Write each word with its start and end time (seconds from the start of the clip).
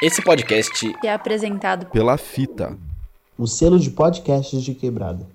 Esse 0.00 0.22
podcast 0.22 0.94
é 1.04 1.12
apresentado 1.12 1.86
pela 1.86 2.16
Fita, 2.16 2.78
o 3.36 3.48
selo 3.48 3.80
de 3.80 3.90
podcasts 3.90 4.62
de 4.62 4.72
quebrada. 4.72 5.26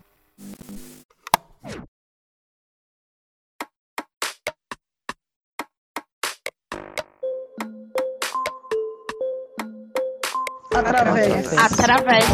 Através. 10.74 11.58
através 11.58 12.26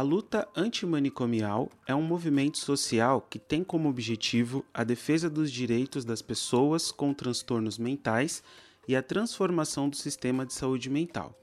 Luta 0.05 0.47
antimanicomial 0.55 1.69
é 1.87 1.95
um 1.95 2.03
movimento 2.03 2.59
social 2.59 3.21
que 3.21 3.39
tem 3.39 3.65
como 3.65 3.89
objetivo 3.89 4.65
a 4.73 4.85
defesa 4.85 5.29
dos 5.29 5.51
direitos 5.51 6.05
das 6.05 6.23
pessoas 6.23 6.93
com 6.93 7.13
transtornos 7.13 7.79
mentais 7.79 8.43
e 8.87 8.95
a 8.95 9.03
transformação 9.03 9.89
do 9.89 9.97
sistema 9.97 10.47
de 10.47 10.53
saúde 10.53 10.89
mental. 10.89 11.37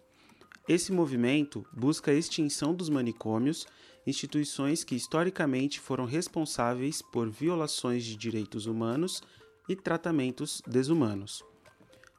Esse 0.70 0.94
movimento 0.94 1.66
busca 1.74 2.12
a 2.12 2.14
extinção 2.14 2.74
dos 2.74 2.88
manicômios, 2.88 3.66
instituições 4.08 4.84
que 4.84 4.96
historicamente 4.96 5.80
foram 5.80 6.06
responsáveis 6.06 7.02
por 7.02 7.30
violações 7.30 8.06
de 8.06 8.16
direitos 8.16 8.68
humanos 8.68 9.22
e 9.68 9.76
tratamentos 9.76 10.62
desumanos. 10.66 11.51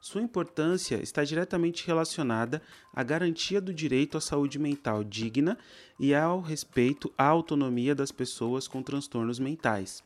Sua 0.03 0.21
importância 0.21 1.01
está 1.01 1.23
diretamente 1.23 1.87
relacionada 1.87 2.61
à 2.93 3.05
garantia 3.05 3.61
do 3.61 3.73
direito 3.73 4.19
à 4.19 4.21
saúde 4.21 4.59
mental 4.59 5.05
digna 5.05 5.57
e 5.97 6.13
ao 6.13 6.41
respeito 6.41 7.15
à 7.17 7.25
autonomia 7.25 7.95
das 7.95 8.11
pessoas 8.11 8.67
com 8.67 8.83
transtornos 8.83 9.39
mentais. 9.39 10.03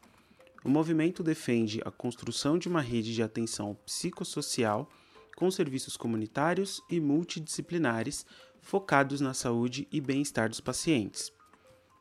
O 0.63 0.69
movimento 0.69 1.23
defende 1.23 1.81
a 1.83 1.91
construção 1.91 2.59
de 2.59 2.69
uma 2.69 2.83
rede 2.83 3.15
de 3.15 3.23
atenção 3.23 3.75
psicossocial 3.87 4.87
com 5.35 5.51
serviços 5.51 5.97
comunitários 5.97 6.83
e 6.91 7.01
multidisciplinares 7.01 8.27
focados 8.61 9.23
na 9.23 9.33
saúde 9.33 9.89
e 9.91 9.99
bem-estar 9.99 10.51
dos 10.51 10.61
pacientes. 10.61 11.33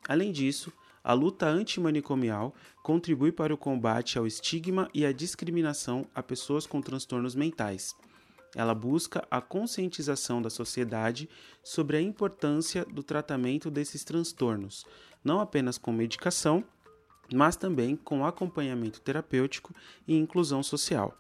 Além 0.05 0.33
disso, 0.33 0.69
a 1.05 1.13
luta 1.13 1.45
antimanicomial 1.45 2.51
contribui 2.81 3.31
para 3.31 3.53
o 3.53 3.57
combate 3.57 4.17
ao 4.17 4.25
estigma 4.25 4.89
e 4.91 5.05
à 5.05 5.11
discriminação 5.11 6.07
a 6.15 6.23
pessoas 6.23 6.65
com 6.65 6.81
transtornos 6.81 7.35
mentais. 7.35 7.95
Ela 8.55 8.73
busca 8.73 9.23
a 9.29 9.39
conscientização 9.39 10.41
da 10.41 10.49
sociedade 10.49 11.29
sobre 11.63 11.97
a 11.97 12.01
importância 12.01 12.83
do 12.85 13.03
tratamento 13.03 13.69
desses 13.69 14.03
transtornos, 14.03 14.83
não 15.23 15.39
apenas 15.39 15.77
com 15.77 15.91
medicação, 15.91 16.63
mas 17.31 17.55
também 17.55 17.95
com 17.95 18.25
acompanhamento 18.25 18.99
terapêutico 18.99 19.75
e 20.07 20.15
inclusão 20.15 20.63
social. 20.63 21.15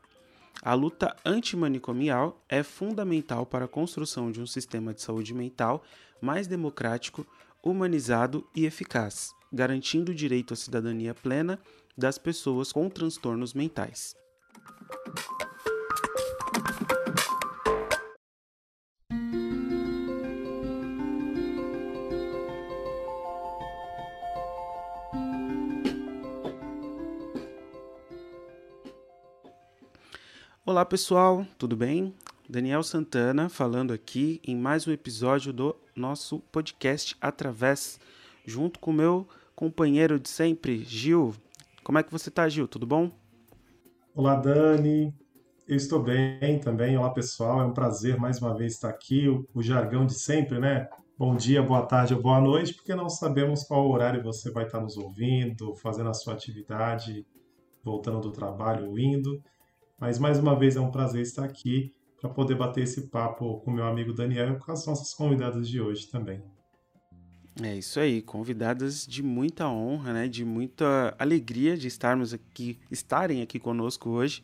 A 0.63 0.73
luta 0.73 1.15
antimanicomial 1.23 2.43
é 2.49 2.63
fundamental 2.63 3.45
para 3.45 3.65
a 3.65 3.67
construção 3.67 4.31
de 4.31 4.41
um 4.41 4.47
sistema 4.47 4.95
de 4.95 5.03
saúde 5.03 5.31
mental 5.31 5.83
mais 6.19 6.47
democrático, 6.47 7.23
humanizado 7.61 8.47
e 8.55 8.65
eficaz, 8.65 9.35
garantindo 9.55 10.11
o 10.11 10.15
direito 10.15 10.53
à 10.53 10.57
cidadania 10.57 11.13
plena 11.13 11.57
das 11.97 12.17
pessoas 12.17 12.73
com 12.73 12.89
transtornos 12.89 13.53
mentais. 13.53 14.13
Olá 30.65 30.83
pessoal, 30.83 31.47
tudo 31.57 31.77
bem? 31.77 32.13
Daniel 32.49 32.83
Santana 32.83 33.47
falando 33.47 33.93
aqui 33.93 34.41
em 34.45 34.55
mais 34.55 34.85
um 34.85 34.91
episódio 34.91 35.53
do 35.53 35.73
nosso 35.95 36.39
podcast 36.51 37.15
Através, 37.21 37.97
junto 38.45 38.79
com 38.79 38.91
meu 38.91 39.25
companheiro 39.55 40.19
de 40.19 40.29
sempre, 40.29 40.83
Gil. 40.83 41.33
Como 41.83 41.97
é 41.97 42.03
que 42.03 42.11
você 42.11 42.29
tá, 42.29 42.47
Gil? 42.49 42.67
Tudo 42.67 42.85
bom? 42.85 43.09
Olá, 44.13 44.35
Dani. 44.35 45.13
Eu 45.67 45.77
estou 45.77 46.01
bem 46.01 46.59
também. 46.59 46.97
Olá, 46.97 47.09
pessoal. 47.09 47.61
É 47.61 47.65
um 47.65 47.73
prazer 47.73 48.17
mais 48.17 48.39
uma 48.39 48.55
vez 48.55 48.73
estar 48.73 48.89
aqui. 48.89 49.27
O, 49.27 49.47
o 49.53 49.63
jargão 49.63 50.05
de 50.05 50.13
sempre, 50.13 50.59
né? 50.59 50.87
Bom 51.17 51.35
dia, 51.35 51.63
boa 51.63 51.81
tarde 51.85 52.13
ou 52.13 52.21
boa 52.21 52.41
noite, 52.41 52.73
porque 52.73 52.93
não 52.93 53.07
sabemos 53.07 53.63
qual 53.63 53.89
horário 53.89 54.21
você 54.21 54.51
vai 54.51 54.65
estar 54.65 54.81
nos 54.81 54.97
ouvindo, 54.97 55.73
fazendo 55.75 56.09
a 56.09 56.13
sua 56.13 56.33
atividade, 56.33 57.25
voltando 57.81 58.19
do 58.19 58.31
trabalho 58.31 58.89
ou 58.89 58.99
indo. 58.99 59.41
Mas 59.97 60.19
mais 60.19 60.37
uma 60.37 60.59
vez 60.59 60.75
é 60.75 60.81
um 60.81 60.91
prazer 60.91 61.21
estar 61.21 61.45
aqui 61.45 61.93
para 62.19 62.29
poder 62.29 62.55
bater 62.55 62.83
esse 62.83 63.09
papo 63.09 63.61
com 63.61 63.71
meu 63.71 63.85
amigo 63.85 64.13
Daniel 64.13 64.53
e 64.53 64.59
com 64.59 64.71
as 64.71 64.85
nossas 64.85 65.13
convidadas 65.13 65.69
de 65.69 65.79
hoje 65.79 66.09
também. 66.09 66.43
É 67.61 67.73
isso 67.73 68.01
aí, 68.01 68.21
convidadas 68.21 69.07
de 69.07 69.23
muita 69.23 69.67
honra, 69.67 70.11
né, 70.11 70.27
de 70.27 70.43
muita 70.43 71.15
alegria 71.17 71.77
de 71.77 71.87
estarmos 71.87 72.33
aqui, 72.33 72.77
estarem 72.91 73.41
aqui 73.41 73.59
conosco 73.59 74.09
hoje. 74.09 74.43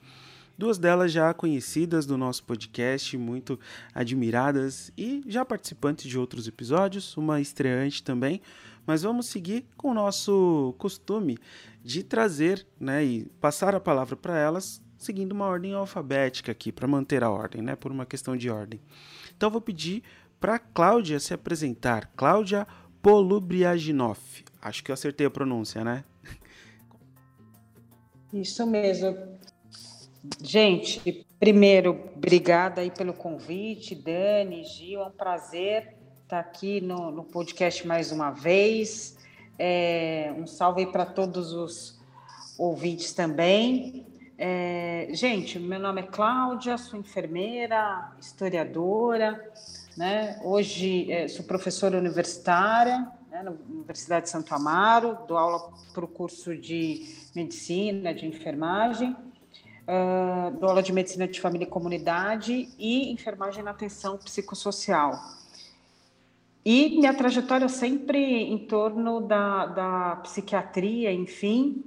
Duas 0.57 0.77
delas 0.77 1.11
já 1.11 1.33
conhecidas 1.33 2.05
do 2.05 2.17
nosso 2.17 2.43
podcast, 2.45 3.17
muito 3.17 3.59
admiradas 3.93 4.93
e 4.97 5.23
já 5.27 5.43
participantes 5.43 6.09
de 6.09 6.17
outros 6.17 6.47
episódios, 6.47 7.17
uma 7.17 7.41
estreante 7.41 8.01
também. 8.01 8.41
Mas 8.85 9.03
vamos 9.03 9.25
seguir 9.25 9.65
com 9.75 9.89
o 9.89 9.93
nosso 9.93 10.73
costume 10.77 11.37
de 11.83 12.03
trazer, 12.03 12.65
né, 12.79 13.03
e 13.03 13.25
passar 13.41 13.75
a 13.75 13.79
palavra 13.79 14.15
para 14.15 14.37
elas 14.37 14.81
seguindo 14.97 15.31
uma 15.31 15.47
ordem 15.47 15.73
alfabética 15.73 16.51
aqui, 16.51 16.71
para 16.71 16.87
manter 16.87 17.23
a 17.23 17.29
ordem, 17.29 17.61
né? 17.61 17.75
Por 17.75 17.91
uma 17.91 18.05
questão 18.05 18.37
de 18.37 18.49
ordem. 18.49 18.79
Então 19.35 19.49
vou 19.49 19.59
pedir 19.59 20.03
para 20.39 20.59
Cláudia 20.59 21.19
se 21.19 21.33
apresentar. 21.33 22.11
Cláudia 22.15 22.67
Polubriaginoff. 23.01 24.43
Acho 24.61 24.83
que 24.83 24.91
eu 24.91 24.93
acertei 24.93 25.25
a 25.25 25.31
pronúncia, 25.31 25.83
né? 25.83 26.03
Isso 28.31 28.65
mesmo. 28.65 29.17
Gente, 30.41 31.25
primeiro, 31.39 32.11
obrigada 32.15 32.81
aí 32.81 32.91
pelo 32.91 33.13
convite, 33.13 33.95
Dani, 33.95 34.63
Gil, 34.63 35.01
é 35.01 35.05
um 35.05 35.11
prazer 35.11 35.95
estar 36.23 36.39
aqui 36.39 36.79
no, 36.79 37.11
no 37.11 37.23
podcast 37.23 37.85
mais 37.85 38.11
uma 38.11 38.31
vez. 38.31 39.17
É, 39.59 40.33
um 40.37 40.47
salve 40.47 40.85
para 40.85 41.05
todos 41.05 41.51
os 41.51 41.99
ouvintes 42.57 43.13
também. 43.13 44.05
É, 44.37 45.07
gente, 45.11 45.59
meu 45.59 45.79
nome 45.79 46.01
é 46.01 46.05
Cláudia, 46.05 46.77
sou 46.77 46.99
enfermeira, 46.99 48.11
historiadora, 48.19 49.51
né? 49.97 50.39
Hoje 50.43 51.11
é, 51.11 51.27
sou 51.27 51.43
professora 51.45 51.97
universitária 51.97 53.07
né, 53.29 53.43
na 53.43 53.51
Universidade 53.51 54.25
de 54.25 54.29
Santo 54.29 54.53
Amaro, 54.53 55.17
dou 55.27 55.37
aula 55.37 55.71
para 55.93 56.05
o 56.05 56.07
curso 56.07 56.55
de 56.55 57.05
medicina, 57.35 58.13
de 58.13 58.25
enfermagem, 58.25 59.11
uh, 59.11 60.51
dou 60.59 60.69
aula 60.69 60.83
de 60.83 60.93
medicina 60.93 61.27
de 61.27 61.39
família 61.39 61.65
e 61.65 61.69
comunidade 61.69 62.69
e 62.77 63.11
enfermagem 63.11 63.63
na 63.63 63.71
atenção 63.71 64.17
psicossocial. 64.17 65.19
E 66.63 66.89
minha 66.89 67.13
trajetória 67.13 67.67
sempre 67.67 68.19
em 68.19 68.59
torno 68.59 69.21
da, 69.21 69.65
da 69.65 70.15
psiquiatria, 70.17 71.11
enfim, 71.11 71.83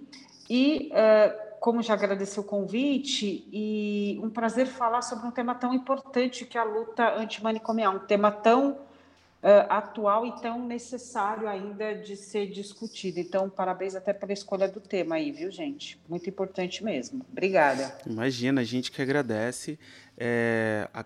e 0.50 0.90
uh, 0.92 1.43
como 1.64 1.82
já 1.82 1.94
agradeci 1.94 2.38
o 2.38 2.44
convite 2.44 3.48
e 3.50 4.20
um 4.22 4.28
prazer 4.28 4.66
falar 4.66 5.00
sobre 5.00 5.26
um 5.26 5.30
tema 5.30 5.54
tão 5.54 5.72
importante 5.72 6.44
que 6.44 6.58
é 6.58 6.60
a 6.60 6.64
luta 6.64 7.16
antimanicomial, 7.16 7.96
um 7.96 8.00
tema 8.00 8.30
tão 8.30 8.72
uh, 8.72 9.64
atual 9.70 10.26
e 10.26 10.42
tão 10.42 10.66
necessário 10.66 11.48
ainda 11.48 11.94
de 11.94 12.16
ser 12.16 12.50
discutido. 12.50 13.18
Então, 13.18 13.48
parabéns 13.48 13.94
até 13.94 14.12
pela 14.12 14.34
escolha 14.34 14.68
do 14.68 14.78
tema 14.78 15.14
aí, 15.14 15.32
viu, 15.32 15.50
gente? 15.50 15.98
Muito 16.06 16.28
importante 16.28 16.84
mesmo. 16.84 17.24
Obrigada. 17.32 17.96
Imagina, 18.06 18.60
a 18.60 18.64
gente 18.64 18.92
que 18.92 19.00
agradece. 19.00 19.78
É, 20.18 20.86
a 20.92 21.02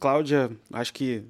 Cláudia, 0.00 0.50
acho 0.72 0.92
que 0.92 1.24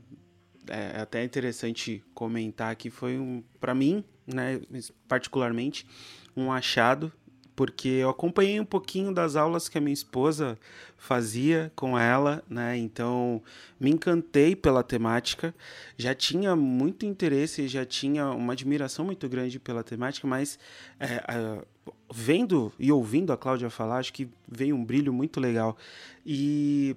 é 0.70 1.02
até 1.02 1.22
interessante 1.22 2.02
comentar 2.14 2.74
que 2.76 2.88
foi 2.88 3.18
um, 3.18 3.44
para 3.60 3.74
mim, 3.74 4.02
né, 4.26 4.58
particularmente, 5.06 5.86
um 6.34 6.50
achado 6.50 7.12
porque 7.56 7.88
eu 7.88 8.10
acompanhei 8.10 8.58
um 8.58 8.64
pouquinho 8.64 9.12
das 9.12 9.36
aulas 9.36 9.68
que 9.68 9.78
a 9.78 9.80
minha 9.80 9.94
esposa 9.94 10.58
fazia 10.96 11.72
com 11.76 11.98
ela, 11.98 12.42
né? 12.48 12.76
Então 12.76 13.42
me 13.78 13.90
encantei 13.90 14.56
pela 14.56 14.82
temática, 14.82 15.54
já 15.96 16.14
tinha 16.14 16.56
muito 16.56 17.06
interesse, 17.06 17.68
já 17.68 17.84
tinha 17.84 18.30
uma 18.30 18.52
admiração 18.54 19.04
muito 19.04 19.28
grande 19.28 19.58
pela 19.60 19.84
temática, 19.84 20.26
mas 20.26 20.58
é, 20.98 21.64
vendo 22.12 22.72
e 22.78 22.90
ouvindo 22.90 23.32
a 23.32 23.36
Cláudia 23.36 23.70
falar, 23.70 23.98
acho 23.98 24.12
que 24.12 24.28
veio 24.48 24.74
um 24.74 24.84
brilho 24.84 25.12
muito 25.12 25.40
legal. 25.40 25.76
E 26.24 26.96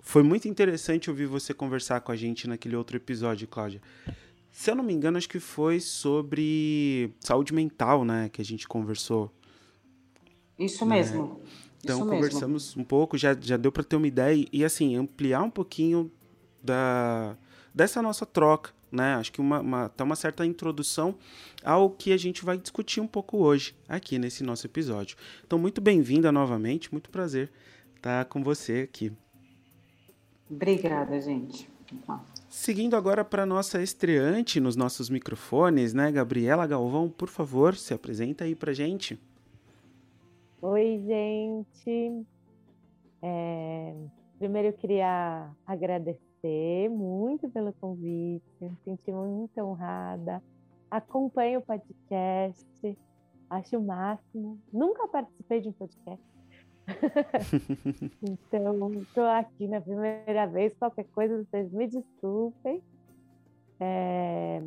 foi 0.00 0.22
muito 0.22 0.48
interessante 0.48 1.10
ouvir 1.10 1.26
você 1.26 1.52
conversar 1.52 2.00
com 2.00 2.12
a 2.12 2.16
gente 2.16 2.48
naquele 2.48 2.76
outro 2.76 2.96
episódio, 2.96 3.46
Cláudia. 3.46 3.82
Se 4.50 4.70
eu 4.70 4.74
não 4.74 4.82
me 4.82 4.92
engano, 4.92 5.18
acho 5.18 5.28
que 5.28 5.38
foi 5.38 5.80
sobre 5.80 7.12
saúde 7.20 7.52
mental, 7.52 8.04
né? 8.04 8.28
Que 8.28 8.40
a 8.40 8.44
gente 8.44 8.66
conversou. 8.66 9.30
Isso 10.58 10.84
mesmo. 10.84 11.40
É. 11.44 11.68
Então, 11.84 12.00
Isso 12.00 12.08
conversamos 12.08 12.68
mesmo. 12.68 12.82
um 12.82 12.84
pouco, 12.84 13.16
já, 13.16 13.36
já 13.40 13.56
deu 13.56 13.70
para 13.70 13.84
ter 13.84 13.96
uma 13.96 14.06
ideia 14.06 14.46
e, 14.52 14.64
assim, 14.64 14.96
ampliar 14.96 15.42
um 15.42 15.50
pouquinho 15.50 16.10
da, 16.62 17.36
dessa 17.72 18.02
nossa 18.02 18.26
troca, 18.26 18.72
né? 18.90 19.14
Acho 19.14 19.32
que 19.32 19.40
uma, 19.40 19.60
uma, 19.60 19.88
tá 19.88 20.02
uma 20.02 20.16
certa 20.16 20.44
introdução 20.44 21.14
ao 21.62 21.88
que 21.88 22.12
a 22.12 22.16
gente 22.16 22.44
vai 22.44 22.58
discutir 22.58 23.00
um 23.00 23.06
pouco 23.06 23.38
hoje, 23.38 23.76
aqui 23.88 24.18
nesse 24.18 24.42
nosso 24.42 24.66
episódio. 24.66 25.16
Então, 25.46 25.58
muito 25.58 25.80
bem-vinda 25.80 26.32
novamente, 26.32 26.90
muito 26.90 27.10
prazer 27.10 27.50
estar 27.96 28.24
com 28.24 28.42
você 28.42 28.80
aqui. 28.80 29.12
Obrigada, 30.50 31.20
gente. 31.20 31.68
Seguindo 32.48 32.96
agora 32.96 33.24
para 33.24 33.46
nossa 33.46 33.82
estreante 33.82 34.60
nos 34.60 34.74
nossos 34.74 35.08
microfones, 35.08 35.94
né, 35.94 36.10
Gabriela 36.10 36.66
Galvão, 36.66 37.08
por 37.08 37.28
favor, 37.28 37.76
se 37.76 37.94
apresenta 37.94 38.44
aí 38.44 38.54
para 38.54 38.72
gente. 38.72 39.18
Oi, 40.60 41.00
gente. 41.06 42.26
É, 43.22 43.94
primeiro 44.40 44.68
eu 44.68 44.72
queria 44.72 45.48
agradecer 45.64 46.90
muito 46.90 47.48
pelo 47.48 47.72
convite, 47.74 48.42
me 48.60 48.76
senti 48.84 49.12
muito 49.12 49.56
honrada. 49.60 50.42
Acompanho 50.90 51.60
o 51.60 51.62
podcast, 51.62 52.98
acho 53.48 53.78
o 53.78 53.86
máximo. 53.86 54.58
Nunca 54.72 55.06
participei 55.06 55.60
de 55.60 55.68
um 55.68 55.72
podcast. 55.72 56.26
então, 58.20 58.92
estou 58.94 59.26
aqui 59.26 59.68
na 59.68 59.80
primeira 59.80 60.44
vez. 60.48 60.74
Qualquer 60.76 61.04
coisa, 61.14 61.44
vocês 61.44 61.70
me 61.70 61.86
desculpem. 61.86 62.82
É, 63.78 64.60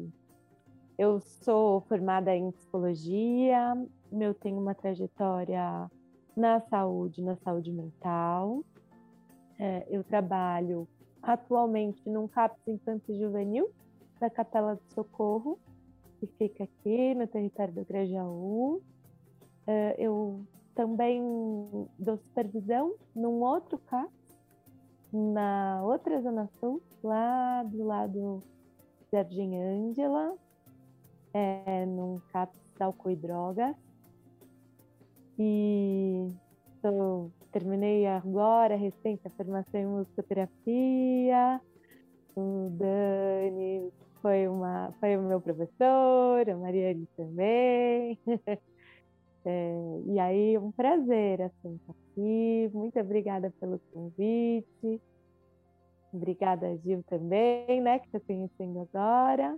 eu 0.97 1.19
sou 1.19 1.81
formada 1.81 2.33
em 2.33 2.49
psicologia, 2.51 3.75
eu 4.11 4.33
tenho 4.33 4.59
uma 4.59 4.75
trajetória 4.75 5.89
na 6.35 6.59
saúde, 6.61 7.21
na 7.21 7.35
saúde 7.37 7.71
mental. 7.71 8.63
É, 9.57 9.85
eu 9.89 10.03
trabalho 10.03 10.87
atualmente 11.21 12.09
num 12.09 12.27
CAPS 12.27 12.67
Infanto 12.67 13.13
Juvenil 13.15 13.69
da 14.19 14.29
Capela 14.29 14.75
do 14.75 14.93
Socorro, 14.93 15.59
que 16.19 16.27
fica 16.27 16.63
aqui 16.63 17.13
no 17.15 17.27
território 17.27 17.73
do 17.73 17.85
Grajaú. 17.85 18.81
É, 19.67 19.95
eu 19.97 20.43
também 20.75 21.21
dou 21.97 22.17
supervisão 22.17 22.95
num 23.15 23.41
outro 23.41 23.77
CAPS, 23.77 24.11
na 25.11 25.81
outra 25.83 26.21
Zona 26.21 26.47
Sul, 26.59 26.81
lá 27.03 27.63
do 27.63 27.83
lado 27.83 28.43
Jardim 29.11 29.55
Ângela, 29.55 30.35
é, 31.33 31.85
num 31.85 32.19
CAPS 32.31 32.81
álcool 32.81 33.11
e 33.11 33.15
drogas. 33.15 33.75
E 35.43 36.31
tô, 36.83 37.31
terminei 37.51 38.05
agora, 38.05 38.75
recente, 38.75 39.25
a 39.25 39.31
formação 39.31 39.79
em 39.79 39.87
musicoterapia. 39.87 41.59
O 42.35 42.69
Dani 42.69 43.91
foi, 44.21 44.47
uma, 44.47 44.93
foi 44.99 45.17
o 45.17 45.23
meu 45.23 45.41
professor, 45.41 46.47
a 46.47 46.57
Mariane 46.57 47.07
também. 47.17 48.19
É, 49.43 50.01
e 50.05 50.19
aí, 50.19 50.55
um 50.55 50.71
prazer 50.71 51.41
assim, 51.41 51.73
estar 51.73 51.93
aqui. 51.93 52.69
Muito 52.75 52.99
obrigada 52.99 53.51
pelo 53.59 53.79
convite. 53.91 55.01
Obrigada, 56.13 56.77
Gil, 56.77 57.01
também, 57.09 57.81
né, 57.81 57.97
que 57.97 58.05
estou 58.05 58.21
conhecendo 58.21 58.87
agora. 58.93 59.57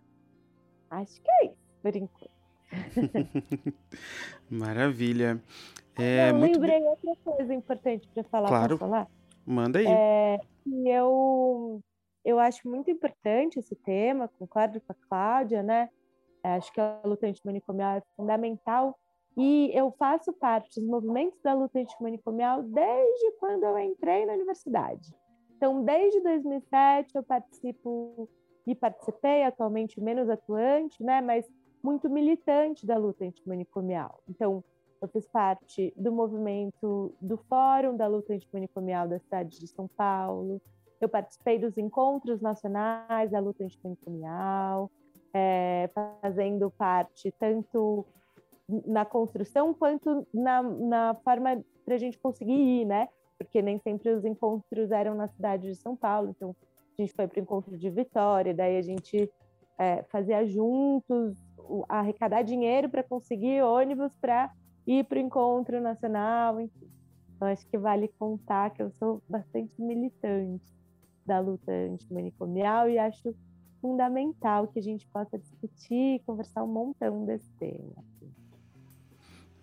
Acho 0.90 1.22
que 1.22 1.30
é 1.30 1.46
isso, 1.48 1.58
por 1.82 1.94
enquanto. 1.98 2.33
Maravilha. 4.50 5.42
É, 5.98 6.30
eu 6.30 6.36
muito 6.36 6.60
lembrei 6.60 6.82
outra 6.84 7.16
coisa 7.24 7.54
importante 7.54 8.08
para 8.14 8.24
falar. 8.24 8.48
Claro. 8.48 8.78
Falar? 8.78 9.08
Manda 9.46 9.80
aí. 9.80 9.86
É, 9.88 10.40
eu, 10.86 11.82
eu 12.24 12.40
acho 12.40 12.68
muito 12.68 12.90
importante 12.90 13.60
esse 13.60 13.76
tema, 13.76 14.28
concordo 14.40 14.80
com 14.82 14.94
a 14.94 14.96
Cláudia, 15.08 15.62
né? 15.62 15.90
É, 16.44 16.56
acho 16.56 16.72
que 16.74 16.82
a 16.82 17.00
luta 17.06 17.28
antimanicomial 17.28 17.98
é 17.98 18.04
fundamental 18.16 18.98
e 19.38 19.72
eu 19.74 19.92
faço 19.98 20.32
parte 20.34 20.80
dos 20.80 20.88
movimentos 20.88 21.40
da 21.42 21.54
luta 21.54 21.80
antimanicomial 21.80 22.62
desde 22.64 23.32
quando 23.40 23.64
eu 23.64 23.78
entrei 23.80 24.26
na 24.26 24.34
universidade. 24.34 25.14
Então, 25.56 25.84
desde 25.84 26.22
2007 26.22 27.16
eu 27.16 27.24
participo 27.24 28.30
e 28.68 28.76
participei 28.76 29.44
atualmente 29.44 30.00
menos 30.02 30.30
atuante, 30.30 31.02
né, 31.04 31.22
mas 31.22 31.46
muito 31.84 32.10
militante 32.10 32.86
da 32.86 32.98
luta 32.98 33.26
antimanicomial. 33.26 34.22
Então, 34.30 34.64
eu 35.02 35.08
fiz 35.10 35.28
parte 35.28 35.94
do 35.98 36.14
movimento 36.14 37.14
do 37.20 37.36
Fórum 37.36 37.98
da 37.98 38.08
Luta 38.08 38.34
Antimanicomial 38.34 39.06
da 39.06 39.20
cidade 39.20 39.60
de 39.60 39.68
São 39.68 39.86
Paulo. 39.86 40.62
Eu 41.02 41.10
participei 41.10 41.60
dos 41.60 41.78
encontros 41.78 42.40
nacionais 42.40 43.30
da 43.30 43.40
luta 43.40 43.66
antimanicomial, 43.66 44.90
é, 45.34 45.90
fazendo 46.22 46.72
parte 46.72 47.34
tanto 47.38 48.06
na 48.88 49.04
construção 49.04 49.74
quanto 49.74 50.26
na, 50.34 50.64
na 50.64 51.16
forma 51.16 51.62
para 51.84 51.96
a 51.96 51.98
gente 51.98 52.18
conseguir 52.18 52.54
ir, 52.54 52.86
né? 52.86 53.10
Porque 53.38 53.62
nem 53.62 53.78
sempre 53.80 54.10
os 54.10 54.24
encontros 54.24 54.90
eram 54.90 55.16
na 55.16 55.28
cidade 55.28 55.68
de 55.68 55.76
São 55.76 55.98
Paulo, 55.98 56.30
então 56.30 56.56
a 56.98 57.02
gente 57.02 57.14
foi 57.14 57.28
para 57.28 57.40
o 57.40 57.44
encontro 57.44 57.78
de 57.78 57.90
Vitória, 57.90 58.54
daí 58.54 58.78
a 58.78 58.82
gente 58.82 59.30
é, 59.78 60.04
fazia 60.04 60.46
juntos, 60.46 61.43
arrecadar 61.88 62.44
dinheiro 62.44 62.90
para 62.90 63.04
conseguir 63.04 63.62
ônibus 63.62 64.12
para 64.22 64.52
ir 64.86 65.06
para 65.06 65.18
o 65.18 65.22
encontro 65.22 65.82
nacional, 65.82 66.60
enfim. 66.60 66.90
Então 67.36 67.48
acho 67.48 67.66
que 67.68 67.78
vale 67.78 68.08
contar 68.20 68.70
que 68.72 68.82
eu 68.82 68.92
sou 68.92 69.22
bastante 69.28 69.82
militante 69.82 70.66
da 71.26 71.40
luta 71.40 71.72
antimanicomial 71.72 72.90
e 72.90 72.98
acho 72.98 73.36
fundamental 73.82 74.68
que 74.68 74.80
a 74.80 74.82
gente 74.82 75.06
possa 75.08 75.38
discutir 75.38 76.16
e 76.16 76.20
conversar 76.26 76.64
um 76.64 76.68
montão 76.68 77.26
desse 77.26 77.50
tema. 77.60 78.04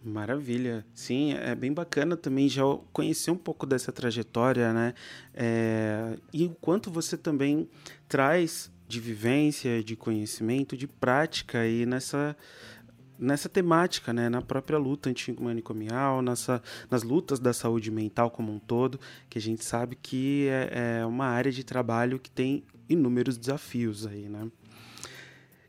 Maravilha. 0.03 0.85
Sim, 0.95 1.35
é 1.35 1.55
bem 1.55 1.73
bacana 1.73 2.17
também 2.17 2.49
já 2.49 2.63
conhecer 2.93 3.31
um 3.31 3.37
pouco 3.37 3.67
dessa 3.67 3.93
trajetória, 3.93 4.73
né? 4.73 4.95
É, 5.35 6.19
e 6.33 6.47
o 6.47 6.57
quanto 6.61 6.91
você 6.91 7.19
também 7.19 7.69
traz 8.09 8.73
de 8.91 9.01
vivência, 9.01 9.83
de 9.83 9.95
conhecimento, 9.95 10.77
de 10.77 10.87
prática 10.87 11.61
aí 11.61 11.87
nessa, 11.87 12.37
nessa 13.19 13.49
temática, 13.49 14.13
né? 14.13 14.29
Na 14.29 14.43
própria 14.43 14.79
luta 14.79 15.09
antimanicomial, 15.09 16.21
nessa, 16.21 16.63
nas 16.91 17.03
lutas 17.03 17.39
da 17.39 17.53
saúde 17.53 17.91
mental 17.91 18.31
como 18.31 18.53
um 18.53 18.59
todo, 18.59 18.99
que 19.29 19.39
a 19.39 19.41
gente 19.41 19.65
sabe 19.65 19.97
que 19.97 20.49
é, 20.49 21.01
é 21.01 21.07
uma 21.07 21.27
área 21.27 21.53
de 21.53 21.63
trabalho 21.63 22.19
que 22.19 22.31
tem 22.31 22.65
inúmeros 22.89 23.37
desafios 23.37 24.07
aí, 24.07 24.29
né? 24.29 24.51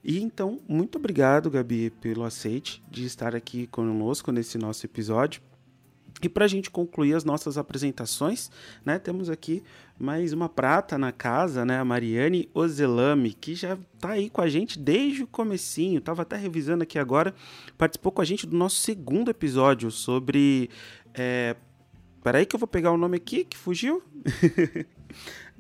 E 0.04 0.20
então, 0.20 0.60
muito 0.68 0.98
obrigado, 0.98 1.52
Gabi, 1.52 1.92
pelo 1.92 2.24
aceite 2.24 2.82
de 2.90 3.06
estar 3.06 3.36
aqui 3.36 3.68
conosco 3.68 4.32
nesse 4.32 4.58
nosso 4.58 4.84
episódio. 4.84 5.44
E 6.24 6.30
para 6.30 6.46
a 6.46 6.48
gente 6.48 6.70
concluir 6.70 7.16
as 7.16 7.24
nossas 7.24 7.58
apresentações, 7.58 8.52
né, 8.86 9.00
temos 9.00 9.30
aqui 9.30 9.64
mais 10.02 10.34
uma 10.34 10.50
prata 10.50 10.98
na 10.98 11.12
casa, 11.12 11.64
né, 11.64 11.80
a 11.80 11.86
Mariane 11.86 12.50
Ozelame, 12.54 13.34
que 13.34 13.54
já 13.54 13.78
está 13.94 14.12
aí 14.12 14.30
com 14.30 14.42
a 14.42 14.50
gente 14.50 14.80
desde 14.80 15.24
o 15.24 15.28
comecinho, 15.28 16.00
estava 16.00 16.24
até 16.24 16.36
revisando 16.36 16.82
aqui 16.84 16.98
agora, 16.98 17.36
participou 17.78 18.12
com 18.12 18.22
a 18.22 18.26
gente 18.26 18.48
do 18.48 18.58
nosso 18.58 18.78
segundo 18.78 19.30
episódio 19.30 19.92
sobre... 19.92 20.70
É... 21.14 21.56
Peraí 22.24 22.46
que 22.46 22.56
eu 22.56 22.60
vou 22.60 22.68
pegar 22.68 22.92
o 22.92 22.98
nome 22.98 23.18
aqui, 23.18 23.44
que 23.44 23.58
fugiu. 23.58 24.02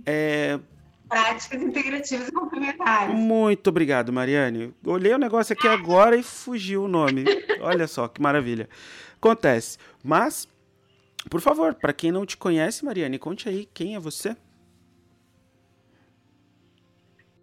é, 0.05 0.59
práticas 1.11 1.61
integrativas 1.61 2.29
e 2.29 2.31
complementares. 2.31 3.13
Muito 3.13 3.67
obrigado, 3.67 4.13
Mariane. 4.13 4.73
Olhei 4.85 5.13
o 5.13 5.17
negócio 5.17 5.53
aqui 5.53 5.67
agora 5.67 6.15
e 6.15 6.23
fugiu 6.23 6.83
o 6.83 6.87
nome. 6.87 7.25
Olha 7.59 7.87
só 7.87 8.07
que 8.07 8.21
maravilha. 8.21 8.69
Acontece. 9.17 9.77
Mas, 10.03 10.47
por 11.29 11.41
favor, 11.41 11.75
para 11.75 11.93
quem 11.93 12.11
não 12.11 12.25
te 12.25 12.37
conhece, 12.37 12.83
Mariane, 12.83 13.19
conte 13.19 13.47
aí 13.47 13.67
quem 13.73 13.95
é 13.95 13.99
você. 13.99 14.35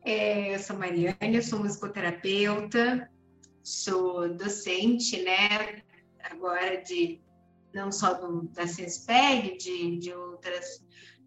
É, 0.04 0.54
eu 0.54 0.58
sou 0.58 0.76
Mariane, 0.76 1.36
eu 1.36 1.42
sou 1.42 1.58
musicoterapeuta, 1.58 3.10
sou 3.62 4.34
docente, 4.34 5.22
né? 5.22 5.82
Agora 6.30 6.82
de 6.82 7.20
não 7.74 7.92
só 7.92 8.14
do, 8.14 8.42
da 8.54 8.66
CESPEG, 8.66 9.58
de, 9.58 9.98
de 9.98 10.12
outras 10.12 10.82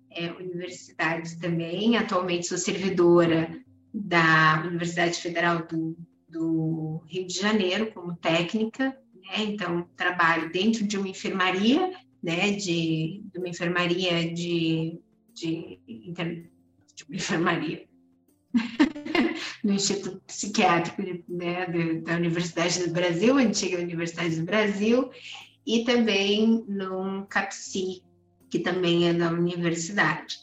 é, 0.09 0.31
universidades 0.31 1.35
também. 1.35 1.97
Atualmente 1.97 2.47
sou 2.47 2.57
servidora 2.57 3.61
da 3.93 4.63
Universidade 4.65 5.19
Federal 5.19 5.65
do, 5.67 5.97
do 6.27 7.03
Rio 7.07 7.27
de 7.27 7.33
Janeiro 7.33 7.91
como 7.93 8.15
técnica, 8.15 8.97
né? 9.15 9.43
então 9.43 9.87
trabalho 9.95 10.51
dentro 10.51 10.83
de 10.85 10.97
uma 10.97 11.07
enfermaria, 11.07 11.91
né? 12.21 12.51
de, 12.51 13.23
de 13.31 13.37
uma 13.37 13.49
enfermaria 13.49 14.33
de, 14.33 14.99
de, 15.33 15.79
de 15.85 17.03
uma 17.07 17.15
enfermaria 17.15 17.85
no 19.63 19.73
Instituto 19.73 20.21
Psiquiátrico 20.27 21.01
né, 21.27 21.65
da 22.03 22.15
Universidade 22.15 22.83
do 22.83 22.91
Brasil, 22.91 23.37
antiga 23.37 23.79
Universidade 23.79 24.35
do 24.35 24.45
Brasil, 24.45 25.09
e 25.65 25.83
também 25.83 26.65
no 26.67 27.25
CAPSI, 27.27 28.03
que 28.49 28.59
também 28.59 29.07
é 29.07 29.13
da 29.13 29.31
universidade. 29.31 30.37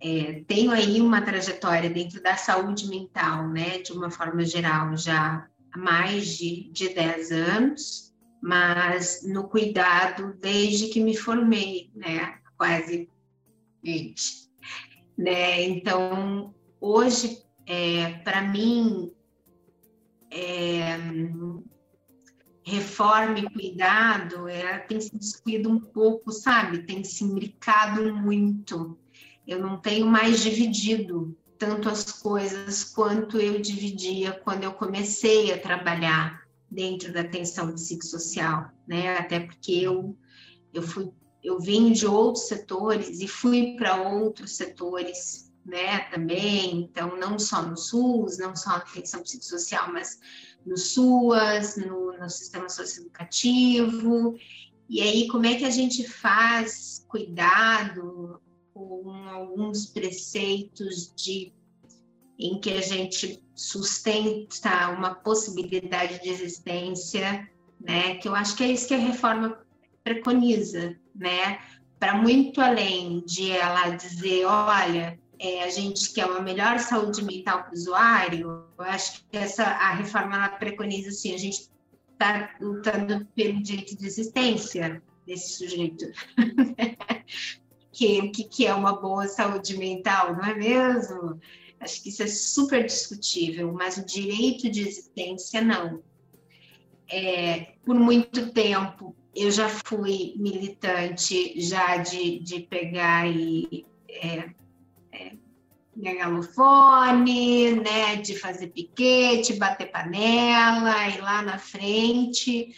É, 0.00 0.42
tenho 0.46 0.70
aí 0.70 1.00
uma 1.00 1.22
trajetória 1.22 1.88
dentro 1.88 2.22
da 2.22 2.36
saúde 2.36 2.88
mental, 2.88 3.48
né, 3.48 3.78
de 3.78 3.92
uma 3.92 4.10
forma 4.10 4.44
geral, 4.44 4.96
já 4.96 5.48
há 5.72 5.78
mais 5.78 6.36
de, 6.36 6.70
de 6.70 6.90
10 6.90 7.32
anos, 7.32 8.13
mas 8.44 9.22
no 9.26 9.48
cuidado 9.48 10.34
desde 10.38 10.88
que 10.88 11.00
me 11.00 11.16
formei, 11.16 11.90
né, 11.94 12.40
quase 12.58 13.08
20. 13.82 14.50
Né? 15.16 15.62
Então, 15.62 16.54
hoje, 16.78 17.42
é, 17.64 18.18
para 18.18 18.42
mim, 18.42 19.10
é, 20.30 20.98
reforma 22.62 23.38
e 23.38 23.50
cuidado 23.50 24.46
ela 24.46 24.78
tem 24.80 25.00
se 25.00 25.16
descuido 25.16 25.70
um 25.70 25.80
pouco, 25.80 26.30
sabe? 26.30 26.82
Tem 26.82 27.02
se 27.02 27.24
imbricado 27.24 28.14
muito. 28.14 28.98
Eu 29.46 29.58
não 29.58 29.78
tenho 29.78 30.04
mais 30.04 30.42
dividido 30.42 31.34
tanto 31.56 31.88
as 31.88 32.12
coisas 32.12 32.84
quanto 32.84 33.38
eu 33.38 33.58
dividia 33.58 34.32
quando 34.32 34.64
eu 34.64 34.74
comecei 34.74 35.50
a 35.50 35.58
trabalhar 35.58 36.43
dentro 36.74 37.12
da 37.12 37.20
atenção 37.20 37.72
psicossocial, 37.72 38.70
né? 38.86 39.16
Até 39.16 39.40
porque 39.40 39.72
eu 39.72 40.16
eu 40.72 40.82
fui 40.82 41.10
eu 41.42 41.60
vim 41.60 41.92
de 41.92 42.06
outros 42.06 42.48
setores 42.48 43.20
e 43.20 43.28
fui 43.28 43.76
para 43.76 44.00
outros 44.10 44.52
setores, 44.52 45.52
né, 45.64 46.00
também, 46.10 46.80
então 46.80 47.18
não 47.18 47.38
só 47.38 47.60
no 47.62 47.76
SUS, 47.76 48.38
não 48.38 48.56
só 48.56 48.70
na 48.70 48.76
atenção 48.78 49.22
psicossocial, 49.22 49.92
mas 49.92 50.18
no 50.64 50.78
SUAS, 50.78 51.76
no, 51.76 52.16
no 52.18 52.30
sistema 52.30 52.68
socioeducativo, 52.70 54.34
e 54.88 55.02
aí 55.02 55.28
como 55.28 55.44
é 55.44 55.54
que 55.54 55.66
a 55.66 55.70
gente 55.70 56.08
faz 56.08 57.04
cuidado 57.08 58.40
com 58.72 59.10
alguns 59.28 59.86
preceitos 59.86 61.12
de 61.14 61.52
em 62.38 62.58
que 62.60 62.72
a 62.72 62.80
gente 62.80 63.42
sustenta 63.54 64.90
uma 64.90 65.14
possibilidade 65.14 66.20
de 66.22 66.28
existência, 66.28 67.48
né? 67.80 68.16
Que 68.16 68.28
eu 68.28 68.34
acho 68.34 68.56
que 68.56 68.64
é 68.64 68.68
isso 68.68 68.88
que 68.88 68.94
a 68.94 68.98
reforma 68.98 69.58
preconiza, 70.02 70.96
né? 71.14 71.58
Para 71.98 72.16
muito 72.16 72.60
além 72.60 73.24
de 73.24 73.50
ela 73.50 73.90
dizer, 73.90 74.44
olha, 74.44 75.18
é, 75.38 75.64
a 75.64 75.70
gente 75.70 76.12
quer 76.12 76.26
uma 76.26 76.40
melhor 76.40 76.78
saúde 76.78 77.22
mental 77.24 77.62
para 77.62 77.70
o 77.70 77.74
usuário, 77.74 78.64
eu 78.78 78.84
acho 78.84 79.24
que 79.30 79.36
essa 79.36 79.64
a 79.64 79.94
reforma 79.94 80.36
ela 80.36 80.48
preconiza 80.48 81.10
assim, 81.10 81.34
a 81.34 81.38
gente 81.38 81.68
está 82.12 82.54
lutando 82.60 83.26
pelo 83.34 83.62
direito 83.62 83.96
de 83.96 84.06
existência 84.06 85.02
desse 85.26 85.56
sujeito. 85.58 86.06
que, 87.92 88.28
que, 88.30 88.44
que 88.44 88.66
é 88.66 88.74
uma 88.74 89.00
boa 89.00 89.26
saúde 89.28 89.76
mental, 89.76 90.34
não 90.34 90.44
é 90.44 90.54
mesmo? 90.54 91.40
Acho 91.80 92.02
que 92.02 92.08
isso 92.08 92.22
é 92.22 92.26
super 92.26 92.84
discutível, 92.84 93.72
mas 93.72 93.96
o 93.96 94.04
direito 94.04 94.70
de 94.70 94.80
existência 94.80 95.60
não. 95.60 96.02
É, 97.10 97.74
por 97.84 97.94
muito 97.94 98.52
tempo, 98.52 99.14
eu 99.34 99.50
já 99.50 99.68
fui 99.68 100.34
militante 100.36 101.60
já 101.60 101.98
de, 101.98 102.38
de 102.38 102.60
pegar 102.60 103.28
e 103.28 103.84
é, 104.08 104.50
é, 105.12 105.32
megalofone, 105.94 107.72
né, 107.72 108.16
de 108.16 108.38
fazer 108.38 108.68
piquete, 108.68 109.54
bater 109.54 109.90
panela, 109.90 111.08
ir 111.08 111.20
lá 111.20 111.42
na 111.42 111.58
frente, 111.58 112.74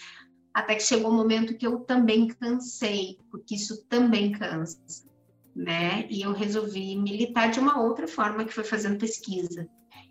até 0.53 0.75
que 0.75 0.83
chegou 0.83 1.11
um 1.11 1.17
momento 1.17 1.57
que 1.57 1.67
eu 1.67 1.81
também 1.81 2.29
cansei, 2.29 3.19
porque 3.31 3.55
isso 3.55 3.85
também 3.85 4.33
cansa, 4.33 4.79
né? 5.57 6.07
E 6.11 6.21
eu 6.21 6.33
resolvi 6.33 6.95
militar 6.97 7.51
de 7.51 7.59
uma 7.59 7.81
outra 7.81 8.07
forma, 8.07 8.45
que 8.45 8.53
foi 8.53 8.63
fazendo 8.63 8.99
pesquisa. 8.99 9.67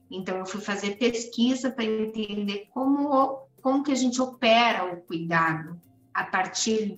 Então, 0.10 0.38
eu 0.38 0.46
fui 0.46 0.60
fazer 0.60 0.98
pesquisa 0.98 1.70
para 1.70 1.86
entender 1.86 2.68
como, 2.74 3.48
como 3.62 3.84
que 3.84 3.92
a 3.92 3.96
gente 3.96 4.20
opera 4.20 4.92
o 4.92 5.02
cuidado, 5.02 5.80
a 6.12 6.24
partir 6.24 6.98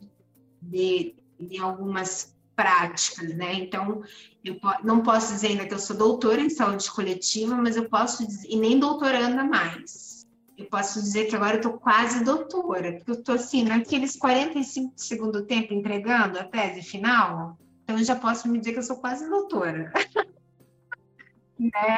de, 0.62 1.16
de 1.38 1.58
algumas 1.58 2.36
práticas, 2.56 3.36
né? 3.36 3.54
Então, 3.54 4.02
eu 4.44 4.58
não 4.84 5.04
posso 5.04 5.34
dizer 5.34 5.50
ainda 5.50 5.68
que 5.68 5.74
eu 5.74 5.80
sou 5.80 5.98
doutora 5.98 6.42
em 6.42 6.50
saúde 6.50 6.90
coletiva, 6.90 7.56
mas 7.56 7.76
eu 7.76 7.90
posso 7.90 8.26
dizer, 8.26 8.48
e 8.50 8.56
nem 8.56 8.80
doutoranda 8.80 9.44
mais. 9.44 10.26
Eu 10.58 10.66
posso 10.66 11.00
dizer 11.02 11.26
que 11.26 11.36
agora 11.36 11.56
eu 11.56 11.58
estou 11.58 11.74
quase 11.74 12.24
doutora, 12.24 12.94
porque 12.94 13.12
eu 13.12 13.16
estou 13.16 13.36
assim, 13.36 13.64
naqueles 13.64 14.16
45 14.16 14.96
de 14.96 15.04
segundo 15.04 15.46
tempo 15.46 15.74
entregando 15.74 16.40
a 16.40 16.44
tese 16.44 16.82
final, 16.82 17.58
então 17.88 17.98
eu 17.98 18.04
já 18.04 18.18
posso 18.18 18.50
me 18.50 18.60
dizer 18.60 18.74
que 18.74 18.80
eu 18.80 18.84
sou 18.84 18.98
quase 18.98 19.30
doutora. 19.30 19.94
né? 21.58 21.98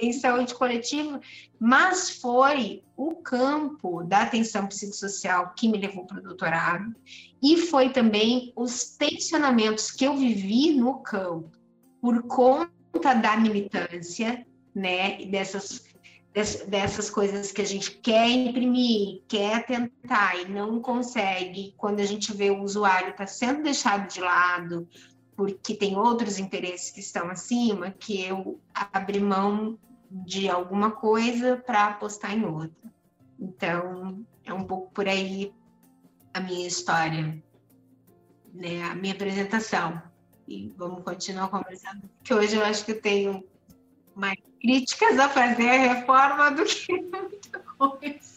em 0.00 0.12
saúde 0.12 0.52
coletiva, 0.52 1.20
mas 1.60 2.10
foi 2.10 2.82
o 2.96 3.14
campo 3.14 4.02
da 4.02 4.22
atenção 4.22 4.66
psicossocial 4.66 5.54
que 5.56 5.68
me 5.68 5.78
levou 5.78 6.04
para 6.04 6.18
o 6.18 6.22
doutorado 6.22 6.92
e 7.40 7.56
foi 7.56 7.90
também 7.90 8.52
os 8.56 8.96
tensionamentos 8.96 9.92
que 9.92 10.04
eu 10.04 10.16
vivi 10.16 10.72
no 10.74 11.00
campo 11.02 11.56
por 12.00 12.24
conta 12.24 13.14
da 13.14 13.36
militância, 13.36 14.44
né, 14.74 15.24
dessas 15.26 15.84
dessas 16.66 17.10
coisas 17.10 17.52
que 17.52 17.60
a 17.60 17.66
gente 17.66 17.90
quer 17.90 18.26
imprimir, 18.26 19.20
quer 19.28 19.66
tentar 19.66 20.40
e 20.40 20.48
não 20.48 20.80
consegue, 20.80 21.74
quando 21.76 22.00
a 22.00 22.06
gente 22.06 22.32
vê 22.32 22.50
o 22.50 22.62
usuário 22.62 23.10
está 23.10 23.26
sendo 23.26 23.62
deixado 23.62 24.10
de 24.10 24.18
lado, 24.18 24.88
porque 25.42 25.74
tem 25.74 25.96
outros 25.96 26.38
interesses 26.38 26.92
que 26.92 27.00
estão 27.00 27.28
acima, 27.28 27.90
que 27.90 28.24
eu 28.24 28.60
abri 28.72 29.18
mão 29.18 29.76
de 30.08 30.48
alguma 30.48 30.92
coisa 30.92 31.56
para 31.56 31.86
apostar 31.86 32.32
em 32.32 32.44
outra. 32.44 32.92
Então, 33.40 34.24
é 34.44 34.52
um 34.52 34.62
pouco 34.62 34.92
por 34.92 35.08
aí 35.08 35.52
a 36.32 36.38
minha 36.38 36.68
história, 36.68 37.42
né, 38.54 38.84
a 38.84 38.94
minha 38.94 39.14
apresentação. 39.14 40.00
E 40.46 40.72
vamos 40.76 41.02
continuar 41.02 41.48
conversando, 41.48 42.02
porque 42.18 42.32
hoje 42.32 42.56
eu 42.56 42.64
acho 42.64 42.84
que 42.84 42.92
eu 42.92 43.00
tenho 43.00 43.44
mais 44.14 44.38
críticas 44.60 45.18
a 45.18 45.28
fazer 45.28 45.68
a 45.68 45.94
reforma 45.94 46.50
do 46.52 46.64
que 46.64 46.92
muita 47.02 47.58
coisa. 47.58 48.31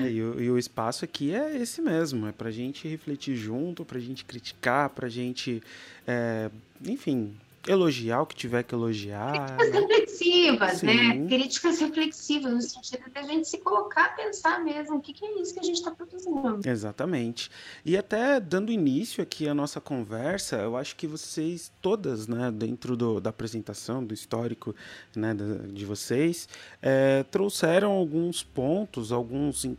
É, 0.00 0.10
e, 0.10 0.22
o, 0.22 0.40
e, 0.40 0.50
o, 0.50 0.58
espaço 0.58 1.04
aqui 1.04 1.34
é 1.34 1.56
esse 1.56 1.80
mesmo, 1.80 2.26
é 2.26 2.32
para 2.32 2.50
gente 2.50 2.86
refletir 2.86 3.34
junto, 3.34 3.86
para 3.86 3.98
gente 3.98 4.22
criticar, 4.22 4.90
para 4.90 5.08
gente, 5.08 5.62
é, 6.06 6.50
enfim, 6.84 7.34
elogiar 7.66 8.22
o 8.22 8.26
que 8.26 8.34
tiver 8.34 8.62
que 8.62 8.74
elogiar. 8.74 9.56
Críticas 9.56 9.70
né? 9.70 9.80
reflexivas, 9.80 10.82
né? 10.82 10.92
Sim. 10.92 11.18
né? 11.18 11.28
Críticas 11.28 11.78
reflexivas, 11.80 12.52
no 12.52 12.62
sentido 12.62 13.10
de 13.10 13.18
a 13.18 13.22
gente 13.22 13.48
se 13.48 13.58
colocar 13.58 14.06
a 14.06 14.08
pensar 14.10 14.62
mesmo 14.62 14.96
o 14.96 15.00
que, 15.00 15.12
que 15.12 15.24
é 15.24 15.40
isso 15.40 15.54
que 15.54 15.60
a 15.60 15.62
gente 15.62 15.76
está 15.76 15.90
produzindo. 15.90 16.60
Exatamente. 16.64 17.50
E 17.84 17.96
até 17.96 18.38
dando 18.40 18.72
início 18.72 19.22
aqui 19.22 19.48
à 19.48 19.54
nossa 19.54 19.80
conversa, 19.80 20.56
eu 20.56 20.76
acho 20.76 20.96
que 20.96 21.06
vocês 21.06 21.72
todas, 21.82 22.26
né, 22.26 22.50
dentro 22.50 22.96
do, 22.96 23.20
da 23.20 23.30
apresentação, 23.30 24.04
do 24.04 24.14
histórico 24.14 24.74
né, 25.14 25.34
de 25.72 25.84
vocês, 25.84 26.48
é, 26.80 27.22
trouxeram 27.24 27.90
alguns 27.92 28.42
pontos, 28.42 29.12
alguns, 29.12 29.64
é, 29.64 29.70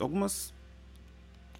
algumas 0.00 0.52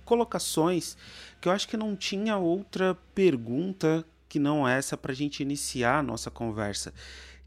colocações 0.05 0.97
que 1.41 1.49
eu 1.49 1.53
acho 1.53 1.69
que 1.69 1.77
não 1.77 1.95
tinha 1.95 2.39
outra 2.39 2.97
pergunta 3.15 4.05
que 4.29 4.39
não 4.39 4.67
essa 4.67 4.97
para 4.97 5.13
a 5.13 5.15
gente 5.15 5.43
iniciar 5.43 5.99
a 5.99 6.03
nossa 6.03 6.31
conversa, 6.31 6.93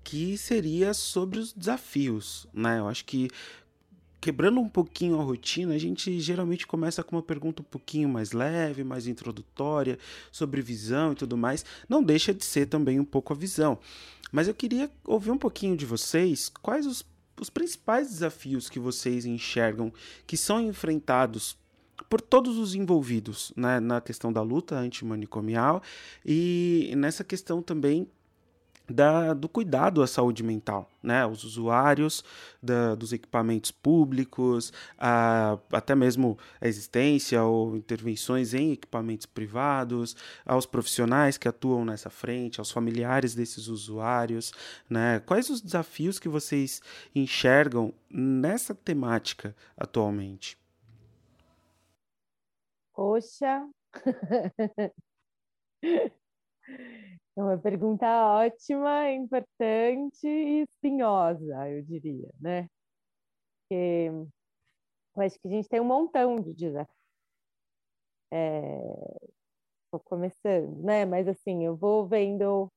que 0.04 0.38
seria 0.38 0.94
sobre 0.94 1.40
os 1.40 1.54
desafios, 1.54 2.48
né? 2.54 2.80
Eu 2.80 2.88
acho 2.88 3.06
que 3.06 3.30
quebrando 4.22 4.60
um 4.60 4.70
pouquinho 4.70 5.20
a 5.20 5.24
rotina, 5.24 5.74
a 5.74 5.80
gente 5.80 6.20
geralmente 6.20 6.68
começa 6.68 7.04
com 7.04 7.16
uma 7.16 7.24
pergunta 7.24 7.64
um 7.64 7.66
pouquinho 7.66 8.08
mais 8.08 8.32
leve, 8.32 8.84
mais 8.84 9.08
introdutória, 9.08 9.98
sobre 10.32 10.62
visão 10.62 11.14
e 11.14 11.16
tudo 11.16 11.36
mais. 11.36 11.66
Não 11.90 12.04
deixa 12.04 12.32
de 12.32 12.46
ser 12.46 12.68
também 12.68 13.00
um 13.00 13.06
pouco 13.06 13.34
a 13.34 13.36
visão. 13.36 13.80
Mas 14.32 14.48
eu 14.48 14.54
queria 14.54 14.92
ouvir 15.04 15.32
um 15.32 15.38
pouquinho 15.38 15.76
de 15.76 15.86
vocês 15.86 16.50
quais 16.62 16.86
os, 16.86 17.04
os 17.40 17.50
principais 17.50 18.10
desafios 18.10 18.70
que 18.70 18.80
vocês 18.80 19.26
enxergam 19.26 19.92
que 20.28 20.38
são 20.38 20.62
enfrentados 20.62 21.58
por 22.10 22.22
todos 22.22 22.58
os 22.58 22.76
envolvidos 22.76 23.54
né, 23.56 23.80
na 23.80 24.02
questão 24.02 24.32
da 24.32 24.42
luta 24.42 24.76
antimanicomial 24.76 25.82
e 26.26 26.94
nessa 26.96 27.24
questão 27.24 27.62
também 27.62 28.08
da, 28.92 29.34
do 29.34 29.48
cuidado 29.48 30.04
à 30.04 30.08
saúde 30.08 30.44
mental, 30.44 30.90
né? 31.02 31.26
Os 31.26 31.44
usuários 31.44 32.24
da, 32.62 32.96
dos 32.96 33.14
equipamentos 33.14 33.72
públicos, 33.72 34.72
a, 34.98 35.58
até 35.72 35.96
mesmo 35.96 36.38
a 36.60 36.68
existência 36.68 37.44
ou 37.44 37.76
intervenções 37.76 38.54
em 38.54 38.74
equipamentos 38.74 39.26
privados, 39.26 40.16
aos 40.46 40.66
profissionais 40.66 41.38
que 41.38 41.48
atuam 41.48 41.86
nessa 41.86 42.10
frente, 42.10 42.60
aos 42.60 42.72
familiares 42.72 43.34
desses 43.34 43.68
usuários, 43.68 44.52
né? 44.90 45.20
Quais 45.26 45.50
os 45.50 45.62
desafios 45.62 46.20
que 46.20 46.30
vocês 46.30 46.82
enxergam 47.16 47.94
nessa 48.10 48.76
temática 48.76 49.56
atualmente? 49.78 50.61
Poxa, 53.02 53.68
É 57.36 57.42
uma 57.42 57.58
pergunta 57.58 58.06
ótima, 58.06 59.10
importante 59.12 60.28
e 60.28 60.62
espinhosa, 60.62 61.68
eu 61.68 61.82
diria, 61.82 62.30
né? 62.40 62.70
Porque 63.64 64.12
eu 65.16 65.24
acho 65.24 65.40
que 65.40 65.48
a 65.48 65.52
gente 65.52 65.68
tem 65.68 65.80
um 65.82 65.86
montão 65.86 66.36
de 66.36 66.54
desafios. 66.54 66.96
Estou 68.30 70.00
é... 70.00 70.04
começando, 70.06 70.84
né? 70.84 71.04
Mas 71.04 71.28
assim, 71.28 71.66
eu 71.66 71.76
vou 71.76 72.08
vendo. 72.08 72.72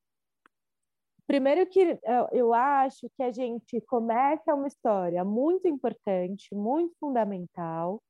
Primeiro 1.26 1.66
que 1.68 1.98
eu 2.32 2.54
acho 2.54 3.10
que 3.14 3.22
a 3.22 3.30
gente 3.30 3.78
começa 3.82 4.54
uma 4.54 4.68
história 4.68 5.22
muito 5.22 5.68
importante, 5.68 6.54
muito 6.54 6.94
fundamental, 6.98 8.00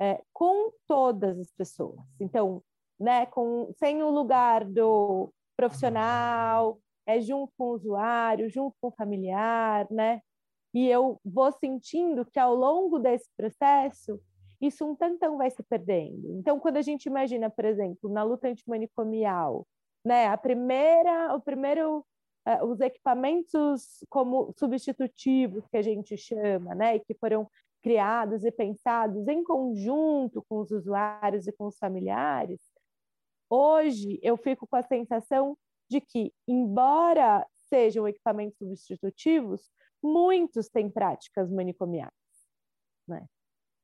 é, 0.00 0.22
com 0.32 0.72
todas 0.86 1.38
as 1.38 1.52
pessoas. 1.52 2.00
Então, 2.18 2.62
né, 2.98 3.26
com, 3.26 3.70
sem 3.78 4.02
o 4.02 4.10
lugar 4.10 4.64
do 4.64 5.32
profissional, 5.56 6.78
é 7.06 7.20
junto 7.20 7.52
com 7.56 7.64
o 7.64 7.74
usuário, 7.74 8.48
junto 8.48 8.74
com 8.80 8.88
o 8.88 8.92
familiar, 8.92 9.86
né? 9.90 10.20
E 10.72 10.88
eu 10.88 11.20
vou 11.24 11.50
sentindo 11.52 12.24
que 12.24 12.38
ao 12.38 12.54
longo 12.54 12.98
desse 12.98 13.28
processo, 13.36 14.20
isso 14.60 14.84
um 14.84 14.94
tantão 14.94 15.36
vai 15.36 15.50
se 15.50 15.62
perdendo. 15.62 16.32
Então, 16.38 16.60
quando 16.60 16.76
a 16.76 16.82
gente 16.82 17.06
imagina, 17.06 17.50
por 17.50 17.64
exemplo, 17.64 18.10
na 18.10 18.22
luta 18.22 18.48
antimanicomial, 18.48 19.66
né, 20.04 20.26
a 20.28 20.36
primeira, 20.36 21.34
o 21.34 21.40
primeiro, 21.40 22.04
uh, 22.46 22.64
os 22.64 22.80
equipamentos 22.80 24.04
como 24.08 24.52
substitutivos 24.58 25.66
que 25.66 25.76
a 25.76 25.82
gente 25.82 26.16
chama, 26.16 26.74
né, 26.74 26.98
que 26.98 27.14
foram 27.14 27.48
criados 27.82 28.44
e 28.44 28.50
pensados 28.50 29.26
em 29.28 29.42
conjunto 29.42 30.44
com 30.48 30.60
os 30.60 30.70
usuários 30.70 31.46
e 31.46 31.52
com 31.52 31.66
os 31.66 31.78
familiares, 31.78 32.60
Hoje 33.50 34.20
eu 34.22 34.36
fico 34.36 34.64
com 34.64 34.76
a 34.76 34.82
sensação 34.82 35.58
de 35.90 36.00
que, 36.00 36.32
embora 36.46 37.44
sejam 37.68 38.06
equipamentos 38.06 38.56
substitutivos, 38.56 39.68
muitos 40.00 40.68
têm 40.68 40.88
práticas 40.88 41.50
manicomiais. 41.50 42.12
Né? 43.08 43.26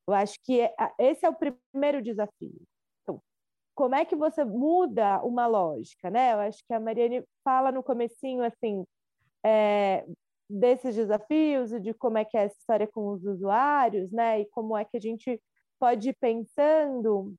Eu 0.07 0.15
acho 0.15 0.39
que 0.45 0.61
é, 0.61 0.73
esse 1.01 1.27
é 1.27 1.29
o 1.29 1.35
primeiro 1.35 2.01
desafio. 2.01 2.63
Então, 3.03 3.21
como 3.75 3.97
é 3.97 4.05
que 4.05 4.15
você 4.15 4.45
muda 4.45 5.21
uma 5.25 5.49
lógica, 5.49 6.11
né? 6.11 6.35
Eu 6.35 6.39
acho 6.41 6.63
que 6.65 6.73
a 6.73 6.79
Mariane 6.79 7.25
fala 7.43 7.73
no 7.73 7.83
comecinho 7.83 8.45
assim 8.45 8.85
é, 9.45 10.07
desses 10.49 10.95
desafios 10.95 11.73
e 11.73 11.81
de 11.81 11.93
como 11.95 12.19
é 12.19 12.25
que 12.25 12.37
é 12.37 12.45
essa 12.45 12.57
história 12.59 12.87
com 12.87 13.09
os 13.09 13.25
usuários, 13.25 14.11
né? 14.13 14.41
E 14.41 14.47
como 14.47 14.77
é 14.77 14.85
que 14.85 14.97
a 14.97 15.01
gente 15.01 15.41
pode 15.79 16.11
ir 16.11 16.17
pensando. 16.21 17.35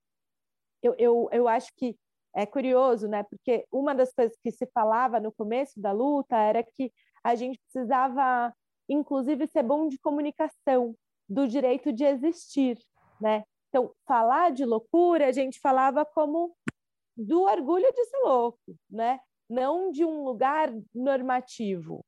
Eu, 0.81 0.95
eu, 0.97 1.29
eu 1.31 1.47
acho 1.47 1.71
que 1.75 1.97
é 2.35 2.45
curioso, 2.45 3.07
né? 3.07 3.23
Porque 3.23 3.65
uma 3.71 3.95
das 3.95 4.13
coisas 4.13 4.37
que 4.43 4.51
se 4.51 4.67
falava 4.67 5.19
no 5.19 5.31
começo 5.31 5.79
da 5.79 5.91
luta 5.91 6.37
era 6.37 6.61
que 6.63 6.91
a 7.23 7.35
gente 7.35 7.59
precisava, 7.59 8.53
inclusive, 8.87 9.47
ser 9.47 9.63
bom 9.63 9.87
de 9.87 9.97
comunicação, 9.97 10.95
do 11.27 11.47
direito 11.47 11.91
de 11.91 12.05
existir, 12.05 12.77
né? 13.19 13.43
Então, 13.69 13.91
falar 14.07 14.51
de 14.51 14.63
loucura, 14.65 15.27
a 15.27 15.31
gente 15.31 15.59
falava 15.59 16.05
como 16.05 16.55
do 17.17 17.41
orgulho 17.41 17.91
de 17.91 18.05
ser 18.05 18.19
louco, 18.19 18.75
né? 18.89 19.19
Não 19.49 19.91
de 19.91 20.05
um 20.05 20.23
lugar 20.23 20.71
normativo, 20.93 22.05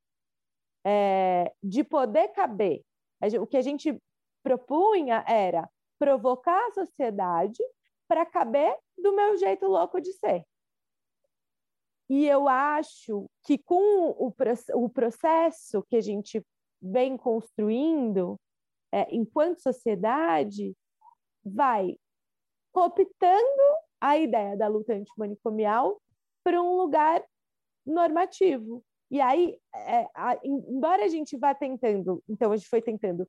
é, 0.86 1.54
de 1.62 1.84
poder 1.84 2.30
caber. 2.30 2.84
O 3.42 3.48
que 3.48 3.58
a 3.58 3.62
gente 3.62 3.98
propunha 4.42 5.24
era 5.28 5.70
provocar 5.98 6.68
a 6.68 6.72
sociedade 6.72 7.62
para 8.08 8.26
caber 8.26 8.76
do 8.98 9.14
meu 9.14 9.38
jeito 9.38 9.68
louco 9.68 10.00
de 10.00 10.14
ser. 10.14 10.46
E 12.10 12.26
eu 12.26 12.48
acho 12.48 13.30
que 13.44 13.58
com 13.58 14.10
o, 14.12 14.34
o 14.74 14.90
processo 14.90 15.84
que 15.84 15.96
a 15.96 16.02
gente 16.02 16.44
vem 16.82 17.16
construindo, 17.16 18.40
é, 18.92 19.14
enquanto 19.14 19.62
sociedade, 19.62 20.76
vai 21.44 21.96
cooptando 22.72 23.64
a 24.02 24.18
ideia 24.18 24.58
da 24.58 24.68
luta 24.68 24.94
antimanicomial 24.94 26.02
para 26.44 26.62
um 26.62 26.78
lugar 26.78 27.24
normativo. 27.86 28.84
E 29.12 29.20
aí, 29.20 29.58
é, 29.74 30.08
a, 30.16 30.40
embora 30.44 31.06
a 31.06 31.08
gente 31.08 31.38
vá 31.38 31.54
tentando, 31.54 32.24
então 32.30 32.52
a 32.52 32.58
gente 32.58 32.70
foi 32.70 32.82
tentando 32.82 33.28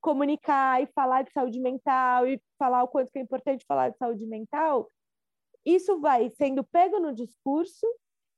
comunicar 0.00 0.82
e 0.82 0.86
falar 0.86 1.22
de 1.22 1.32
saúde 1.32 1.60
mental 1.60 2.26
e 2.26 2.40
falar 2.58 2.82
o 2.82 2.88
quanto 2.88 3.14
é 3.14 3.20
importante 3.20 3.64
falar 3.66 3.90
de 3.90 3.98
saúde 3.98 4.26
mental, 4.26 4.88
isso 5.64 6.00
vai 6.00 6.30
sendo 6.30 6.64
pego 6.64 6.98
no 6.98 7.14
discurso 7.14 7.86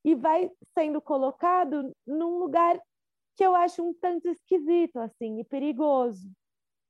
e 0.04 0.14
vai 0.14 0.50
sendo 0.76 1.00
colocado 1.00 1.94
num 2.06 2.38
lugar 2.38 2.78
que 3.36 3.44
eu 3.44 3.54
acho 3.54 3.82
um 3.82 3.94
tanto 3.94 4.28
esquisito 4.28 4.98
assim 4.98 5.38
e 5.40 5.44
perigoso, 5.44 6.30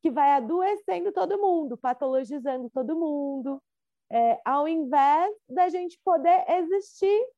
que 0.00 0.10
vai 0.10 0.30
adoecendo 0.32 1.12
todo 1.12 1.38
mundo, 1.38 1.76
patologizando 1.76 2.68
todo 2.70 2.98
mundo, 2.98 3.62
é, 4.10 4.40
ao 4.44 4.66
invés 4.66 5.34
da 5.48 5.68
gente 5.68 5.98
poder 6.04 6.44
existir 6.48 7.28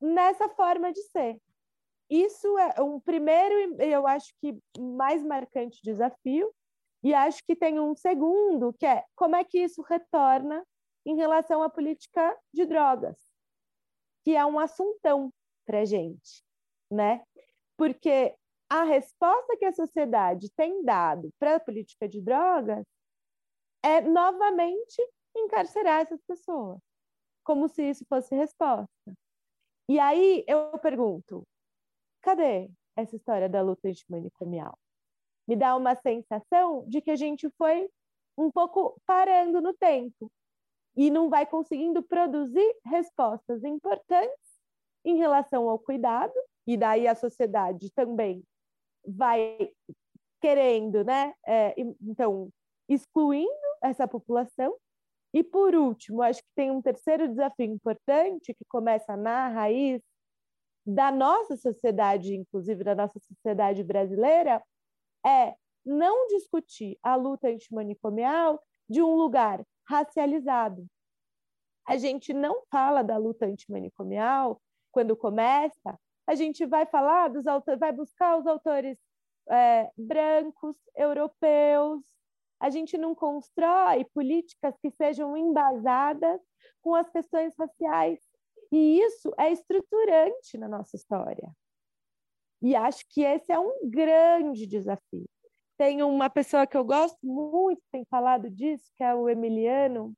nessa 0.00 0.48
forma 0.48 0.92
de 0.92 1.00
ser. 1.02 1.38
Isso 2.14 2.58
é 2.58 2.78
um 2.82 3.00
primeiro, 3.00 3.82
eu 3.82 4.06
acho 4.06 4.34
que 4.38 4.54
mais 4.78 5.24
marcante 5.24 5.80
desafio, 5.82 6.54
e 7.02 7.14
acho 7.14 7.42
que 7.42 7.56
tem 7.56 7.80
um 7.80 7.94
segundo, 7.94 8.70
que 8.74 8.84
é 8.84 9.02
como 9.16 9.34
é 9.34 9.42
que 9.42 9.58
isso 9.58 9.80
retorna 9.80 10.62
em 11.06 11.16
relação 11.16 11.62
à 11.62 11.70
política 11.70 12.38
de 12.52 12.66
drogas, 12.66 13.18
que 14.22 14.36
é 14.36 14.44
um 14.44 14.58
assuntão 14.58 15.32
para 15.64 15.80
a 15.80 15.84
gente, 15.86 16.44
né? 16.90 17.24
Porque 17.78 18.36
a 18.68 18.82
resposta 18.82 19.56
que 19.56 19.64
a 19.64 19.72
sociedade 19.72 20.50
tem 20.54 20.84
dado 20.84 21.30
para 21.38 21.56
a 21.56 21.60
política 21.60 22.06
de 22.06 22.20
drogas 22.20 22.84
é 23.82 24.02
novamente 24.02 25.02
encarcerar 25.34 26.02
essas 26.02 26.20
pessoas, 26.28 26.78
como 27.42 27.70
se 27.70 27.88
isso 27.88 28.04
fosse 28.06 28.34
resposta. 28.34 29.14
E 29.88 29.98
aí 29.98 30.44
eu 30.46 30.78
pergunto, 30.78 31.42
cadê 32.22 32.70
essa 32.96 33.16
história 33.16 33.48
da 33.48 33.60
luta 33.62 33.88
antimanicomial? 33.88 34.78
me 35.46 35.56
dá 35.56 35.76
uma 35.76 35.94
sensação 35.96 36.84
de 36.88 37.00
que 37.00 37.10
a 37.10 37.16
gente 37.16 37.48
foi 37.58 37.88
um 38.36 38.50
pouco 38.50 39.00
parando 39.06 39.60
no 39.60 39.74
tempo 39.74 40.30
e 40.96 41.10
não 41.10 41.28
vai 41.28 41.46
conseguindo 41.46 42.02
produzir 42.02 42.74
respostas 42.84 43.64
importantes 43.64 44.60
em 45.04 45.16
relação 45.16 45.68
ao 45.68 45.78
cuidado, 45.78 46.32
e 46.66 46.76
daí 46.76 47.08
a 47.08 47.14
sociedade 47.14 47.90
também 47.92 48.42
vai 49.04 49.72
querendo, 50.40 51.04
né? 51.04 51.34
É, 51.44 51.74
então, 52.00 52.48
excluindo 52.88 53.50
essa 53.82 54.06
população. 54.06 54.76
E 55.34 55.42
por 55.42 55.74
último, 55.74 56.22
acho 56.22 56.40
que 56.40 56.48
tem 56.54 56.70
um 56.70 56.80
terceiro 56.80 57.26
desafio 57.26 57.66
importante 57.66 58.54
que 58.54 58.64
começa 58.68 59.16
na 59.16 59.48
raiz 59.48 60.00
da 60.84 61.10
nossa 61.10 61.56
sociedade, 61.56 62.34
inclusive 62.34 62.82
da 62.82 62.94
nossa 62.94 63.18
sociedade 63.20 63.82
brasileira, 63.84 64.62
é 65.24 65.54
não 65.84 66.26
discutir 66.28 66.98
a 67.02 67.14
luta 67.14 67.48
antimanicomial 67.48 68.62
de 68.88 69.02
um 69.02 69.14
lugar 69.14 69.64
racializado. 69.88 70.86
A 71.86 71.96
gente 71.96 72.32
não 72.32 72.62
fala 72.70 73.02
da 73.02 73.16
luta 73.16 73.46
antimanicomial 73.46 74.60
quando 74.92 75.16
começa, 75.16 75.98
a 76.26 76.34
gente 76.34 76.64
vai 76.66 76.86
falar 76.86 77.28
dos 77.28 77.44
vai 77.78 77.92
buscar 77.92 78.38
os 78.38 78.46
autores 78.46 78.98
é, 79.50 79.90
brancos, 79.96 80.76
europeus. 80.94 82.04
A 82.60 82.70
gente 82.70 82.96
não 82.96 83.14
constrói 83.14 84.04
políticas 84.04 84.74
que 84.80 84.90
sejam 84.92 85.36
embasadas 85.36 86.40
com 86.80 86.94
as 86.94 87.10
questões 87.10 87.54
raciais. 87.58 88.20
E 88.72 89.00
isso 89.00 89.32
é 89.38 89.52
estruturante 89.52 90.56
na 90.58 90.68
nossa 90.68 90.96
história. 90.96 91.50
E 92.62 92.74
acho 92.74 93.04
que 93.08 93.22
esse 93.22 93.52
é 93.52 93.58
um 93.58 93.88
grande 93.90 94.66
desafio. 94.66 95.28
Tem 95.76 96.02
uma 96.02 96.30
pessoa 96.30 96.66
que 96.66 96.76
eu 96.76 96.84
gosto 96.84 97.18
muito, 97.22 97.82
tem 97.90 98.04
falado 98.06 98.48
disso, 98.48 98.90
que 98.96 99.04
é 99.04 99.14
o 99.14 99.28
Emiliano, 99.28 100.14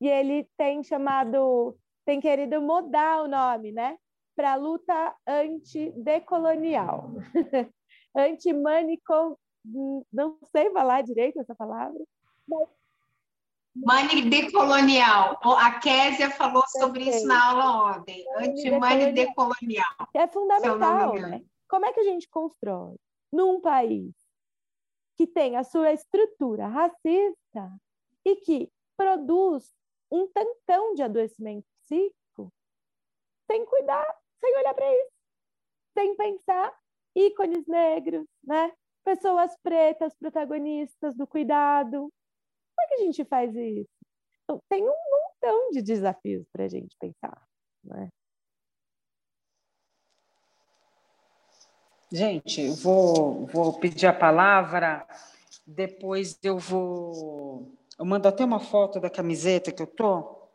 e 0.00 0.08
ele 0.08 0.48
tem 0.56 0.82
chamado, 0.82 1.76
tem 2.04 2.20
querido 2.20 2.60
mudar 2.62 3.22
o 3.22 3.28
nome, 3.28 3.72
né? 3.72 3.98
para 4.40 4.54
luta 4.54 5.14
antidecolonial, 5.28 7.12
anti-manicom, 8.16 9.36
não 10.10 10.38
sei 10.50 10.70
falar 10.70 11.02
direito 11.02 11.38
essa 11.38 11.54
palavra, 11.54 12.02
mas 12.48 12.66
Mani 13.84 14.28
decolonial. 14.28 15.38
A 15.42 15.78
Késia 15.78 16.30
falou 16.30 16.64
sobre 16.68 17.04
isso 17.04 17.26
na 17.26 17.50
aula 17.50 17.98
ontem. 17.98 18.24
Anti-mani 18.36 19.12
decolonial. 19.12 20.08
É 20.14 20.26
fundamental, 20.26 21.14
né? 21.14 21.42
Como 21.68 21.86
é 21.86 21.92
que 21.92 22.00
a 22.00 22.04
gente 22.04 22.28
constrói 22.28 22.96
num 23.32 23.60
país 23.60 24.12
que 25.16 25.26
tem 25.26 25.56
a 25.56 25.64
sua 25.64 25.92
estrutura 25.92 26.66
racista 26.66 27.70
e 28.24 28.36
que 28.36 28.70
produz 28.96 29.72
um 30.10 30.26
tantão 30.28 30.94
de 30.94 31.02
adoecimento 31.02 31.66
psíquico 31.82 32.52
sem 33.46 33.64
cuidar, 33.64 34.06
sem 34.40 34.56
olhar 34.58 34.74
para 34.74 34.94
isso, 34.94 35.12
sem 35.96 36.16
pensar 36.16 36.74
ícones 37.14 37.66
negros, 37.66 38.26
né? 38.42 38.72
Pessoas 39.04 39.56
pretas, 39.62 40.14
protagonistas 40.14 41.16
do 41.16 41.26
cuidado. 41.26 42.12
Como 42.80 42.84
é 42.84 42.88
que 42.88 42.94
a 42.94 43.04
gente 43.04 43.24
faz 43.24 43.54
isso? 43.54 43.88
Então, 44.44 44.62
tem 44.68 44.82
um 44.82 44.86
montão 44.86 45.70
de 45.70 45.82
desafios 45.82 46.46
para 46.50 46.64
a 46.64 46.68
gente 46.68 46.96
pensar, 46.98 47.40
né? 47.84 48.08
Gente, 52.10 52.68
vou, 52.70 53.46
vou 53.46 53.78
pedir 53.78 54.06
a 54.06 54.12
palavra, 54.12 55.06
depois 55.64 56.36
eu 56.42 56.58
vou. 56.58 57.72
Eu 57.96 58.04
mando 58.04 58.26
até 58.26 58.44
uma 58.44 58.58
foto 58.58 58.98
da 58.98 59.08
camiseta 59.08 59.70
que 59.70 59.82
eu 59.82 59.86
tô, 59.86 60.48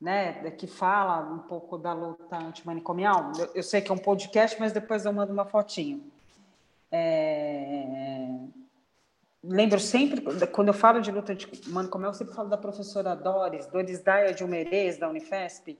né, 0.00 0.48
que 0.52 0.68
fala 0.68 1.28
um 1.32 1.40
pouco 1.40 1.76
da 1.76 1.92
luta 1.92 2.36
antimanicomial. 2.36 3.32
Eu, 3.36 3.50
eu 3.56 3.62
sei 3.64 3.80
que 3.80 3.90
é 3.90 3.94
um 3.94 3.98
podcast, 3.98 4.60
mas 4.60 4.72
depois 4.72 5.04
eu 5.04 5.12
mando 5.12 5.32
uma 5.32 5.46
fotinho. 5.46 6.08
É... 6.92 8.28
Lembro 9.42 9.80
sempre, 9.80 10.20
quando 10.48 10.68
eu 10.68 10.74
falo 10.74 11.00
de 11.00 11.10
luta 11.10 11.32
antimanicomial, 11.32 12.10
eu 12.10 12.14
sempre 12.14 12.34
falo 12.34 12.48
da 12.50 12.58
professora 12.58 13.14
Doris, 13.14 13.66
Doris 13.66 14.02
Daia 14.02 14.34
de 14.34 14.44
Umerês, 14.44 14.98
da 14.98 15.08
Unifesp, 15.08 15.78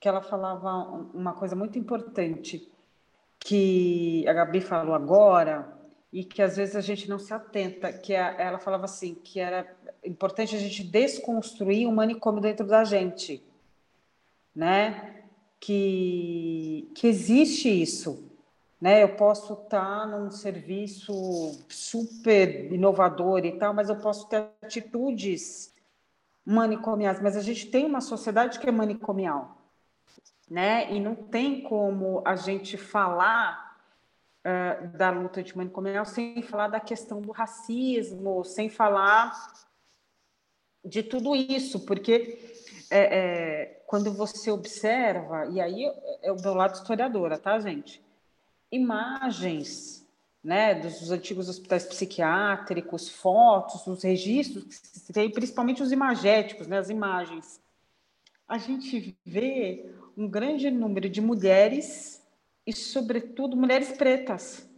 que 0.00 0.08
ela 0.08 0.20
falava 0.20 0.68
uma 1.14 1.32
coisa 1.32 1.54
muito 1.54 1.78
importante 1.78 2.68
que 3.38 4.26
a 4.26 4.32
Gabi 4.32 4.60
falou 4.60 4.94
agora 4.94 5.80
e 6.12 6.24
que 6.24 6.42
às 6.42 6.56
vezes 6.56 6.74
a 6.74 6.80
gente 6.80 7.08
não 7.08 7.20
se 7.20 7.32
atenta, 7.32 7.92
que 7.92 8.12
ela 8.12 8.58
falava 8.58 8.84
assim, 8.84 9.14
que 9.14 9.38
era 9.38 9.76
importante 10.04 10.56
a 10.56 10.58
gente 10.58 10.82
desconstruir 10.82 11.86
o 11.86 11.92
manicômio 11.92 12.40
dentro 12.42 12.66
da 12.66 12.82
gente, 12.82 13.42
né? 14.54 15.22
Que, 15.60 16.90
que 16.96 17.06
existe 17.06 17.68
isso, 17.68 18.31
né? 18.82 19.00
Eu 19.00 19.14
posso 19.14 19.52
estar 19.52 20.08
num 20.08 20.28
serviço 20.28 21.12
super 21.68 22.72
inovador 22.72 23.44
e 23.44 23.56
tal, 23.56 23.72
mas 23.72 23.88
eu 23.88 23.94
posso 23.94 24.28
ter 24.28 24.48
atitudes 24.60 25.72
manicomiais, 26.44 27.22
mas 27.22 27.36
a 27.36 27.40
gente 27.40 27.70
tem 27.70 27.86
uma 27.86 28.00
sociedade 28.00 28.58
que 28.58 28.68
é 28.68 28.72
manicomial, 28.72 29.56
né? 30.50 30.92
E 30.92 30.98
não 30.98 31.14
tem 31.14 31.62
como 31.62 32.22
a 32.24 32.34
gente 32.34 32.76
falar 32.76 33.78
uh, 34.40 34.88
da 34.96 35.10
luta 35.10 35.38
antimanicomial 35.38 36.04
sem 36.04 36.42
falar 36.42 36.66
da 36.66 36.80
questão 36.80 37.20
do 37.20 37.30
racismo, 37.30 38.44
sem 38.44 38.68
falar 38.68 39.32
de 40.84 41.04
tudo 41.04 41.36
isso, 41.36 41.86
porque 41.86 42.36
é, 42.90 42.98
é, 43.00 43.82
quando 43.86 44.12
você 44.12 44.50
observa, 44.50 45.46
e 45.46 45.60
aí 45.60 45.84
é 46.20 46.32
o 46.32 46.40
meu 46.42 46.52
lado 46.52 46.74
historiadora, 46.74 47.38
tá, 47.38 47.60
gente? 47.60 48.02
Imagens 48.72 50.02
né, 50.42 50.74
dos 50.74 51.10
antigos 51.10 51.48
hospitais 51.48 51.84
psiquiátricos, 51.86 53.08
fotos, 53.08 53.86
os 53.86 54.02
registros, 54.02 54.80
tem, 55.12 55.30
principalmente 55.30 55.82
os 55.82 55.92
imagéticos, 55.92 56.66
né, 56.66 56.78
as 56.78 56.90
imagens. 56.90 57.60
A 58.48 58.58
gente 58.58 59.16
vê 59.24 59.94
um 60.16 60.28
grande 60.28 60.70
número 60.70 61.08
de 61.08 61.20
mulheres 61.20 62.20
e, 62.66 62.72
sobretudo, 62.72 63.56
mulheres 63.56 63.92
pretas, 63.92 64.68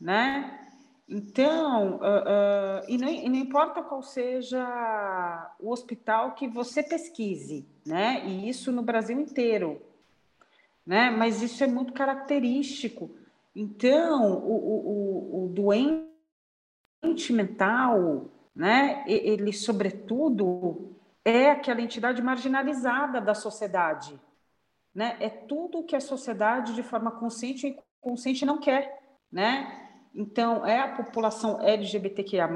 né? 0.00 0.62
Então, 1.08 1.96
uh, 1.96 2.00
uh, 2.00 2.84
e, 2.88 2.98
não, 2.98 3.08
e, 3.08 3.28
não, 3.28 3.36
importa 3.36 3.80
qual 3.82 4.02
seja 4.02 5.54
o 5.60 5.70
hospital 5.70 6.34
que 6.34 6.48
você 6.48 6.82
pesquise, 6.82 7.64
né? 7.86 8.26
E 8.26 8.48
isso 8.48 8.72
no 8.72 8.82
Brasil 8.82 9.20
inteiro, 9.20 9.80
né? 10.86 11.10
Mas 11.10 11.42
isso 11.42 11.64
é 11.64 11.66
muito 11.66 11.92
característico. 11.92 13.10
Então, 13.54 14.34
o, 14.34 15.42
o, 15.42 15.44
o 15.44 15.48
doente 15.48 17.32
mental, 17.32 18.30
né? 18.54 19.04
Ele, 19.06 19.52
sobretudo, 19.52 20.94
é 21.24 21.50
aquela 21.50 21.80
entidade 21.80 22.22
marginalizada 22.22 23.20
da 23.20 23.34
sociedade. 23.34 24.18
Né? 24.94 25.16
É 25.20 25.28
tudo 25.28 25.82
que 25.82 25.96
a 25.96 26.00
sociedade, 26.00 26.74
de 26.74 26.82
forma 26.82 27.10
consciente 27.10 27.66
e 27.66 27.78
inconsciente, 27.98 28.46
não 28.46 28.58
quer. 28.58 29.02
Né? 29.30 29.90
Então, 30.14 30.64
é 30.64 30.78
a 30.78 30.94
população 30.94 31.60
LGBTQIA, 31.60 32.48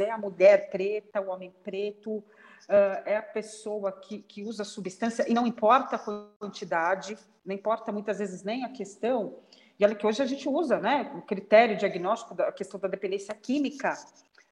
é 0.00 0.10
a 0.10 0.18
mulher 0.18 0.68
preta, 0.70 1.20
o 1.20 1.30
homem 1.30 1.54
preto, 1.62 2.22
é 2.68 3.16
a 3.16 3.22
pessoa 3.22 3.92
que, 3.92 4.18
que 4.18 4.42
usa 4.42 4.64
substância, 4.64 5.24
e 5.28 5.34
não 5.34 5.46
importa 5.46 5.96
a 5.96 5.98
quantidade, 5.98 7.16
não 7.44 7.54
importa 7.54 7.90
muitas 7.90 8.18
vezes 8.18 8.42
nem 8.42 8.64
a 8.64 8.68
questão, 8.68 9.38
e 9.78 9.84
olha 9.84 9.94
que 9.94 10.06
hoje 10.06 10.22
a 10.22 10.26
gente 10.26 10.48
usa 10.48 10.78
né, 10.78 11.10
o 11.16 11.22
critério 11.22 11.76
diagnóstico 11.76 12.34
da 12.34 12.52
questão 12.52 12.78
da 12.78 12.88
dependência 12.88 13.34
química, 13.34 13.94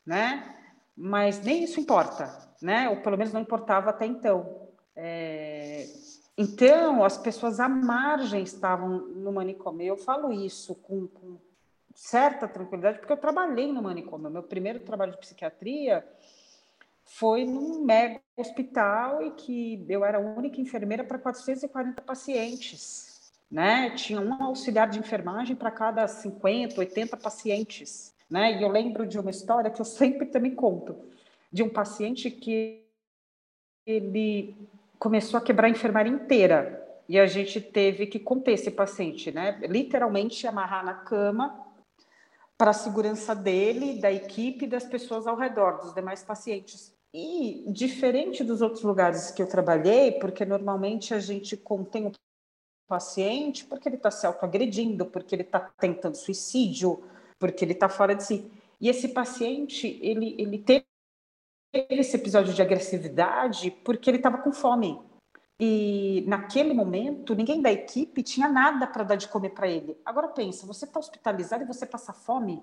né? 0.04 0.54
mas 0.96 1.40
nem 1.42 1.64
isso 1.64 1.78
importa 1.78 2.48
né? 2.60 2.88
Ou 2.88 2.96
pelo 2.96 3.16
menos 3.16 3.32
não 3.32 3.40
importava 3.40 3.90
até 3.90 4.06
então. 4.06 4.68
É... 4.94 5.86
Então, 6.36 7.02
as 7.02 7.18
pessoas 7.18 7.58
à 7.58 7.68
margem 7.68 8.42
estavam 8.42 8.88
no 8.88 9.32
manicômio. 9.32 9.84
Eu 9.86 9.96
falo 9.96 10.32
isso 10.32 10.74
com, 10.76 11.08
com 11.08 11.36
certa 11.94 12.46
tranquilidade, 12.46 12.98
porque 12.98 13.12
eu 13.12 13.16
trabalhei 13.16 13.72
no 13.72 13.82
manicômio. 13.82 14.30
Meu 14.30 14.42
primeiro 14.42 14.80
trabalho 14.80 15.12
de 15.12 15.18
psiquiatria 15.18 16.06
foi 17.08 17.44
num 17.44 17.84
mega 17.84 18.20
hospital 18.36 19.22
e 19.22 19.30
que 19.32 19.84
eu 19.88 20.04
era 20.04 20.18
a 20.18 20.20
única 20.20 20.60
enfermeira 20.60 21.02
para 21.02 21.18
440 21.18 22.02
pacientes. 22.02 23.32
Né? 23.50 23.90
Tinha 23.90 24.20
um 24.20 24.42
auxiliar 24.42 24.88
de 24.88 24.98
enfermagem 24.98 25.56
para 25.56 25.70
cada 25.70 26.06
50, 26.06 26.78
80 26.78 27.16
pacientes. 27.16 28.14
Né? 28.30 28.58
E 28.58 28.62
eu 28.62 28.68
lembro 28.68 29.06
de 29.06 29.18
uma 29.18 29.30
história 29.30 29.70
que 29.70 29.80
eu 29.80 29.84
sempre 29.84 30.26
também 30.26 30.54
conto 30.54 30.96
de 31.50 31.62
um 31.62 31.68
paciente 31.68 32.30
que 32.30 32.84
ele 33.86 34.54
começou 34.98 35.38
a 35.38 35.40
quebrar 35.40 35.68
a 35.68 35.70
enfermaria 35.70 36.12
inteira. 36.12 36.86
E 37.08 37.18
a 37.18 37.26
gente 37.26 37.58
teve 37.58 38.06
que 38.06 38.18
conter 38.18 38.52
esse 38.52 38.70
paciente, 38.70 39.32
né? 39.32 39.58
Literalmente 39.62 40.46
amarrar 40.46 40.84
na 40.84 40.92
cama 40.92 41.66
para 42.58 42.72
a 42.72 42.74
segurança 42.74 43.34
dele, 43.34 43.98
da 43.98 44.12
equipe 44.12 44.66
e 44.66 44.68
das 44.68 44.84
pessoas 44.84 45.26
ao 45.26 45.36
redor, 45.36 45.78
dos 45.78 45.94
demais 45.94 46.22
pacientes. 46.22 46.97
E 47.20 47.64
diferente 47.72 48.44
dos 48.44 48.62
outros 48.62 48.84
lugares 48.84 49.32
que 49.32 49.42
eu 49.42 49.48
trabalhei, 49.48 50.12
porque 50.12 50.44
normalmente 50.44 51.12
a 51.12 51.18
gente 51.18 51.56
contém 51.56 52.06
o 52.06 52.12
paciente 52.86 53.64
porque 53.64 53.88
ele 53.88 53.96
está 53.96 54.08
se 54.08 54.24
autoagredindo, 54.24 55.04
porque 55.04 55.34
ele 55.34 55.42
está 55.42 55.58
tentando 55.58 56.16
suicídio, 56.16 57.02
porque 57.36 57.64
ele 57.64 57.72
está 57.72 57.88
fora 57.88 58.14
de 58.14 58.22
si. 58.22 58.48
E 58.80 58.88
esse 58.88 59.08
paciente, 59.08 59.98
ele, 60.00 60.36
ele 60.38 60.58
teve 60.58 60.86
esse 61.74 62.14
episódio 62.14 62.54
de 62.54 62.62
agressividade 62.62 63.72
porque 63.84 64.08
ele 64.08 64.18
estava 64.18 64.38
com 64.38 64.52
fome. 64.52 65.02
E 65.58 66.22
naquele 66.28 66.72
momento, 66.72 67.34
ninguém 67.34 67.60
da 67.60 67.72
equipe 67.72 68.22
tinha 68.22 68.48
nada 68.48 68.86
para 68.86 69.02
dar 69.02 69.16
de 69.16 69.26
comer 69.26 69.50
para 69.50 69.66
ele. 69.66 70.00
Agora 70.04 70.28
pensa, 70.28 70.64
você 70.64 70.84
está 70.84 71.00
hospitalizado 71.00 71.64
e 71.64 71.66
você 71.66 71.84
passa 71.84 72.12
fome, 72.12 72.62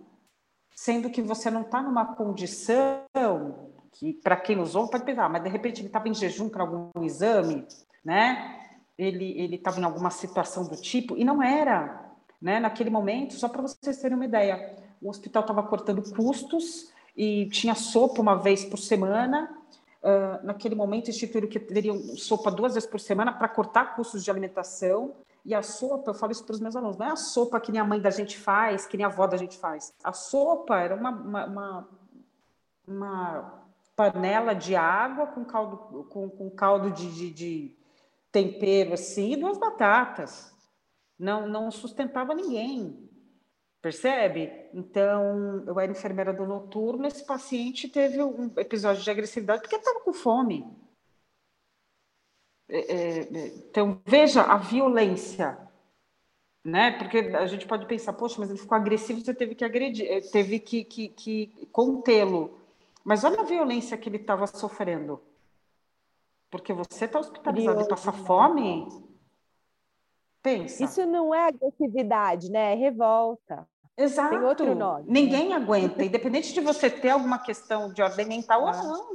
sendo 0.73 1.09
que 1.09 1.21
você 1.21 1.51
não 1.51 1.63
está 1.63 1.81
numa 1.81 2.15
condição 2.15 3.74
que, 3.95 4.13
para 4.13 4.35
quem 4.35 4.55
nos 4.57 4.75
ouve, 4.75 4.91
pode 4.91 5.05
pensar, 5.05 5.29
mas 5.29 5.41
de 5.41 5.49
repente 5.49 5.79
ele 5.79 5.87
estava 5.87 6.09
em 6.09 6.13
jejum 6.13 6.49
para 6.49 6.63
algum 6.63 6.91
exame, 7.03 7.65
né? 8.03 8.61
Ele 8.97 9.55
estava 9.55 9.79
em 9.79 9.83
alguma 9.83 10.09
situação 10.09 10.65
do 10.65 10.75
tipo 10.75 11.17
e 11.17 11.23
não 11.23 11.41
era, 11.41 12.11
né? 12.41 12.59
Naquele 12.59 12.89
momento, 12.89 13.33
só 13.33 13.47
para 13.47 13.61
vocês 13.61 13.97
terem 13.97 14.15
uma 14.15 14.25
ideia, 14.25 14.75
o 15.01 15.09
hospital 15.09 15.41
estava 15.41 15.63
cortando 15.63 16.01
custos 16.13 16.91
e 17.15 17.47
tinha 17.49 17.73
sopa 17.73 18.21
uma 18.21 18.35
vez 18.35 18.65
por 18.65 18.77
semana. 18.77 19.49
Uh, 20.03 20.45
naquele 20.45 20.75
momento, 20.75 21.09
instituíram 21.09 21.47
que 21.47 21.59
teriam 21.59 21.97
sopa 22.15 22.51
duas 22.51 22.75
vezes 22.75 22.87
por 22.87 22.99
semana 22.99 23.33
para 23.33 23.47
cortar 23.47 23.95
custos 23.95 24.23
de 24.23 24.29
alimentação. 24.29 25.13
E 25.43 25.55
a 25.55 25.61
sopa, 25.61 26.11
eu 26.11 26.13
falo 26.13 26.31
isso 26.31 26.43
para 26.43 26.53
os 26.53 26.59
meus 26.59 26.75
alunos, 26.75 26.97
não 26.97 27.05
é 27.05 27.11
a 27.11 27.15
sopa 27.15 27.59
que 27.59 27.71
nem 27.71 27.79
a 27.79 27.85
mãe 27.85 27.99
da 27.99 28.09
gente 28.09 28.37
faz, 28.37 28.85
que 28.85 28.97
nem 28.97 29.05
a 29.05 29.09
avó 29.09 29.25
da 29.25 29.37
gente 29.37 29.57
faz. 29.57 29.93
A 30.03 30.11
sopa 30.11 30.79
era 30.79 30.95
uma, 30.95 31.11
uma, 31.11 31.45
uma, 31.45 31.89
uma 32.87 33.64
panela 33.95 34.53
de 34.53 34.75
água 34.75 35.27
com 35.27 35.45
caldo, 35.45 36.05
com, 36.05 36.29
com 36.29 36.49
caldo 36.49 36.91
de, 36.91 37.11
de, 37.11 37.31
de 37.31 37.77
tempero 38.31 38.93
assim 38.93 39.33
e 39.33 39.37
duas 39.37 39.57
batatas. 39.57 40.53
Não, 41.17 41.47
não 41.47 41.71
sustentava 41.71 42.33
ninguém. 42.33 43.09
Percebe? 43.81 44.51
Então, 44.73 45.63
eu 45.67 45.79
era 45.79 45.91
enfermeira 45.91 46.33
do 46.33 46.45
noturno, 46.45 47.07
esse 47.07 47.23
paciente 47.23 47.87
teve 47.87 48.21
um 48.21 48.51
episódio 48.57 49.03
de 49.03 49.11
agressividade 49.11 49.61
porque 49.61 49.75
estava 49.75 50.01
com 50.01 50.11
fome. 50.11 50.65
É, 52.67 52.79
é, 52.79 53.19
é, 53.19 53.47
então, 53.47 54.01
veja 54.05 54.41
a 54.41 54.57
violência, 54.57 55.57
né? 56.63 56.97
Porque 56.97 57.19
a 57.19 57.45
gente 57.45 57.67
pode 57.67 57.85
pensar, 57.85 58.13
poxa, 58.13 58.37
mas 58.39 58.49
ele 58.49 58.57
ficou 58.57 58.75
agressivo, 58.75 59.21
você 59.21 59.35
teve 59.35 59.53
que 59.53 59.63
agredir, 59.63 60.07
eh, 60.11 60.21
teve 60.21 60.59
que, 60.59 60.83
que, 60.83 61.09
que 61.09 61.67
contê-lo. 61.71 62.64
Mas 63.05 63.23
olha 63.23 63.41
a 63.41 63.43
violência 63.43 63.95
que 63.95 64.09
ele 64.09 64.17
estava 64.17 64.47
sofrendo. 64.47 65.21
Porque 66.49 66.73
você 66.73 67.05
está 67.05 67.19
hospitalizado 67.19 67.81
e 67.81 67.87
passa 67.87 68.11
fome. 68.11 68.87
Pensa. 70.41 70.83
Isso 70.83 71.05
não 71.05 71.33
é 71.33 71.47
agressividade, 71.47 72.49
né? 72.49 72.73
É 72.73 72.75
revolta. 72.75 73.67
Exato. 73.95 74.31
Tem 74.31 74.43
outro 74.43 74.73
nome. 74.73 75.05
Ninguém 75.07 75.53
aguenta, 75.53 76.03
independente 76.03 76.51
de 76.51 76.59
você 76.59 76.89
ter 76.89 77.11
alguma 77.11 77.37
questão 77.37 77.93
de 77.93 78.01
ordem 78.01 78.25
mental 78.25 78.67
ah. 78.67 78.71
ou 78.71 78.83
não. 78.83 79.13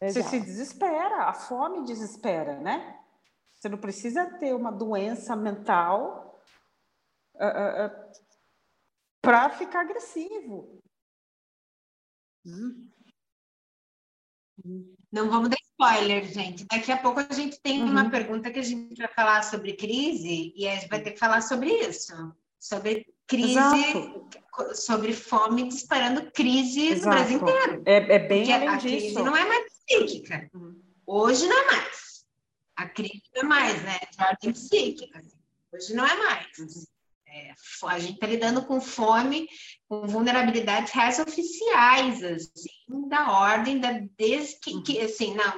Exato. 0.00 0.14
Você 0.14 0.22
se 0.22 0.40
desespera, 0.40 1.24
a 1.24 1.34
fome 1.34 1.84
desespera, 1.84 2.56
né? 2.56 2.98
Você 3.54 3.68
não 3.68 3.78
precisa 3.78 4.26
ter 4.38 4.54
uma 4.54 4.72
doença 4.72 5.36
mental 5.36 6.40
uh, 7.34 7.44
uh, 7.44 7.86
uh, 7.86 8.12
para 9.20 9.50
ficar 9.50 9.82
agressivo. 9.82 10.81
Não 15.10 15.30
vamos 15.30 15.48
dar 15.48 15.56
spoiler, 15.62 16.24
gente. 16.24 16.64
Daqui 16.66 16.92
a 16.92 16.96
pouco 16.96 17.20
a 17.20 17.32
gente 17.34 17.60
tem 17.60 17.82
uhum. 17.82 17.90
uma 17.90 18.10
pergunta 18.10 18.50
que 18.50 18.58
a 18.58 18.62
gente 18.62 18.96
vai 18.96 19.08
falar 19.08 19.42
sobre 19.42 19.74
crise 19.74 20.52
e 20.56 20.68
a 20.68 20.74
gente 20.74 20.88
vai 20.88 21.02
ter 21.02 21.12
que 21.12 21.18
falar 21.18 21.40
sobre 21.40 21.70
isso. 21.70 22.12
Sobre 22.58 23.06
crise, 23.26 23.52
Exato. 23.52 24.28
sobre 24.74 25.12
fome 25.12 25.68
disparando 25.68 26.30
crise 26.30 26.88
Exato. 26.88 27.06
no 27.06 27.12
Brasil 27.12 27.38
inteiro. 27.38 27.82
É, 27.86 28.16
é 28.16 28.18
bem 28.20 28.46
Porque 28.46 28.52
a 28.52 28.76
disso. 28.76 28.96
crise 28.96 29.22
não 29.22 29.36
é 29.36 29.44
mais 29.46 29.72
psíquica. 29.86 30.50
Hoje 31.06 31.46
não 31.46 31.58
é 31.58 31.66
mais. 31.66 32.24
A 32.76 32.88
crise 32.88 33.22
não 33.34 33.42
é 33.42 33.44
mais, 33.44 33.82
né? 33.82 33.98
De 34.16 34.24
ordem 34.24 34.52
psíquica. 34.52 35.22
Hoje 35.72 35.94
não 35.94 36.06
é 36.06 36.16
mais. 36.16 36.86
É, 37.26 37.54
a 37.86 37.98
gente 37.98 38.14
está 38.14 38.26
lidando 38.26 38.64
com 38.66 38.80
fome, 38.80 39.48
com 39.92 40.06
vulnerabilidades 40.06 40.90
reais 40.90 41.18
oficiais, 41.18 42.22
assim, 42.22 43.08
da 43.10 43.30
ordem 43.30 43.78
da 43.78 43.92
des... 44.16 44.54
que, 44.54 44.80
que 44.80 44.98
assim, 44.98 45.34
não, 45.34 45.44
a 45.44 45.52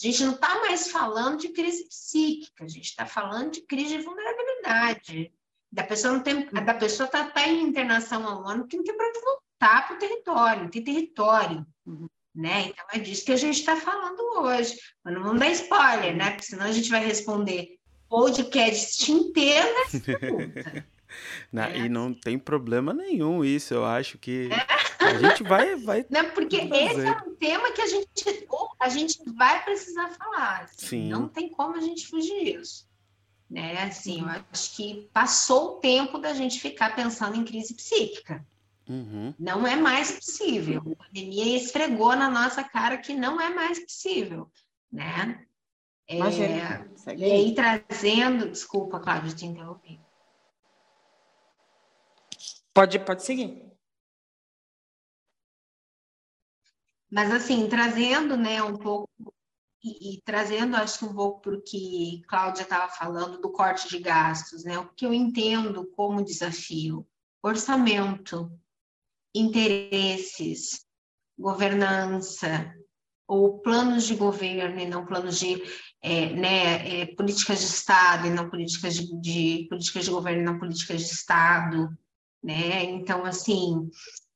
gente 0.00 0.24
não 0.24 0.32
está 0.32 0.58
mais 0.58 0.90
falando 0.90 1.38
de 1.38 1.50
crise 1.50 1.86
psíquica, 1.86 2.64
a 2.64 2.68
gente 2.68 2.86
está 2.86 3.06
falando 3.06 3.52
de 3.52 3.60
crise 3.60 3.96
de 3.96 4.02
vulnerabilidade. 4.02 5.32
Da 5.70 5.84
pessoa 5.84 6.14
não 6.14 6.20
tem, 6.20 6.46
da 6.46 6.74
pessoa 6.74 7.06
está 7.06 7.30
tá 7.30 7.46
em 7.46 7.62
internação 7.62 8.26
há 8.26 8.40
um 8.40 8.48
ano 8.48 8.66
que 8.66 8.76
não 8.76 8.82
tem 8.82 8.96
para 8.96 9.12
voltar 9.12 9.86
para 9.86 9.94
o 9.94 9.98
território, 10.00 10.62
não 10.64 10.70
tem 10.70 10.82
território. 10.82 11.64
Uhum. 11.86 12.08
Né? 12.34 12.70
Então 12.70 12.84
é 12.92 12.98
disso 12.98 13.24
que 13.24 13.32
a 13.32 13.36
gente 13.36 13.60
está 13.60 13.76
falando 13.76 14.20
hoje. 14.40 14.76
Mas 15.04 15.14
não 15.14 15.22
vamos 15.22 15.38
dar 15.38 15.50
spoiler, 15.52 16.16
né? 16.16 16.30
Porque 16.30 16.46
senão 16.46 16.66
a 16.66 16.72
gente 16.72 16.90
vai 16.90 17.04
responder 17.04 17.78
podcast 18.08 19.12
inteiro 19.12 19.68
nessa 19.78 20.00
pergunta. 20.00 20.86
Na, 21.52 21.68
é. 21.68 21.78
E 21.78 21.88
não 21.88 22.12
tem 22.12 22.38
problema 22.38 22.92
nenhum 22.92 23.44
isso, 23.44 23.74
eu 23.74 23.84
acho 23.84 24.18
que 24.18 24.48
é. 24.52 25.04
a 25.04 25.14
gente 25.18 25.42
vai. 25.42 25.76
vai 25.76 26.06
não, 26.10 26.30
porque 26.30 26.56
esse 26.56 27.00
é 27.00 27.12
um 27.26 27.34
tema 27.34 27.72
que 27.72 27.82
a 27.82 27.86
gente, 27.86 28.46
a 28.78 28.88
gente 28.88 29.18
vai 29.34 29.62
precisar 29.64 30.10
falar. 30.10 30.62
Assim, 30.64 30.86
Sim. 30.86 31.08
Não 31.08 31.28
tem 31.28 31.48
como 31.48 31.76
a 31.76 31.80
gente 31.80 32.06
fugir 32.06 32.44
disso. 32.44 32.88
Né? 33.48 33.82
Assim, 33.82 34.20
eu 34.20 34.26
uhum. 34.26 34.44
acho 34.52 34.76
que 34.76 35.08
passou 35.12 35.64
o 35.64 35.80
tempo 35.80 36.18
da 36.18 36.32
gente 36.32 36.60
ficar 36.60 36.94
pensando 36.94 37.36
em 37.36 37.44
crise 37.44 37.74
psíquica. 37.74 38.46
Uhum. 38.88 39.34
Não 39.38 39.66
é 39.66 39.76
mais 39.76 40.12
possível. 40.12 40.82
A 41.00 41.04
pandemia 41.04 41.56
esfregou 41.56 42.14
na 42.16 42.28
nossa 42.28 42.62
cara 42.62 42.98
que 42.98 43.14
não 43.14 43.40
é 43.40 43.52
mais 43.52 43.78
possível, 43.78 44.50
né? 44.92 45.44
É, 46.08 46.18
e 47.16 47.24
aí 47.24 47.54
trazendo, 47.54 48.50
desculpa, 48.50 48.98
Cláudia, 48.98 49.32
te 49.32 49.46
interrompi. 49.46 50.00
Pode, 52.80 52.98
pode 53.00 53.22
seguir. 53.22 53.62
Mas 57.10 57.30
assim, 57.30 57.68
trazendo, 57.68 58.38
né, 58.38 58.62
um 58.62 58.74
pouco 58.74 59.34
e, 59.84 60.14
e, 60.14 60.22
trazendo, 60.22 60.76
acho 60.76 61.00
que 61.00 61.04
um 61.04 61.14
pouco 61.14 61.42
para 61.42 61.56
o 61.56 61.60
que 61.60 62.22
Cláudia 62.26 62.62
estava 62.62 62.90
falando 62.90 63.38
do 63.38 63.52
corte 63.52 63.86
de 63.86 63.98
gastos, 63.98 64.64
né? 64.64 64.78
O 64.78 64.88
que 64.94 65.04
eu 65.04 65.12
entendo 65.12 65.90
como 65.94 66.24
desafio: 66.24 67.06
orçamento, 67.42 68.50
interesses, 69.34 70.86
governança, 71.38 72.74
ou 73.28 73.58
planos 73.58 74.06
de 74.06 74.14
governo 74.14 74.80
e 74.80 74.88
não 74.88 75.04
planos 75.04 75.38
de 75.38 75.62
é, 76.00 76.30
né, 76.30 77.02
é, 77.02 77.14
políticas 77.14 77.58
de 77.58 77.66
Estado 77.66 78.26
e 78.26 78.30
não 78.30 78.48
políticas 78.48 78.94
de, 78.94 79.20
de, 79.20 79.66
políticas 79.68 80.06
de 80.06 80.10
governo 80.10 80.40
e 80.40 80.44
não 80.46 80.58
políticas 80.58 81.02
de 81.02 81.12
Estado, 81.12 81.94
né? 82.42 82.84
Então, 82.84 83.24
assim, 83.24 83.90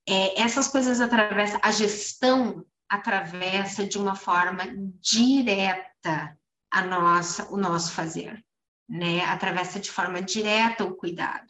é, 0.06 0.40
essas 0.40 0.68
coisas 0.68 1.00
atravessam 1.00 1.60
a 1.62 1.70
gestão 1.70 2.64
atravessa 2.88 3.86
de 3.86 3.98
uma 3.98 4.14
forma 4.14 4.64
direta 5.00 6.38
a 6.70 6.84
nossa, 6.84 7.50
o 7.52 7.56
nosso 7.56 7.92
fazer, 7.92 8.44
né? 8.88 9.24
Atravessa 9.24 9.80
de 9.80 9.90
forma 9.90 10.20
direta 10.20 10.84
o 10.84 10.94
cuidado. 10.94 11.46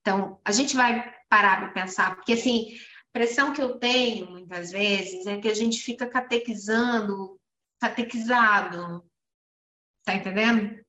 Então, 0.00 0.40
a 0.44 0.52
gente 0.52 0.76
vai 0.76 1.14
parar 1.28 1.58
para 1.58 1.68
pensar, 1.70 2.16
porque 2.16 2.34
assim, 2.34 2.76
a 3.08 3.12
pressão 3.12 3.52
que 3.52 3.62
eu 3.62 3.78
tenho 3.78 4.30
muitas 4.30 4.70
vezes 4.70 5.26
é 5.26 5.38
que 5.38 5.48
a 5.48 5.54
gente 5.54 5.80
fica 5.80 6.06
catequizando, 6.06 7.40
catequizado, 7.80 9.04
tá 10.04 10.14
entendendo? 10.14 10.84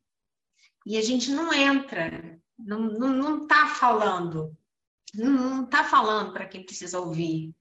E 0.86 0.98
a 0.98 1.02
gente 1.02 1.32
não 1.32 1.54
entra, 1.54 2.40
não, 2.58 2.80
não, 2.80 3.10
não 3.10 3.48
tá 3.48 3.68
falando, 3.68 4.57
não, 5.14 5.32
não 5.32 5.66
tá 5.66 5.84
falando 5.84 6.34
para 6.34 6.46
quem 6.46 6.66
precisa 6.66 7.00
ouvir, 7.00 7.54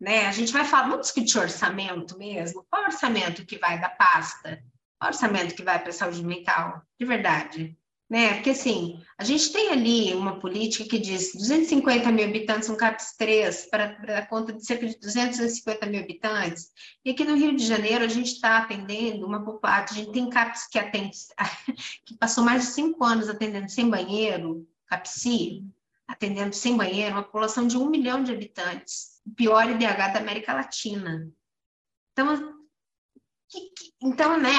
né? 0.00 0.26
A 0.26 0.32
gente 0.32 0.52
vai 0.52 0.64
falar, 0.64 0.88
vamos 0.88 1.06
discutir 1.06 1.38
orçamento 1.38 2.16
mesmo? 2.18 2.64
Qual 2.70 2.84
orçamento 2.84 3.44
que 3.44 3.58
vai 3.58 3.80
da 3.80 3.88
pasta? 3.88 4.62
Qual 4.98 5.10
orçamento 5.10 5.54
que 5.54 5.62
vai 5.62 5.78
para 5.78 5.90
a 5.90 5.92
saúde 5.92 6.24
mental? 6.24 6.82
De 6.98 7.06
verdade. 7.06 7.76
Né? 8.10 8.34
Porque, 8.34 8.50
assim, 8.50 9.00
a 9.16 9.22
gente 9.22 9.52
tem 9.52 9.70
ali 9.70 10.12
uma 10.14 10.40
política 10.40 10.84
que 10.84 10.98
diz 10.98 11.32
250 11.32 12.10
mil 12.10 12.24
habitantes 12.24 12.68
no 12.68 12.76
CAPS 12.76 13.14
3 13.16 13.66
para 13.70 14.18
a 14.18 14.26
conta 14.26 14.52
de 14.52 14.66
cerca 14.66 14.84
de 14.84 14.98
250 14.98 15.86
mil 15.86 16.00
habitantes. 16.00 16.70
E 17.04 17.10
aqui 17.10 17.24
no 17.24 17.36
Rio 17.36 17.54
de 17.54 17.64
Janeiro, 17.64 18.04
a 18.04 18.08
gente 18.08 18.32
está 18.32 18.58
atendendo 18.58 19.24
uma 19.24 19.44
população, 19.44 19.96
a 19.96 20.00
gente 20.00 20.12
tem 20.12 20.28
CAPS 20.28 20.66
que 20.66 20.78
atende, 20.78 21.16
que 22.04 22.16
passou 22.18 22.42
mais 22.42 22.62
de 22.62 22.72
cinco 22.72 23.04
anos 23.04 23.28
atendendo 23.28 23.70
sem 23.70 23.88
banheiro, 23.88 24.66
CAPSI, 24.88 25.64
atendendo 26.20 26.54
sem 26.54 26.76
banheiro, 26.76 27.14
uma 27.14 27.22
população 27.22 27.66
de 27.66 27.78
um 27.78 27.88
milhão 27.88 28.22
de 28.22 28.30
habitantes, 28.30 29.22
o 29.26 29.34
pior 29.34 29.70
IDH 29.70 30.12
da 30.12 30.18
América 30.18 30.52
Latina. 30.52 31.32
Então, 32.12 32.60
então, 34.02 34.38
né, 34.38 34.50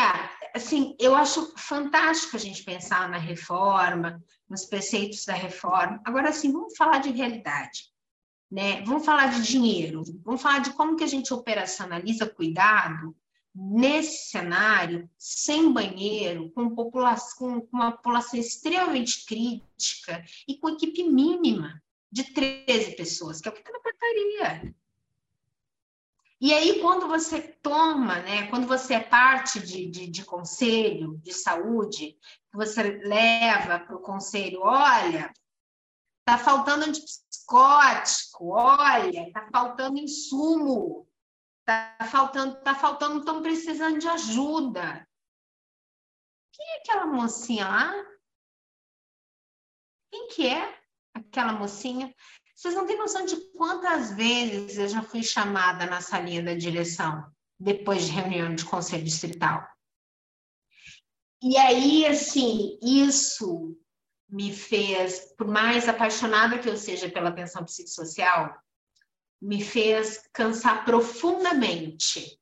assim, 0.55 0.95
eu 0.99 1.15
acho 1.15 1.53
fantástico 1.55 2.35
a 2.35 2.39
gente 2.39 2.63
pensar 2.63 3.07
na 3.07 3.19
reforma, 3.19 4.21
nos 4.49 4.65
preceitos 4.65 5.23
da 5.23 5.33
reforma. 5.33 6.01
Agora, 6.03 6.29
assim, 6.29 6.51
vamos 6.51 6.75
falar 6.75 6.97
de 6.97 7.11
realidade, 7.11 7.83
né? 8.51 8.81
Vamos 8.81 9.05
falar 9.05 9.27
de 9.27 9.43
dinheiro, 9.43 10.03
vamos 10.23 10.41
falar 10.41 10.59
de 10.59 10.73
como 10.73 10.95
que 10.95 11.03
a 11.03 11.07
gente 11.07 11.31
operacionaliza 11.31 12.27
cuidado 12.27 13.15
nesse 13.53 14.29
cenário, 14.29 15.09
sem 15.17 15.71
banheiro, 15.71 16.49
com, 16.51 16.73
população, 16.73 17.61
com 17.61 17.77
uma 17.77 17.91
população 17.91 18.39
extremamente 18.39 19.25
crítica 19.25 20.23
e 20.47 20.57
com 20.57 20.69
equipe 20.69 21.03
mínima 21.03 21.81
de 22.11 22.33
13 22.33 22.95
pessoas, 22.95 23.41
que 23.41 23.47
é 23.47 23.51
o 23.51 23.53
que 23.53 23.59
está 23.59 23.71
na 23.71 23.79
portaria. 23.79 24.75
E 26.39 26.53
aí, 26.53 26.79
quando 26.81 27.07
você 27.07 27.39
toma, 27.39 28.19
né, 28.21 28.47
quando 28.47 28.65
você 28.67 28.95
é 28.95 28.99
parte 28.99 29.59
de, 29.59 29.85
de, 29.87 30.07
de 30.07 30.25
conselho 30.25 31.19
de 31.23 31.33
saúde, 31.33 32.17
você 32.51 32.81
leva 32.81 33.79
para 33.79 33.95
o 33.95 34.01
conselho, 34.01 34.61
olha, 34.63 35.31
está 36.19 36.39
faltando 36.39 36.85
antipsicótico, 36.85 38.53
olha, 38.53 39.27
está 39.27 39.47
faltando 39.51 39.99
insumo, 39.99 41.07
Tá 41.71 42.05
faltando, 42.05 42.61
tá 42.61 42.75
faltando, 42.75 43.19
estão 43.19 43.41
precisando 43.41 43.97
de 43.97 44.07
ajuda. 44.07 45.07
Quem 46.51 46.65
é 46.65 46.77
aquela 46.79 47.07
mocinha 47.07 47.65
lá? 47.65 47.93
Quem 50.11 50.27
que 50.27 50.47
é 50.47 50.77
aquela 51.13 51.53
mocinha? 51.53 52.13
Vocês 52.53 52.75
não 52.75 52.85
têm 52.85 52.97
noção 52.97 53.25
de 53.25 53.37
quantas 53.53 54.11
vezes 54.11 54.77
eu 54.77 54.87
já 54.89 55.01
fui 55.01 55.23
chamada 55.23 55.85
na 55.85 56.01
salinha 56.01 56.43
da 56.43 56.53
direção, 56.53 57.25
depois 57.57 58.05
de 58.05 58.11
reunião 58.11 58.53
de 58.53 58.65
conselho 58.65 59.05
distrital. 59.05 59.65
e 61.41 61.57
aí, 61.57 62.05
assim, 62.05 62.77
isso 62.83 63.77
me 64.29 64.53
fez, 64.53 65.33
por 65.37 65.47
mais 65.47 65.87
apaixonada 65.87 66.59
que 66.59 66.67
eu 66.67 66.75
seja 66.75 67.09
pela 67.09 67.29
atenção 67.29 67.63
psicossocial, 67.63 68.61
me 69.41 69.63
fez 69.63 70.29
cansar 70.31 70.85
profundamente 70.85 72.39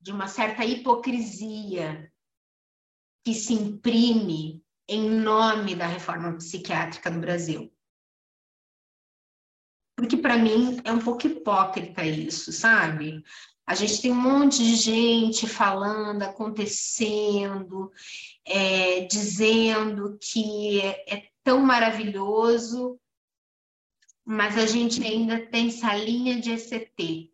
de 0.00 0.10
uma 0.10 0.26
certa 0.26 0.64
hipocrisia 0.64 2.10
que 3.24 3.34
se 3.34 3.52
imprime 3.52 4.62
em 4.88 5.08
nome 5.08 5.74
da 5.74 5.86
reforma 5.86 6.36
psiquiátrica 6.36 7.10
no 7.10 7.20
Brasil. 7.20 7.72
Porque 9.96 10.16
para 10.16 10.36
mim 10.36 10.80
é 10.84 10.92
um 10.92 10.98
pouco 10.98 11.26
hipócrita 11.26 12.04
isso, 12.04 12.52
sabe? 12.52 13.22
A 13.66 13.74
gente 13.74 14.02
tem 14.02 14.12
um 14.12 14.14
monte 14.14 14.58
de 14.58 14.76
gente 14.76 15.46
falando, 15.46 16.22
acontecendo, 16.22 17.90
é, 18.44 19.00
dizendo 19.06 20.18
que 20.20 20.80
é, 20.80 21.14
é 21.16 21.28
tão 21.42 21.60
maravilhoso, 21.60 23.00
mas 24.24 24.56
a 24.56 24.66
gente 24.66 25.04
ainda 25.04 25.46
tem 25.46 25.70
salinha 25.70 26.40
de 26.40 26.52
ECT, 26.52 27.32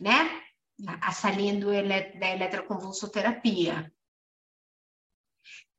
né? 0.00 0.42
A 1.00 1.12
salinha 1.12 1.58
do, 1.58 1.66
da 2.18 2.30
eletroconvulsoterapia. 2.30 3.92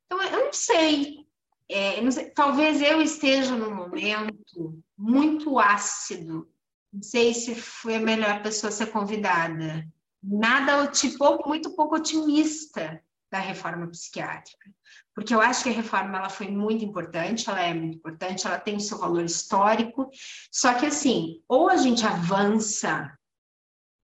Então, 0.06 0.22
eu 0.22 0.44
não 0.46 0.52
sei. 0.52 1.26
É, 1.68 2.00
não 2.00 2.10
sei. 2.10 2.30
Talvez 2.30 2.82
eu 2.82 3.00
esteja 3.00 3.56
num 3.56 3.74
momento 3.74 4.82
muito 4.96 5.58
ácido. 5.58 6.52
Não 6.92 7.02
sei 7.02 7.32
se 7.32 7.54
foi 7.54 7.96
a 7.96 8.00
melhor 8.00 8.42
pessoa 8.42 8.70
ser 8.70 8.90
convidada. 8.90 9.88
Nada, 10.22 10.86
tipo, 10.88 11.48
muito 11.48 11.74
pouco 11.74 11.96
otimista 11.96 13.02
da 13.30 13.38
reforma 13.38 13.86
psiquiátrica. 13.88 14.70
Porque 15.14 15.34
eu 15.34 15.40
acho 15.40 15.62
que 15.62 15.70
a 15.70 15.72
reforma 15.72 16.18
ela 16.18 16.28
foi 16.28 16.48
muito 16.48 16.84
importante, 16.84 17.48
ela 17.48 17.60
é 17.60 17.72
muito 17.72 17.96
importante, 17.98 18.46
ela 18.46 18.58
tem 18.58 18.76
o 18.76 18.80
seu 18.80 18.98
valor 18.98 19.24
histórico. 19.24 20.10
Só 20.50 20.74
que, 20.74 20.86
assim, 20.86 21.42
ou 21.48 21.68
a 21.68 21.76
gente 21.76 22.04
avança, 22.04 23.16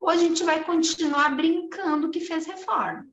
ou 0.00 0.10
a 0.10 0.16
gente 0.16 0.44
vai 0.44 0.62
continuar 0.64 1.34
brincando 1.34 2.10
que 2.10 2.20
fez 2.20 2.46
reforma. 2.46 3.06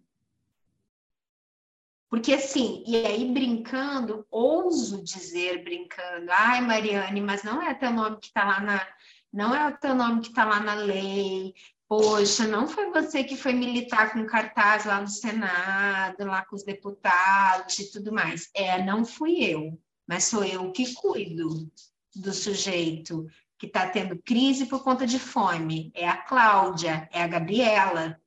Porque 2.09 2.33
assim, 2.33 2.83
e 2.85 2.97
aí 3.05 3.31
brincando, 3.31 4.27
ouso 4.29 5.01
dizer 5.01 5.63
brincando, 5.63 6.29
ai 6.29 6.59
Mariane, 6.59 7.21
mas 7.21 7.41
não 7.41 7.61
é 7.61 7.73
teu 7.73 7.89
nome 7.89 8.17
que 8.17 8.27
está 8.27 8.43
lá 8.43 8.59
na, 8.59 8.85
não 9.31 9.55
é 9.55 9.69
o 9.69 9.77
teu 9.77 9.95
nome 9.95 10.19
que 10.19 10.27
está 10.27 10.43
lá 10.43 10.59
na 10.59 10.73
lei. 10.73 11.53
Poxa, 11.91 12.47
não 12.47 12.69
foi 12.69 12.89
você 12.89 13.21
que 13.21 13.35
foi 13.35 13.51
militar 13.51 14.13
com 14.13 14.25
cartaz 14.25 14.85
lá 14.85 15.01
no 15.01 15.09
Senado, 15.09 16.23
lá 16.23 16.45
com 16.45 16.55
os 16.55 16.63
deputados 16.63 17.77
e 17.79 17.91
tudo 17.91 18.13
mais. 18.13 18.49
É, 18.55 18.81
não 18.81 19.03
fui 19.03 19.43
eu, 19.43 19.77
mas 20.07 20.23
sou 20.23 20.45
eu 20.45 20.71
que 20.71 20.93
cuido 20.93 21.69
do 22.15 22.33
sujeito 22.33 23.27
que 23.59 23.65
está 23.65 23.89
tendo 23.89 24.17
crise 24.23 24.67
por 24.67 24.85
conta 24.85 25.05
de 25.05 25.19
fome. 25.19 25.91
É 25.93 26.07
a 26.07 26.15
Cláudia, 26.15 27.09
é 27.11 27.21
a 27.21 27.27
Gabriela, 27.27 28.17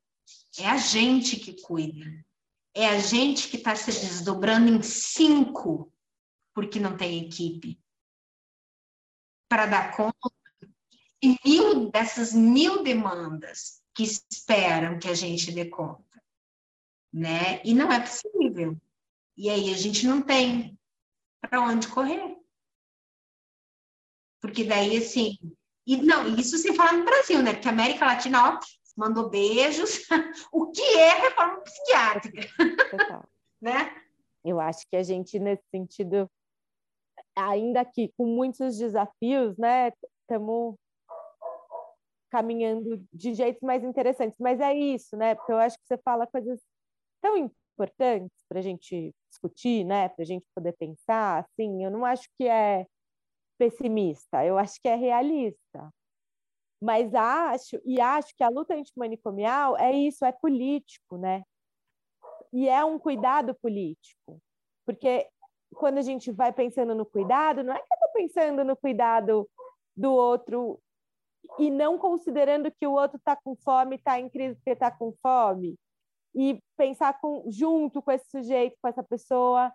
é 0.58 0.68
a 0.68 0.76
gente 0.76 1.36
que 1.36 1.62
cuida 1.62 2.04
é 2.74 2.88
a 2.88 2.98
gente 2.98 3.48
que 3.48 3.56
está 3.56 3.76
se 3.76 3.86
desdobrando 3.86 4.68
em 4.68 4.82
cinco 4.82 5.92
porque 6.52 6.80
não 6.80 6.96
tem 6.96 7.24
equipe 7.24 7.80
para 9.48 9.66
dar 9.66 9.96
conta 9.96 10.33
e 11.24 11.38
mil 11.42 11.90
dessas 11.90 12.34
mil 12.34 12.82
demandas 12.82 13.82
que 13.94 14.02
esperam 14.02 14.98
que 14.98 15.08
a 15.08 15.14
gente 15.14 15.50
dê 15.50 15.64
conta, 15.64 16.22
né? 17.10 17.62
E 17.64 17.72
não 17.72 17.90
é 17.90 17.98
possível. 17.98 18.76
E 19.34 19.48
aí 19.48 19.72
a 19.72 19.76
gente 19.76 20.06
não 20.06 20.20
tem 20.20 20.78
para 21.40 21.62
onde 21.62 21.88
correr. 21.88 22.36
Porque 24.40 24.64
daí 24.64 24.98
assim, 24.98 25.38
e 25.86 25.96
não, 25.96 26.36
isso 26.36 26.58
sem 26.58 26.74
falar 26.74 26.92
no 26.92 27.04
Brasil, 27.04 27.42
né? 27.42 27.54
Porque 27.54 27.68
a 27.68 27.72
América 27.72 28.04
Latina, 28.04 28.56
ó, 28.56 28.60
mandou 28.94 29.30
beijos. 29.30 30.06
o 30.52 30.70
que 30.72 30.82
é 30.82 31.20
reforma 31.20 31.60
psiquiátrica? 31.62 32.48
Total. 32.90 33.28
né? 33.62 34.02
Eu 34.44 34.60
acho 34.60 34.86
que 34.90 34.96
a 34.96 35.02
gente, 35.02 35.38
nesse 35.38 35.64
sentido, 35.70 36.30
ainda 37.34 37.80
aqui 37.80 38.12
com 38.16 38.26
muitos 38.26 38.76
desafios, 38.76 39.56
né? 39.56 39.90
Estamos 40.20 40.76
caminhando 42.34 43.00
de 43.12 43.32
jeitos 43.32 43.62
mais 43.62 43.84
interessantes. 43.84 44.36
Mas 44.40 44.58
é 44.58 44.74
isso, 44.74 45.16
né? 45.16 45.36
Porque 45.36 45.52
eu 45.52 45.58
acho 45.58 45.78
que 45.78 45.86
você 45.86 45.96
fala 45.98 46.26
coisas 46.26 46.60
tão 47.22 47.36
importantes 47.36 48.36
para 48.48 48.58
a 48.58 48.62
gente 48.62 49.14
discutir, 49.30 49.84
né? 49.84 50.08
Para 50.08 50.22
a 50.22 50.26
gente 50.26 50.44
poder 50.52 50.72
pensar. 50.72 51.44
Assim, 51.44 51.84
eu 51.84 51.92
não 51.92 52.04
acho 52.04 52.28
que 52.36 52.48
é 52.48 52.86
pessimista, 53.56 54.44
eu 54.44 54.58
acho 54.58 54.80
que 54.82 54.88
é 54.88 54.96
realista. 54.96 55.88
Mas 56.82 57.14
acho, 57.14 57.80
e 57.84 58.00
acho 58.00 58.34
que 58.36 58.42
a 58.42 58.48
luta 58.48 58.74
antimanicomial 58.74 59.78
é 59.78 59.92
isso, 59.92 60.24
é 60.24 60.32
político, 60.32 61.16
né? 61.16 61.44
E 62.52 62.68
é 62.68 62.84
um 62.84 62.98
cuidado 62.98 63.54
político. 63.54 64.42
Porque 64.84 65.28
quando 65.72 65.98
a 65.98 66.02
gente 66.02 66.32
vai 66.32 66.52
pensando 66.52 66.96
no 66.96 67.06
cuidado, 67.06 67.62
não 67.62 67.72
é 67.72 67.76
que 67.76 67.84
eu 67.92 67.94
estou 67.94 68.12
pensando 68.12 68.64
no 68.64 68.76
cuidado 68.76 69.48
do 69.96 70.12
outro 70.12 70.80
e 71.58 71.70
não 71.70 71.98
considerando 71.98 72.70
que 72.70 72.86
o 72.86 72.92
outro 72.92 73.16
está 73.18 73.36
com 73.36 73.54
fome, 73.56 73.96
está 73.96 74.18
em 74.18 74.28
crise 74.28 74.56
porque 74.56 74.70
está 74.70 74.90
com 74.90 75.12
fome. 75.22 75.76
E 76.34 76.60
pensar 76.76 77.18
com, 77.20 77.44
junto 77.48 78.02
com 78.02 78.10
esse 78.10 78.28
sujeito, 78.30 78.76
com 78.82 78.88
essa 78.88 79.02
pessoa, 79.02 79.72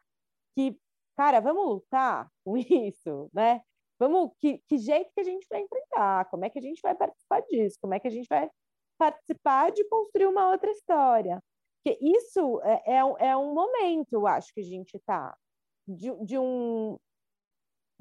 que, 0.55 0.77
cara, 1.15 1.39
vamos 1.39 1.65
lutar 1.65 2.29
com 2.43 2.57
isso, 2.57 3.29
né? 3.33 3.61
Vamos, 3.99 4.31
que, 4.39 4.59
que 4.67 4.77
jeito 4.77 5.11
que 5.13 5.21
a 5.21 5.23
gente 5.23 5.45
vai 5.49 5.61
enfrentar? 5.61 6.25
Como 6.29 6.45
é 6.45 6.49
que 6.49 6.59
a 6.59 6.61
gente 6.61 6.81
vai 6.81 6.95
participar 6.95 7.41
disso? 7.41 7.77
Como 7.81 7.93
é 7.93 7.99
que 7.99 8.07
a 8.07 8.11
gente 8.11 8.27
vai 8.27 8.49
participar 8.97 9.71
de 9.71 9.83
construir 9.89 10.27
uma 10.27 10.49
outra 10.51 10.71
história? 10.71 11.41
Porque 11.83 11.97
isso 12.01 12.61
é, 12.63 12.81
é, 12.85 13.29
é 13.29 13.37
um 13.37 13.53
momento, 13.53 14.13
eu 14.13 14.27
acho, 14.27 14.53
que 14.53 14.61
a 14.61 14.63
gente 14.63 14.95
está 14.95 15.35
de, 15.87 16.11
de 16.25 16.37
um. 16.37 16.97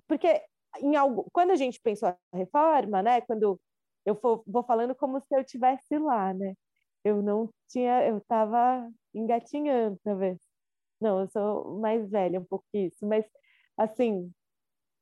Porque 0.06 0.42
em 0.80 0.96
algo, 0.96 1.28
quando 1.32 1.50
a 1.52 1.56
gente 1.56 1.80
pensou 1.80 2.08
a 2.10 2.18
reforma, 2.34 3.02
né? 3.02 3.20
Quando 3.22 3.60
eu 4.06 4.14
for, 4.16 4.42
vou 4.46 4.62
falando 4.64 4.94
como 4.94 5.20
se 5.20 5.34
eu 5.36 5.44
tivesse 5.44 5.98
lá, 5.98 6.32
né? 6.34 6.54
Eu 7.04 7.22
não 7.22 7.50
tinha, 7.68 8.06
eu 8.06 8.18
estava 8.18 8.88
engatinhando, 9.14 9.98
talvez. 10.04 10.38
Não, 11.00 11.20
eu 11.20 11.28
sou 11.30 11.80
mais 11.80 12.08
velha 12.10 12.40
um 12.40 12.44
pouco 12.44 12.66
isso, 12.74 13.06
mas 13.06 13.24
assim, 13.76 14.32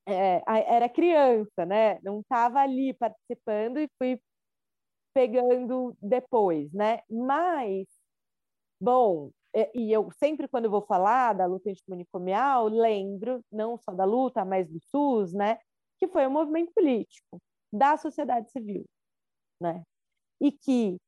é, 0.06 0.42
era 0.46 0.88
criança, 0.88 1.66
né? 1.66 2.00
Não 2.02 2.20
estava 2.20 2.60
ali 2.60 2.94
participando 2.94 3.78
e 3.78 3.88
fui 3.98 4.20
pegando 5.14 5.96
depois, 6.02 6.72
né? 6.72 7.00
Mas, 7.10 7.86
bom, 8.80 9.30
e 9.74 9.90
eu 9.90 10.10
sempre 10.12 10.46
quando 10.48 10.66
eu 10.66 10.70
vou 10.70 10.82
falar 10.82 11.32
da 11.32 11.46
luta 11.46 11.70
antimanicomial, 11.70 12.68
lembro 12.68 13.40
não 13.50 13.78
só 13.78 13.92
da 13.92 14.04
luta, 14.04 14.44
mas 14.44 14.68
do 14.68 14.78
SUS, 14.80 15.32
né? 15.32 15.58
Que 15.98 16.06
foi 16.08 16.26
um 16.26 16.30
movimento 16.30 16.72
político 16.74 17.38
da 17.72 17.96
sociedade 17.96 18.50
civil, 18.50 18.84
né? 19.60 19.82
E 20.40 20.52
que 20.52 20.98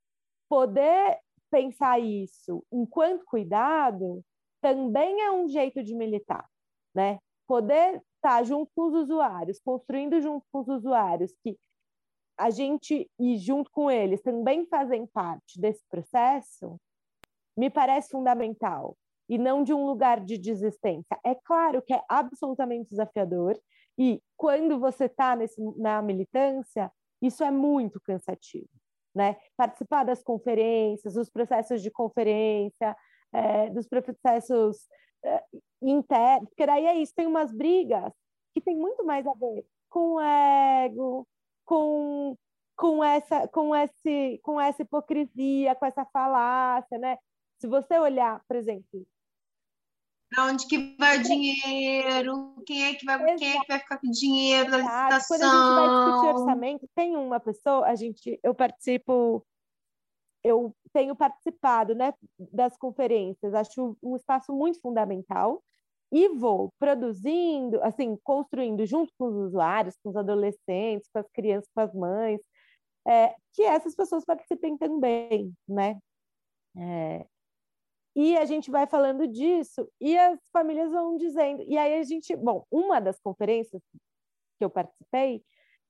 poder 0.48 1.18
pensar 1.50 1.98
isso 1.98 2.64
enquanto 2.72 3.24
cuidado 3.26 4.22
também 4.62 5.20
é 5.20 5.30
um 5.30 5.46
jeito 5.48 5.82
de 5.82 5.94
militar, 5.94 6.48
né? 6.94 7.18
Poder 7.46 7.96
estar 7.96 8.38
tá 8.38 8.42
junto 8.42 8.70
com 8.74 8.88
os 8.88 8.94
usuários, 8.94 9.60
construindo 9.60 10.20
junto 10.20 10.46
com 10.50 10.60
os 10.60 10.68
usuários, 10.68 11.32
que 11.42 11.56
a 12.38 12.50
gente 12.50 13.10
e 13.18 13.36
junto 13.36 13.70
com 13.70 13.90
eles 13.90 14.22
também 14.22 14.66
fazem 14.66 15.06
parte 15.06 15.60
desse 15.60 15.84
processo, 15.88 16.78
me 17.58 17.68
parece 17.68 18.10
fundamental 18.10 18.96
e 19.28 19.36
não 19.36 19.64
de 19.64 19.74
um 19.74 19.84
lugar 19.84 20.20
de 20.20 20.38
desistência. 20.38 21.18
É 21.24 21.34
claro 21.34 21.82
que 21.82 21.92
é 21.92 22.00
absolutamente 22.08 22.90
desafiador 22.90 23.58
e 23.98 24.22
quando 24.36 24.78
você 24.78 25.06
está 25.06 25.36
na 25.76 26.00
militância, 26.00 26.90
isso 27.20 27.42
é 27.42 27.50
muito 27.50 28.00
cansativo, 28.00 28.68
né? 29.12 29.36
Participar 29.56 30.04
das 30.04 30.22
conferências, 30.22 31.14
dos 31.14 31.28
processos 31.28 31.82
de 31.82 31.90
conferência, 31.90 32.96
é, 33.32 33.68
dos 33.70 33.88
processos 33.88 34.86
é, 35.24 35.42
interno, 35.82 36.46
porque 36.46 36.64
daí 36.64 36.86
é 36.86 36.94
isso, 36.94 37.12
tem 37.14 37.26
umas 37.26 37.52
brigas 37.52 38.12
que 38.54 38.60
tem 38.60 38.76
muito 38.76 39.04
mais 39.04 39.26
a 39.26 39.34
ver 39.34 39.66
com 39.90 40.14
o 40.14 40.20
ego, 40.20 41.26
com, 41.64 42.36
com, 42.76 43.02
essa, 43.02 43.48
com, 43.48 43.74
esse, 43.74 44.38
com 44.44 44.60
essa 44.60 44.82
hipocrisia, 44.82 45.74
com 45.74 45.86
essa 45.86 46.04
falácia, 46.12 46.98
né? 46.98 47.18
Se 47.58 47.66
você 47.66 47.98
olhar, 47.98 48.42
por 48.46 48.56
exemplo, 48.56 49.06
para 50.30 50.44
onde 50.44 50.66
que 50.66 50.94
vai 50.98 51.18
o 51.18 51.22
dinheiro? 51.22 52.54
Quem 52.66 52.84
é 52.84 52.94
que 52.94 53.04
vai, 53.06 53.36
quem 53.36 53.56
é 53.56 53.60
que 53.60 53.66
vai 53.66 53.78
ficar 53.78 53.98
com 53.98 54.08
o 54.08 54.10
dinheiro 54.10 54.70
da 54.70 54.76
licitação? 54.76 55.38
Quando 55.38 55.42
a 55.42 55.48
gente 55.48 55.74
vai 55.74 55.88
discutir 55.88 56.36
orçamento, 56.36 56.90
tem 56.94 57.16
uma 57.16 57.40
pessoa, 57.40 57.86
a 57.86 57.94
gente, 57.94 58.38
eu 58.42 58.54
participo 58.54 59.44
eu 60.44 60.74
tenho 60.92 61.16
participado 61.16 61.94
né, 61.94 62.14
das 62.38 62.76
conferências, 62.76 63.54
acho 63.54 63.96
um 64.02 64.16
espaço 64.16 64.52
muito 64.52 64.80
fundamental 64.80 65.62
e 66.10 66.28
vou 66.30 66.72
produzindo, 66.78 67.82
assim, 67.82 68.16
construindo 68.22 68.86
junto 68.86 69.12
com 69.18 69.26
os 69.26 69.34
usuários, 69.34 69.96
com 70.02 70.10
os 70.10 70.16
adolescentes, 70.16 71.08
com 71.12 71.18
as 71.18 71.30
crianças, 71.30 71.68
com 71.74 71.80
as 71.80 71.92
mães, 71.92 72.40
é, 73.06 73.34
que 73.52 73.62
essas 73.62 73.94
pessoas 73.94 74.24
participem 74.24 74.78
também, 74.78 75.52
né? 75.68 75.98
É, 76.76 77.26
e 78.20 78.36
a 78.36 78.44
gente 78.44 78.68
vai 78.68 78.84
falando 78.84 79.28
disso 79.28 79.88
e 80.00 80.18
as 80.18 80.40
famílias 80.50 80.90
vão 80.90 81.16
dizendo. 81.16 81.62
E 81.62 81.78
aí 81.78 82.00
a 82.00 82.02
gente, 82.02 82.34
bom, 82.34 82.66
uma 82.68 82.98
das 82.98 83.20
conferências 83.20 83.80
que 84.58 84.64
eu 84.64 84.68
participei 84.68 85.40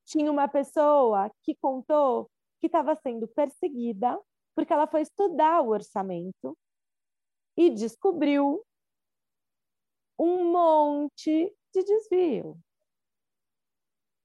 tinha 0.04 0.30
uma 0.30 0.46
pessoa 0.46 1.30
que 1.42 1.54
contou 1.54 2.30
que 2.60 2.66
estava 2.66 2.94
sendo 2.96 3.26
perseguida 3.28 4.20
porque 4.54 4.74
ela 4.74 4.86
foi 4.86 5.00
estudar 5.00 5.62
o 5.62 5.70
orçamento 5.70 6.54
e 7.56 7.70
descobriu 7.70 8.62
um 10.18 10.52
monte 10.52 11.50
de 11.72 11.82
desvio, 11.82 12.58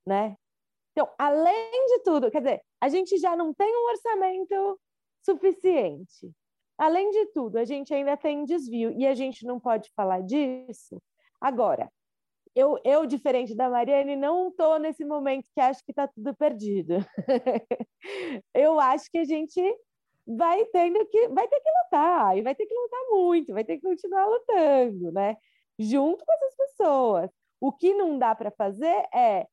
né? 0.06 0.36
Então, 0.92 1.10
além 1.18 1.86
de 1.86 2.04
tudo, 2.04 2.30
quer 2.30 2.42
dizer, 2.42 2.62
a 2.82 2.90
gente 2.90 3.18
já 3.18 3.34
não 3.34 3.54
tem 3.54 3.74
um 3.74 3.88
orçamento 3.92 4.80
suficiente. 5.24 6.34
Além 6.78 7.10
de 7.12 7.28
tudo, 7.28 7.58
a 7.58 7.66
gente 7.66 7.94
ainda 7.94 8.18
tem 8.18 8.46
desvio 8.46 8.92
e 8.92 9.06
a 9.06 9.14
gente 9.14 9.46
não 9.46 9.60
pode 9.60 9.90
falar 9.96 10.22
disso. 10.22 11.02
Agora, 11.40 11.90
eu, 12.56 12.80
eu 12.84 13.06
diferente 13.06 13.56
da 13.56 13.70
Mariane, 13.70 14.16
não 14.16 14.50
estou 14.50 14.78
nesse 14.80 15.04
momento 15.04 15.50
que 15.54 15.60
acho 15.60 15.84
que 15.84 15.92
está 15.92 16.08
tudo 16.08 16.36
perdido. 16.36 16.96
eu 18.54 18.80
acho 18.80 19.10
que 19.10 19.18
a 19.18 19.24
gente 19.24 19.62
vai 20.26 20.64
tendo 20.66 21.06
que 21.08 21.28
vai 21.30 21.48
ter 21.48 21.60
que 21.60 21.70
lutar 21.84 22.38
e 22.38 22.42
vai 22.42 22.56
ter 22.56 22.66
que 22.66 22.74
lutar 22.74 23.00
muito, 23.10 23.54
vai 23.54 23.64
ter 23.64 23.78
que 23.78 23.82
continuar 23.82 24.26
lutando, 24.28 25.12
né? 25.12 25.36
Junto 25.78 26.24
com 26.26 26.34
essas 26.34 26.56
pessoas. 26.56 27.32
O 27.60 27.72
que 27.72 27.94
não 27.94 28.18
dá 28.18 28.36
para 28.36 28.52
fazer 28.52 29.06
é, 29.14 29.48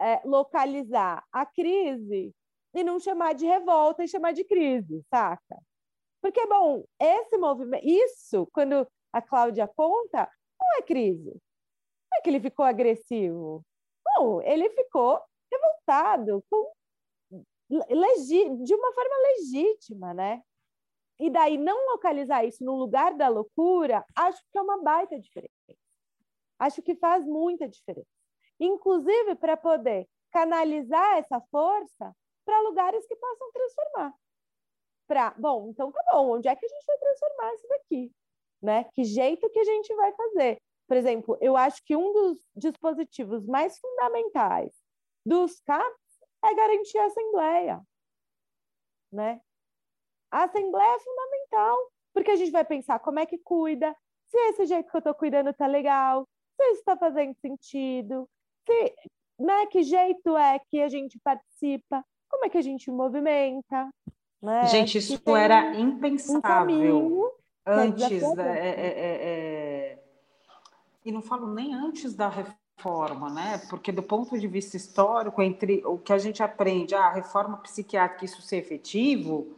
é, 0.00 0.20
localizar 0.24 1.24
a 1.32 1.46
crise 1.46 2.34
e 2.74 2.84
não 2.84 2.98
chamar 2.98 3.34
de 3.34 3.46
revolta 3.46 4.02
e 4.04 4.08
chamar 4.08 4.32
de 4.32 4.44
crise, 4.44 5.02
saca? 5.10 5.56
Porque, 6.20 6.46
bom, 6.46 6.84
esse 7.00 7.36
movimento, 7.38 7.84
isso, 7.84 8.46
quando 8.52 8.86
a 9.12 9.22
Cláudia 9.22 9.66
conta, 9.66 10.30
não 10.60 10.78
é 10.78 10.82
crise. 10.82 11.30
Não 11.30 12.18
é 12.18 12.22
que 12.22 12.30
ele 12.30 12.40
ficou 12.40 12.64
agressivo. 12.64 13.64
Não, 14.06 14.42
ele 14.42 14.68
ficou 14.70 15.20
revoltado, 15.50 16.44
com 16.50 16.72
de 17.70 18.74
uma 18.74 18.92
forma 18.92 19.16
legítima, 19.28 20.12
né? 20.12 20.42
E 21.20 21.30
daí 21.30 21.56
não 21.56 21.92
localizar 21.92 22.44
isso 22.44 22.64
no 22.64 22.74
lugar 22.74 23.14
da 23.14 23.28
loucura, 23.28 24.04
acho 24.16 24.42
que 24.50 24.58
é 24.58 24.62
uma 24.62 24.82
baita 24.82 25.20
diferença. 25.20 25.52
Acho 26.58 26.82
que 26.82 26.96
faz 26.96 27.24
muita 27.24 27.68
diferença. 27.68 28.08
Inclusive 28.58 29.34
para 29.36 29.56
poder 29.56 30.08
canalizar 30.32 31.18
essa 31.18 31.40
força 31.50 32.12
para 32.44 32.60
lugares 32.62 33.06
que 33.06 33.14
possam 33.16 33.52
transformar. 33.52 34.14
Para, 35.10 35.34
bom, 35.36 35.70
então 35.70 35.90
tá 35.90 36.00
bom, 36.12 36.36
onde 36.36 36.46
é 36.46 36.54
que 36.54 36.64
a 36.64 36.68
gente 36.68 36.86
vai 36.86 36.96
transformar 36.98 37.54
isso 37.54 37.66
daqui? 37.68 38.12
Né? 38.62 38.84
Que 38.94 39.02
jeito 39.02 39.50
que 39.50 39.58
a 39.58 39.64
gente 39.64 39.92
vai 39.96 40.12
fazer? 40.12 40.62
Por 40.86 40.96
exemplo, 40.96 41.36
eu 41.40 41.56
acho 41.56 41.82
que 41.84 41.96
um 41.96 42.12
dos 42.12 42.38
dispositivos 42.54 43.44
mais 43.44 43.76
fundamentais 43.80 44.72
dos 45.26 45.60
CAPs 45.62 46.20
é 46.44 46.54
garantir 46.54 46.98
a 46.98 47.06
assembleia, 47.06 47.82
né? 49.12 49.40
A 50.30 50.44
assembleia 50.44 50.94
é 50.94 51.00
fundamental, 51.00 51.76
porque 52.14 52.30
a 52.30 52.36
gente 52.36 52.52
vai 52.52 52.64
pensar 52.64 53.00
como 53.00 53.18
é 53.18 53.26
que 53.26 53.38
cuida, 53.38 53.92
se 54.28 54.38
esse 54.50 54.66
jeito 54.66 54.88
que 54.88 54.96
eu 54.96 55.00
estou 55.00 55.14
cuidando 55.16 55.52
tá 55.52 55.66
legal, 55.66 56.24
se 56.54 56.62
isso 56.70 56.78
está 56.78 56.96
fazendo 56.96 57.34
sentido, 57.40 58.30
se, 58.64 58.94
né, 59.40 59.66
que 59.66 59.82
jeito 59.82 60.36
é 60.36 60.60
que 60.68 60.80
a 60.80 60.88
gente 60.88 61.18
participa, 61.18 62.04
como 62.28 62.44
é 62.44 62.48
que 62.48 62.58
a 62.58 62.62
gente 62.62 62.92
movimenta. 62.92 63.90
Né? 64.42 64.66
Gente, 64.68 64.98
isso 64.98 65.20
era 65.36 65.74
impensável 65.78 66.98
um 66.98 67.30
antes. 67.66 68.22
É, 68.22 68.42
é, 68.42 68.74
é, 68.76 69.18
é, 69.22 69.98
e 71.04 71.12
não 71.12 71.22
falo 71.22 71.52
nem 71.52 71.74
antes 71.74 72.14
da 72.14 72.28
reforma 72.28 72.60
forma, 72.80 73.30
né? 73.30 73.60
Porque 73.68 73.92
do 73.92 74.02
ponto 74.02 74.38
de 74.38 74.48
vista 74.48 74.76
histórico, 74.76 75.40
entre 75.40 75.82
o 75.84 75.98
que 75.98 76.12
a 76.12 76.18
gente 76.18 76.42
aprende, 76.42 76.94
ah, 76.94 77.06
a 77.06 77.12
reforma 77.12 77.58
psiquiátrica, 77.58 78.24
isso 78.24 78.42
ser 78.42 78.56
efetivo, 78.56 79.48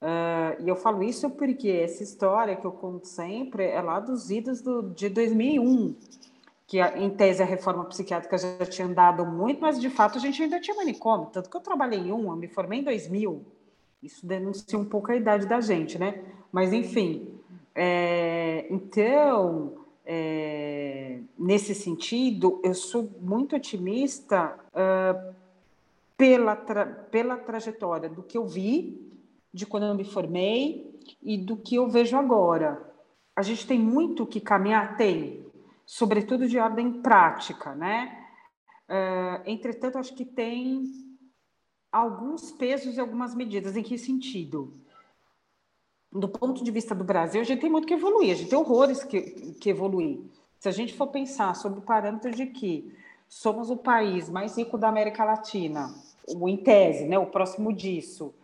uh, 0.00 0.60
e 0.60 0.68
eu 0.68 0.76
falo 0.76 1.02
isso 1.02 1.30
porque 1.30 1.68
essa 1.68 2.02
história 2.02 2.56
que 2.56 2.66
eu 2.66 2.72
conto 2.72 3.06
sempre 3.06 3.64
é 3.64 3.80
lá 3.80 4.00
dos 4.00 4.30
idos 4.30 4.60
do, 4.60 4.82
de 4.82 5.08
2001, 5.08 5.94
que 6.66 6.80
em 6.80 7.10
tese 7.10 7.42
a 7.42 7.46
reforma 7.46 7.84
psiquiátrica 7.84 8.38
já 8.38 8.66
tinha 8.66 8.88
andado 8.88 9.24
muito, 9.26 9.60
mas 9.60 9.80
de 9.80 9.90
fato 9.90 10.18
a 10.18 10.20
gente 10.20 10.42
ainda 10.42 10.60
tinha 10.60 10.76
manicômio, 10.76 11.28
tanto 11.32 11.50
que 11.50 11.56
eu 11.56 11.60
trabalhei 11.60 12.00
em 12.00 12.12
um, 12.12 12.30
eu 12.30 12.36
me 12.36 12.48
formei 12.48 12.80
em 12.80 12.84
2000, 12.84 13.44
isso 14.02 14.26
denuncia 14.26 14.78
um 14.78 14.84
pouco 14.84 15.12
a 15.12 15.16
idade 15.16 15.46
da 15.46 15.60
gente, 15.60 15.98
né? 15.98 16.22
Mas 16.50 16.72
enfim, 16.72 17.28
é, 17.74 18.66
então 18.70 19.82
é, 20.04 21.20
nesse 21.38 21.74
sentido, 21.74 22.60
eu 22.64 22.74
sou 22.74 23.10
muito 23.20 23.54
otimista 23.54 24.58
uh, 24.68 25.34
pela, 26.16 26.56
tra 26.56 26.86
pela 26.86 27.36
trajetória 27.36 28.08
do 28.08 28.22
que 28.22 28.36
eu 28.36 28.46
vi, 28.46 29.10
de 29.52 29.64
quando 29.66 29.86
eu 29.86 29.94
me 29.94 30.04
formei 30.04 30.98
e 31.22 31.38
do 31.38 31.56
que 31.56 31.76
eu 31.76 31.88
vejo 31.88 32.16
agora. 32.16 32.90
A 33.34 33.42
gente 33.42 33.66
tem 33.66 33.78
muito 33.78 34.26
que 34.26 34.40
caminhar, 34.40 34.96
tem, 34.96 35.46
sobretudo 35.86 36.48
de 36.48 36.58
ordem 36.58 37.00
prática, 37.00 37.74
né? 37.74 38.18
Uh, 38.88 39.42
entretanto, 39.46 39.98
acho 39.98 40.14
que 40.14 40.24
tem 40.24 40.84
alguns 41.92 42.50
pesos 42.50 42.96
e 42.96 43.00
algumas 43.00 43.34
medidas. 43.34 43.76
Em 43.76 43.82
que 43.82 43.98
sentido? 43.98 44.72
do 46.12 46.28
ponto 46.28 46.62
de 46.62 46.70
vista 46.70 46.94
do 46.94 47.02
Brasil, 47.02 47.40
a 47.40 47.44
gente 47.44 47.60
tem 47.60 47.70
muito 47.70 47.86
que 47.86 47.94
evoluir, 47.94 48.32
a 48.32 48.34
gente 48.34 48.50
tem 48.50 48.58
horrores 48.58 49.02
que, 49.02 49.54
que 49.54 49.70
evoluir. 49.70 50.20
Se 50.58 50.68
a 50.68 50.72
gente 50.72 50.94
for 50.94 51.06
pensar 51.06 51.56
sobre 51.56 51.78
o 51.78 51.82
parâmetro 51.82 52.30
de 52.30 52.46
que 52.46 52.94
somos 53.28 53.70
o 53.70 53.76
país 53.76 54.28
mais 54.28 54.58
rico 54.58 54.76
da 54.76 54.88
América 54.88 55.24
Latina, 55.24 55.92
o 56.28 56.48
em 56.48 56.58
tese, 56.58 57.06
né, 57.06 57.18
o 57.18 57.26
próximo 57.26 57.72
disso, 57.72 58.34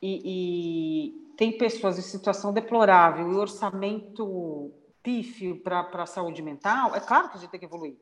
e, 0.00 0.22
e 0.24 1.34
tem 1.36 1.58
pessoas 1.58 1.98
em 1.98 2.02
situação 2.02 2.52
deplorável 2.52 3.32
e 3.32 3.34
orçamento 3.34 4.70
pífio 5.02 5.58
para 5.60 5.88
a 5.92 6.06
saúde 6.06 6.40
mental, 6.40 6.94
é 6.94 7.00
claro 7.00 7.30
que 7.30 7.36
a 7.36 7.40
gente 7.40 7.50
tem 7.50 7.60
que 7.60 7.66
evoluir. 7.66 7.96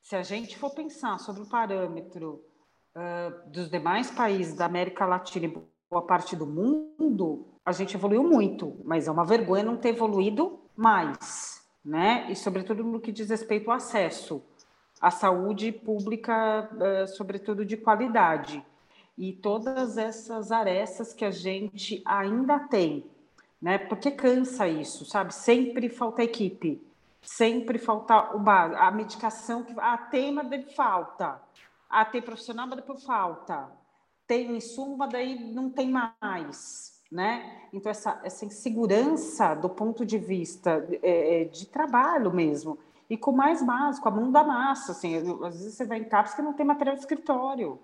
Se 0.00 0.14
a 0.14 0.22
gente 0.22 0.56
for 0.56 0.70
pensar 0.70 1.18
sobre 1.18 1.42
o 1.42 1.46
parâmetro 1.46 2.44
dos 3.46 3.70
demais 3.70 4.10
países 4.10 4.54
da 4.54 4.66
América 4.66 5.06
Latina 5.06 5.46
e 5.46 5.62
boa 5.90 6.02
parte 6.02 6.36
do 6.36 6.46
mundo, 6.46 7.46
a 7.64 7.72
gente 7.72 7.96
evoluiu 7.96 8.22
muito, 8.22 8.76
mas 8.84 9.08
é 9.08 9.10
uma 9.10 9.24
vergonha 9.24 9.62
não 9.62 9.76
ter 9.76 9.90
evoluído 9.90 10.58
mais, 10.76 11.66
né? 11.84 12.26
E 12.30 12.36
sobretudo 12.36 12.82
no 12.82 13.00
que 13.00 13.12
diz 13.12 13.30
respeito 13.30 13.70
ao 13.70 13.76
acesso 13.76 14.42
à 15.00 15.10
saúde 15.10 15.70
pública, 15.70 16.68
sobretudo 17.16 17.64
de 17.64 17.76
qualidade. 17.76 18.64
E 19.16 19.32
todas 19.32 19.98
essas 19.98 20.52
arestas 20.52 21.12
que 21.12 21.24
a 21.24 21.30
gente 21.30 22.02
ainda 22.04 22.58
tem, 22.58 23.04
né? 23.60 23.78
Porque 23.78 24.10
cansa 24.10 24.68
isso, 24.68 25.04
sabe? 25.04 25.34
Sempre 25.34 25.88
falta 25.88 26.22
equipe, 26.22 26.80
sempre 27.20 27.78
falta 27.78 28.36
o 28.36 28.48
a 28.48 28.90
medicação 28.90 29.62
que 29.64 29.74
a 29.78 29.96
tema 29.96 30.44
de 30.44 30.74
falta, 30.74 31.40
a 31.88 32.04
tem 32.04 32.22
profissional, 32.22 32.66
mas 32.66 32.76
depois 32.76 33.04
falta. 33.04 33.70
Tem 34.26 34.56
insumo, 34.56 34.96
mas 34.96 35.10
daí 35.10 35.52
não 35.52 35.70
tem 35.70 35.90
mais 35.90 36.98
né? 37.10 37.62
Então, 37.72 37.90
essa, 37.90 38.20
essa 38.22 38.44
insegurança 38.44 39.54
do 39.54 39.68
ponto 39.68 40.04
de 40.04 40.18
vista 40.18 40.86
é, 41.02 41.42
é, 41.42 41.44
de 41.44 41.66
trabalho 41.66 42.32
mesmo, 42.32 42.78
e 43.08 43.16
com 43.16 43.30
o 43.30 43.36
mais 43.36 43.62
básico, 43.62 44.06
a 44.06 44.10
mão 44.10 44.30
da 44.30 44.44
massa, 44.44 44.92
assim, 44.92 45.16
às 45.16 45.56
vezes 45.56 45.74
você 45.74 45.86
vai 45.86 45.98
em 45.98 46.04
CAPS 46.04 46.34
que 46.34 46.42
não 46.42 46.52
tem 46.52 46.66
material 46.66 46.94
de 46.94 47.00
escritório. 47.00 47.80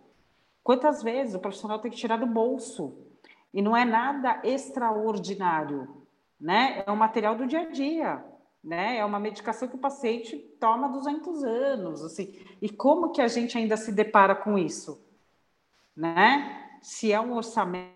Quantas 0.62 1.02
vezes 1.02 1.34
o 1.34 1.38
profissional 1.38 1.78
tem 1.78 1.90
que 1.90 1.96
tirar 1.96 2.18
do 2.18 2.26
bolso? 2.26 2.94
E 3.52 3.62
não 3.62 3.74
é 3.74 3.86
nada 3.86 4.40
extraordinário, 4.44 5.88
né? 6.38 6.82
É 6.86 6.92
um 6.92 6.96
material 6.96 7.34
do 7.36 7.46
dia 7.46 7.60
a 7.60 7.70
dia, 7.70 8.22
né? 8.64 8.96
É 8.96 9.04
uma 9.04 9.20
medicação 9.20 9.68
que 9.68 9.76
o 9.76 9.78
paciente 9.78 10.38
toma 10.58 10.86
há 10.86 10.90
200 10.90 11.44
anos, 11.44 12.02
assim. 12.02 12.34
E 12.62 12.70
como 12.70 13.12
que 13.12 13.20
a 13.20 13.28
gente 13.28 13.58
ainda 13.58 13.76
se 13.76 13.92
depara 13.92 14.34
com 14.34 14.58
isso? 14.58 15.04
Né? 15.94 16.70
Se 16.80 17.12
é 17.12 17.20
um 17.20 17.34
orçamento 17.34 17.94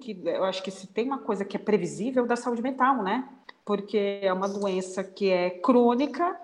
que 0.00 0.20
eu 0.24 0.44
acho 0.44 0.62
que 0.62 0.70
se 0.70 0.88
tem 0.88 1.06
uma 1.06 1.18
coisa 1.18 1.44
que 1.44 1.56
é 1.56 1.60
previsível 1.60 2.26
da 2.26 2.36
saúde 2.36 2.60
mental, 2.60 3.02
né? 3.02 3.28
Porque 3.64 4.20
é 4.22 4.32
uma 4.32 4.48
doença 4.48 5.04
que 5.04 5.30
é 5.30 5.50
crônica, 5.50 6.38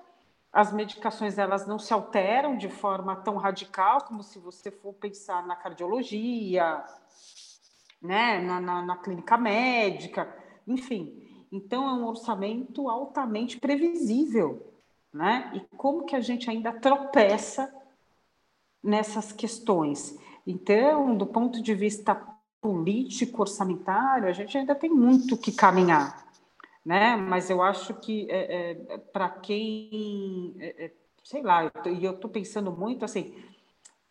as 0.53 0.73
medicações 0.73 1.37
elas 1.37 1.67
não 1.67 1.79
se 1.79 1.93
alteram 1.93 2.57
de 2.57 2.69
forma 2.69 3.17
tão 3.17 3.37
radical 3.37 4.03
como 4.05 4.23
se 4.23 4.39
você 4.39 4.71
for 4.71 4.95
pensar 4.95 5.47
na 5.47 5.55
cardiologia, 5.55 6.83
né, 8.01 8.41
na, 8.41 8.61
na, 8.61 8.83
na 8.83 8.97
clínica 8.97 9.37
médica, 9.37 10.35
enfim. 10.67 11.26
Então, 11.57 11.89
é 11.89 11.93
um 11.95 12.07
orçamento 12.07 12.89
altamente 12.89 13.59
previsível, 13.59 14.73
né? 15.13 15.51
E 15.55 15.77
como 15.77 16.05
que 16.05 16.15
a 16.15 16.21
gente 16.21 16.51
ainda 16.51 16.71
tropeça 16.73 17.73
nessas 18.83 19.33
questões? 19.33 20.19
Então, 20.47 21.17
do 21.17 21.27
ponto 21.27 21.63
de 21.63 21.75
vista 21.75 22.15
político, 22.61 23.41
orçamentário, 23.41 24.29
a 24.29 24.33
gente 24.33 24.59
ainda 24.59 24.75
tem 24.75 24.91
muito 24.91 25.37
que 25.37 25.51
caminhar, 25.51 26.27
né? 26.85 27.17
Mas 27.17 27.49
eu 27.49 27.63
acho 27.63 27.95
que 27.95 28.31
é, 28.31 28.73
é, 28.73 28.99
para 28.99 29.31
quem, 29.31 30.55
é, 30.59 30.87
é, 30.87 30.93
sei 31.25 31.43
lá, 31.43 31.73
e 31.87 32.05
eu 32.05 32.13
estou 32.13 32.29
pensando 32.29 32.71
muito 32.71 33.05
assim, 33.05 33.35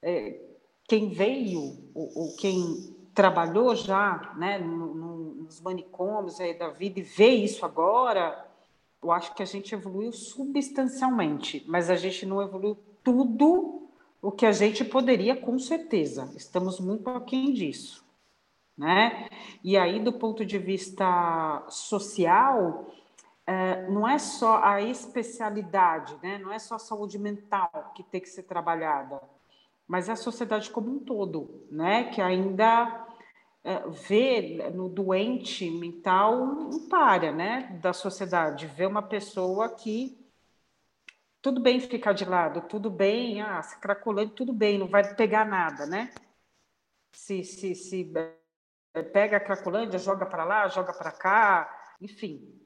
é, 0.02 0.42
quem 0.88 1.10
veio 1.10 1.92
ou, 1.94 2.12
ou, 2.16 2.36
quem 2.38 2.95
trabalhou 3.16 3.76
já, 3.76 4.34
né, 4.38 4.60
no, 4.60 4.94
no, 4.94 5.16
nos 5.44 5.60
manicômios 5.62 6.40
aí 6.40 6.54
da 6.54 6.68
vida 6.68 7.00
e 7.00 7.04
vê 7.04 7.30
isso 7.30 7.66
agora, 7.66 8.46
eu 9.02 9.12
acho 9.12 9.34
que 9.34 9.42
a 9.42 9.46
gente 9.46 9.74
evoluiu 9.74 10.12
substancialmente, 10.12 11.64
mas 11.68 11.90
a 11.90 11.96
gente 11.96 12.26
não 12.26 12.42
evoluiu 12.42 12.78
tudo 13.04 13.90
o 14.22 14.32
que 14.32 14.46
a 14.46 14.52
gente 14.52 14.84
poderia, 14.84 15.36
com 15.36 15.58
certeza. 15.58 16.32
Estamos 16.36 16.80
muito 16.80 17.10
aquém 17.10 17.54
disso 17.54 18.06
né? 18.78 19.30
E 19.64 19.78
aí, 19.78 20.00
do 20.04 20.14
ponto 20.14 20.46
de 20.46 20.58
vista 20.58 21.66
social, 21.70 22.86
é, 23.48 23.88
não 23.88 24.08
é 24.08 24.18
só 24.20 24.62
a 24.64 24.82
especialidade, 24.82 26.18
né? 26.22 26.38
Não 26.40 26.52
é 26.52 26.60
só 26.60 26.76
a 26.76 26.80
saúde 26.80 27.18
mental 27.18 27.92
que 27.96 28.04
tem 28.04 28.20
que 28.20 28.30
ser 28.30 28.44
trabalhada, 28.44 29.22
mas 29.88 30.10
a 30.10 30.16
sociedade 30.16 30.70
como 30.70 30.92
um 30.92 31.00
todo, 31.00 31.68
né? 31.72 32.06
Que 32.06 32.22
ainda 32.22 33.08
é, 33.64 33.88
vê 33.90 34.70
no 34.74 34.90
doente 34.90 35.70
mental 35.70 36.42
um 36.44 36.88
párea, 36.88 37.32
né? 37.32 37.80
Da 37.82 37.94
sociedade, 37.94 38.68
vê 38.68 38.86
uma 38.86 39.02
pessoa 39.02 39.70
que 39.70 40.18
tudo 41.42 41.62
bem 41.62 41.80
ficar 41.80 42.14
de 42.14 42.26
lado, 42.26 42.62
tudo 42.62 42.90
bem, 42.90 43.40
ah, 43.42 43.62
se 43.62 43.80
cracolando, 43.80 44.32
tudo 44.32 44.52
bem, 44.52 44.80
não 44.80 44.88
vai 44.88 45.14
pegar 45.14 45.46
nada, 45.46 45.86
né? 45.86 46.12
Se, 47.14 47.44
se, 47.44 47.76
se 47.76 48.12
pega 49.14 49.38
a 49.38 49.40
Cracolândia, 49.40 50.00
joga 50.00 50.26
para 50.26 50.44
lá, 50.44 50.68
joga 50.68 50.92
para 50.94 51.12
cá, 51.12 51.96
enfim. 52.02 52.60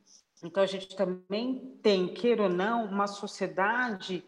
Então 0.44 0.64
a 0.64 0.66
gente 0.66 0.96
também 0.96 1.78
tem, 1.84 2.14
queira 2.14 2.44
ou 2.44 2.50
não, 2.50 2.86
uma 2.86 3.08
sociedade 3.08 4.24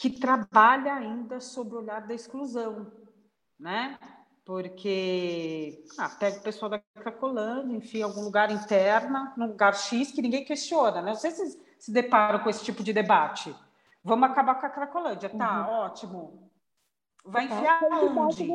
que 0.00 0.08
trabalha 0.08 0.94
ainda 0.94 1.40
sob 1.40 1.74
o 1.74 1.78
olhar 1.78 2.06
da 2.06 2.14
exclusão, 2.14 2.90
né? 3.58 3.98
Porque 4.44 5.84
ah, 5.98 6.08
pega 6.08 6.38
o 6.38 6.42
pessoal 6.42 6.70
da 6.70 6.78
Cracolândia, 6.78 7.76
enfim, 7.76 7.98
em 7.98 8.02
algum 8.02 8.22
lugar 8.22 8.50
interna, 8.50 9.34
num 9.36 9.48
lugar 9.48 9.74
X 9.74 10.10
que 10.10 10.22
ninguém 10.22 10.44
questiona, 10.44 11.02
né? 11.02 11.10
Não 11.10 11.18
sei 11.18 11.30
se 11.32 11.70
se 11.80 11.90
deparam 11.90 12.40
com 12.40 12.50
esse 12.50 12.62
tipo 12.62 12.82
de 12.82 12.92
debate. 12.92 13.56
Vamos 14.04 14.30
acabar 14.30 14.54
com 14.60 14.66
a 14.66 14.70
Cracolândia, 14.70 15.30
tá? 15.30 15.66
Uhum. 15.66 15.74
Ótimo. 15.74 16.50
Vai 17.24 17.48
tá. 17.48 17.54
enfiar 17.54 17.82
onde? 17.84 18.52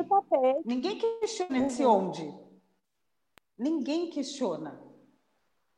Ninguém 0.64 0.98
questiona 0.98 1.58
esse 1.58 1.84
uhum. 1.84 2.08
onde. 2.08 2.34
Ninguém 3.58 4.10
questiona. 4.10 4.80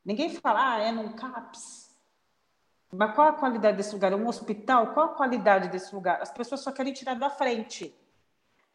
Ninguém 0.04 0.30
fala, 0.30 0.74
ah, 0.74 0.78
é 0.78 0.92
num 0.92 1.12
CAPS. 1.12 1.87
Mas 2.90 3.14
qual 3.14 3.28
a 3.28 3.32
qualidade 3.32 3.76
desse 3.76 3.92
lugar? 3.92 4.12
É 4.12 4.16
um 4.16 4.26
hospital? 4.26 4.94
Qual 4.94 5.06
a 5.06 5.14
qualidade 5.14 5.68
desse 5.68 5.94
lugar? 5.94 6.20
As 6.22 6.30
pessoas 6.30 6.62
só 6.62 6.72
querem 6.72 6.92
tirar 6.92 7.14
da 7.14 7.28
frente. 7.28 7.94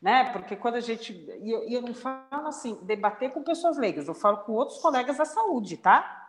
Né? 0.02 0.32
Porque 0.32 0.56
quando 0.56 0.76
a 0.76 0.82
gente. 0.82 1.14
E 1.14 1.50
eu, 1.50 1.64
eu 1.64 1.82
não 1.82 1.94
falo 1.94 2.48
assim, 2.48 2.78
debater 2.84 3.32
com 3.32 3.42
pessoas 3.42 3.78
leigas, 3.78 4.08
eu 4.08 4.14
falo 4.14 4.38
com 4.40 4.52
outros 4.54 4.80
colegas 4.80 5.18
da 5.18 5.26
saúde, 5.26 5.78
tá? 5.78 6.24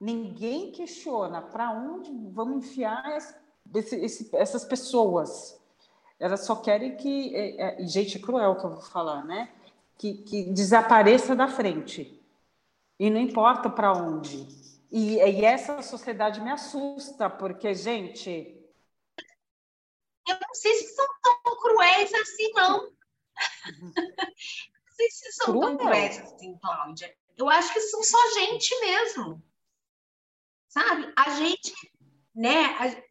Ninguém 0.00 0.72
questiona 0.72 1.40
para 1.40 1.70
onde 1.70 2.10
vamos 2.32 2.66
enfiar 2.66 3.16
esse, 3.72 3.96
esse, 3.96 4.36
essas 4.36 4.64
pessoas. 4.64 5.58
Elas 6.18 6.44
só 6.44 6.56
querem 6.56 6.96
que, 6.96 7.34
é, 7.34 7.82
é, 7.82 7.86
gente 7.86 8.18
cruel 8.18 8.56
que 8.56 8.64
eu 8.64 8.70
vou 8.70 8.82
falar, 8.82 9.24
né? 9.24 9.48
Que, 9.96 10.14
que 10.14 10.44
desapareça 10.50 11.34
da 11.34 11.48
frente. 11.48 12.20
E 12.98 13.08
não 13.08 13.20
importa 13.20 13.70
para 13.70 13.92
onde. 13.92 14.63
E, 14.96 15.16
e 15.16 15.44
essa 15.44 15.82
sociedade 15.82 16.40
me 16.40 16.52
assusta, 16.52 17.28
porque, 17.28 17.74
gente. 17.74 18.56
Eu 20.28 20.38
não 20.40 20.54
sei 20.54 20.72
se 20.74 20.94
são 20.94 21.06
tão 21.20 21.56
cruéis 21.60 22.14
assim, 22.14 22.52
não. 22.52 22.92
não 23.92 24.92
sei 24.92 25.10
se 25.10 25.32
são 25.32 25.46
Cruel. 25.46 25.76
tão 25.76 25.78
cruéis 25.78 26.18
assim, 26.18 26.56
Cláudia. 26.58 27.12
Eu 27.36 27.50
acho 27.50 27.72
que 27.72 27.80
são 27.80 28.04
só 28.04 28.18
gente 28.34 28.80
mesmo. 28.82 29.42
Sabe? 30.68 31.12
A 31.16 31.30
gente, 31.30 31.74
né? 32.32 32.66
A, 32.78 33.02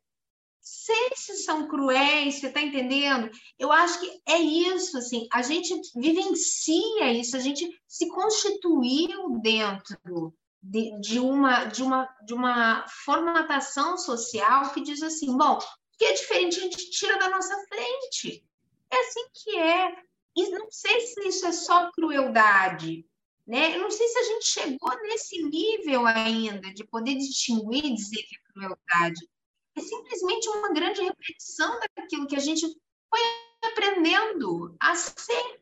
sei 0.61 1.09
se 1.17 1.36
são 1.43 1.67
cruéis, 1.67 2.36
você 2.36 2.47
está 2.47 2.61
entendendo? 2.61 3.29
Eu 3.59 3.73
acho 3.73 3.99
que 3.99 4.21
é 4.25 4.38
isso, 4.38 4.97
assim, 4.97 5.27
a 5.34 5.41
gente 5.41 5.73
vivencia 5.93 7.11
isso, 7.11 7.36
a 7.36 7.41
gente 7.41 7.69
se 7.86 8.07
constituiu 8.07 9.38
dentro 9.41 10.34
de, 10.64 10.99
de, 11.01 11.20
uma, 11.20 11.66
de, 11.66 11.84
uma, 11.84 12.05
de 12.26 12.34
uma 12.34 12.86
formatação 12.88 13.97
social 13.97 14.72
que 14.72 14.82
diz 14.82 15.03
assim, 15.03 15.38
bom, 15.38 15.57
o 15.57 15.97
que 15.97 16.05
é 16.05 16.14
diferente 16.14 16.57
a 16.57 16.64
gente 16.64 16.89
tira 16.89 17.20
da 17.20 17.30
nossa 17.30 17.55
frente. 17.68 18.43
É 18.89 18.99
assim 18.99 19.26
que 19.34 19.57
é. 19.57 19.95
E 20.36 20.49
não 20.49 20.68
sei 20.72 21.01
se 21.01 21.28
isso 21.28 21.45
é 21.45 21.51
só 21.51 21.91
crueldade, 21.91 23.05
né? 23.45 23.76
Eu 23.76 23.82
não 23.82 23.91
sei 23.91 24.07
se 24.07 24.18
a 24.18 24.24
gente 24.24 24.47
chegou 24.47 25.01
nesse 25.03 25.43
nível 25.43 26.07
ainda 26.07 26.74
de 26.74 26.84
poder 26.86 27.16
distinguir 27.16 27.86
e 27.86 27.93
dizer 27.93 28.24
que 28.24 28.36
é 28.36 28.53
crueldade 28.53 29.28
é 29.76 29.82
simplesmente 29.82 30.49
uma 30.49 30.72
grande 30.72 31.01
repetição 31.01 31.80
daquilo 31.95 32.28
que 32.28 32.36
a 32.36 32.39
gente 32.39 32.66
foi 33.09 33.20
aprendendo 33.64 34.76
a 34.80 34.95
ser, 34.95 35.61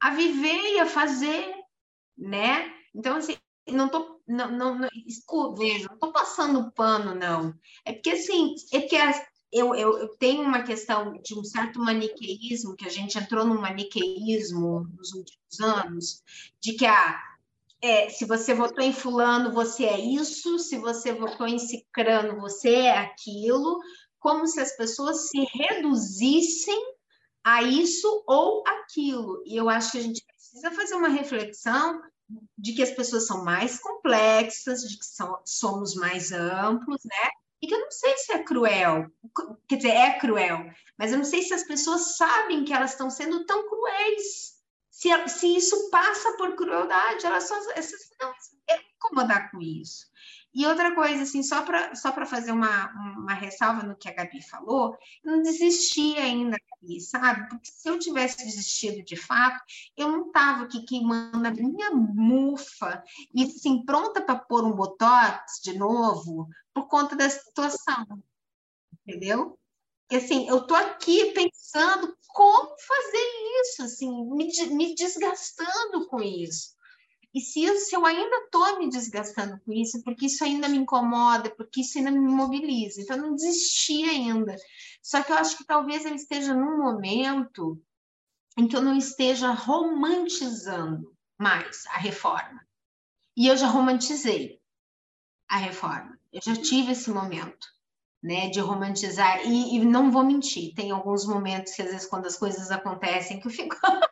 a 0.00 0.10
viver 0.10 0.74
e 0.74 0.80
a 0.80 0.86
fazer, 0.86 1.54
né? 2.16 2.74
Então, 2.94 3.16
assim, 3.16 3.36
não 3.68 3.88
tô, 3.88 4.19
não, 4.26 4.50
não, 4.50 4.78
não 4.78 5.54
veja, 5.54 5.88
não 5.88 5.98
tô 5.98 6.12
passando 6.12 6.70
pano, 6.72 7.14
não. 7.14 7.54
É 7.84 7.92
porque, 7.92 8.10
assim, 8.10 8.54
é 8.72 8.80
que 8.80 8.96
eu, 9.52 9.74
eu, 9.74 9.98
eu, 9.98 10.08
tenho 10.16 10.42
uma 10.42 10.62
questão 10.62 11.12
de 11.22 11.38
um 11.38 11.42
certo 11.42 11.80
maniqueísmo, 11.80 12.76
que 12.76 12.86
a 12.86 12.90
gente 12.90 13.18
entrou 13.18 13.44
num 13.44 13.60
maniqueísmo 13.60 14.86
nos 14.96 15.12
últimos 15.12 15.60
anos, 15.60 16.22
de 16.60 16.74
que 16.74 16.86
ah, 16.86 17.20
é, 17.82 18.08
se 18.10 18.24
você 18.24 18.54
votou 18.54 18.84
em 18.84 18.92
fulano, 18.92 19.52
você 19.52 19.84
é 19.84 19.98
isso, 19.98 20.58
se 20.58 20.78
você 20.78 21.12
votou 21.12 21.46
em 21.46 21.58
cicrano, 21.58 22.40
você 22.40 22.74
é 22.74 22.98
aquilo, 22.98 23.80
como 24.18 24.46
se 24.46 24.60
as 24.60 24.76
pessoas 24.76 25.30
se 25.30 25.44
reduzissem 25.52 26.78
a 27.42 27.62
isso 27.62 28.22
ou 28.26 28.62
aquilo. 28.66 29.42
E 29.46 29.56
eu 29.56 29.68
acho 29.68 29.92
que 29.92 29.98
a 29.98 30.02
gente 30.02 30.24
precisa 30.24 30.70
fazer 30.70 30.94
uma 30.94 31.08
reflexão 31.08 32.00
de 32.56 32.72
que 32.72 32.82
as 32.82 32.90
pessoas 32.90 33.26
são 33.26 33.44
mais 33.44 33.78
complexas, 33.78 34.82
de 34.82 34.98
que 34.98 35.04
são, 35.04 35.40
somos 35.44 35.94
mais 35.94 36.32
amplos, 36.32 37.00
né? 37.04 37.30
E 37.62 37.66
que 37.66 37.74
eu 37.74 37.80
não 37.80 37.90
sei 37.90 38.16
se 38.16 38.32
é 38.32 38.42
cruel, 38.42 39.10
quer 39.68 39.76
dizer, 39.76 39.90
é 39.90 40.18
cruel, 40.18 40.70
mas 40.98 41.12
eu 41.12 41.18
não 41.18 41.24
sei 41.24 41.42
se 41.42 41.52
as 41.52 41.64
pessoas 41.64 42.16
sabem 42.16 42.64
que 42.64 42.72
elas 42.72 42.92
estão 42.92 43.10
sendo 43.10 43.44
tão 43.44 43.68
cruéis 43.68 44.60
se, 45.00 45.08
se 45.28 45.56
isso 45.56 45.88
passa 45.88 46.36
por 46.36 46.54
crueldade, 46.54 47.24
elas 47.24 47.48
só 47.48 47.56
essas, 47.72 48.10
não 48.20 48.34
querem 48.66 48.84
incomodar 48.96 49.50
com 49.50 49.58
isso. 49.62 50.06
E 50.52 50.66
outra 50.66 50.94
coisa, 50.94 51.22
assim, 51.22 51.44
só 51.44 51.62
para 51.62 51.94
só 51.94 52.12
fazer 52.26 52.50
uma, 52.50 52.90
uma 53.16 53.34
ressalva 53.34 53.84
no 53.84 53.96
que 53.96 54.08
a 54.08 54.12
Gabi 54.12 54.42
falou, 54.42 54.96
eu 55.22 55.36
não 55.36 55.42
desisti 55.42 56.16
ainda, 56.16 56.56
Gabi, 56.70 57.00
sabe? 57.00 57.48
Porque 57.48 57.70
se 57.70 57.88
eu 57.88 57.98
tivesse 57.98 58.38
desistido 58.38 59.04
de 59.04 59.14
fato, 59.14 59.62
eu 59.96 60.08
não 60.08 60.26
estava 60.26 60.64
aqui 60.64 60.84
queimando 60.84 61.46
a 61.46 61.52
minha 61.52 61.92
mufa 61.92 63.02
e, 63.32 63.44
assim, 63.44 63.84
pronta 63.84 64.20
para 64.20 64.40
pôr 64.40 64.64
um 64.64 64.72
botox 64.72 65.60
de 65.62 65.78
novo 65.78 66.48
por 66.74 66.88
conta 66.88 67.14
da 67.14 67.30
situação, 67.30 68.04
entendeu? 69.06 69.56
E, 70.10 70.16
assim, 70.16 70.48
eu 70.48 70.58
estou 70.58 70.76
aqui 70.76 71.32
pensando 71.32 72.12
como 72.32 72.74
fazer 72.76 73.26
isso, 73.60 73.82
assim, 73.84 74.10
me, 74.30 74.50
me 74.70 74.94
desgastando 74.96 76.08
com 76.08 76.20
isso. 76.20 76.74
E 77.32 77.40
se 77.40 77.62
eu, 77.62 77.76
se 77.76 77.94
eu 77.94 78.04
ainda 78.04 78.36
estou 78.44 78.78
me 78.78 78.90
desgastando 78.90 79.60
com 79.60 79.72
isso, 79.72 80.02
porque 80.02 80.26
isso 80.26 80.42
ainda 80.42 80.68
me 80.68 80.78
incomoda, 80.78 81.48
porque 81.50 81.80
isso 81.82 81.98
ainda 81.98 82.10
me 82.10 82.18
mobiliza. 82.18 83.00
Então, 83.00 83.16
eu 83.16 83.22
não 83.22 83.34
desisti 83.34 84.02
ainda. 84.02 84.56
Só 85.02 85.22
que 85.22 85.30
eu 85.30 85.36
acho 85.36 85.56
que 85.56 85.64
talvez 85.64 86.04
eu 86.04 86.14
esteja 86.14 86.52
num 86.54 86.78
momento 86.78 87.80
em 88.58 88.66
que 88.66 88.76
eu 88.76 88.82
não 88.82 88.96
esteja 88.96 89.52
romantizando 89.52 91.16
mais 91.38 91.86
a 91.86 91.98
reforma. 91.98 92.66
E 93.36 93.46
eu 93.46 93.56
já 93.56 93.68
romantizei 93.68 94.60
a 95.48 95.56
reforma. 95.56 96.18
Eu 96.32 96.40
já 96.42 96.54
tive 96.56 96.92
esse 96.92 97.10
momento 97.10 97.68
né, 98.22 98.48
de 98.50 98.60
romantizar. 98.60 99.46
E, 99.46 99.76
e, 99.76 99.84
não 99.84 100.10
vou 100.10 100.24
mentir, 100.24 100.74
tem 100.74 100.90
alguns 100.90 101.24
momentos 101.24 101.72
que 101.72 101.82
às 101.82 101.90
vezes 101.90 102.06
quando 102.06 102.26
as 102.26 102.36
coisas 102.36 102.70
acontecem 102.70 103.40
que 103.40 103.46
eu 103.46 103.50
fico, 103.50 103.76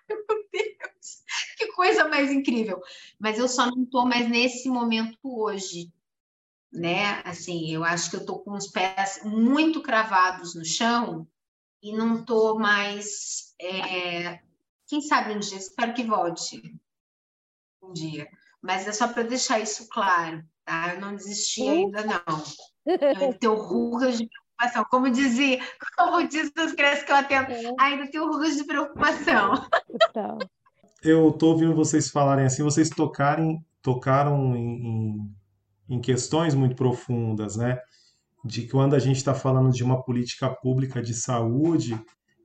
coisa 1.79 2.09
mais 2.09 2.33
incrível. 2.33 2.83
Mas 3.21 3.39
eu 3.39 3.47
só 3.47 3.67
não 3.67 3.85
estou 3.85 4.05
mais 4.05 4.29
nesse 4.29 4.69
momento 4.69 5.17
hoje, 5.23 5.93
né? 6.73 7.23
Assim, 7.25 7.73
eu 7.73 7.85
acho 7.85 8.11
que 8.11 8.17
eu 8.17 8.21
estou 8.21 8.41
com 8.41 8.51
os 8.51 8.67
pés 8.67 9.21
muito 9.23 9.81
cravados 9.81 10.57
no 10.57 10.65
chão 10.65 11.25
e 11.81 11.93
não 11.93 12.19
estou 12.19 12.59
mais. 12.59 13.55
É... 13.61 14.41
Quem 14.89 15.01
sabe 15.01 15.33
um 15.33 15.39
dia, 15.39 15.57
espero 15.57 15.95
que 15.95 16.03
volte 16.03 16.61
um 17.81 17.93
dia. 17.93 18.29
Mas 18.61 18.89
é 18.89 18.93
só 18.93 19.07
para 19.07 19.23
deixar 19.23 19.61
isso 19.61 19.89
claro, 19.89 20.45
tá? 20.65 20.95
Eu 20.95 21.01
não 21.01 21.15
desisti 21.15 21.63
ainda, 21.63 22.05
não. 22.05 22.43
Eu 22.85 23.39
tenho 23.39 23.55
rugas 23.55 24.19
de 24.19 24.27
preocupação. 24.27 24.85
Como 24.91 25.11
dizia, 25.11 25.61
como 25.97 26.27
diz 26.27 26.51
as 26.57 26.73
crianças 26.73 27.05
que 27.05 27.13
eu 27.13 27.17
atendo, 27.17 27.53
é. 27.53 27.75
ainda 27.79 28.11
tenho 28.11 28.27
rugas 28.27 28.57
de 28.57 28.65
preocupação. 28.65 29.53
Então. 29.89 30.39
Eu 31.03 31.31
estou 31.31 31.53
ouvindo 31.53 31.75
vocês 31.75 32.11
falarem 32.11 32.45
assim, 32.47 32.63
vocês 32.63 32.91
tocarem, 32.91 33.65
tocaram 33.83 34.57
em, 34.57 34.87
em, 34.87 35.35
em 35.89 36.01
questões 36.01 36.55
muito 36.55 36.75
profundas, 36.75 37.57
né? 37.57 37.79
De 38.45 38.63
que 38.63 38.69
quando 38.69 38.95
a 38.95 38.99
gente 38.99 39.17
está 39.17 39.35
falando 39.35 39.73
de 39.73 39.85
uma 39.85 40.03
política 40.03 40.49
pública 40.49 41.01
de 41.03 41.15
saúde, 41.15 42.01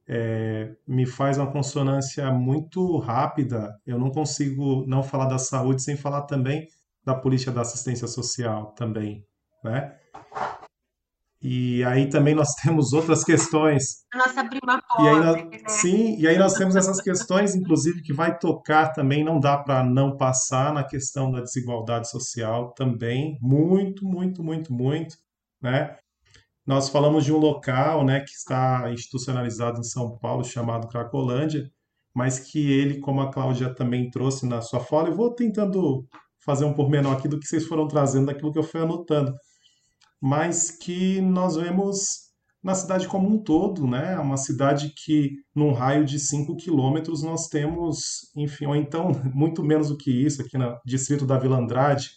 é, 0.08 0.76
me 0.88 1.06
faz 1.06 1.38
uma 1.38 1.52
consonância 1.52 2.32
muito 2.32 2.98
rápida. 3.00 3.76
Eu 3.86 3.98
não 3.98 4.12
consigo 4.12 4.86
não 4.88 5.02
falar 5.02 5.26
da 5.26 5.38
saúde 5.38 5.82
sem 5.82 5.96
falar 5.98 6.24
também 6.24 6.68
da 7.04 7.16
política 7.16 7.52
da 7.52 7.62
assistência 7.62 8.08
social 8.08 8.74
também, 8.74 9.26
né? 9.64 9.98
E 11.44 11.84
aí 11.84 12.08
também 12.08 12.34
nós 12.34 12.56
temos 12.64 12.94
outras 12.94 13.22
questões. 13.22 14.06
A 14.14 14.18
nossa 14.18 14.46
prima 14.46 14.82
pobre, 14.82 15.06
e 15.06 15.10
aí 15.10 15.20
nós, 15.20 15.36
né? 15.36 15.60
Sim, 15.68 16.18
e 16.18 16.26
aí 16.26 16.38
nós 16.38 16.54
temos 16.54 16.78
essas 16.78 17.02
questões, 17.02 17.54
inclusive, 17.54 18.02
que 18.02 18.14
vai 18.14 18.40
tocar 18.40 18.94
também, 18.94 19.26
não 19.26 19.42
dá 19.42 19.58
para 19.58 19.84
não 19.84 20.16
passar 20.16 20.74
na 20.74 20.86
questão 20.86 21.30
da 21.30 21.42
desigualdade 21.42 22.10
social 22.10 22.72
também, 22.72 23.38
muito, 23.42 24.06
muito, 24.06 24.42
muito, 24.42 24.72
muito, 24.72 25.18
né? 25.62 25.98
Nós 26.66 26.88
falamos 26.88 27.26
de 27.26 27.34
um 27.34 27.38
local, 27.38 28.06
né, 28.06 28.22
que 28.22 28.32
está 28.32 28.90
institucionalizado 28.90 29.82
em 29.82 29.84
São 29.84 30.18
Paulo, 30.18 30.46
chamado 30.46 30.88
Cracolândia, 30.88 31.70
mas 32.16 32.40
que 32.40 32.72
ele, 32.72 33.02
como 33.02 33.20
a 33.20 33.30
Cláudia 33.30 33.76
também 33.76 34.10
trouxe 34.10 34.46
na 34.46 34.62
sua 34.62 34.80
fala, 34.80 35.10
eu 35.10 35.16
vou 35.16 35.36
tentando 35.36 36.08
fazer 36.46 36.64
um 36.64 36.74
pormenor 36.74 37.18
aqui 37.18 37.28
do 37.28 37.38
que 37.38 37.46
vocês 37.46 37.66
foram 37.66 37.86
trazendo, 37.86 38.28
daquilo 38.28 38.54
que 38.54 38.60
eu 38.60 38.64
fui 38.64 38.80
anotando 38.82 39.34
mas 40.24 40.72
que 40.72 41.20
nós 41.20 41.58
vemos 41.58 42.30
na 42.64 42.74
cidade 42.74 43.10
como 43.10 43.28
um 43.28 43.38
todo, 43.38 43.86
né? 43.86 44.18
Uma 44.18 44.38
cidade 44.38 44.94
que, 44.96 45.34
num 45.54 45.74
raio 45.74 46.06
de 46.06 46.18
5 46.18 46.56
quilômetros, 46.56 47.22
nós 47.22 47.50
temos, 47.50 48.32
enfim, 48.34 48.68
ou 48.68 48.74
então, 48.74 49.12
muito 49.36 49.62
menos 49.62 49.90
do 49.90 49.98
que 49.98 50.10
isso, 50.10 50.42
aqui 50.42 50.58
no 50.58 50.80
distrito 50.86 51.26
da 51.26 51.38
Vila 51.38 51.58
Andrade, 51.58 52.12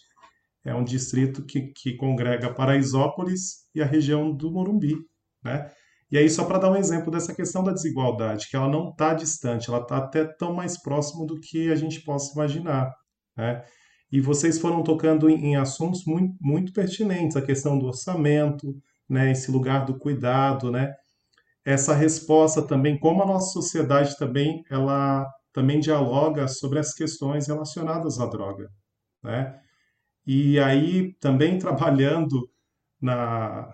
é 0.63 0.73
um 0.73 0.85
distrito 0.85 1.43
que, 1.43 1.73
que 1.73 1.97
congrega 1.97 2.53
Paraisópolis 2.53 3.65
e 3.75 3.81
a 3.81 3.85
região 3.85 4.33
do 4.33 4.49
Morumbi, 4.49 4.95
né? 5.43 5.69
E 6.09 6.17
aí, 6.17 6.29
só 6.29 6.45
para 6.45 6.59
dar 6.59 6.71
um 6.71 6.77
exemplo 6.77 7.11
dessa 7.11 7.35
questão 7.35 7.61
da 7.61 7.73
desigualdade, 7.73 8.47
que 8.49 8.55
ela 8.55 8.69
não 8.69 8.91
está 8.91 9.13
distante, 9.13 9.69
ela 9.69 9.81
está 9.81 9.97
até 9.97 10.23
tão 10.23 10.53
mais 10.53 10.81
próximo 10.81 11.25
do 11.25 11.37
que 11.41 11.69
a 11.69 11.75
gente 11.75 11.99
possa 12.05 12.31
imaginar, 12.33 12.89
né? 13.35 13.65
E 14.11 14.21
vocês 14.21 14.57
foram 14.59 14.83
tocando 14.83 15.29
em, 15.29 15.55
assuntos 15.55 16.05
muito, 16.05 16.35
muito 16.39 16.71
pertinentes, 16.71 17.35
a 17.35 17.41
questão 17.41 17.77
do 17.77 17.87
orçamento, 17.87 18.75
né, 19.09 19.31
esse 19.31 19.51
lugar 19.51 19.85
do 19.85 19.97
cuidado, 19.97 20.71
né? 20.71 20.93
Essa 21.65 21.93
resposta 21.93 22.61
também, 22.61 22.97
como 22.97 23.21
a 23.21 23.25
nossa 23.25 23.51
sociedade 23.51 24.17
também, 24.17 24.63
ela 24.69 25.27
também 25.51 25.79
dialoga 25.79 26.47
sobre 26.47 26.79
as 26.79 26.93
questões 26.93 27.47
relacionadas 27.47 28.19
à 28.19 28.25
droga, 28.25 28.69
né? 29.23 29.59
E 30.25 30.59
aí 30.59 31.13
também 31.19 31.57
trabalhando 31.59 32.49
na, 33.01 33.69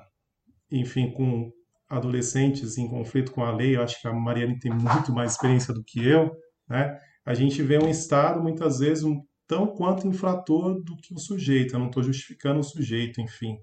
enfim, 0.72 1.12
com 1.12 1.52
adolescentes 1.88 2.78
em 2.78 2.88
conflito 2.88 3.32
com 3.32 3.44
a 3.44 3.52
lei, 3.52 3.76
eu 3.76 3.84
acho 3.84 4.02
que 4.02 4.08
a 4.08 4.14
Mariane 4.14 4.60
tem 4.60 4.72
muito 4.72 5.12
mais 5.14 5.34
experiência 5.34 5.74
do 5.74 5.84
que 5.84 6.04
eu, 6.08 6.32
né? 6.68 7.00
A 7.26 7.34
gente 7.34 7.62
vê 7.62 7.78
um 7.78 7.90
estado 7.90 8.42
muitas 8.42 8.80
vezes 8.80 9.04
tão 9.48 9.68
quanto 9.68 10.08
infrator 10.08 10.82
do 10.82 10.96
que 10.98 11.14
o 11.14 11.20
sujeito. 11.20 11.74
Eu 11.76 11.80
não 11.80 11.88
estou 11.88 12.04
justificando 12.04 12.60
o 12.60 12.64
sujeito, 12.64 13.22
enfim. 13.22 13.58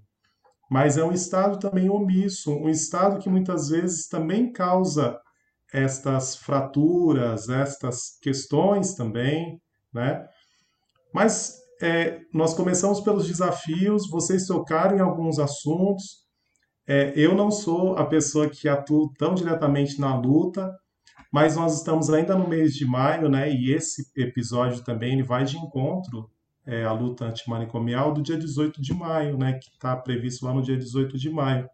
Mas 0.70 0.97
é 0.97 1.05
um 1.05 1.12
Estado 1.12 1.59
também 1.59 1.91
omisso, 1.91 2.53
um 2.53 2.68
Estado 2.68 3.18
que 3.18 3.28
muitas 3.28 3.70
vezes 3.70 4.07
também 4.07 4.53
causa 4.53 5.18
estas 5.72 6.37
fraturas, 6.37 7.49
estas 7.49 8.18
questões 8.20 8.95
também, 8.95 9.61
né? 9.93 10.24
Mas 11.12 11.57
é, 11.83 12.20
nós 12.33 12.55
começamos 12.55 13.01
pelos 13.01 13.26
desafios, 13.26 14.09
vocês 14.09 14.47
tocaram 14.47 14.97
em 14.97 15.01
alguns 15.01 15.39
assuntos. 15.39 16.20
É, 16.87 17.12
eu 17.16 17.35
não 17.35 17.51
sou 17.51 17.97
a 17.97 18.05
pessoa 18.05 18.49
que 18.49 18.68
atua 18.68 19.09
tão 19.18 19.35
diretamente 19.35 19.99
na 20.01 20.16
luta, 20.16 20.72
mas 21.33 21.57
nós 21.57 21.76
estamos 21.76 22.11
ainda 22.11 22.37
no 22.37 22.49
mês 22.49 22.74
de 22.74 22.85
maio, 22.85 23.28
né? 23.28 23.53
E 23.53 23.72
esse 23.72 24.11
episódio 24.16 24.83
também 24.83 25.12
ele 25.12 25.22
vai 25.22 25.45
de 25.45 25.57
encontro 25.57 26.31
é, 26.66 26.85
à 26.85 26.93
luta 26.93 27.26
antimanicomial 27.26 28.12
do 28.12 28.22
dia 28.22 28.37
18 28.37 28.81
de 28.83 28.93
maio, 28.93 29.39
né? 29.39 29.55
Que 29.55 29.70
está 29.70 29.97
previsto 29.97 30.45
lá 30.45 30.53
no 30.53 30.62
dia 30.62 30.76
18 30.76 31.16
de 31.16 31.31
maio. 31.31 31.68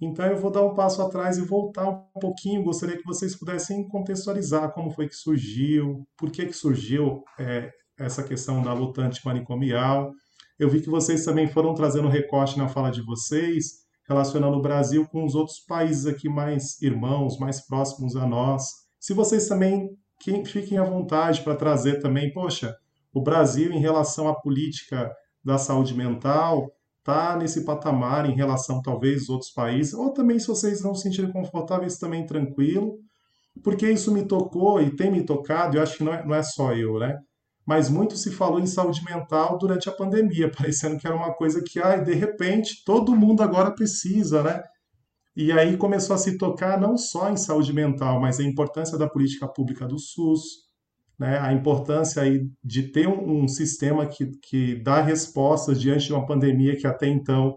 Então 0.00 0.26
eu 0.26 0.36
vou 0.36 0.50
dar 0.50 0.62
um 0.62 0.74
passo 0.74 1.02
atrás 1.02 1.38
e 1.38 1.42
voltar 1.42 1.88
um 1.88 2.20
pouquinho. 2.20 2.62
Gostaria 2.62 2.96
que 2.96 3.06
vocês 3.06 3.36
pudessem 3.36 3.86
contextualizar 3.88 4.72
como 4.72 4.90
foi 4.90 5.08
que 5.08 5.14
surgiu, 5.14 6.06
por 6.16 6.30
que 6.30 6.46
que 6.46 6.52
surgiu 6.52 7.24
é, 7.38 7.70
essa 7.98 8.22
questão 8.22 8.62
da 8.62 8.72
luta 8.72 9.02
antimanicomial. 9.02 10.12
Eu 10.58 10.68
vi 10.68 10.80
que 10.80 10.90
vocês 10.90 11.24
também 11.24 11.48
foram 11.48 11.74
trazendo 11.74 12.08
recorte 12.08 12.58
na 12.58 12.68
fala 12.68 12.90
de 12.90 13.02
vocês, 13.02 13.86
relacionando 14.08 14.56
o 14.56 14.62
Brasil 14.62 15.06
com 15.06 15.24
os 15.24 15.34
outros 15.34 15.58
países 15.60 16.06
aqui 16.06 16.28
mais 16.28 16.80
irmãos, 16.80 17.38
mais 17.38 17.60
próximos 17.60 18.16
a 18.16 18.26
nós. 18.26 18.87
Se 18.98 19.14
vocês 19.14 19.46
também 19.46 19.96
que, 20.20 20.44
fiquem 20.44 20.78
à 20.78 20.84
vontade 20.84 21.42
para 21.42 21.56
trazer 21.56 22.00
também, 22.00 22.32
poxa, 22.32 22.76
o 23.12 23.22
Brasil 23.22 23.72
em 23.72 23.78
relação 23.78 24.28
à 24.28 24.34
política 24.34 25.10
da 25.44 25.56
saúde 25.58 25.94
mental 25.94 26.70
está 26.98 27.36
nesse 27.36 27.64
patamar 27.64 28.28
em 28.28 28.34
relação 28.34 28.82
talvez 28.82 29.28
outros 29.28 29.50
países, 29.50 29.94
ou 29.94 30.12
também 30.12 30.38
se 30.38 30.46
vocês 30.46 30.82
não 30.82 30.94
se 30.94 31.02
sentirem 31.02 31.32
confortáveis 31.32 31.96
também 31.96 32.26
tranquilo, 32.26 32.98
porque 33.62 33.90
isso 33.90 34.12
me 34.12 34.26
tocou 34.26 34.80
e 34.80 34.94
tem 34.94 35.10
me 35.10 35.22
tocado, 35.22 35.76
eu 35.76 35.82
acho 35.82 35.96
que 35.96 36.04
não 36.04 36.12
é, 36.12 36.24
não 36.26 36.34
é 36.34 36.42
só 36.42 36.74
eu, 36.74 36.98
né? 36.98 37.18
Mas 37.66 37.90
muito 37.90 38.16
se 38.16 38.30
falou 38.30 38.60
em 38.60 38.66
saúde 38.66 39.04
mental 39.04 39.58
durante 39.58 39.88
a 39.88 39.92
pandemia, 39.92 40.50
parecendo 40.56 40.98
que 40.98 41.06
era 41.06 41.16
uma 41.16 41.34
coisa 41.34 41.62
que, 41.62 41.78
ai, 41.78 42.02
de 42.02 42.14
repente, 42.14 42.82
todo 42.84 43.16
mundo 43.16 43.42
agora 43.42 43.74
precisa, 43.74 44.42
né? 44.42 44.62
E 45.38 45.52
aí 45.52 45.76
começou 45.76 46.16
a 46.16 46.18
se 46.18 46.36
tocar 46.36 46.80
não 46.80 46.96
só 46.96 47.30
em 47.30 47.36
saúde 47.36 47.72
mental, 47.72 48.20
mas 48.20 48.40
a 48.40 48.42
importância 48.42 48.98
da 48.98 49.08
política 49.08 49.46
pública 49.46 49.86
do 49.86 49.96
SUS, 49.96 50.42
né? 51.16 51.38
a 51.38 51.52
importância 51.52 52.20
aí 52.20 52.50
de 52.62 52.90
ter 52.90 53.06
um, 53.06 53.46
sistema 53.46 54.04
que, 54.04 54.32
que 54.42 54.82
dá 54.82 55.00
respostas 55.00 55.80
diante 55.80 56.06
de 56.06 56.12
uma 56.12 56.26
pandemia 56.26 56.76
que 56.76 56.88
até 56.88 57.06
então 57.06 57.56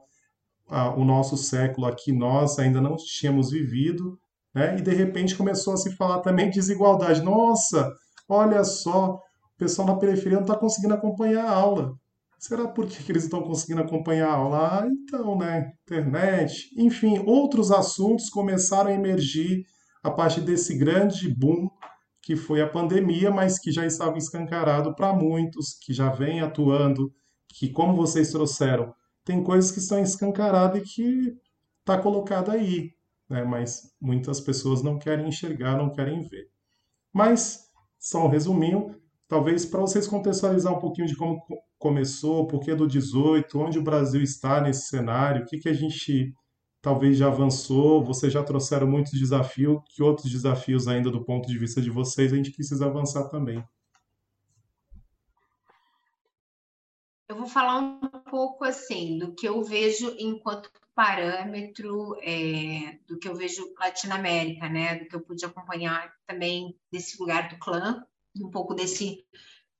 a, 0.70 0.94
o 0.94 1.04
nosso 1.04 1.36
século 1.36 1.88
aqui 1.88 2.12
nós 2.12 2.60
ainda 2.60 2.80
não 2.80 2.96
tínhamos 2.98 3.50
vivido, 3.50 4.16
né? 4.54 4.78
e 4.78 4.82
de 4.84 4.94
repente 4.94 5.36
começou 5.36 5.74
a 5.74 5.78
se 5.78 5.96
falar 5.96 6.20
também 6.20 6.52
de 6.52 6.60
desigualdade. 6.60 7.24
Nossa, 7.24 7.92
olha 8.30 8.64
só, 8.64 9.16
o 9.16 9.58
pessoal 9.58 9.88
na 9.88 9.98
periferia 9.98 10.38
não 10.38 10.46
está 10.46 10.56
conseguindo 10.56 10.94
acompanhar 10.94 11.46
a 11.46 11.56
aula. 11.56 11.96
Será 12.42 12.68
por 12.68 12.88
que, 12.88 13.04
que 13.04 13.12
eles 13.12 13.26
estão 13.26 13.44
conseguindo 13.44 13.82
acompanhar 13.82 14.30
a 14.30 14.34
aula? 14.34 14.80
Ah, 14.82 14.88
então, 14.88 15.38
né? 15.38 15.74
Internet. 15.84 16.74
Enfim, 16.76 17.20
outros 17.20 17.72
assuntos 17.72 18.32
começaram 18.32 18.89
a 18.89 18.94
emergir 18.94 19.64
a 20.02 20.10
partir 20.10 20.42
desse 20.42 20.76
grande 20.76 21.30
boom 21.30 21.70
que 22.20 22.36
foi 22.36 22.60
a 22.60 22.68
pandemia, 22.68 23.30
mas 23.30 23.60
que 23.60 23.72
já 23.72 23.86
estava 23.86 24.18
escancarado 24.18 24.96
para 24.96 25.14
muitos, 25.14 25.78
que 25.86 25.94
já 25.94 26.10
vem 26.10 26.42
atuando, 26.42 27.14
que, 27.48 27.70
como 27.70 27.96
vocês 27.96 28.32
trouxeram, 28.32 28.92
tem 29.24 29.44
coisas 29.44 29.70
que 29.70 29.78
estão 29.78 30.00
escancaradas 30.00 30.82
e 30.82 30.84
que 30.84 31.34
está 31.80 32.00
colocado 32.00 32.50
aí, 32.50 32.92
né? 33.30 33.44
mas 33.44 33.94
muitas 34.02 34.42
pessoas 34.42 34.82
não 34.82 34.98
querem 34.98 35.28
enxergar, 35.28 35.78
não 35.78 35.92
querem 35.92 36.24
ver. 36.28 36.48
Mas, 37.14 37.60
só 38.00 38.26
um 38.26 38.30
resuminho, 38.30 39.00
talvez 39.32 39.66
para 39.66 39.80
vocês 39.80 40.06
contextualizar 40.10 40.74
um 40.74 40.80
pouquinho 40.80 41.08
de 41.08 41.16
como 41.16 41.42
começou, 41.80 42.46
por 42.48 42.60
que 42.60 42.76
do 42.76 42.86
18, 42.86 43.58
onde 43.58 43.80
o 43.80 43.82
Brasil 43.82 44.22
está 44.22 44.60
nesse 44.60 44.90
cenário, 44.90 45.44
o 45.44 45.46
que, 45.46 45.58
que 45.58 45.70
a 45.70 45.74
gente 45.74 46.36
talvez 46.82 47.18
já 47.18 47.28
avançou, 47.28 48.04
vocês 48.04 48.34
já 48.34 48.44
trouxeram 48.44 48.88
muitos 48.88 49.18
desafios, 49.18 49.82
que 49.88 50.04
outros 50.04 50.30
desafios 50.30 50.86
ainda 50.86 51.10
do 51.10 51.24
ponto 51.24 51.48
de 51.48 51.58
vista 51.58 51.82
de 51.82 51.90
vocês 51.90 52.34
a 52.34 52.36
gente 52.36 52.52
precisa 52.52 52.88
avançar 52.88 53.30
também. 53.30 53.64
Eu 57.30 57.38
vou 57.38 57.48
falar 57.48 57.80
um 57.80 58.02
pouco 58.30 58.66
assim 58.66 59.18
do 59.18 59.34
que 59.34 59.48
eu 59.48 59.64
vejo 59.64 60.14
enquanto 60.20 60.70
parâmetro 60.94 62.18
é, 62.22 63.00
do 63.08 63.18
que 63.18 63.30
eu 63.30 63.36
vejo 63.36 63.74
Latinoamérica, 63.80 64.68
né? 64.68 64.96
Do 64.96 65.06
que 65.08 65.16
eu 65.16 65.22
pude 65.22 65.46
acompanhar 65.46 66.14
também 66.28 66.76
desse 66.92 67.18
lugar 67.18 67.48
do 67.48 67.58
clã, 67.58 68.06
um 68.36 68.50
pouco 68.50 68.74
desse 68.74 69.26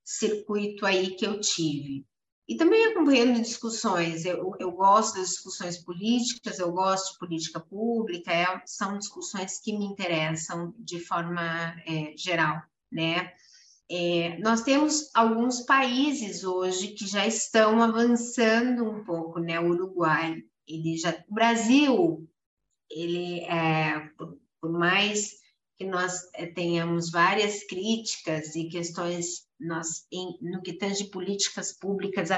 circuito 0.04 0.84
aí 0.84 1.14
que 1.16 1.26
eu 1.26 1.40
tive. 1.40 2.04
E 2.48 2.56
também 2.56 2.86
acompanhando 2.86 3.40
discussões, 3.40 4.24
eu, 4.24 4.54
eu 4.58 4.72
gosto 4.72 5.16
das 5.16 5.30
discussões 5.30 5.78
políticas, 5.78 6.58
eu 6.58 6.72
gosto 6.72 7.12
de 7.12 7.18
política 7.18 7.60
pública, 7.60 8.32
é, 8.32 8.62
são 8.66 8.98
discussões 8.98 9.60
que 9.60 9.76
me 9.76 9.86
interessam 9.86 10.74
de 10.76 10.98
forma 11.00 11.74
é, 11.86 12.14
geral, 12.16 12.60
né? 12.90 13.32
É, 13.90 14.38
nós 14.38 14.62
temos 14.62 15.10
alguns 15.14 15.60
países 15.60 16.44
hoje 16.44 16.88
que 16.88 17.06
já 17.06 17.26
estão 17.26 17.80
avançando 17.82 18.88
um 18.88 19.04
pouco, 19.04 19.38
né? 19.38 19.60
O 19.60 19.70
Uruguai, 19.70 20.42
ele 20.66 20.96
já, 20.96 21.10
o 21.28 21.34
Brasil, 21.34 22.28
ele 22.90 23.40
é, 23.40 24.00
por, 24.16 24.38
por 24.60 24.72
mais 24.72 25.41
que 25.78 25.84
nós 25.84 26.12
é, 26.34 26.46
tenhamos 26.46 27.10
várias 27.10 27.64
críticas 27.64 28.54
e 28.54 28.68
questões 28.68 29.46
nós, 29.60 30.06
em, 30.12 30.36
no 30.40 30.60
que 30.60 30.72
tange 30.72 31.04
políticas 31.04 31.72
públicas, 31.72 32.30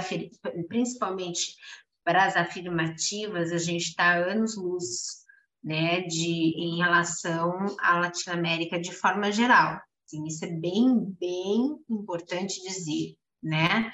principalmente 0.69 1.57
para 2.05 2.27
as 2.27 2.37
afirmativas, 2.37 3.51
a 3.51 3.59
gente 3.59 3.89
está 3.89 4.17
anos-luz 4.17 5.25
né, 5.63 6.03
de, 6.03 6.55
em 6.59 6.77
relação 6.77 7.53
à 7.81 7.99
Latinoamérica 7.99 8.79
de 8.79 8.93
forma 8.93 9.33
geral. 9.33 9.81
Assim, 10.07 10.27
isso 10.27 10.45
é 10.45 10.49
bem, 10.49 11.17
bem 11.19 11.79
importante 11.89 12.61
dizer, 12.63 13.17
né? 13.43 13.91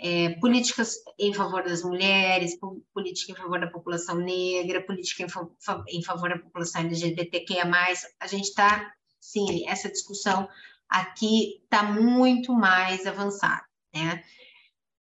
É, 0.00 0.30
políticas 0.40 0.94
em 1.18 1.34
favor 1.34 1.64
das 1.64 1.82
mulheres, 1.82 2.56
política 2.94 3.32
em 3.32 3.34
favor 3.34 3.58
da 3.58 3.66
população 3.66 4.16
negra, 4.16 4.86
política 4.86 5.24
em, 5.24 5.28
fa 5.28 5.84
em 5.88 6.02
favor 6.04 6.28
da 6.28 6.38
população 6.38 6.82
LGBTQIA+, 6.82 7.64
a 8.20 8.26
gente 8.28 8.44
está, 8.44 8.92
sim, 9.20 9.68
essa 9.68 9.90
discussão 9.90 10.48
aqui 10.88 11.60
está 11.64 11.82
muito 11.82 12.52
mais 12.52 13.06
avançado, 13.06 13.64
né? 13.92 14.22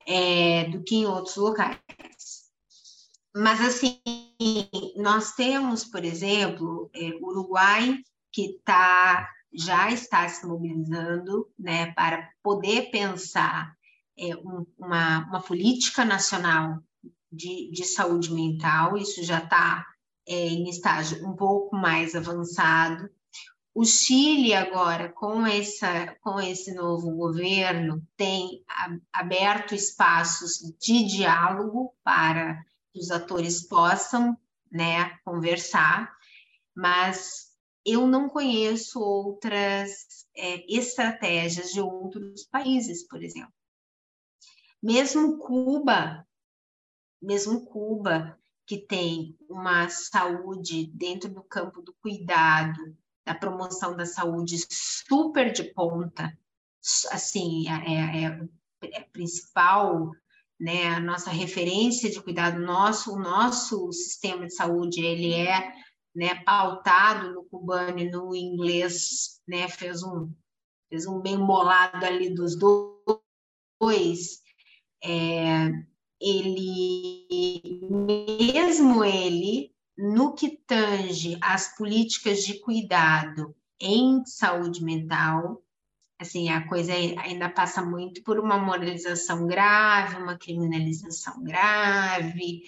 É, 0.07 0.65
do 0.65 0.83
que 0.83 0.97
em 0.97 1.07
outros 1.07 1.37
locais. 1.37 1.79
Mas, 3.35 3.61
assim, 3.61 4.01
nós 4.97 5.33
temos, 5.33 5.85
por 5.85 6.05
exemplo, 6.05 6.91
é, 6.95 7.13
Uruguai, 7.21 7.99
que 8.31 8.61
tá, 8.65 9.29
já 9.53 9.91
está 9.91 10.29
se 10.29 10.47
mobilizando 10.47 11.49
né, 11.59 11.93
para 11.93 12.29
poder 12.43 12.91
pensar 12.91 13.75
é, 14.19 14.37
um, 14.37 14.67
uma, 14.79 15.27
uma 15.27 15.41
política 15.41 16.05
nacional 16.05 16.83
de, 17.31 17.71
de 17.71 17.85
saúde 17.85 18.33
mental, 18.33 18.97
isso 18.97 19.23
já 19.23 19.39
está 19.39 19.87
é, 20.27 20.49
em 20.49 20.69
estágio 20.69 21.27
um 21.27 21.35
pouco 21.35 21.75
mais 21.75 22.15
avançado. 22.15 23.09
O 23.75 23.87
Chile 23.87 24.53
agora, 24.53 25.11
com, 25.11 25.47
essa, 25.47 26.15
com 26.21 26.39
esse 26.39 26.75
novo 26.75 27.11
governo, 27.13 28.07
tem 28.17 28.63
aberto 29.13 29.75
espaços 29.75 30.59
de 30.79 31.05
diálogo 31.05 31.95
para 32.05 32.63
que 32.93 33.01
os 33.01 33.11
atores 33.11 33.67
possam 33.67 34.37
né, 34.71 35.17
conversar, 35.25 36.15
mas 36.75 37.51
eu 37.85 38.07
não 38.07 38.29
conheço 38.29 39.01
outras 39.01 40.27
é, 40.37 40.65
estratégias 40.73 41.73
de 41.73 41.81
outros 41.81 42.45
países, 42.45 43.07
por 43.09 43.23
exemplo. 43.23 43.53
Mesmo 44.83 45.39
Cuba, 45.39 46.27
mesmo 47.21 47.65
Cuba, 47.67 48.37
que 48.67 48.79
tem 48.79 49.37
uma 49.49 49.89
saúde 49.89 50.87
dentro 50.87 51.33
do 51.33 51.43
campo 51.43 51.81
do 51.83 51.95
cuidado, 52.03 52.97
da 53.25 53.35
promoção 53.35 53.97
da 53.97 54.05
saúde 54.05 54.59
super 54.71 55.53
de 55.53 55.65
ponta, 55.65 56.37
assim, 57.11 57.67
é, 57.69 58.25
é, 58.25 58.49
é 58.99 59.01
principal, 59.13 60.11
né, 60.59 60.89
a 60.89 61.01
nossa 61.01 61.31
referência 61.31 62.11
de 62.11 62.21
cuidado 62.21 62.61
nosso, 62.61 63.15
o 63.15 63.19
nosso 63.19 63.93
sistema 63.93 64.47
de 64.47 64.55
saúde, 64.55 65.01
ele 65.01 65.33
é, 65.33 65.73
né, 66.15 66.43
pautado 66.45 67.33
no 67.33 67.45
cubano 67.45 67.99
e 67.99 68.11
no 68.11 68.35
inglês, 68.35 69.41
né, 69.47 69.69
fez 69.69 70.03
um, 70.03 70.33
fez 70.89 71.07
um 71.07 71.21
bem 71.21 71.39
bolado 71.39 72.05
ali 72.05 72.35
dos 72.35 72.57
dois, 72.57 74.42
é, 75.03 75.73
ele, 76.21 77.27
mesmo 78.53 79.05
ele, 79.05 79.73
no 79.97 80.35
que 80.35 80.51
tange 80.51 81.37
às 81.41 81.77
políticas 81.77 82.45
de 82.45 82.61
cuidado 82.61 83.55
em 83.81 84.25
saúde 84.25 84.83
mental, 84.83 85.63
assim, 86.19 86.49
a 86.51 86.67
coisa 86.69 86.93
ainda 86.93 87.49
passa 87.49 87.83
muito 87.83 88.23
por 88.23 88.39
uma 88.39 88.57
moralização 88.59 89.47
grave, 89.47 90.17
uma 90.17 90.39
criminalização 90.39 91.43
grave, 91.43 92.63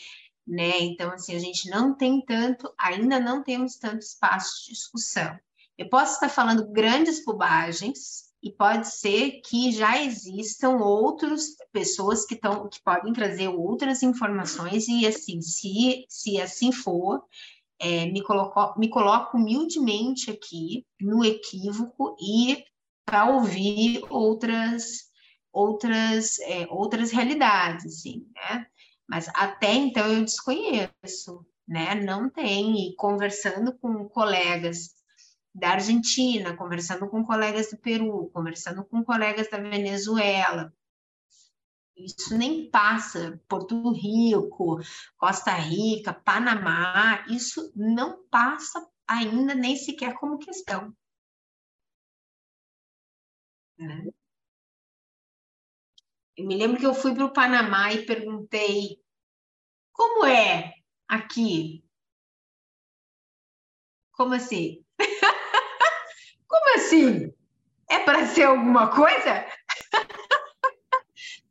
né? 0.47 0.80
Então, 0.80 1.12
assim, 1.12 1.37
a 1.37 1.39
gente 1.39 1.70
não 1.70 1.95
tem 1.95 2.20
tanto, 2.20 2.72
ainda 2.76 3.20
não 3.20 3.43
temos 3.43 3.76
tanto 3.76 4.01
espaço 4.01 4.64
de 4.64 4.72
discussão. 4.72 5.39
Eu 5.78 5.89
posso 5.89 6.14
estar 6.14 6.28
falando 6.28 6.70
grandes 6.70 7.24
bobagens, 7.24 8.24
e 8.45 8.53
pode 8.53 8.89
ser 8.89 9.41
que 9.41 9.72
já 9.72 10.03
existam 10.03 10.76
outras 10.76 11.57
pessoas 11.74 12.24
que, 12.24 12.34
estão 12.34 12.68
que 12.68 12.80
podem 12.82 13.12
trazer 13.12 13.48
outras 13.48 14.00
informações, 14.04 14.86
e 14.86 15.04
assim, 15.04 15.42
se, 15.42 16.06
se 16.08 16.40
assim 16.40 16.70
for, 16.70 17.24
é, 17.80 18.06
me, 18.06 18.22
coloco, 18.22 18.78
me 18.78 18.88
coloco 18.88 19.36
humildemente 19.36 20.30
aqui 20.30 20.86
no 21.00 21.24
equívoco 21.24 22.16
e 22.20 22.64
para 23.04 23.26
ouvir 23.26 24.02
outras 24.08 25.12
outras 25.52 26.38
é, 26.40 26.66
outras 26.70 27.10
realidades, 27.10 27.84
assim, 27.86 28.26
né? 28.34 28.66
Mas 29.08 29.28
até 29.34 29.72
então 29.74 30.06
eu 30.06 30.24
desconheço, 30.24 31.44
né? 31.66 31.94
Não 31.96 32.30
tem. 32.30 32.88
E 32.88 32.96
conversando 32.96 33.76
com 33.78 34.08
colegas 34.08 34.94
da 35.54 35.70
Argentina, 35.70 36.56
conversando 36.56 37.08
com 37.08 37.24
colegas 37.24 37.70
do 37.70 37.78
Peru, 37.78 38.30
conversando 38.32 38.84
com 38.84 39.04
colegas 39.04 39.48
da 39.50 39.58
Venezuela. 39.58 40.72
Isso 41.97 42.36
nem 42.36 42.70
passa. 42.70 43.40
Porto 43.49 43.90
Rico, 43.92 44.78
Costa 45.16 45.53
Rica, 45.55 46.12
Panamá, 46.14 47.24
isso 47.28 47.72
não 47.74 48.24
passa 48.30 48.86
ainda 49.09 49.55
nem 49.57 49.76
sequer 49.76 50.14
como 50.14 50.38
questão. 50.38 50.95
Né? 53.78 54.12
Eu 56.36 56.47
me 56.47 56.57
lembro 56.57 56.78
que 56.78 56.86
eu 56.86 56.95
fui 56.95 57.12
para 57.14 57.24
o 57.24 57.32
Panamá 57.32 57.92
e 57.92 58.07
perguntei 58.07 59.01
como 59.92 60.26
é 60.26 60.74
aqui? 61.09 61.84
Como 64.12 64.32
assim? 64.34 64.82
Como 66.49 66.76
assim? 66.76 67.32
É 67.90 68.01
para 68.01 68.26
ser 68.26 68.45
alguma 68.45 68.88
coisa? 68.90 69.47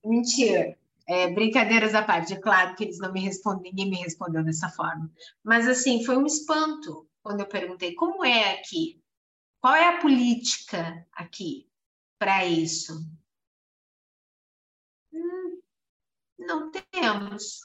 Mentira. 0.03 0.77
É, 1.07 1.29
brincadeiras 1.29 1.93
à 1.93 2.01
parte, 2.01 2.33
é 2.33 2.39
claro 2.39 2.75
que 2.75 2.83
eles 2.85 2.97
não 2.97 3.11
me 3.11 3.19
respondem, 3.19 3.71
ninguém 3.71 3.89
me 3.89 3.97
respondeu 3.97 4.43
dessa 4.43 4.69
forma. 4.69 5.11
Mas 5.43 5.67
assim, 5.67 6.03
foi 6.05 6.15
um 6.15 6.25
espanto 6.25 7.07
quando 7.21 7.41
eu 7.41 7.45
perguntei 7.45 7.93
como 7.93 8.23
é 8.23 8.53
aqui, 8.53 9.01
qual 9.59 9.75
é 9.75 9.89
a 9.89 9.99
política 9.99 11.05
aqui 11.13 11.69
para 12.17 12.45
isso? 12.45 13.05
Hum, 15.11 15.61
não 16.39 16.71
temos. 16.71 17.61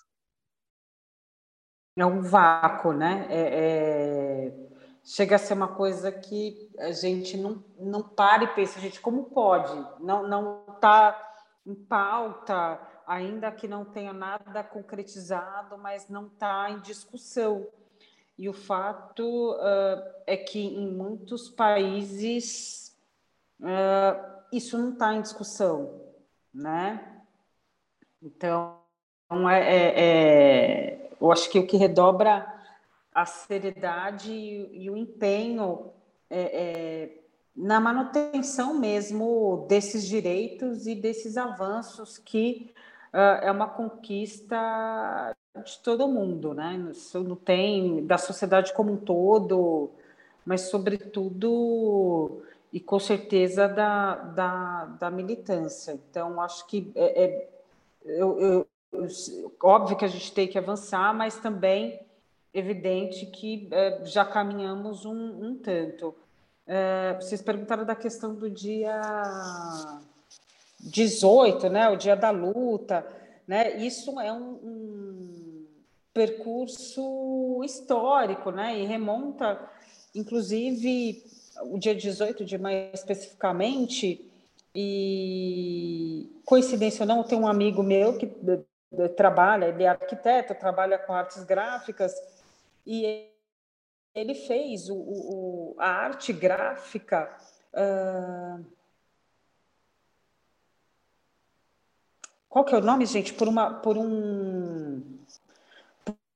É 1.96 2.06
um 2.06 2.22
vácuo, 2.22 2.92
né? 2.92 3.26
É, 3.28 4.54
é 4.54 4.68
chega 5.08 5.36
a 5.36 5.38
ser 5.38 5.54
uma 5.54 5.68
coisa 5.68 6.12
que 6.12 6.70
a 6.78 6.92
gente 6.92 7.36
não, 7.36 7.64
não 7.78 8.02
para 8.02 8.44
e 8.44 8.54
pensa, 8.54 8.78
gente, 8.78 9.00
como 9.00 9.24
pode? 9.24 9.74
Não 10.00 10.28
não 10.28 10.66
está 10.74 11.27
em 11.68 11.74
pauta, 11.74 12.80
ainda 13.06 13.52
que 13.52 13.68
não 13.68 13.84
tenha 13.84 14.12
nada 14.12 14.64
concretizado, 14.64 15.76
mas 15.76 16.08
não 16.08 16.26
está 16.26 16.70
em 16.70 16.80
discussão. 16.80 17.66
E 18.38 18.48
o 18.48 18.52
fato 18.52 19.52
uh, 19.52 20.02
é 20.26 20.36
que 20.36 20.60
em 20.60 20.90
muitos 20.90 21.50
países 21.50 22.96
uh, 23.60 24.42
isso 24.52 24.78
não 24.78 24.92
está 24.92 25.14
em 25.14 25.20
discussão, 25.20 26.00
né? 26.54 27.22
Então, 28.22 28.80
é, 29.50 29.58
é, 29.58 30.00
é, 30.00 31.10
eu 31.20 31.30
acho 31.30 31.50
que 31.50 31.58
o 31.58 31.66
que 31.66 31.76
redobra 31.76 32.46
a 33.12 33.26
seriedade 33.26 34.32
e, 34.32 34.84
e 34.84 34.90
o 34.90 34.96
empenho 34.96 35.92
é, 36.30 36.40
é, 36.40 37.27
na 37.58 37.80
manutenção 37.80 38.78
mesmo 38.78 39.66
desses 39.68 40.06
direitos 40.06 40.86
e 40.86 40.94
desses 40.94 41.36
avanços 41.36 42.16
que 42.16 42.72
uh, 43.12 43.42
é 43.44 43.50
uma 43.50 43.68
conquista 43.68 45.36
de 45.64 45.78
todo 45.80 46.06
mundo, 46.06 46.54
né? 46.54 46.76
Isso 46.92 47.22
não 47.24 47.34
tem 47.34 48.06
da 48.06 48.16
sociedade 48.16 48.72
como 48.72 48.92
um 48.92 48.96
todo, 48.96 49.90
mas 50.46 50.62
sobretudo 50.70 52.42
e 52.72 52.78
com 52.78 53.00
certeza 53.00 53.66
da, 53.66 54.14
da, 54.14 54.84
da 54.84 55.10
militância. 55.10 55.98
Então, 56.08 56.40
acho 56.40 56.64
que 56.68 56.92
é, 56.94 57.24
é 57.24 57.48
eu, 58.04 58.40
eu, 58.40 58.68
óbvio 59.60 59.96
que 59.96 60.04
a 60.04 60.08
gente 60.08 60.32
tem 60.32 60.46
que 60.46 60.58
avançar, 60.58 61.12
mas 61.12 61.38
também 61.38 62.00
evidente 62.54 63.26
que 63.26 63.68
é, 63.72 64.04
já 64.04 64.24
caminhamos 64.24 65.04
um, 65.04 65.44
um 65.44 65.56
tanto. 65.56 66.14
É, 66.70 67.14
vocês 67.14 67.40
perguntaram 67.40 67.82
da 67.82 67.94
questão 67.94 68.34
do 68.34 68.50
dia 68.50 69.00
18, 70.80 71.70
né, 71.70 71.88
o 71.88 71.96
dia 71.96 72.14
da 72.14 72.28
luta, 72.28 73.06
né? 73.46 73.78
Isso 73.78 74.20
é 74.20 74.30
um, 74.30 74.52
um 74.62 75.66
percurso 76.12 77.62
histórico, 77.64 78.50
né? 78.50 78.78
E 78.78 78.84
remonta, 78.84 79.58
inclusive, 80.14 81.24
o 81.62 81.78
dia 81.78 81.94
18 81.94 82.44
de 82.44 82.58
maio 82.58 82.90
especificamente, 82.92 84.30
e 84.74 86.30
coincidência 86.44 87.04
ou 87.04 87.08
não, 87.08 87.24
tem 87.24 87.38
um 87.38 87.48
amigo 87.48 87.82
meu 87.82 88.18
que 88.18 88.30
trabalha, 89.16 89.66
ele 89.66 89.84
é 89.84 89.88
arquiteto, 89.88 90.54
trabalha 90.54 90.98
com 90.98 91.14
artes 91.14 91.42
gráficas, 91.44 92.14
e 92.86 93.26
ele 94.18 94.34
fez 94.34 94.88
o, 94.88 94.96
o 94.96 95.76
a 95.78 95.88
arte 95.88 96.32
gráfica. 96.32 97.36
Uh... 97.72 98.64
Qual 102.48 102.64
que 102.64 102.74
é 102.74 102.78
o 102.78 102.82
nome, 102.82 103.06
gente? 103.06 103.34
Por 103.34 103.46
uma, 103.46 103.74
por 103.74 103.96
um 103.96 105.18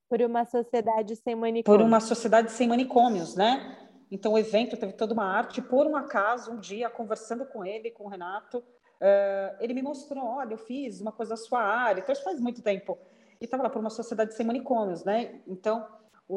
por 0.09 0.20
uma 0.20 0.45
sociedade 0.45 1.16
sem 1.16 1.35
manicômios. 1.35 1.64
Por 1.64 1.80
uma 1.80 1.99
sociedade 1.99 2.53
sem 2.53 2.68
manicômios, 2.68 3.35
né? 3.35 3.78
Então, 4.11 4.35
o 4.35 4.39
evento 4.39 4.76
teve 4.76 4.93
toda 4.93 5.14
uma 5.14 5.24
arte. 5.24 5.62
Por 5.62 5.87
um 5.87 5.97
acaso, 5.97 6.53
um 6.53 6.61
dia, 6.61 6.91
conversando 6.91 7.47
com 7.47 7.64
ele, 7.64 7.91
com 7.91 8.05
o 8.05 8.09
Renato, 8.09 8.59
uh, 8.59 9.57
ele 9.59 9.72
me 9.72 9.80
mostrou: 9.80 10.22
olha, 10.22 10.53
eu 10.53 10.59
fiz 10.59 11.01
uma 11.01 11.12
coisa 11.12 11.30
da 11.30 11.37
sua 11.39 11.62
área. 11.62 12.03
Então, 12.03 12.12
isso 12.12 12.22
faz 12.22 12.39
muito 12.39 12.61
tempo. 12.61 12.99
E 13.41 13.47
estava 13.47 13.62
lá 13.62 13.70
por 13.70 13.80
uma 13.80 13.89
sociedade 13.89 14.35
sem 14.35 14.45
manicômios, 14.45 15.03
né? 15.03 15.41
Então, 15.47 15.89
o, 16.28 16.36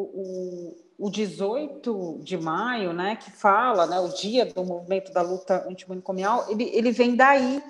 o, 0.98 1.08
o 1.08 1.10
18 1.10 2.20
de 2.24 2.38
maio, 2.38 2.94
né, 2.94 3.16
que 3.16 3.32
fala, 3.32 3.86
né, 3.86 4.00
o 4.00 4.10
dia 4.10 4.46
do 4.46 4.64
movimento 4.64 5.14
da 5.14 5.22
luta 5.22 5.68
antimanicomial, 5.68 6.50
ele, 6.50 6.66
ele 6.74 6.92
vem 6.92 7.16
daí, 7.16 7.64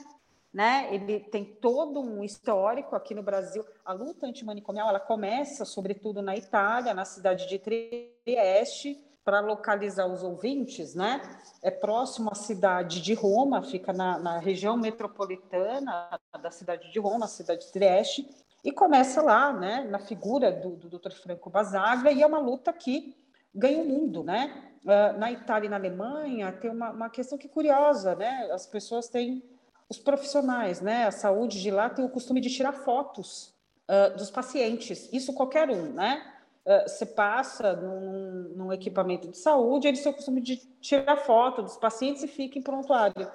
né? 0.56 0.88
Ele 0.90 1.20
tem 1.20 1.44
todo 1.44 2.00
um 2.00 2.24
histórico 2.24 2.96
aqui 2.96 3.14
no 3.14 3.22
Brasil. 3.22 3.66
A 3.84 3.92
luta 3.92 4.26
antimanicomial, 4.26 4.88
ela 4.88 5.02
começa, 5.02 5.66
sobretudo, 5.66 6.22
na 6.22 6.34
Itália, 6.38 6.94
na 6.94 7.04
cidade 7.04 7.46
de 7.50 7.60
Trieste, 7.60 9.04
para 9.26 9.42
localizar 9.42 10.06
os 10.06 10.24
ouvintes, 10.24 10.96
né? 10.96 11.20
É 11.62 11.70
próximo 11.70 12.30
à 12.32 12.36
cidade 12.36 13.02
de 13.02 13.14
Roma, 13.14 13.64
fica 13.64 13.92
na, 13.92 14.18
na, 14.18 14.38
região 14.38 14.78
metropolitana 14.78 16.18
da 16.42 16.52
cidade 16.52 16.90
de 16.90 17.00
Roma, 17.00 17.26
a 17.26 17.28
cidade 17.28 17.66
de 17.66 17.74
Trieste, 17.74 18.30
e 18.66 18.72
começa 18.72 19.22
lá, 19.22 19.54
né? 19.54 19.88
Na 19.90 20.00
figura 20.00 20.52
do, 20.52 20.72
do 20.72 20.90
Dr. 20.90 21.12
Franco 21.12 21.50
Basaglia, 21.50 22.12
e 22.12 22.22
é 22.22 22.26
uma 22.26 22.40
luta 22.40 22.74
que 22.74 23.16
ganha 23.54 23.82
o 23.82 23.86
mundo, 23.86 24.24
né? 24.24 24.74
Uh, 24.84 25.18
na 25.18 25.32
Itália 25.32 25.68
e 25.68 25.70
na 25.70 25.78
Alemanha 25.78 26.52
tem 26.52 26.70
uma, 26.70 26.92
uma 26.92 27.10
questão 27.10 27.38
que 27.38 27.48
é 27.48 27.50
curiosa, 27.50 28.16
né? 28.16 28.50
As 28.52 28.66
pessoas 28.66 29.08
têm 29.08 29.44
os 29.88 30.00
profissionais, 30.00 30.82
né? 30.82 31.06
A 31.06 31.12
saúde 31.12 31.62
de 31.62 31.70
lá 31.70 31.90
tem 31.90 32.04
o 32.04 32.10
costume 32.10 32.42
de 32.42 32.50
tirar 32.50 32.74
fotos 32.74 33.54
uh, 33.88 34.18
dos 34.18 34.32
pacientes, 34.32 35.08
isso 35.14 35.32
qualquer 35.32 35.70
um, 35.70 35.94
né? 35.94 36.32
Eh, 36.68 36.88
você 36.88 37.06
passa 37.06 37.74
num, 37.76 38.54
num, 38.56 38.74
equipamento 38.74 39.28
de 39.28 39.38
saúde, 39.38 39.88
eles 39.88 40.02
têm 40.02 40.12
o 40.12 40.16
costume 40.16 40.42
de 40.42 40.58
tirar 40.82 41.16
foto 41.18 41.62
dos 41.62 41.78
pacientes 41.78 42.24
e 42.24 42.28
fica 42.28 42.58
em 42.58 42.62
prontuário. 42.62 43.32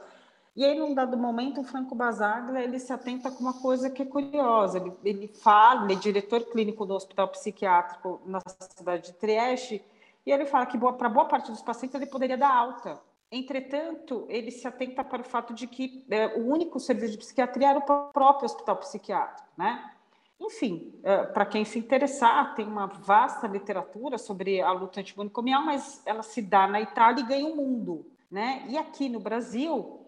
E 0.57 0.65
aí, 0.65 0.79
num 0.79 0.95
dado 0.95 1.17
momento, 1.17 1.61
o 1.61 1.65
Franco 1.65 1.95
Basaglia, 1.95 2.63
ele 2.63 2.79
se 2.79 2.93
atenta 2.93 3.31
com 3.31 3.41
uma 3.41 3.61
coisa 3.61 3.89
que 3.89 4.03
é 4.03 4.05
curiosa. 4.05 4.79
Ele, 4.79 4.93
ele 5.05 5.29
fala, 5.29 5.85
ele 5.85 5.95
é 5.95 5.97
diretor 5.97 6.41
clínico 6.51 6.85
do 6.85 6.95
Hospital 6.95 7.29
Psiquiátrico 7.29 8.21
na 8.27 8.41
cidade 8.77 9.07
de 9.07 9.13
Trieste, 9.15 9.83
e 10.27 10.33
ele 10.33 10.47
fala 10.47 10.67
que 10.67 10.79
para 10.79 11.09
boa 11.09 11.27
parte 11.27 11.51
dos 11.51 11.63
pacientes 11.63 11.95
ele 11.95 12.11
poderia 12.11 12.37
dar 12.37 12.55
alta. 12.55 13.01
Entretanto, 13.33 14.27
ele 14.29 14.51
se 14.51 14.67
atenta 14.67 15.05
para 15.05 15.23
o 15.23 15.25
fato 15.25 15.55
de 15.55 15.67
que 15.67 16.05
é, 16.11 16.37
o 16.37 16.49
único 16.49 16.81
serviço 16.81 17.13
de 17.13 17.19
psiquiatria 17.19 17.71
era 17.71 17.79
o 17.79 17.83
próprio 18.13 18.45
hospital 18.45 18.77
psiquiátrico, 18.77 19.49
né? 19.57 19.93
Enfim, 20.41 20.99
é, 21.05 21.25
para 21.25 21.47
quem 21.47 21.65
se 21.65 21.79
interessar, 21.79 22.55
tem 22.55 22.67
uma 22.67 22.87
vasta 22.87 23.47
literatura 23.47 24.19
sobre 24.19 24.61
a 24.61 24.73
luta 24.73 24.99
antimanicomial, 24.99 25.65
mas 25.65 26.03
ela 26.07 26.23
se 26.23 26.41
dá 26.43 26.67
na 26.67 26.81
Itália 26.81 27.21
e 27.21 27.27
ganha 27.27 27.47
o 27.47 27.55
mundo. 27.55 28.07
Né? 28.31 28.65
E 28.69 28.79
aqui 28.79 29.09
no 29.09 29.21
Brasil, 29.21 30.00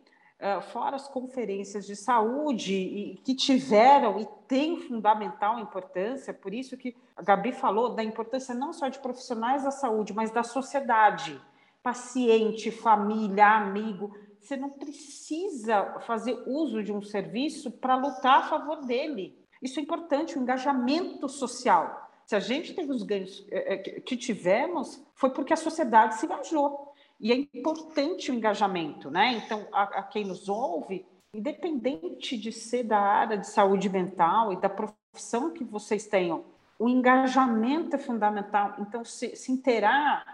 fora 0.72 0.96
as 0.96 1.08
conferências 1.08 1.86
de 1.86 1.94
saúde 1.94 3.20
que 3.24 3.34
tiveram 3.34 4.18
e 4.18 4.26
têm 4.48 4.80
fundamental 4.80 5.58
importância, 5.58 6.34
por 6.34 6.52
isso 6.52 6.76
que 6.76 6.96
a 7.16 7.22
Gabi 7.22 7.52
falou 7.52 7.94
da 7.94 8.02
importância 8.02 8.54
não 8.54 8.72
só 8.72 8.88
de 8.88 8.98
profissionais 8.98 9.64
da 9.64 9.70
saúde, 9.70 10.12
mas 10.12 10.30
da 10.30 10.42
sociedade, 10.42 11.40
paciente, 11.82 12.70
família, 12.70 13.56
amigo. 13.56 14.14
Você 14.40 14.56
não 14.56 14.70
precisa 14.70 16.00
fazer 16.00 16.42
uso 16.46 16.82
de 16.82 16.92
um 16.92 17.00
serviço 17.00 17.70
para 17.70 17.94
lutar 17.94 18.40
a 18.40 18.48
favor 18.48 18.84
dele 18.84 19.40
isso 19.62 19.78
é 19.78 19.82
importante, 19.82 20.36
o 20.36 20.42
engajamento 20.42 21.28
social. 21.28 22.10
Se 22.26 22.34
a 22.34 22.40
gente 22.40 22.74
teve 22.74 22.90
os 22.90 23.04
ganhos 23.04 23.46
é, 23.50 23.74
é, 23.74 23.76
que 23.78 24.16
tivemos, 24.16 25.00
foi 25.14 25.30
porque 25.30 25.52
a 25.52 25.56
sociedade 25.56 26.16
se 26.16 26.26
engajou. 26.26 26.91
E 27.22 27.30
é 27.30 27.36
importante 27.54 28.32
o 28.32 28.34
engajamento, 28.34 29.08
né? 29.08 29.40
Então, 29.44 29.64
a, 29.72 29.82
a 30.00 30.02
quem 30.02 30.24
nos 30.24 30.48
ouve, 30.48 31.06
independente 31.32 32.36
de 32.36 32.50
ser 32.50 32.82
da 32.82 32.98
área 32.98 33.38
de 33.38 33.46
saúde 33.46 33.88
mental 33.88 34.52
e 34.52 34.60
da 34.60 34.68
profissão 34.68 35.52
que 35.52 35.62
vocês 35.62 36.04
tenham, 36.04 36.44
o 36.80 36.88
engajamento 36.88 37.94
é 37.94 37.98
fundamental. 38.00 38.74
Então, 38.80 39.04
se, 39.04 39.36
se 39.36 39.52
inteirar 39.52 40.24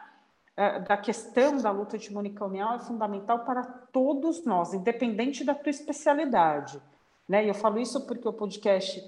uh, 0.57 0.89
da 0.89 0.97
questão 0.97 1.59
da 1.59 1.71
luta 1.71 1.99
de 1.99 2.11
monicamial 2.11 2.77
é 2.77 2.79
fundamental 2.79 3.41
para 3.41 3.63
todos 3.93 4.47
nós, 4.47 4.73
independente 4.73 5.45
da 5.45 5.55
tua 5.55 5.69
especialidade. 5.69 6.81
Né? 7.29 7.45
E 7.45 7.49
eu 7.49 7.55
falo 7.55 7.79
isso 7.79 8.07
porque 8.07 8.27
o 8.27 8.33
podcast 8.33 9.05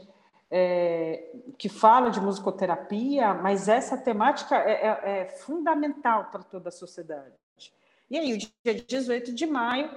é, 0.50 1.32
que 1.56 1.70
fala 1.70 2.10
de 2.10 2.20
musicoterapia, 2.20 3.32
mas 3.32 3.68
essa 3.68 3.96
temática 3.96 4.56
é, 4.56 4.86
é, 4.86 5.20
é 5.22 5.24
fundamental 5.30 6.26
para 6.26 6.42
toda 6.42 6.68
a 6.68 6.72
sociedade. 6.72 7.32
E 8.10 8.18
aí, 8.18 8.32
o 8.32 8.38
dia 8.38 8.74
18 8.74 9.32
de 9.32 9.46
maio, 9.46 9.88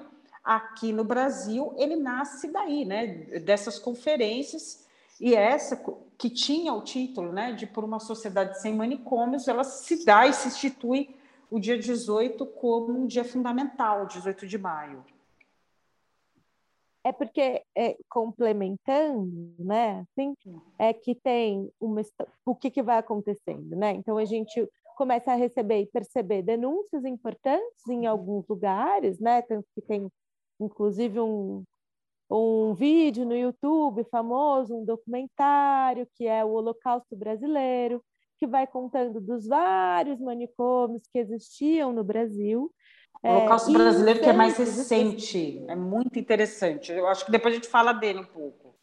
aqui 0.43 0.93
no 0.93 1.03
Brasil, 1.03 1.74
ele 1.78 1.95
nasce 1.95 2.51
daí, 2.51 2.86
né, 2.86 3.07
dessas 3.39 3.80
conferências, 3.80 4.86
e 5.20 5.34
essa 5.34 5.84
que 6.18 6.30
tinha 6.30 6.74
o 6.74 6.82
título 6.82 7.32
né, 7.32 7.53
de 7.53 7.66
Por 7.66 7.84
uma 7.84 7.99
Sociedade 7.99 8.61
Sem 8.61 8.76
Manicômios, 8.76 9.47
ela 9.47 9.64
se 9.64 10.05
dá 10.05 10.28
e 10.28 10.34
se 10.34 10.47
institui 10.47 11.16
o 11.49 11.59
dia 11.59 11.78
18 11.78 12.45
como 12.45 12.99
um 12.99 13.07
dia 13.07 13.24
fundamental, 13.24 14.05
18 14.05 14.47
de 14.47 14.57
maio. 14.57 15.03
É 17.05 17.11
porque, 17.11 17.64
é, 17.76 17.97
complementando, 18.09 19.53
né, 19.59 20.05
assim, 20.11 20.36
é 20.80 20.93
que 20.93 21.14
tem 21.14 21.70
uma, 21.80 22.01
o 22.45 22.55
que, 22.55 22.72
que 22.72 22.82
vai 22.82 22.97
acontecendo, 22.97 23.76
né? 23.76 23.91
Então, 23.91 24.18
a 24.18 24.24
gente 24.24 24.68
começa 24.96 25.32
a 25.32 25.36
receber 25.36 25.82
e 25.82 25.86
perceber 25.88 26.41
denúncias 26.41 27.06
importantes 27.06 27.88
em 27.88 28.06
alguns 28.06 28.48
lugares, 28.48 29.20
né? 29.20 29.41
Tanto 29.41 29.68
que 29.76 29.82
tem, 29.82 30.10
inclusive, 30.60 31.20
um, 31.20 31.64
um 32.30 32.74
vídeo 32.74 33.26
no 33.26 33.36
YouTube 33.36 34.06
famoso, 34.12 34.76
um 34.76 34.86
documentário, 34.86 36.08
que 36.16 36.28
é 36.28 36.44
o 36.44 36.52
Holocausto 36.52 37.16
Brasileiro, 37.16 38.04
que 38.38 38.48
vai 38.48 38.68
contando 38.68 39.22
dos 39.22 39.48
vários 39.48 40.20
manicômios 40.20 41.04
que 41.12 41.20
existiam 41.20 41.91
no 41.94 42.04
Brasil 42.04 42.72
o 43.24 43.28
Holocausto 43.30 43.70
é, 43.70 43.74
Brasileiro, 43.74 44.20
que 44.20 44.30
é 44.30 44.34
mais 44.34 44.58
recente, 44.58 45.64
é 45.68 45.76
muito 45.76 46.20
interessante. 46.20 46.91
Eu 46.91 47.08
acho 47.08 47.26
que 47.26 47.32
depois 47.32 47.54
a 47.54 47.56
gente 47.56 47.70
fala 47.70 47.94
dele 47.94 48.20
um 48.20 48.26
pouco, 48.26 48.76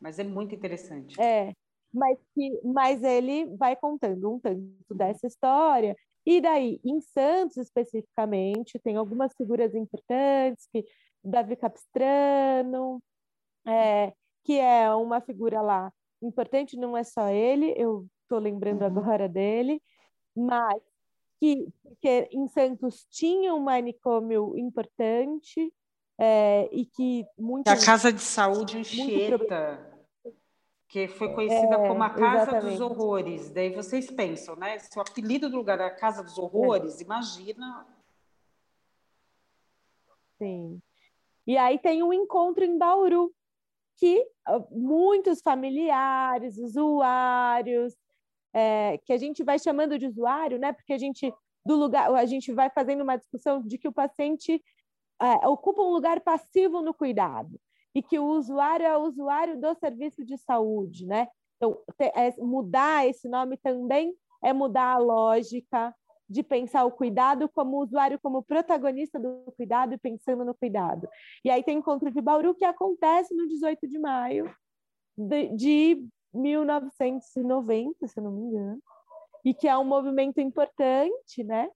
mas 0.00 0.18
é 0.18 0.24
muito 0.24 0.52
interessante. 0.52 1.20
É, 1.20 1.52
mas, 1.92 2.18
que, 2.34 2.60
mas 2.64 3.02
ele 3.02 3.46
vai 3.56 3.76
contando 3.76 4.32
um 4.32 4.38
tanto 4.38 4.94
dessa 4.94 5.26
história. 5.26 5.96
E 6.26 6.40
daí, 6.40 6.80
em 6.84 7.00
Santos 7.00 7.56
especificamente, 7.56 8.78
tem 8.78 8.96
algumas 8.96 9.34
figuras 9.34 9.74
importantes, 9.74 10.68
que 10.72 10.84
Davi 11.24 11.56
Capistrano, 11.56 13.02
é, 13.66 14.12
que 14.44 14.58
é 14.58 14.92
uma 14.94 15.20
figura 15.20 15.60
lá 15.60 15.92
importante, 16.22 16.76
não 16.76 16.96
é 16.96 17.04
só 17.04 17.28
ele, 17.28 17.72
eu 17.76 18.06
estou 18.22 18.38
lembrando 18.38 18.82
uhum. 18.82 18.86
agora 18.88 19.28
dele, 19.28 19.80
mas 20.36 20.80
que 21.40 21.68
porque 21.82 22.28
em 22.32 22.48
Santos 22.48 23.06
tinha 23.10 23.54
um 23.54 23.60
manicômio 23.60 24.56
importante 24.58 25.72
é, 26.18 26.68
e 26.72 26.84
que 26.84 27.24
muito 27.38 27.68
a 27.68 27.76
casa 27.76 28.12
de 28.12 28.20
saúde 28.20 28.78
Anchieta 28.78 29.87
que 30.88 31.06
foi 31.06 31.32
conhecida 31.34 31.74
é, 31.74 31.88
como 31.88 32.02
a 32.02 32.10
Casa 32.10 32.42
exatamente. 32.42 32.70
dos 32.72 32.80
Horrores. 32.80 33.50
Daí 33.50 33.74
vocês 33.74 34.10
pensam, 34.10 34.56
né? 34.56 34.78
Se 34.78 34.98
o 34.98 35.02
apelido 35.02 35.50
do 35.50 35.56
lugar 35.58 35.78
é 35.80 35.84
a 35.84 35.94
Casa 35.94 36.22
dos 36.22 36.38
Horrores, 36.38 37.00
é. 37.00 37.04
imagina 37.04 37.86
Sim. 40.38 40.80
E 41.46 41.56
aí 41.58 41.78
tem 41.78 42.02
um 42.02 42.12
encontro 42.12 42.64
em 42.64 42.78
Bauru, 42.78 43.34
que 43.96 44.24
ah, 44.46 44.60
muitos 44.70 45.42
familiares, 45.42 46.56
usuários, 46.58 47.94
é, 48.54 48.98
que 48.98 49.12
a 49.12 49.18
gente 49.18 49.42
vai 49.42 49.58
chamando 49.58 49.98
de 49.98 50.06
usuário, 50.06 50.58
né? 50.58 50.72
Porque 50.72 50.92
a 50.92 50.98
gente 50.98 51.32
do 51.66 51.74
lugar, 51.76 52.14
a 52.14 52.24
gente 52.24 52.52
vai 52.52 52.70
fazendo 52.70 53.02
uma 53.02 53.16
discussão 53.16 53.60
de 53.60 53.76
que 53.76 53.88
o 53.88 53.92
paciente 53.92 54.62
é, 55.20 55.48
ocupa 55.48 55.82
um 55.82 55.92
lugar 55.92 56.20
passivo 56.20 56.80
no 56.80 56.94
cuidado 56.94 57.60
e 57.94 58.02
que 58.02 58.18
o 58.18 58.26
usuário 58.26 58.86
é 58.86 58.96
o 58.96 59.02
usuário 59.02 59.60
do 59.60 59.74
serviço 59.74 60.24
de 60.24 60.36
saúde, 60.36 61.06
né? 61.06 61.28
Então, 61.56 61.78
é, 62.00 62.30
mudar 62.38 63.06
esse 63.06 63.28
nome 63.28 63.56
também 63.56 64.14
é 64.42 64.52
mudar 64.52 64.94
a 64.94 64.98
lógica 64.98 65.94
de 66.28 66.42
pensar 66.42 66.84
o 66.84 66.92
cuidado 66.92 67.48
como 67.48 67.82
usuário, 67.82 68.18
como 68.20 68.42
protagonista 68.42 69.18
do 69.18 69.50
cuidado 69.56 69.94
e 69.94 69.98
pensando 69.98 70.44
no 70.44 70.54
cuidado. 70.54 71.08
E 71.44 71.50
aí 71.50 71.64
tem 71.64 71.76
o 71.76 71.78
encontro 71.80 72.10
de 72.10 72.20
Bauru 72.20 72.54
que 72.54 72.64
acontece 72.64 73.34
no 73.34 73.48
18 73.48 73.88
de 73.88 73.98
maio 73.98 74.54
de, 75.16 75.48
de 75.56 76.06
1990, 76.34 78.06
se 78.06 78.20
não 78.20 78.30
me 78.30 78.42
engano, 78.42 78.82
e 79.44 79.54
que 79.54 79.66
é 79.66 79.76
um 79.76 79.84
movimento 79.84 80.38
importante, 80.40 81.42
né? 81.42 81.70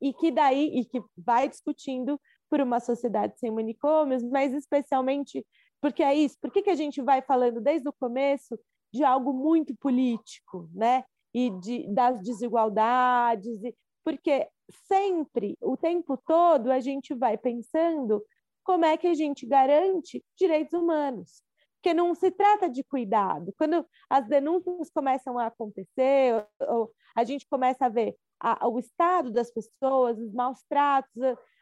E 0.00 0.12
que 0.12 0.30
daí 0.30 0.78
e 0.78 0.84
que 0.84 1.02
vai 1.16 1.48
discutindo 1.48 2.20
por 2.48 2.60
uma 2.60 2.80
sociedade 2.80 3.38
sem 3.38 3.50
manicômios, 3.50 4.22
mas 4.22 4.52
especialmente 4.52 5.44
porque 5.80 6.02
é 6.02 6.14
isso. 6.14 6.36
Por 6.40 6.50
que, 6.50 6.62
que 6.62 6.70
a 6.70 6.74
gente 6.74 7.02
vai 7.02 7.22
falando 7.22 7.60
desde 7.60 7.88
o 7.88 7.92
começo 7.92 8.58
de 8.92 9.04
algo 9.04 9.32
muito 9.32 9.74
político, 9.76 10.68
né? 10.74 11.04
E 11.34 11.50
de, 11.60 11.86
das 11.92 12.20
desigualdades, 12.22 13.62
e, 13.62 13.74
porque 14.04 14.48
sempre, 14.88 15.56
o 15.60 15.76
tempo 15.76 16.16
todo, 16.26 16.70
a 16.70 16.80
gente 16.80 17.14
vai 17.14 17.36
pensando 17.36 18.24
como 18.64 18.84
é 18.84 18.96
que 18.96 19.06
a 19.06 19.14
gente 19.14 19.46
garante 19.46 20.24
direitos 20.36 20.72
humanos. 20.72 21.42
Porque 21.76 21.94
não 21.94 22.14
se 22.14 22.30
trata 22.30 22.68
de 22.68 22.82
cuidado. 22.82 23.52
Quando 23.56 23.86
as 24.08 24.26
denúncias 24.26 24.90
começam 24.90 25.38
a 25.38 25.46
acontecer, 25.46 26.48
ou, 26.60 26.68
ou 26.68 26.92
a 27.14 27.22
gente 27.22 27.46
começa 27.48 27.86
a 27.86 27.88
ver 27.88 28.16
a, 28.40 28.68
o 28.68 28.78
estado 28.78 29.30
das 29.30 29.50
pessoas, 29.50 30.18
os 30.18 30.32
maus 30.32 30.62
tratos, 30.68 31.10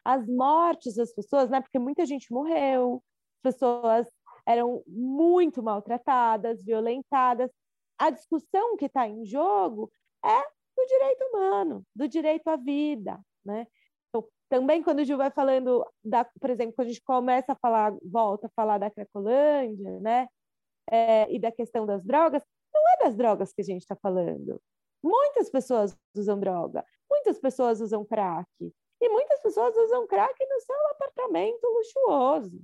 as 0.03 0.27
mortes 0.27 0.95
das 0.95 1.13
pessoas, 1.13 1.49
né? 1.49 1.61
Porque 1.61 1.79
muita 1.79 2.05
gente 2.05 2.31
morreu, 2.31 3.03
pessoas 3.41 4.07
eram 4.45 4.83
muito 4.87 5.63
maltratadas, 5.63 6.63
violentadas. 6.63 7.49
A 7.97 8.09
discussão 8.09 8.77
que 8.77 8.85
está 8.85 9.07
em 9.07 9.25
jogo 9.25 9.91
é 10.23 10.41
do 10.77 10.85
direito 10.87 11.23
humano, 11.25 11.83
do 11.95 12.07
direito 12.07 12.47
à 12.47 12.55
vida, 12.55 13.19
né? 13.43 13.65
Então, 14.09 14.27
também 14.49 14.83
quando 14.83 14.99
o 14.99 15.05
Gil 15.05 15.17
vai 15.17 15.31
falando, 15.31 15.85
da, 16.03 16.25
por 16.25 16.49
exemplo, 16.49 16.73
quando 16.75 16.87
a 16.87 16.91
gente 16.91 17.03
começa 17.03 17.53
a 17.53 17.55
falar, 17.55 17.93
volta 18.03 18.47
a 18.47 18.51
falar 18.55 18.77
da 18.77 18.91
Cracolândia, 18.91 19.99
né? 19.99 20.27
É, 20.91 21.31
e 21.33 21.39
da 21.39 21.51
questão 21.51 21.85
das 21.85 22.03
drogas, 22.03 22.43
não 22.73 22.81
é 22.93 23.05
das 23.05 23.15
drogas 23.15 23.51
que 23.53 23.61
a 23.61 23.65
gente 23.65 23.81
está 23.81 23.95
falando. 23.95 24.61
Muitas 25.05 25.51
pessoas 25.51 25.95
usam 26.17 26.39
droga, 26.39 26.83
muitas 27.07 27.37
pessoas 27.37 27.79
usam 27.79 28.03
crack, 28.03 28.49
e 28.99 29.09
muitas 29.09 29.39
pessoas 29.39 29.77
usam 29.77 30.07
crack 30.07 30.33
no 30.49 30.59
seu 30.61 30.87
apartamento 30.93 31.63
luxuoso. 31.63 32.59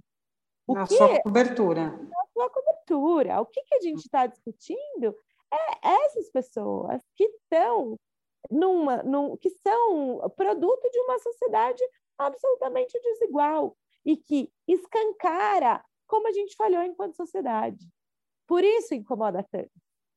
O 0.66 0.74
na 0.74 0.88
que, 0.88 0.96
sua 0.96 1.22
cobertura. 1.22 1.92
Na 1.92 2.26
sua 2.34 2.50
cobertura. 2.50 3.42
O 3.42 3.46
que, 3.46 3.62
que 3.62 3.76
a 3.76 3.82
gente 3.82 4.00
está 4.00 4.26
discutindo 4.26 5.16
é 5.54 5.88
essas 6.06 6.32
pessoas 6.32 7.04
que 7.16 7.26
estão 7.26 7.96
numa, 8.50 9.04
num, 9.04 9.38
que 9.38 9.52
são 9.52 10.20
produto 10.36 10.90
de 10.90 11.00
uma 11.02 11.20
sociedade 11.20 11.84
absolutamente 12.18 13.00
desigual 13.02 13.78
e 14.04 14.18
que 14.18 14.52
escancara 14.68 15.86
como 16.08 16.28
a 16.28 16.32
gente 16.32 16.56
falhou 16.56 16.82
enquanto 16.82 17.16
sociedade. 17.16 17.88
Por 18.48 18.64
isso 18.64 18.96
incomoda 18.96 19.46
tanto, 19.52 19.72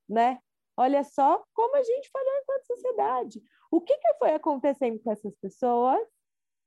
né? 0.09 0.41
Olha 0.77 1.05
só 1.05 1.45
como 1.55 1.77
a 1.77 1.83
gente 1.83 2.11
falhou 2.11 2.35
enquanto 2.43 2.67
sociedade. 2.67 3.43
O 3.71 3.81
que, 3.81 3.97
que 3.97 4.15
foi 4.15 4.33
acontecendo 4.33 5.01
com 5.01 5.11
essas 5.13 5.35
pessoas? 5.37 6.07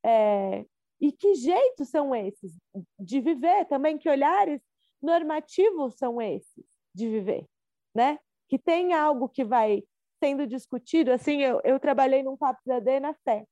É, 0.03 0.66
e 0.99 1.12
que 1.12 1.36
jeitos 1.36 1.89
são 1.89 2.16
esses 2.16 2.58
de 2.99 3.20
viver 3.22 3.66
também? 3.66 3.97
Que 3.97 4.10
olhares 4.10 4.62
normativos 5.01 5.95
são 5.95 6.22
esses 6.22 6.66
de 6.93 7.10
viver, 7.10 7.45
né? 7.93 8.20
Que 8.47 8.58
tem 8.58 8.93
algo 8.93 9.30
que 9.30 9.43
vai 9.43 9.84
sendo 10.24 10.47
discutido. 10.47 11.12
Assim, 11.12 11.41
eu, 11.41 11.62
eu 11.64 11.80
trabalhei 11.80 12.24
num 12.24 12.38
CAPS 12.38 12.68
AD 12.68 12.99
na 12.99 13.14
Sé, 13.14 13.45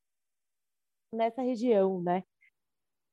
nessa 1.11 1.41
região, 1.41 2.01
né? 2.01 2.23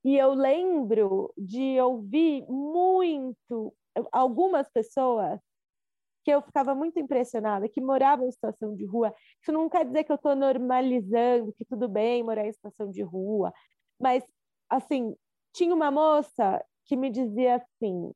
E 0.05 0.17
eu 0.17 0.33
lembro 0.35 1.33
de 1.37 1.81
ouvir 1.81 2.45
muito 2.49 3.75
algumas 4.11 4.69
pessoas 4.71 5.41
que 6.25 6.31
eu 6.31 6.43
ficava 6.43 6.75
muito 6.75 6.99
impressionada, 6.99 7.69
que 7.69 7.81
moravam 7.81 8.27
em 8.27 8.31
situação 8.31 8.75
de 8.75 8.85
rua. 8.85 9.15
Isso 9.41 9.53
não 9.53 9.69
quer 9.69 9.85
dizer 9.85 10.05
que 10.05 10.13
eu 10.13 10.17
estou 10.17 10.37
normalizando, 10.37 11.53
que 11.53 11.65
tudo 11.65 11.89
bem 11.89 12.23
morar 12.23 12.47
em 12.47 12.53
situação 12.53 12.91
de 12.91 13.03
rua, 13.03 13.53
mas, 13.99 14.25
assim, 14.69 15.15
tinha 15.53 15.75
uma 15.75 15.91
moça 15.91 16.65
que 16.85 16.97
me 16.97 17.11
dizia 17.11 17.57
assim, 17.57 18.13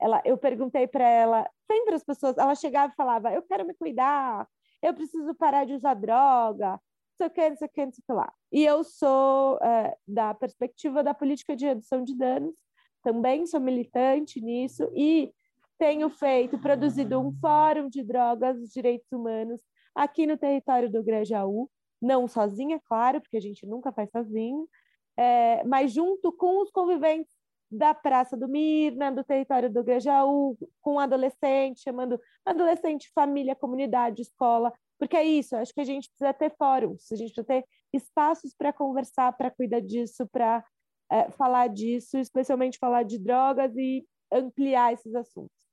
ela, 0.00 0.22
eu 0.24 0.36
perguntei 0.38 0.86
para 0.86 1.08
ela, 1.08 1.50
sempre 1.70 1.94
as 1.94 2.04
pessoas, 2.04 2.36
ela 2.38 2.54
chegava 2.54 2.92
e 2.92 2.96
falava, 2.96 3.32
eu 3.32 3.42
quero 3.42 3.66
me 3.66 3.74
cuidar, 3.74 4.46
eu 4.82 4.94
preciso 4.94 5.34
parar 5.34 5.64
de 5.64 5.74
usar 5.74 5.94
droga, 5.94 6.72
não 6.72 6.80
sei 7.16 7.26
o 7.26 7.30
que, 7.30 7.48
não 7.48 7.56
sei 7.56 7.66
o 7.66 7.70
que, 7.70 7.84
não 7.86 7.92
sei 7.92 8.02
o 8.02 8.06
que 8.06 8.12
lá. 8.12 8.32
E 8.52 8.64
eu 8.64 8.84
sou 8.84 9.58
é, 9.58 9.96
da 10.06 10.34
perspectiva 10.34 11.02
da 11.02 11.14
política 11.14 11.56
de 11.56 11.66
redução 11.66 12.04
de 12.04 12.14
danos, 12.14 12.54
também 13.02 13.46
sou 13.46 13.60
militante 13.60 14.40
nisso, 14.40 14.90
e 14.94 15.32
tenho 15.78 16.08
feito, 16.10 16.58
produzido 16.58 17.20
um 17.20 17.32
fórum 17.40 17.88
de 17.88 18.02
drogas 18.02 18.58
e 18.58 18.68
direitos 18.68 19.10
humanos 19.12 19.60
aqui 19.94 20.26
no 20.26 20.36
território 20.36 20.90
do 20.90 21.02
Grajaú, 21.02 21.70
não 22.00 22.28
sozinha, 22.28 22.80
claro, 22.84 23.20
porque 23.20 23.36
a 23.36 23.40
gente 23.40 23.66
nunca 23.66 23.92
faz 23.92 24.10
sozinho, 24.10 24.68
é, 25.16 25.64
mas 25.64 25.92
junto 25.92 26.30
com 26.32 26.60
os 26.62 26.70
conviventes 26.70 27.34
da 27.70 27.94
Praça 27.94 28.36
do 28.36 28.46
Mirna, 28.46 29.10
do 29.10 29.24
território 29.24 29.72
do 29.72 29.82
Grajaú, 29.82 30.56
com 30.80 31.00
adolescente, 31.00 31.80
chamando 31.80 32.20
adolescente, 32.44 33.10
família, 33.14 33.56
comunidade, 33.56 34.22
escola, 34.22 34.72
porque 34.98 35.16
é 35.16 35.24
isso, 35.24 35.56
acho 35.56 35.74
que 35.74 35.80
a 35.80 35.84
gente 35.84 36.08
precisa 36.08 36.32
ter 36.32 36.54
fóruns, 36.56 37.10
a 37.10 37.16
gente 37.16 37.32
precisa 37.32 37.44
ter 37.44 37.64
espaços 37.92 38.54
para 38.54 38.72
conversar, 38.72 39.32
para 39.32 39.50
cuidar 39.50 39.80
disso, 39.80 40.26
para 40.28 40.64
é, 41.10 41.30
falar 41.32 41.68
disso, 41.68 42.18
especialmente 42.18 42.78
falar 42.78 43.02
de 43.02 43.18
drogas 43.18 43.74
e 43.76 44.06
ampliar 44.32 44.92
esses 44.92 45.14
assuntos. 45.14 45.65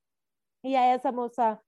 E 0.63 0.75
aí 0.75 0.91
essa 0.91 1.11
moça 1.11 1.59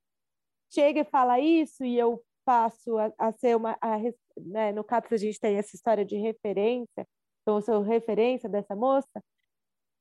chega 0.72 1.02
e 1.02 1.06
fala 1.06 1.40
isso, 1.40 1.84
e 1.84 1.98
eu 1.98 2.24
passo 2.46 2.98
a, 2.98 3.12
a 3.18 3.32
ser 3.34 3.56
uma. 3.56 3.78
A, 3.82 3.98
né, 4.38 4.72
no 4.72 4.84
CAPS 4.84 5.14
a 5.14 5.18
gente 5.18 5.40
tem 5.40 5.58
essa 5.58 5.76
história 5.76 6.06
de 6.06 6.18
referência, 6.18 7.08
então 7.42 7.58
eu 7.58 7.62
sou 7.62 7.82
referência 7.82 8.50
dessa 8.50 8.76
moça. 8.76 9.24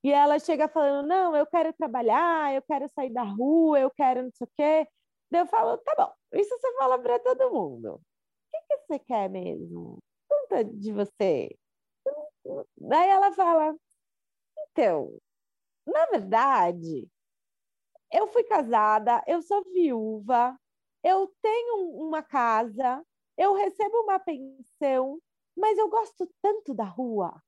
E 0.03 0.11
ela 0.11 0.39
chega 0.39 0.67
falando: 0.67 1.07
não, 1.07 1.35
eu 1.35 1.45
quero 1.47 1.73
trabalhar, 1.73 2.53
eu 2.53 2.61
quero 2.61 2.87
sair 2.93 3.11
da 3.11 3.23
rua, 3.23 3.79
eu 3.79 3.91
quero 3.91 4.23
não 4.23 4.31
sei 4.31 4.45
o 4.45 4.51
quê. 4.55 4.87
Daí 5.31 5.41
eu 5.41 5.47
falo: 5.47 5.77
tá 5.79 5.95
bom, 5.97 6.39
isso 6.39 6.49
você 6.57 6.77
fala 6.77 6.99
para 6.99 7.19
todo 7.19 7.51
mundo. 7.51 7.95
O 7.95 8.01
que, 8.51 8.61
que 8.67 8.77
você 8.85 8.99
quer 8.99 9.29
mesmo? 9.29 9.99
Conta 10.29 10.63
de 10.63 10.91
você. 10.93 11.49
Daí 12.77 13.09
ela 13.09 13.31
fala: 13.33 13.75
então, 14.71 15.17
na 15.87 16.05
verdade, 16.07 17.07
eu 18.11 18.27
fui 18.27 18.43
casada, 18.43 19.23
eu 19.27 19.41
sou 19.41 19.63
viúva, 19.73 20.57
eu 21.03 21.31
tenho 21.41 21.91
uma 22.01 22.23
casa, 22.23 23.05
eu 23.37 23.53
recebo 23.53 24.01
uma 24.03 24.19
pensão, 24.19 25.19
mas 25.55 25.77
eu 25.77 25.89
gosto 25.89 26.29
tanto 26.41 26.73
da 26.73 26.83
rua. 26.83 27.41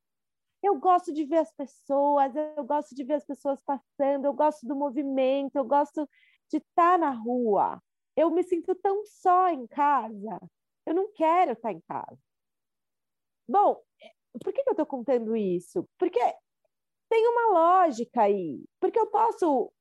Eu 0.61 0.79
gosto 0.79 1.13
de 1.13 1.23
ver 1.23 1.37
as 1.37 1.51
pessoas, 1.51 2.35
eu 2.35 2.63
gosto 2.63 2.95
de 2.95 3.03
ver 3.03 3.15
as 3.15 3.25
pessoas 3.25 3.61
passando, 3.61 4.25
eu 4.25 4.33
gosto 4.33 4.65
do 4.67 4.75
movimento, 4.75 5.55
eu 5.55 5.65
gosto 5.65 6.07
de 6.49 6.57
estar 6.57 6.97
na 6.97 7.11
rua. 7.11 7.81
Eu 8.15 8.31
me 8.31 8.43
sinto 8.43 8.73
tão 8.75 9.05
só 9.05 9.49
em 9.49 9.67
casa. 9.67 10.39
Eu 10.85 10.95
não 10.95 11.11
quero 11.13 11.51
estar 11.51 11.71
em 11.71 11.81
casa. 11.81 12.17
Bom, 13.47 13.81
por 14.43 14.51
que 14.51 14.61
eu 14.65 14.71
estou 14.71 14.85
contando 14.85 15.35
isso? 15.35 15.87
Porque 15.97 16.19
tem 17.09 17.27
uma 17.27 17.53
lógica 17.53 18.23
aí. 18.23 18.63
Porque 18.79 18.99
eu 18.99 19.07
posso 19.07 19.71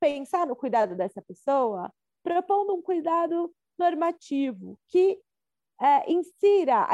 pensar 0.00 0.46
no 0.46 0.56
cuidado 0.56 0.94
dessa 0.96 1.22
pessoa 1.22 1.92
propondo 2.22 2.74
um 2.74 2.82
cuidado 2.82 3.52
normativo 3.78 4.78
que 4.88 5.20
é, 5.80 6.12
insira 6.12 6.86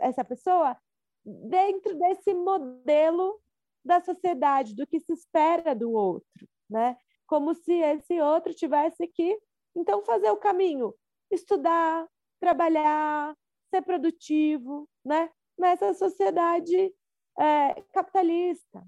essa 0.00 0.24
pessoa 0.24 0.76
dentro 1.24 1.98
desse 1.98 2.34
modelo 2.34 3.40
da 3.84 4.00
sociedade, 4.00 4.74
do 4.74 4.86
que 4.86 5.00
se 5.00 5.12
espera 5.12 5.74
do 5.74 5.90
outro, 5.92 6.48
né? 6.68 6.96
Como 7.26 7.54
se 7.54 7.72
esse 7.72 8.20
outro 8.20 8.54
tivesse 8.54 9.06
que, 9.08 9.38
então, 9.74 10.04
fazer 10.04 10.30
o 10.30 10.36
caminho, 10.36 10.94
estudar, 11.30 12.06
trabalhar, 12.40 13.34
ser 13.70 13.82
produtivo, 13.82 14.88
né? 15.04 15.30
Nessa 15.58 15.94
sociedade 15.94 16.94
é, 17.38 17.82
capitalista. 17.92 18.86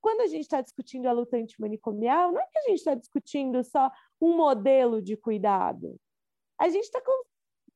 Quando 0.00 0.20
a 0.20 0.26
gente 0.26 0.42
está 0.42 0.60
discutindo 0.60 1.06
a 1.06 1.12
luta 1.12 1.36
antimanicomial, 1.36 2.32
não 2.32 2.40
é 2.40 2.46
que 2.46 2.58
a 2.58 2.62
gente 2.62 2.78
está 2.78 2.94
discutindo 2.94 3.62
só 3.64 3.90
um 4.20 4.36
modelo 4.36 5.02
de 5.02 5.16
cuidado. 5.16 5.98
A 6.58 6.68
gente 6.68 6.84
está 6.84 7.02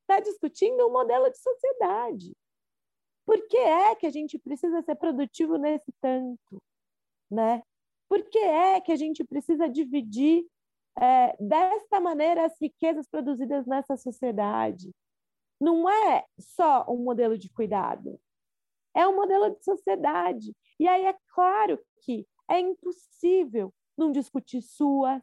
tá 0.07 0.21
discutindo 0.21 0.87
um 0.87 0.93
modelo 0.93 1.31
de 1.31 1.39
sociedade. 1.39 2.33
Por 3.27 3.47
que 3.49 3.57
é 3.57 3.95
que 3.95 4.07
a 4.07 4.11
gente 4.11 4.39
precisa 4.39 4.83
ser 4.83 4.97
produtivo 4.97 5.57
nesse 5.57 5.93
tanto? 6.01 6.63
Né? 7.31 7.63
Por 8.09 8.25
que 8.29 8.39
é 8.39 8.81
que 8.81 8.91
a 8.91 8.97
gente 8.97 9.23
precisa 9.23 9.69
dividir 9.69 10.45
é, 11.01 11.37
desta 11.39 12.01
maneira 12.01 12.47
as 12.47 12.61
riquezas 12.61 13.07
produzidas 13.07 13.67
nessa 13.67 13.97
sociedade? 13.97 14.91
Não 15.61 15.89
é 15.89 16.25
só 16.39 16.85
um 16.89 17.05
modelo 17.05 17.37
de 17.39 17.51
cuidado, 17.51 18.19
é 18.95 19.07
um 19.07 19.15
modelo 19.15 19.51
de 19.51 19.65
sociedade. 19.65 20.55
E 20.79 20.89
aí 20.89 21.07
é 21.07 21.15
claro 21.35 21.79
que 22.03 22.27
é 22.49 22.59
impossível 22.59 23.73
não 23.97 24.11
discutir 24.11 24.63
suas, 24.63 25.23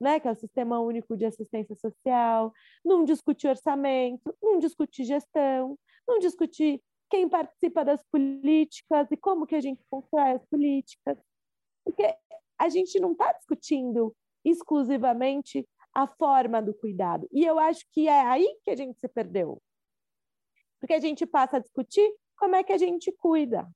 né, 0.00 0.20
que 0.20 0.28
é 0.28 0.30
o 0.30 0.36
Sistema 0.36 0.80
Único 0.80 1.16
de 1.16 1.26
Assistência 1.26 1.74
Social, 1.76 2.52
não 2.84 3.04
discutir 3.04 3.48
orçamento, 3.48 4.34
não 4.42 4.58
discutir 4.58 5.04
gestão, 5.04 5.78
não 6.06 6.18
discutir 6.18 6.82
quem 7.10 7.28
participa 7.28 7.84
das 7.84 8.02
políticas 8.04 9.10
e 9.10 9.16
como 9.16 9.46
que 9.46 9.56
a 9.56 9.60
gente 9.60 9.84
constrói 9.90 10.32
as 10.32 10.46
políticas. 10.46 11.18
Porque 11.84 12.14
a 12.58 12.68
gente 12.68 13.00
não 13.00 13.12
está 13.12 13.32
discutindo 13.32 14.14
exclusivamente 14.44 15.68
a 15.92 16.06
forma 16.06 16.62
do 16.62 16.72
cuidado. 16.72 17.28
E 17.32 17.44
eu 17.44 17.58
acho 17.58 17.84
que 17.90 18.06
é 18.06 18.20
aí 18.20 18.46
que 18.62 18.70
a 18.70 18.76
gente 18.76 18.98
se 18.98 19.08
perdeu. 19.08 19.60
Porque 20.78 20.94
a 20.94 21.00
gente 21.00 21.26
passa 21.26 21.56
a 21.56 21.60
discutir 21.60 22.08
como 22.40 22.56
é 22.56 22.64
que 22.64 22.72
a 22.72 22.78
gente 22.78 23.12
cuida. 23.12 23.68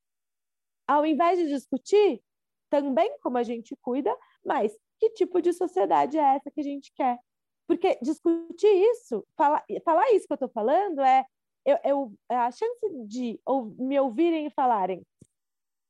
Ao 0.89 1.05
invés 1.05 1.39
de 1.39 1.49
discutir 1.49 2.23
também 2.71 3.17
como 3.21 3.37
a 3.37 3.43
gente 3.43 3.77
cuida, 3.83 4.17
mas 4.45 4.75
que 4.99 5.11
tipo 5.11 5.41
de 5.43 5.53
sociedade 5.53 6.19
é 6.19 6.37
essa 6.37 6.51
que 6.51 6.61
a 6.61 6.65
gente 6.65 6.91
quer? 6.95 7.19
Porque 7.67 7.99
discutir 8.03 8.67
isso, 8.67 9.25
falar, 9.37 9.63
falar 9.85 10.11
isso 10.13 10.27
que 10.27 10.33
eu 10.33 10.37
estou 10.37 10.49
falando 10.49 11.01
é 11.01 11.25
eu, 11.65 11.79
eu, 11.85 12.15
a 12.29 12.51
chance 12.51 13.07
de 13.07 13.41
ou, 13.45 13.67
me 13.79 13.99
ouvirem 14.01 14.47
e 14.47 14.51
falarem 14.51 15.03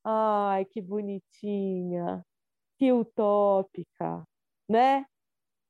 ai, 0.04 0.64
que 0.66 0.80
bonitinha, 0.80 2.24
que 2.78 2.92
utópica, 2.92 4.24
né? 4.68 5.06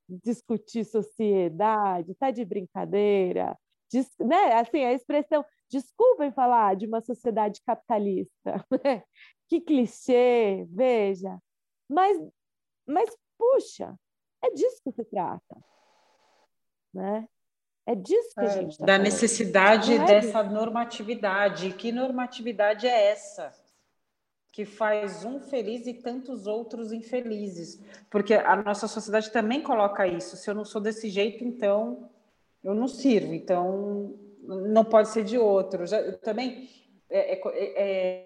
Discutir 0.09 0.84
sociedade, 0.84 2.14
tá 2.16 2.30
de 2.30 2.44
brincadeira, 2.44 3.57
Diz, 3.94 4.11
né? 4.18 4.55
Assim, 4.55 4.82
a 4.84 4.92
expressão, 4.92 5.44
desculpem 5.74 6.30
falar 6.30 6.76
de 6.76 6.86
uma 6.86 7.00
sociedade 7.00 7.60
capitalista, 7.66 8.64
né? 8.84 9.02
que 9.48 9.60
clichê, 9.60 10.66
veja. 10.70 11.38
Mas, 11.88 12.16
mas 12.86 13.10
puxa, 13.36 13.94
é 14.42 14.50
disso 14.50 14.80
que 14.84 14.92
se 14.92 15.04
trata, 15.04 15.56
né? 16.92 17.28
É 17.86 17.94
disso 17.94 18.32
que 18.38 18.40
a 18.40 18.44
é, 18.44 18.48
gente 18.48 18.70
está 18.70 18.86
Da 18.86 18.92
falando. 18.94 19.04
necessidade 19.04 19.92
é 19.92 20.04
dessa 20.06 20.42
disso. 20.42 20.54
normatividade. 20.54 21.72
Que 21.74 21.92
normatividade 21.92 22.86
é 22.86 23.10
essa? 23.10 23.52
Que 24.50 24.64
faz 24.64 25.22
um 25.24 25.38
feliz 25.40 25.86
e 25.86 25.92
tantos 25.92 26.46
outros 26.46 26.92
infelizes. 26.92 27.82
Porque 28.08 28.32
a 28.32 28.56
nossa 28.56 28.88
sociedade 28.88 29.30
também 29.30 29.62
coloca 29.62 30.06
isso. 30.06 30.34
Se 30.36 30.48
eu 30.48 30.54
não 30.54 30.64
sou 30.64 30.80
desse 30.80 31.10
jeito, 31.10 31.44
então 31.44 32.08
eu 32.62 32.74
não 32.74 32.88
sirvo, 32.88 33.34
então 33.34 34.18
não 34.47 34.84
pode 34.84 35.09
ser 35.09 35.24
de 35.24 35.38
outro. 35.38 35.86
Já, 35.86 36.12
também 36.18 36.68
é, 37.11 37.34
é, 37.34 37.40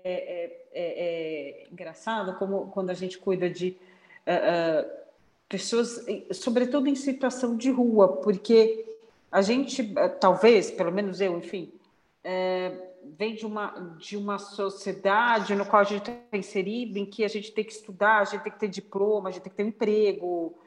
é, 0.00 0.60
é, 0.72 1.66
engraçado 1.70 2.36
como 2.38 2.68
quando 2.68 2.90
a 2.90 2.94
gente 2.94 3.18
cuida 3.18 3.48
de 3.48 3.76
uh, 4.26 4.90
pessoas, 5.48 6.04
sobretudo 6.32 6.88
em 6.88 6.94
situação 6.94 7.56
de 7.56 7.70
rua, 7.70 8.08
porque 8.18 8.96
a 9.30 9.42
gente, 9.42 9.94
talvez, 10.20 10.70
pelo 10.70 10.90
menos 10.90 11.20
eu, 11.20 11.36
enfim, 11.36 11.72
vem 13.16 13.34
de 13.34 13.44
uma, 13.44 13.96
de 13.98 14.16
uma 14.16 14.38
sociedade 14.38 15.54
no 15.54 15.66
qual 15.66 15.80
a 15.80 15.84
gente 15.84 16.10
está 16.10 16.36
inserido, 16.36 16.98
em 16.98 17.04
que 17.04 17.24
a 17.24 17.28
gente 17.28 17.52
tem 17.52 17.64
que 17.64 17.72
estudar, 17.72 18.20
a 18.20 18.24
gente 18.24 18.42
tem 18.42 18.52
que 18.52 18.58
ter 18.58 18.68
diploma, 18.68 19.28
a 19.28 19.32
gente 19.32 19.42
tem 19.42 19.50
que 19.50 19.56
ter 19.56 19.64
um 19.64 19.68
emprego, 19.68 20.58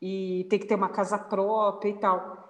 e 0.00 0.46
tem 0.48 0.58
que 0.58 0.66
ter 0.66 0.74
uma 0.74 0.88
casa 0.88 1.18
própria 1.18 1.90
e 1.90 1.94
tal. 1.94 2.49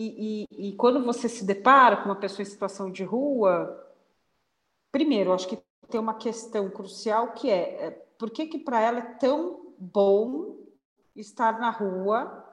E, 0.00 0.46
e, 0.48 0.68
e, 0.68 0.72
quando 0.76 1.04
você 1.04 1.28
se 1.28 1.44
depara 1.44 1.96
com 1.96 2.04
uma 2.04 2.14
pessoa 2.14 2.42
em 2.42 2.48
situação 2.48 2.88
de 2.88 3.02
rua, 3.02 3.84
primeiro, 4.92 5.32
acho 5.32 5.48
que 5.48 5.58
tem 5.90 6.00
uma 6.00 6.14
questão 6.14 6.70
crucial 6.70 7.32
que 7.32 7.50
é, 7.50 7.86
é 7.86 7.90
por 8.16 8.30
que, 8.30 8.46
que 8.46 8.60
para 8.60 8.80
ela 8.80 9.00
é 9.00 9.14
tão 9.14 9.74
bom 9.76 10.56
estar 11.16 11.58
na 11.58 11.70
rua 11.70 12.44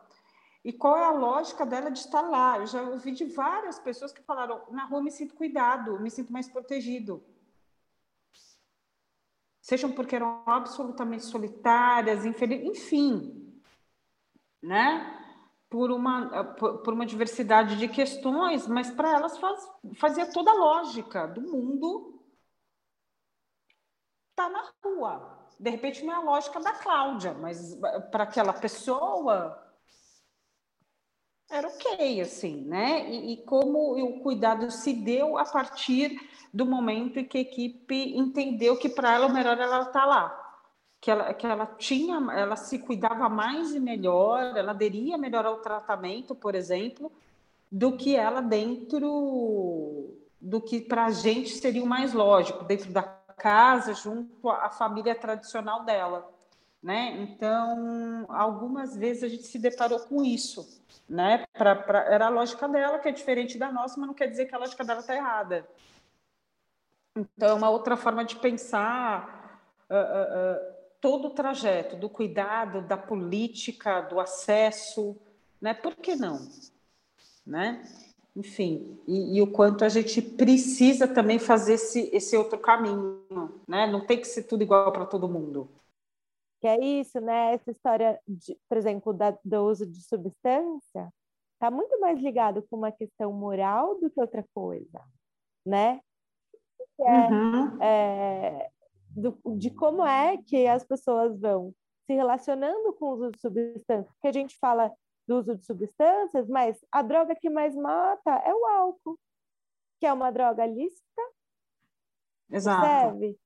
e 0.63 0.73
qual 0.73 0.97
é 0.97 1.03
a 1.03 1.11
lógica 1.11 1.67
dela 1.67 1.91
de 1.91 1.99
estar 1.99 2.21
lá? 2.21 2.57
Eu 2.57 2.65
já 2.65 2.81
ouvi 2.81 3.11
de 3.11 3.25
várias 3.25 3.77
pessoas 3.77 4.11
que 4.11 4.23
falaram: 4.23 4.63
na 4.71 4.85
rua 4.85 5.03
me 5.03 5.11
sinto 5.11 5.35
cuidado, 5.35 5.99
me 5.99 6.09
sinto 6.09 6.33
mais 6.33 6.49
protegido. 6.49 7.23
Sejam 9.61 9.91
porque 9.91 10.15
eram 10.15 10.41
absolutamente 10.47 11.25
solitárias, 11.25 12.25
infelizes, 12.25 12.65
enfim, 12.65 13.61
né? 14.63 15.24
Por 15.69 15.91
uma, 15.91 16.53
por 16.53 16.93
uma 16.93 17.05
diversidade 17.05 17.77
de 17.77 17.87
questões, 17.87 18.67
mas 18.67 18.91
para 18.91 19.11
elas 19.11 19.37
faz, 19.37 19.67
fazia 19.95 20.31
toda 20.31 20.51
a 20.51 20.55
lógica 20.55 21.27
do 21.27 21.41
mundo 21.41 22.21
tá 24.35 24.49
na 24.49 24.71
rua. 24.83 25.49
De 25.59 25.69
repente 25.69 26.03
não 26.03 26.13
é 26.13 26.17
a 26.17 26.21
lógica 26.21 26.59
da 26.59 26.73
Cláudia, 26.73 27.33
mas 27.33 27.75
para 28.11 28.23
aquela 28.23 28.53
pessoa 28.53 29.61
era 31.49 31.67
ok, 31.67 32.21
assim, 32.21 32.65
né? 32.65 33.09
E, 33.09 33.33
e, 33.33 33.45
como 33.45 33.97
o 33.97 34.19
cuidado 34.21 34.69
se 34.71 34.93
deu 34.93 35.37
a 35.37 35.45
partir 35.45 36.19
do 36.53 36.65
momento 36.65 37.19
em 37.19 37.25
que 37.25 37.37
a 37.37 37.41
equipe 37.41 38.17
entendeu 38.17 38.77
que 38.77 38.89
para 38.89 39.13
ela 39.13 39.27
o 39.27 39.33
melhor 39.33 39.53
era 39.53 39.63
ela 39.63 39.79
estar 39.79 39.91
tá 39.91 40.05
lá 40.05 40.44
que 41.05 41.11
ela, 41.11 41.33
que 41.35 41.45
ela 41.45 41.67
tinha, 41.67 42.15
ela 42.33 42.55
se 42.55 42.79
cuidava 42.79 43.29
mais 43.29 43.75
e 43.75 43.79
melhor, 43.79 44.57
ela 44.57 44.71
aderia 44.71 45.19
melhor 45.19 45.45
ao 45.45 45.57
tratamento, 45.57 46.33
por 46.33 46.55
exemplo, 46.55 47.11
do 47.71 47.95
que 47.95 48.15
ela 48.15 48.41
dentro 48.41 50.15
do 50.41 50.59
que 50.59 50.81
para 50.81 51.05
a 51.05 51.11
gente 51.11 51.49
seria 51.49 51.83
o 51.83 51.85
mais 51.85 52.11
lógico, 52.11 52.63
dentro 52.63 52.91
da 52.91 53.03
casa, 53.03 53.93
junto 53.93 54.49
à 54.49 54.71
família 54.71 55.13
tradicional 55.13 55.85
dela. 55.85 56.27
Né? 56.81 57.17
Então, 57.21 58.25
algumas 58.27 58.97
vezes 58.97 59.25
a 59.25 59.27
gente 59.27 59.43
se 59.43 59.59
deparou 59.59 59.99
com 59.99 60.23
isso. 60.23 60.81
Né? 61.07 61.45
Pra, 61.53 61.75
pra, 61.75 61.99
era 62.05 62.25
a 62.25 62.29
lógica 62.29 62.67
dela, 62.67 62.97
que 62.97 63.09
é 63.09 63.11
diferente 63.11 63.59
da 63.59 63.71
nossa, 63.71 63.99
mas 63.99 64.07
não 64.07 64.15
quer 64.15 64.25
dizer 64.25 64.47
que 64.47 64.55
a 64.55 64.57
lógica 64.57 64.83
dela 64.83 65.01
está 65.01 65.15
errada. 65.15 65.67
Então, 67.15 67.49
é 67.49 67.53
uma 67.53 67.69
outra 67.69 67.95
forma 67.95 68.25
de 68.25 68.37
pensar. 68.37 69.61
Uh, 69.87 69.93
uh, 69.93 70.71
uh, 70.71 70.74
todo 71.05 71.27
o 71.27 71.29
trajeto 71.29 71.95
do 71.95 72.09
cuidado, 72.09 72.81
da 72.81 72.97
política, 72.97 74.01
do 74.01 74.19
acesso, 74.19 75.15
né? 75.61 75.71
Por 75.71 75.95
que 75.95 76.15
não? 76.15 76.39
Né? 77.45 77.87
Enfim, 78.35 78.99
e, 79.07 79.37
e, 79.37 79.41
o 79.43 79.51
quanto 79.51 79.85
a 79.85 79.89
gente 79.89 80.19
precisa 80.19 81.07
também 81.07 81.37
fazer 81.37 81.73
esse, 81.75 82.09
esse 82.11 82.35
outro 82.35 82.57
caminho, 82.57 83.23
né? 83.67 83.85
Não 83.85 84.03
tem 84.03 84.19
que 84.19 84.25
ser 84.25 84.45
tudo 84.45 84.63
igual 84.63 84.91
para 84.91 85.05
todo 85.05 85.29
mundo. 85.29 85.69
Que 86.59 86.67
é 86.67 86.83
isso, 86.83 87.21
né? 87.21 87.53
Essa 87.53 87.69
história, 87.69 88.19
de, 88.27 88.57
por 88.67 88.75
exemplo, 88.75 89.13
da, 89.13 89.37
do 89.45 89.63
uso 89.63 89.85
de 89.85 90.01
substância, 90.01 91.13
está 91.53 91.69
muito 91.69 91.99
mais 91.99 92.19
ligado 92.19 92.63
com 92.63 92.77
uma 92.77 92.91
questão 92.91 93.31
moral 93.31 93.99
do 93.99 94.09
que 94.09 94.19
outra 94.19 94.43
coisa, 94.55 95.03
né? 95.63 96.01
É, 96.99 97.11
uhum. 97.11 97.83
é, 97.83 98.71
do, 99.15 99.39
de 99.57 99.69
como 99.69 100.05
é 100.05 100.37
que 100.37 100.67
as 100.67 100.83
pessoas 100.83 101.39
vão 101.39 101.73
se 102.05 102.13
relacionando 102.13 102.93
com 102.93 103.05
o 103.05 103.13
uso 103.13 103.31
de 103.31 103.39
substâncias. 103.39 104.07
Porque 104.13 104.27
a 104.27 104.31
gente 104.31 104.57
fala 104.59 104.91
do 105.27 105.37
uso 105.37 105.55
de 105.55 105.65
substâncias, 105.65 106.47
mas 106.47 106.77
a 106.91 107.01
droga 107.01 107.35
que 107.35 107.49
mais 107.49 107.75
mata 107.75 108.31
é 108.45 108.53
o 108.53 108.65
álcool, 108.65 109.17
que 109.99 110.05
é 110.05 110.13
uma 110.13 110.31
droga 110.31 110.65
lícita. 110.65 111.21
Exato. 112.51 112.81
Percebe? 112.81 113.39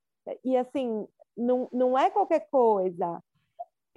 E 0.44 0.58
assim, 0.58 1.08
não, 1.38 1.70
não 1.72 1.98
é 1.98 2.10
qualquer 2.10 2.50
coisa. 2.50 3.24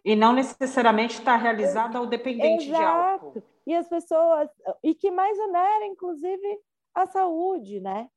E 0.05 0.15
não 0.15 0.33
necessariamente 0.33 1.19
está 1.19 1.37
realizada 1.37 1.99
ao 1.99 2.07
dependente 2.07 2.69
Exato. 2.69 2.79
de 2.79 2.85
álcool. 2.85 3.43
E 3.67 3.75
as 3.75 3.89
pessoas, 3.89 4.49
e 4.83 4.95
que 4.95 5.11
mais 5.11 5.39
onera, 5.39 5.87
inclusive, 5.87 6.61
a 6.95 7.07
saúde, 7.07 7.81
né? 7.81 8.09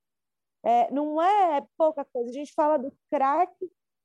É, 0.65 0.91
não 0.91 1.21
é 1.21 1.63
pouca 1.77 2.03
coisa. 2.03 2.31
A 2.31 2.33
gente 2.33 2.51
fala 2.53 2.77
do 2.77 2.91
crack 3.11 3.53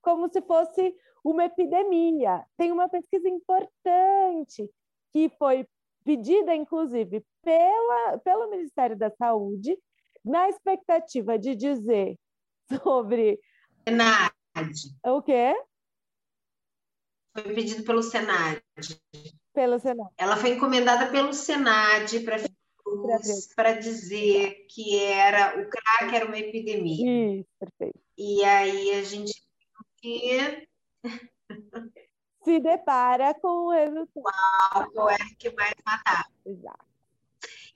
como 0.03 0.31
se 0.31 0.43
fosse 0.43 0.95
uma 1.25 1.47
epidemia. 1.47 2.45
Tem 2.57 2.71
uma 2.71 2.87
pesquisa 2.87 3.29
importante 3.29 4.71
que 5.11 5.31
foi 5.39 5.67
pedida, 6.05 6.55
inclusive, 6.55 7.25
pela, 7.43 8.19
pelo 8.19 8.51
Ministério 8.51 8.97
da 8.97 9.11
Saúde, 9.11 9.77
na 10.23 10.51
expectativa 10.51 11.39
de 11.39 11.57
dizer 11.57 12.19
sobre 12.85 13.41
Senad. 13.89 14.33
O 15.07 15.23
quê? 15.23 15.55
Foi 17.33 17.55
pedido 17.55 17.85
pelo 17.85 18.03
Senad. 18.03 18.61
Pelo 19.55 19.79
Senado. 19.79 20.11
Ela 20.19 20.37
foi 20.37 20.51
encomendada 20.51 21.11
pelo 21.11 21.33
Senad 21.33 22.21
para 22.21 22.37
para 23.55 23.75
dizer 23.75 24.67
que 24.69 24.99
era 24.99 25.61
o 25.61 25.69
crack 25.69 26.15
era 26.15 26.27
uma 26.27 26.39
epidemia. 26.39 27.41
Isso, 27.41 27.49
perfeito. 27.59 28.01
E 28.17 28.45
aí 28.45 28.93
a 28.93 29.03
gente 29.03 29.33
que 30.01 30.67
se 32.43 32.59
depara 32.61 33.35
com 33.35 33.67
o 33.67 33.71
resultado. 33.71 34.15
O 34.15 34.29
álcool 34.73 35.11
é 35.11 35.19
que 35.39 35.51
mais 35.51 35.75
matava. 35.85 36.29
Exato. 36.45 36.91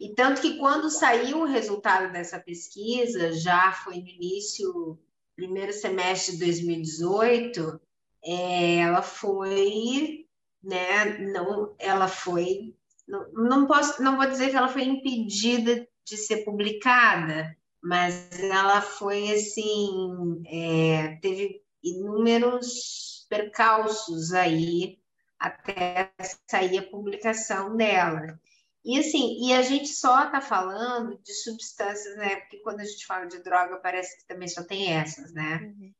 E 0.00 0.14
tanto 0.14 0.40
que 0.40 0.58
quando 0.58 0.90
saiu 0.90 1.40
o 1.40 1.46
resultado 1.46 2.12
dessa 2.12 2.38
pesquisa, 2.40 3.32
já 3.32 3.72
foi 3.72 4.00
no 4.00 4.08
início, 4.08 4.98
primeiro 5.36 5.72
semestre 5.72 6.32
de 6.32 6.44
2018, 6.44 7.80
é, 8.24 8.76
ela 8.76 9.02
foi, 9.02 10.26
né, 10.62 11.18
não, 11.18 11.74
ela 11.78 12.08
foi, 12.08 12.74
não, 13.06 13.66
posso, 13.66 14.02
não 14.02 14.16
vou 14.16 14.26
dizer 14.26 14.50
que 14.50 14.56
ela 14.56 14.68
foi 14.68 14.84
impedida 14.84 15.86
de 16.06 16.16
ser 16.16 16.44
publicada, 16.44 17.56
mas 17.82 18.30
ela 18.40 18.80
foi 18.80 19.32
assim, 19.32 20.42
é, 20.46 21.18
teve 21.20 21.62
inúmeros 21.82 23.26
percalços 23.28 24.32
aí 24.32 24.98
até 25.38 26.10
sair 26.48 26.78
a 26.78 26.90
publicação 26.90 27.76
dela. 27.76 28.38
E 28.84 28.98
assim, 28.98 29.46
e 29.46 29.52
a 29.52 29.62
gente 29.62 29.88
só 29.88 30.26
está 30.26 30.40
falando 30.40 31.18
de 31.22 31.32
substâncias, 31.32 32.16
né? 32.16 32.36
Porque 32.36 32.58
quando 32.58 32.80
a 32.80 32.84
gente 32.84 33.06
fala 33.06 33.26
de 33.26 33.42
droga, 33.42 33.78
parece 33.78 34.18
que 34.18 34.26
também 34.26 34.48
só 34.48 34.62
tem 34.62 34.92
essas, 34.92 35.32
né? 35.32 35.60
Uhum. 35.62 35.92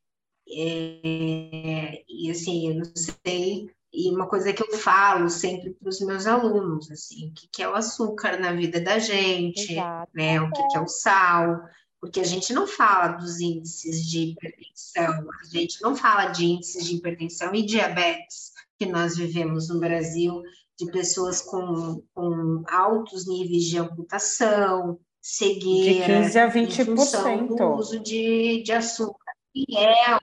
É, 0.47 2.03
e 2.07 2.29
assim, 2.29 2.69
eu 2.69 2.75
não 2.75 2.85
sei, 2.95 3.71
e 3.95 4.13
uma 4.13 4.27
coisa 4.27 4.51
que 4.51 4.61
eu 4.61 4.77
falo 4.77 5.29
sempre 5.29 5.71
para 5.73 5.89
os 5.89 6.01
meus 6.01 6.27
alunos, 6.27 6.91
assim, 6.91 7.29
o 7.29 7.33
que, 7.33 7.47
que 7.47 7.63
é 7.63 7.69
o 7.69 7.75
açúcar 7.75 8.37
na 8.37 8.51
vida 8.51 8.81
da 8.81 8.99
gente, 8.99 9.71
Exato. 9.71 10.11
né? 10.13 10.41
O 10.41 10.51
que, 10.51 10.67
que 10.67 10.77
é 10.77 10.81
o 10.81 10.87
sal, 10.87 11.61
porque 12.01 12.19
a 12.19 12.23
gente 12.23 12.53
não 12.53 12.67
fala 12.67 13.13
dos 13.13 13.39
índices 13.39 14.05
de 14.05 14.31
hipertensão, 14.31 15.27
a 15.41 15.45
gente 15.45 15.81
não 15.81 15.95
fala 15.95 16.27
de 16.27 16.45
índices 16.45 16.85
de 16.85 16.95
hipertensão 16.95 17.55
e 17.55 17.65
diabetes 17.65 18.51
que 18.77 18.85
nós 18.85 19.17
vivemos 19.17 19.69
no 19.69 19.79
Brasil, 19.79 20.43
de 20.77 20.91
pessoas 20.91 21.41
com, 21.41 22.03
com 22.13 22.63
altos 22.67 23.25
níveis 23.25 23.63
de 23.63 23.77
amputação, 23.77 24.99
cegueira, 25.21 26.19
de 26.19 26.23
15 26.25 26.39
a 26.39 26.51
20%. 26.51 27.55
do 27.55 27.65
uso 27.75 27.99
de, 27.99 28.61
de 28.61 28.71
açúcar, 28.71 29.33
que 29.53 29.77
é, 29.77 30.19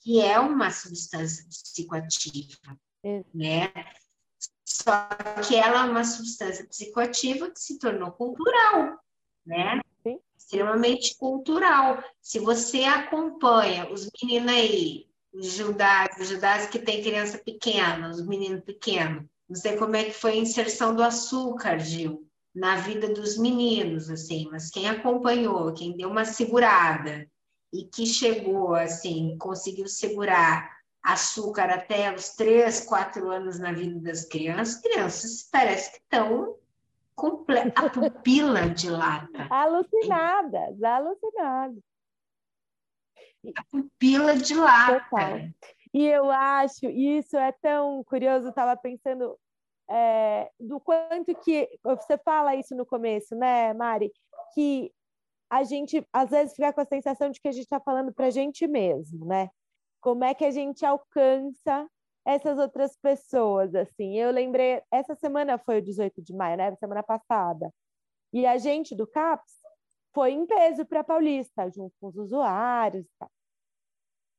que 0.00 0.20
é 0.20 0.38
uma 0.38 0.70
substância 0.70 1.44
psicoativa, 1.46 2.78
é. 3.02 3.24
né? 3.34 3.72
Só 4.64 5.08
que 5.46 5.56
ela 5.56 5.86
é 5.86 5.90
uma 5.90 6.04
substância 6.04 6.66
psicoativa 6.66 7.50
que 7.50 7.60
se 7.60 7.78
tornou 7.78 8.12
cultural, 8.12 8.98
né? 9.44 9.80
Sim. 10.02 10.18
Extremamente 10.36 11.16
cultural. 11.16 12.02
Se 12.20 12.38
você 12.38 12.84
acompanha 12.84 13.90
os 13.90 14.08
meninos 14.22 14.52
aí, 14.52 15.06
os 15.32 15.52
Judás, 15.52 16.16
os 16.18 16.28
Judás 16.28 16.66
que 16.66 16.78
tem 16.78 17.02
criança 17.02 17.38
pequena, 17.38 18.08
os 18.08 18.24
meninos 18.26 18.62
pequenos, 18.64 19.24
não 19.48 19.56
sei 19.56 19.76
como 19.76 19.96
é 19.96 20.04
que 20.04 20.12
foi 20.12 20.32
a 20.32 20.36
inserção 20.36 20.94
do 20.94 21.02
açúcar, 21.02 21.78
Gil, 21.78 22.26
na 22.54 22.76
vida 22.76 23.12
dos 23.12 23.36
meninos, 23.36 24.08
assim, 24.08 24.48
mas 24.50 24.70
quem 24.70 24.88
acompanhou, 24.88 25.72
quem 25.74 25.96
deu 25.96 26.08
uma 26.08 26.24
segurada 26.24 27.28
e 27.72 27.84
que 27.84 28.06
chegou, 28.06 28.74
assim, 28.74 29.36
conseguiu 29.38 29.86
segurar 29.86 30.79
açúcar 31.02 31.70
até 31.70 32.12
os 32.14 32.30
três, 32.30 32.80
quatro 32.84 33.30
anos 33.30 33.58
na 33.58 33.72
vida 33.72 33.98
das 34.00 34.24
crianças, 34.24 34.80
crianças 34.80 35.48
parece 35.50 35.92
que 35.92 35.98
estão 35.98 36.56
a 37.74 37.90
pupila 37.90 38.70
dilata. 38.70 39.46
Alucinadas, 39.50 40.82
alucinadas. 40.82 41.82
A 43.56 43.64
pupila 43.70 44.36
dilata. 44.36 45.00
Total. 45.10 45.38
E 45.92 46.06
eu 46.06 46.30
acho, 46.30 46.86
isso 46.86 47.36
é 47.36 47.52
tão 47.52 48.02
curioso, 48.04 48.46
eu 48.46 48.50
estava 48.50 48.76
pensando 48.76 49.36
é, 49.88 50.50
do 50.58 50.78
quanto 50.78 51.34
que 51.42 51.68
você 51.82 52.16
fala 52.18 52.54
isso 52.54 52.74
no 52.76 52.86
começo, 52.86 53.34
né, 53.34 53.74
Mari? 53.74 54.12
Que 54.54 54.92
a 55.50 55.64
gente 55.64 56.06
às 56.12 56.30
vezes 56.30 56.54
fica 56.54 56.72
com 56.72 56.80
a 56.80 56.86
sensação 56.86 57.30
de 57.30 57.40
que 57.40 57.48
a 57.48 57.52
gente 57.52 57.64
está 57.64 57.80
falando 57.80 58.14
para 58.14 58.26
a 58.26 58.30
gente 58.30 58.66
mesmo, 58.68 59.26
né? 59.26 59.50
Como 60.00 60.24
é 60.24 60.34
que 60.34 60.44
a 60.44 60.50
gente 60.50 60.84
alcança 60.84 61.88
essas 62.24 62.58
outras 62.58 62.96
pessoas, 62.96 63.74
assim? 63.74 64.16
Eu 64.16 64.30
lembrei, 64.30 64.82
essa 64.90 65.14
semana 65.14 65.58
foi 65.58 65.78
o 65.78 65.82
18 65.82 66.22
de 66.22 66.34
maio, 66.34 66.56
né? 66.56 66.74
Semana 66.76 67.02
passada. 67.02 67.72
E 68.32 68.46
a 68.46 68.56
gente 68.58 68.94
do 68.94 69.06
CAPS 69.06 69.60
foi 70.14 70.32
em 70.32 70.46
peso 70.46 70.84
para 70.86 71.04
Paulista, 71.04 71.68
junto 71.70 71.94
com 72.00 72.08
os 72.08 72.16
usuários 72.16 73.04
e 73.04 73.10
tal. 73.18 73.30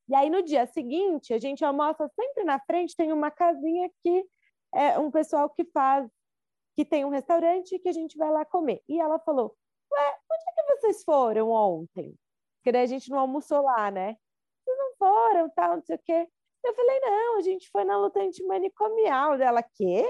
E 0.08 0.14
aí, 0.14 0.28
no 0.28 0.42
dia 0.42 0.66
seguinte, 0.66 1.32
a 1.32 1.38
gente 1.38 1.64
almoça 1.64 2.08
sempre 2.08 2.44
na 2.44 2.58
frente, 2.60 2.96
tem 2.96 3.12
uma 3.12 3.30
casinha 3.30 3.90
que 4.02 4.26
é 4.74 4.98
um 4.98 5.10
pessoal 5.10 5.48
que 5.48 5.64
faz, 5.66 6.08
que 6.74 6.84
tem 6.84 7.04
um 7.04 7.08
restaurante 7.10 7.78
que 7.78 7.88
a 7.88 7.92
gente 7.92 8.16
vai 8.18 8.30
lá 8.30 8.44
comer. 8.44 8.82
E 8.88 9.00
ela 9.00 9.18
falou: 9.20 9.56
Ué, 9.92 10.18
onde 10.30 10.44
é 10.48 10.52
que 10.54 10.80
vocês 10.80 11.04
foram 11.04 11.50
ontem? 11.50 12.14
Porque 12.58 12.72
daí 12.72 12.82
a 12.82 12.86
gente 12.86 13.10
não 13.10 13.18
almoçou 13.18 13.62
lá, 13.62 13.90
né? 13.90 14.16
Foram, 15.02 15.50
tal, 15.50 15.74
não 15.74 15.82
sei 15.82 15.96
o 15.96 15.98
quê. 15.98 16.28
Eu 16.62 16.74
falei: 16.74 17.00
Não, 17.00 17.38
a 17.38 17.40
gente 17.40 17.68
foi 17.70 17.82
na 17.82 17.98
luta 17.98 18.20
antimanicomial. 18.20 19.36
Dela, 19.36 19.60
quê? 19.60 20.06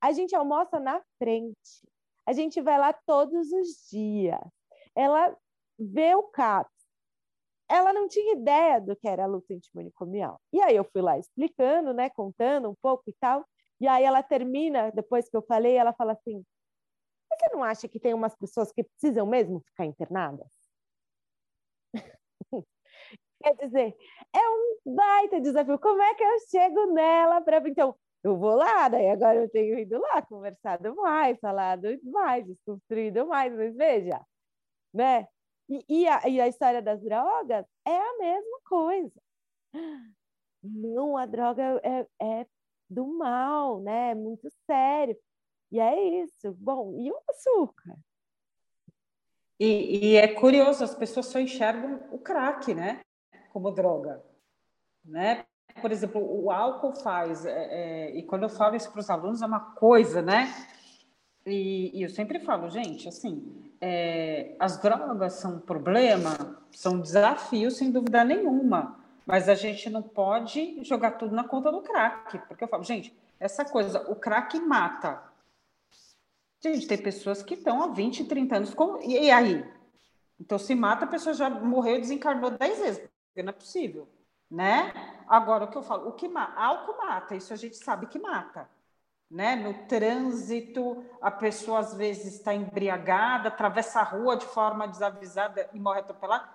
A 0.00 0.10
gente 0.10 0.34
almoça 0.34 0.80
na 0.80 1.00
frente. 1.16 1.88
A 2.26 2.32
gente 2.32 2.60
vai 2.60 2.76
lá 2.76 2.92
todos 2.92 3.52
os 3.52 3.88
dias. 3.88 4.40
Ela 4.96 5.36
vê 5.78 6.12
o 6.16 6.24
CAPS, 6.24 6.72
ela 7.68 7.92
não 7.92 8.08
tinha 8.08 8.34
ideia 8.34 8.80
do 8.80 8.96
que 8.96 9.06
era 9.06 9.24
a 9.24 9.26
luta 9.26 9.54
antimanicomial. 9.54 10.40
E 10.52 10.60
aí 10.60 10.74
eu 10.74 10.84
fui 10.84 11.00
lá 11.00 11.16
explicando, 11.16 11.94
né, 11.94 12.10
contando 12.10 12.68
um 12.68 12.74
pouco 12.82 13.04
e 13.06 13.14
tal. 13.14 13.46
E 13.80 13.86
aí 13.86 14.02
ela 14.04 14.24
termina, 14.24 14.90
depois 14.90 15.28
que 15.28 15.36
eu 15.36 15.42
falei, 15.42 15.76
ela 15.76 15.92
fala 15.92 16.12
assim: 16.14 16.44
Você 17.30 17.48
não 17.52 17.62
acha 17.62 17.86
que 17.86 18.00
tem 18.00 18.12
umas 18.12 18.34
pessoas 18.34 18.72
que 18.72 18.82
precisam 18.82 19.24
mesmo 19.24 19.60
ficar 19.60 19.86
internadas? 19.86 20.61
Quer 23.42 23.54
dizer, 23.56 23.96
é 24.34 24.48
um 24.48 24.94
baita 24.94 25.40
desafio. 25.40 25.78
Como 25.78 26.02
é 26.02 26.14
que 26.14 26.22
eu 26.22 26.38
chego 26.50 26.92
nela 26.92 27.40
para. 27.40 27.58
Então, 27.68 27.94
eu 28.22 28.36
vou 28.36 28.54
lá, 28.54 28.88
daí 28.88 29.10
agora 29.10 29.40
eu 29.40 29.48
tenho 29.48 29.78
ido 29.78 30.00
lá, 30.00 30.22
conversado 30.22 30.94
mais, 30.94 31.38
falado 31.40 31.88
mais, 32.04 32.46
desconstruído 32.46 33.26
mais, 33.26 33.52
mas 33.52 33.74
veja, 33.74 34.20
né? 34.94 35.26
E, 35.68 35.84
e, 35.88 36.08
a, 36.08 36.28
e 36.28 36.40
a 36.40 36.46
história 36.46 36.80
das 36.80 37.02
drogas 37.02 37.66
é 37.84 37.96
a 37.96 38.18
mesma 38.18 38.60
coisa. 38.64 39.22
Não, 40.62 41.16
a 41.16 41.26
droga 41.26 41.80
é, 41.82 42.06
é 42.20 42.46
do 42.88 43.06
mal, 43.06 43.80
né? 43.80 44.10
É 44.10 44.14
muito 44.14 44.48
sério. 44.66 45.16
E 45.72 45.80
é 45.80 46.22
isso. 46.22 46.52
Bom, 46.52 46.94
e 47.00 47.10
o 47.10 47.18
açúcar? 47.28 47.96
E, 49.58 50.12
e, 50.12 50.16
é 50.16 50.28
curioso, 50.28 50.84
as 50.84 50.94
pessoas 50.94 51.26
só 51.26 51.40
enxergam 51.40 52.00
o 52.12 52.18
crack, 52.18 52.74
né? 52.74 53.00
Como 53.52 53.70
droga, 53.70 54.22
né? 55.04 55.44
Por 55.80 55.92
exemplo, 55.92 56.20
o 56.20 56.50
álcool 56.50 56.94
faz, 56.94 57.44
é, 57.46 57.50
é, 57.50 58.16
e 58.16 58.22
quando 58.22 58.44
eu 58.44 58.48
falo 58.48 58.76
isso 58.76 58.90
para 58.90 59.00
os 59.00 59.10
alunos, 59.10 59.42
é 59.42 59.46
uma 59.46 59.60
coisa, 59.60 60.22
né? 60.22 60.52
E, 61.46 61.98
e 61.98 62.02
eu 62.02 62.08
sempre 62.08 62.38
falo, 62.40 62.68
gente, 62.68 63.08
assim, 63.08 63.72
é, 63.80 64.54
as 64.58 64.80
drogas 64.80 65.34
são 65.34 65.56
um 65.56 65.60
problema, 65.60 66.62
são 66.70 66.94
um 66.94 67.00
desafio, 67.00 67.70
sem 67.70 67.90
dúvida 67.90 68.24
nenhuma. 68.24 68.98
Mas 69.26 69.48
a 69.48 69.54
gente 69.54 69.88
não 69.90 70.02
pode 70.02 70.82
jogar 70.84 71.12
tudo 71.12 71.34
na 71.34 71.44
conta 71.44 71.70
do 71.70 71.82
crack. 71.82 72.38
Porque 72.46 72.64
eu 72.64 72.68
falo, 72.68 72.84
gente, 72.84 73.16
essa 73.38 73.64
coisa, 73.64 74.00
o 74.10 74.16
crack 74.16 74.58
mata. 74.60 75.22
Gente, 76.60 76.86
tem 76.86 76.98
pessoas 76.98 77.42
que 77.42 77.54
estão 77.54 77.82
há 77.82 77.88
20, 77.88 78.24
30 78.24 78.56
anos. 78.56 78.74
Com... 78.74 79.00
E 79.02 79.30
aí? 79.30 79.64
Então, 80.40 80.58
se 80.58 80.74
mata, 80.74 81.04
a 81.04 81.08
pessoa 81.08 81.34
já 81.34 81.50
morreu 81.50 81.96
e 81.96 82.00
desencarnou 82.00 82.50
10 82.50 82.78
vezes. 82.78 83.08
Não 83.36 83.48
é 83.48 83.52
possível. 83.52 84.08
Né? 84.50 84.92
Agora, 85.26 85.64
o 85.64 85.68
que 85.68 85.78
eu 85.78 85.82
falo, 85.82 86.08
o 86.08 86.12
que? 86.12 86.30
Álcool 86.56 86.98
mata, 86.98 87.34
isso 87.34 87.52
a 87.52 87.56
gente 87.56 87.76
sabe 87.76 88.06
que 88.06 88.18
mata 88.18 88.68
né? 89.32 89.56
No 89.56 89.72
trânsito, 89.88 91.02
a 91.20 91.30
pessoa 91.30 91.78
às 91.78 91.94
vezes 91.94 92.34
está 92.34 92.54
embriagada, 92.54 93.48
atravessa 93.48 94.00
a 94.00 94.04
rua 94.04 94.36
de 94.36 94.44
forma 94.44 94.86
desavisada 94.86 95.70
e 95.72 95.80
morre 95.80 96.00
atropelada. 96.00 96.46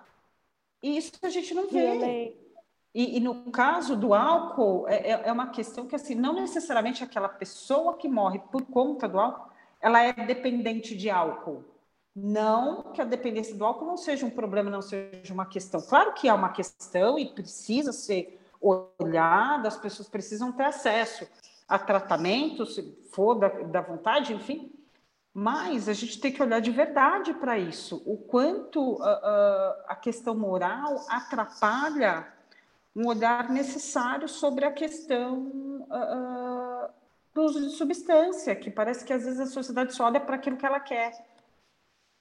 E 0.80 0.96
isso 0.96 1.12
a 1.20 1.28
gente 1.28 1.52
não 1.52 1.66
vê. 1.68 2.36
E, 2.94 3.16
e, 3.16 3.20
no 3.20 3.50
caso 3.50 3.96
do 3.96 4.14
álcool, 4.14 4.88
é, 4.88 5.10
é, 5.10 5.28
é 5.28 5.32
uma 5.32 5.48
questão 5.50 5.86
que, 5.86 5.94
assim, 5.94 6.14
não 6.14 6.32
necessariamente 6.32 7.02
aquela 7.02 7.28
pessoa 7.28 7.96
que 7.96 8.08
morre 8.08 8.38
por 8.50 8.62
conta 8.62 9.08
do 9.08 9.18
álcool, 9.18 9.50
ela 9.80 10.00
é 10.02 10.12
dependente 10.12 10.96
de 10.96 11.10
álcool. 11.10 11.64
Não 12.22 12.92
que 12.92 13.00
a 13.00 13.04
dependência 13.04 13.54
do 13.54 13.64
álcool 13.64 13.86
não 13.86 13.96
seja 13.96 14.26
um 14.26 14.30
problema, 14.30 14.70
não 14.70 14.82
seja 14.82 15.32
uma 15.32 15.46
questão. 15.46 15.80
Claro 15.80 16.12
que 16.14 16.28
é 16.28 16.34
uma 16.34 16.50
questão 16.50 17.18
e 17.18 17.26
precisa 17.26 17.92
ser 17.92 18.40
olhada, 18.60 19.68
as 19.68 19.76
pessoas 19.76 20.08
precisam 20.08 20.50
ter 20.50 20.64
acesso 20.64 21.28
a 21.68 21.78
tratamento, 21.78 22.66
se 22.66 22.82
for 23.12 23.34
da, 23.34 23.48
da 23.48 23.80
vontade, 23.80 24.32
enfim. 24.32 24.72
Mas 25.32 25.88
a 25.88 25.92
gente 25.92 26.20
tem 26.20 26.32
que 26.32 26.42
olhar 26.42 26.60
de 26.60 26.70
verdade 26.70 27.32
para 27.34 27.58
isso. 27.58 28.02
O 28.04 28.16
quanto 28.16 28.80
uh, 28.80 28.96
uh, 28.96 29.84
a 29.86 29.94
questão 29.94 30.34
moral 30.34 31.04
atrapalha 31.08 32.26
um 32.96 33.06
olhar 33.06 33.48
necessário 33.50 34.28
sobre 34.28 34.64
a 34.64 34.72
questão 34.72 35.84
uh, 35.88 36.90
do 37.32 37.42
uso 37.42 37.60
de 37.60 37.70
substância, 37.70 38.56
que 38.56 38.70
parece 38.70 39.04
que 39.04 39.12
às 39.12 39.24
vezes 39.24 39.38
a 39.38 39.46
sociedade 39.46 39.94
só 39.94 40.06
olha 40.06 40.18
para 40.18 40.34
aquilo 40.34 40.56
que 40.56 40.66
ela 40.66 40.80
quer. 40.80 41.12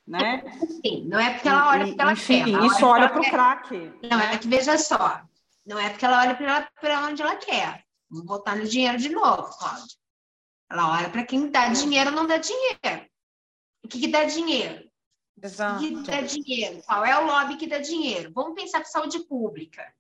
Né? 0.07 0.41
Sim, 0.85 1.05
não 1.05 1.19
é 1.19 1.33
porque 1.33 1.49
ela 1.49 1.69
olha 1.69 1.93
para 1.93 2.03
ela 2.03 2.13
enfim, 2.13 2.45
quer. 2.45 2.53
Ela 2.53 2.67
isso 2.67 2.85
olha 2.85 3.09
para 3.09 3.19
o 3.19 3.29
crack. 3.29 3.93
Não, 4.09 4.19
é 4.21 4.37
que 4.37 4.47
veja 4.47 4.77
só, 4.77 5.21
não 5.65 5.77
é 5.77 5.89
porque 5.89 6.05
ela 6.05 6.21
olha 6.21 6.35
para 6.79 7.07
onde 7.07 7.21
ela 7.21 7.35
quer. 7.35 7.83
Vamos 8.09 8.25
voltar 8.25 8.55
no 8.55 8.65
dinheiro 8.65 8.97
de 8.97 9.09
novo, 9.09 9.49
Cláudia. 9.57 9.97
Ela 10.71 10.97
olha 10.97 11.09
para 11.09 11.25
quem 11.25 11.49
dá 11.49 11.67
dinheiro 11.67 12.09
ou 12.09 12.15
não 12.15 12.25
dá 12.25 12.37
dinheiro. 12.37 13.09
O 13.83 13.87
que, 13.89 13.99
que 13.99 14.07
dá 14.07 14.23
dinheiro? 14.23 14.89
Exato. 15.41 15.83
O 15.83 15.87
que 15.87 16.09
dá 16.09 16.21
dinheiro? 16.21 16.81
Qual 16.83 17.05
é 17.05 17.17
o 17.17 17.25
lobby 17.25 17.57
que 17.57 17.67
dá 17.67 17.79
dinheiro? 17.79 18.31
Vamos 18.33 18.55
pensar 18.55 18.79
para 18.79 18.89
saúde 18.89 19.19
pública. 19.25 19.93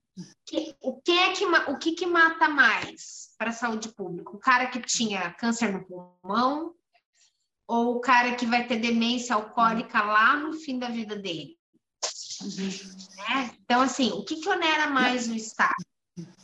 Que, 0.45 0.75
o 0.81 0.99
que 1.01 1.11
é 1.11 1.31
que 1.33 1.45
o 1.45 1.77
que, 1.77 1.91
que 1.91 2.05
mata 2.05 2.49
mais 2.49 3.35
para 3.37 3.51
a 3.51 3.53
saúde 3.53 3.89
pública? 3.89 4.31
O 4.31 4.39
cara 4.39 4.67
que 4.67 4.79
tinha 4.81 5.31
câncer 5.33 5.71
no 5.71 5.85
pulmão 5.85 6.73
ou 7.67 7.95
o 7.95 7.99
cara 7.99 8.35
que 8.35 8.45
vai 8.45 8.65
ter 8.65 8.77
demência 8.77 9.35
alcoólica 9.35 10.01
lá 10.01 10.37
no 10.37 10.53
fim 10.53 10.79
da 10.79 10.87
vida 10.87 11.15
dele? 11.15 11.57
Né? 13.17 13.51
Então, 13.63 13.81
assim, 13.81 14.11
o 14.11 14.23
que, 14.23 14.37
que 14.37 14.49
onera 14.49 14.89
mais 14.89 15.27
o 15.27 15.35
Estado? 15.35 15.75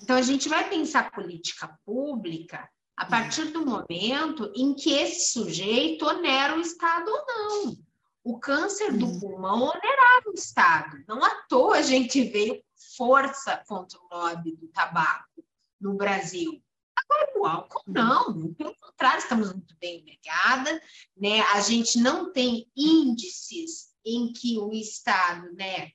Então, 0.01 0.17
a 0.17 0.21
gente 0.21 0.49
vai 0.49 0.67
pensar 0.69 1.11
política 1.11 1.79
pública 1.85 2.69
a 2.95 3.05
partir 3.05 3.45
do 3.45 3.65
momento 3.65 4.51
em 4.55 4.73
que 4.73 4.91
esse 4.91 5.31
sujeito 5.31 6.05
onera 6.05 6.57
o 6.57 6.61
Estado 6.61 7.09
ou 7.09 7.25
não. 7.25 7.77
O 8.23 8.39
câncer 8.39 8.93
do 8.93 9.19
pulmão 9.19 9.63
onerava 9.63 10.29
o 10.29 10.33
Estado. 10.33 11.03
Não 11.07 11.23
à 11.23 11.29
toa 11.49 11.77
a 11.77 11.81
gente 11.81 12.23
veio 12.23 12.61
força 12.95 13.63
contra 13.67 13.99
o 13.99 14.07
lobby 14.11 14.55
do 14.55 14.67
tabaco 14.67 15.43
no 15.79 15.95
Brasil. 15.95 16.61
Agora, 17.09 17.39
o 17.39 17.45
álcool, 17.45 17.84
não. 17.88 18.53
Pelo 18.53 18.75
contrário, 18.75 19.19
estamos 19.19 19.53
muito 19.53 19.75
bem 19.80 20.03
negada. 20.03 20.81
Né? 21.17 21.41
A 21.41 21.61
gente 21.61 21.97
não 21.99 22.31
tem 22.31 22.67
índices 22.75 23.93
em 24.05 24.31
que 24.34 24.57
o 24.57 24.71
Estado 24.71 25.51
né, 25.53 25.91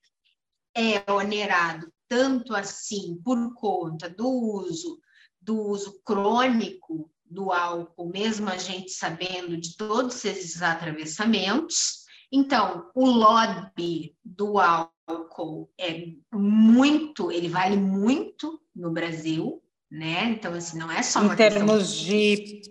é 0.75 1.11
onerado 1.11 1.91
tanto 2.07 2.55
assim 2.55 3.21
por 3.23 3.53
conta 3.53 4.09
do 4.09 4.27
uso 4.27 4.99
do 5.41 5.57
uso 5.57 6.01
crônico 6.03 7.09
do 7.25 7.51
álcool, 7.51 8.09
mesmo 8.09 8.49
a 8.49 8.57
gente 8.57 8.91
sabendo 8.91 9.55
de 9.57 9.75
todos 9.77 10.25
esses 10.25 10.61
atravessamentos. 10.61 12.05
Então, 12.31 12.89
o 12.93 13.05
lobby 13.09 14.15
do 14.23 14.59
álcool 14.59 15.71
é 15.79 16.13
muito, 16.33 17.31
ele 17.31 17.47
vale 17.47 17.77
muito 17.77 18.61
no 18.75 18.91
Brasil, 18.91 19.61
né? 19.91 20.25
Então, 20.25 20.53
assim, 20.53 20.77
não 20.77 20.91
é 20.91 21.01
só 21.01 21.21
uma 21.21 21.33
em 21.33 21.37
termos 21.37 21.93
de 21.93 22.61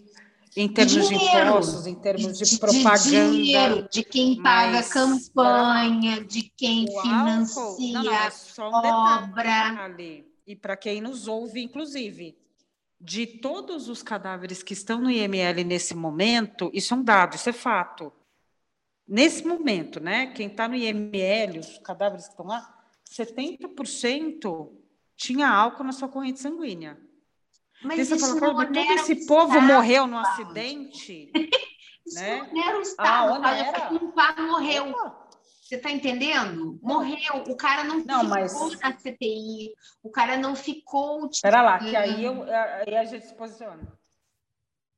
em 0.57 0.69
termos 0.69 1.09
dinheiro, 1.09 1.19
de 1.19 1.47
impostos, 1.47 1.87
em 1.87 1.95
termos 1.95 2.39
de, 2.39 2.45
de 2.45 2.59
propaganda. 2.59 2.99
De 2.99 3.31
dinheiro, 3.31 3.89
de 3.89 4.03
quem 4.03 4.43
paga 4.43 4.83
campanha, 4.83 6.25
de 6.25 6.43
quem 6.57 6.87
financia 7.01 7.63
álcool, 7.63 7.93
não, 7.93 8.03
não, 8.03 8.13
é 8.13 8.31
só 8.31 8.69
um 8.69 8.75
obra. 8.75 9.95
E 10.47 10.57
para 10.57 10.77
quem 10.77 11.01
nos 11.01 11.29
ouve, 11.29 11.63
inclusive, 11.63 12.37
de 13.01 13.27
todos 13.27 13.89
os 13.89 14.03
cadáveres 14.03 14.63
que 14.63 14.73
estão 14.73 15.01
no 15.01 15.11
IML 15.11 15.63
nesse 15.63 15.95
momento, 15.95 16.71
isso 16.75 16.93
é 16.93 16.97
um 16.97 17.05
dado, 17.05 17.37
isso 17.37 17.49
é 17.49 17.53
fato. 17.53 18.13
Nesse 19.07 19.47
momento, 19.47 20.01
né? 20.01 20.27
Quem 20.29 20.49
está 20.49 20.67
no 20.67 20.75
IML, 20.75 21.61
os 21.61 21.79
cadáveres 21.79 22.25
que 22.25 22.33
estão 22.33 22.47
lá, 22.47 22.77
70% 23.09 24.71
tinha 25.17 25.49
álcool 25.49 25.85
na 25.85 25.93
sua 25.93 26.09
corrente 26.09 26.41
sanguínea. 26.41 26.99
Mas 27.83 28.11
isso 28.11 28.39
fala, 28.39 28.65
não 28.65 28.73
todo 28.73 28.77
esse 28.77 29.27
povo 29.27 29.55
estado, 29.55 29.67
morreu 29.67 30.07
no 30.07 30.19
acidente. 30.19 31.31
isso 32.07 32.21
né? 32.21 32.49
não 32.53 32.69
era 32.69 32.79
o 32.79 32.83
Estado. 32.83 33.35
Ah, 33.35 33.91
olha, 33.91 34.03
um 34.03 34.11
par 34.13 34.37
morreu. 34.41 34.95
Você 35.63 35.77
está 35.77 35.91
entendendo? 35.91 36.79
Morreu. 36.83 37.45
O 37.47 37.55
cara 37.55 37.85
não, 37.85 37.99
não 37.99 38.21
ficou 38.21 38.29
mas... 38.29 38.81
na 38.81 38.97
CPI. 38.97 39.75
O 40.03 40.11
cara 40.11 40.37
não 40.39 40.57
ficou. 40.57 41.29
Espera 41.31 41.61
lá, 41.61 41.79
que 41.79 41.95
aí, 41.95 42.25
eu, 42.25 42.43
aí 42.43 42.97
a 42.97 43.05
gente 43.05 43.27
se 43.27 43.35
posiciona. 43.35 43.87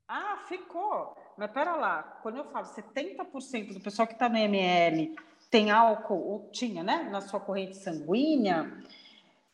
Ah, 0.07 0.37
ficou. 0.47 1.15
Mas 1.37 1.51
pera 1.51 1.75
lá. 1.75 2.03
Quando 2.23 2.37
eu 2.37 2.45
falo 2.45 2.65
70% 2.65 3.73
do 3.73 3.79
pessoal 3.81 4.07
que 4.07 4.13
está 4.13 4.29
no 4.29 4.37
ML 4.37 5.13
tem 5.49 5.69
álcool, 5.69 6.15
ou 6.15 6.49
tinha, 6.51 6.81
né, 6.81 7.09
na 7.11 7.19
sua 7.19 7.39
corrente 7.39 7.75
sanguínea, 7.75 8.71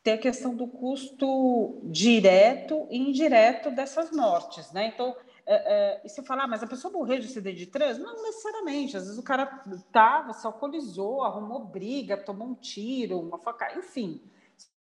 tem 0.08 0.14
a 0.14 0.18
questão 0.18 0.56
do 0.56 0.68
custo 0.68 1.82
direto 1.84 2.88
e 2.90 2.98
indireto 2.98 3.70
dessas 3.70 4.10
mortes, 4.10 4.72
né? 4.72 4.88
Então, 4.88 5.14
é, 5.46 6.00
é, 6.00 6.08
e 6.08 6.10
ah, 6.30 6.48
mas 6.48 6.64
a 6.64 6.68
pessoa 6.68 6.94
morreu 6.94 7.20
de 7.20 7.26
acidente 7.26 7.58
de 7.58 7.66
trânsito? 7.66 8.06
Não 8.06 8.24
necessariamente. 8.24 8.96
Às 8.96 9.04
vezes 9.04 9.20
o 9.20 9.24
cara 9.24 9.66
estava, 9.70 10.32
se 10.32 10.48
alcoolizou, 10.48 11.24
arrumou 11.24 11.66
briga, 11.66 12.16
tomou 12.16 12.48
um 12.48 12.56
tiro, 12.56 13.20
uma 13.20 13.38
faca, 13.38 13.78
enfim. 13.78 14.24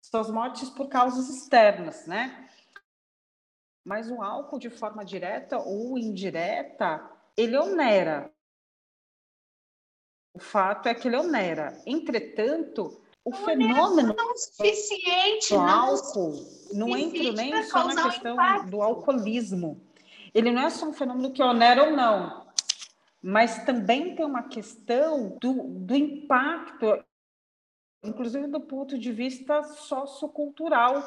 São 0.03 0.21
as 0.21 0.29
mortes 0.29 0.69
por 0.69 0.87
causas 0.87 1.27
externas, 1.29 2.05
né? 2.05 2.47
Mas 3.83 4.11
o 4.11 4.21
álcool, 4.21 4.59
de 4.59 4.69
forma 4.69 5.03
direta 5.03 5.57
ou 5.57 5.97
indireta, 5.97 7.09
ele 7.35 7.57
onera. 7.57 8.31
O 10.31 10.39
fato 10.39 10.87
é 10.87 10.93
que 10.93 11.07
ele 11.07 11.17
onera. 11.17 11.75
Entretanto, 11.87 13.01
o 13.27 13.29
não 13.29 13.37
fenômeno 13.39 14.15
não 14.15 14.31
é 14.31 14.37
suficiente, 14.37 15.53
do 15.53 15.59
álcool 15.59 16.45
não, 16.71 16.87
não 16.87 16.97
entra 16.97 17.33
nem 17.33 17.63
só 17.63 17.85
na 17.85 18.03
questão 18.09 18.37
um 18.37 18.69
do 18.69 18.81
alcoolismo. 18.81 19.81
Ele 20.33 20.49
não 20.49 20.61
é 20.61 20.69
só 20.69 20.87
um 20.87 20.93
fenômeno 20.93 21.33
que 21.33 21.43
onera 21.43 21.83
ou 21.83 21.91
não, 21.91 22.47
mas 23.21 23.65
também 23.65 24.15
tem 24.15 24.25
uma 24.25 24.43
questão 24.43 25.37
do, 25.41 25.63
do 25.63 25.93
impacto, 25.93 27.03
inclusive 28.01 28.47
do 28.47 28.61
ponto 28.61 28.97
de 28.97 29.11
vista 29.11 29.61
sociocultural, 29.61 31.03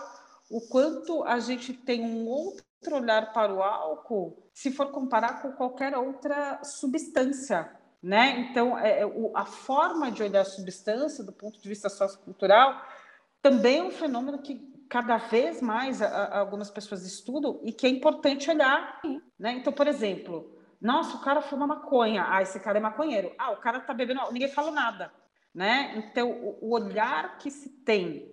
o 0.51 0.61
quanto 0.69 1.25
a 1.25 1.39
gente 1.39 1.73
tem 1.73 2.03
um 2.03 2.27
outro 2.27 2.97
olhar 2.97 3.33
para 3.33 3.55
o 3.55 3.63
álcool 3.63 4.37
se 4.53 4.71
for 4.71 4.91
comparar 4.91 5.41
com 5.41 5.53
qualquer 5.53 5.97
outra 5.97 6.63
substância 6.65 7.80
né? 8.03 8.47
Então, 8.51 8.79
é, 8.79 9.01
é, 9.01 9.07
o, 9.07 9.33
a 9.37 9.45
forma 9.45 10.11
de 10.11 10.23
olhar 10.23 10.41
a 10.41 10.45
substância 10.45 11.23
do 11.23 11.33
ponto 11.33 11.61
de 11.61 11.69
vista 11.69 11.89
sociocultural 11.89 12.83
também 13.43 13.79
é 13.79 13.83
um 13.83 13.91
fenômeno 13.91 14.43
que 14.43 14.69
cada 14.89 15.17
vez 15.19 15.61
mais 15.61 16.01
a, 16.01 16.07
a, 16.07 16.39
algumas 16.39 16.71
pessoas 16.71 17.05
estudam 17.05 17.61
e 17.63 17.73
que 17.73 17.87
é 17.87 17.91
importante 17.91 18.51
olhar. 18.51 19.01
Né? 19.39 19.53
Então, 19.53 19.73
por 19.73 19.87
exemplo, 19.87 20.59
nossa, 20.81 21.17
o 21.17 21.21
cara 21.21 21.43
fuma 21.43 21.67
maconha, 21.67 22.27
ah, 22.29 22.43
esse 22.43 22.59
cara 22.59 22.79
é 22.79 22.81
maconheiro. 22.81 23.33
Ah, 23.39 23.53
o 23.53 23.59
cara 23.59 23.79
está 23.79 23.93
bebendo, 23.93 24.21
ninguém 24.33 24.49
fala 24.49 24.71
nada. 24.71 25.13
Né? 25.55 25.95
Então, 25.97 26.31
o, 26.31 26.69
o 26.69 26.75
olhar 26.75 27.39
que 27.39 27.51
se 27.51 27.69
tem 27.85 28.33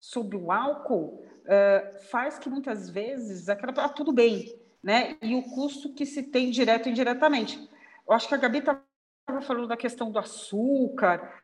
sobre 0.00 0.36
o 0.36 0.52
álcool 0.52 1.24
uh, 1.46 1.98
faz 2.10 2.38
que 2.38 2.48
muitas 2.48 2.88
vezes 2.88 3.48
aquela 3.48 3.72
ah, 3.84 3.88
tudo 3.88 4.12
bem, 4.12 4.54
né? 4.80 5.16
E 5.20 5.34
o 5.34 5.42
custo 5.42 5.92
que 5.94 6.06
se 6.06 6.22
tem 6.22 6.50
direto 6.50 6.88
e 6.88 6.92
indiretamente. 6.92 7.58
Eu 8.08 8.14
acho 8.14 8.28
que 8.28 8.34
a 8.34 8.38
Gabi 8.38 8.58
estava 8.58 8.82
falando 9.42 9.66
da 9.66 9.76
questão 9.76 10.10
do 10.10 10.18
açúcar 10.18 11.42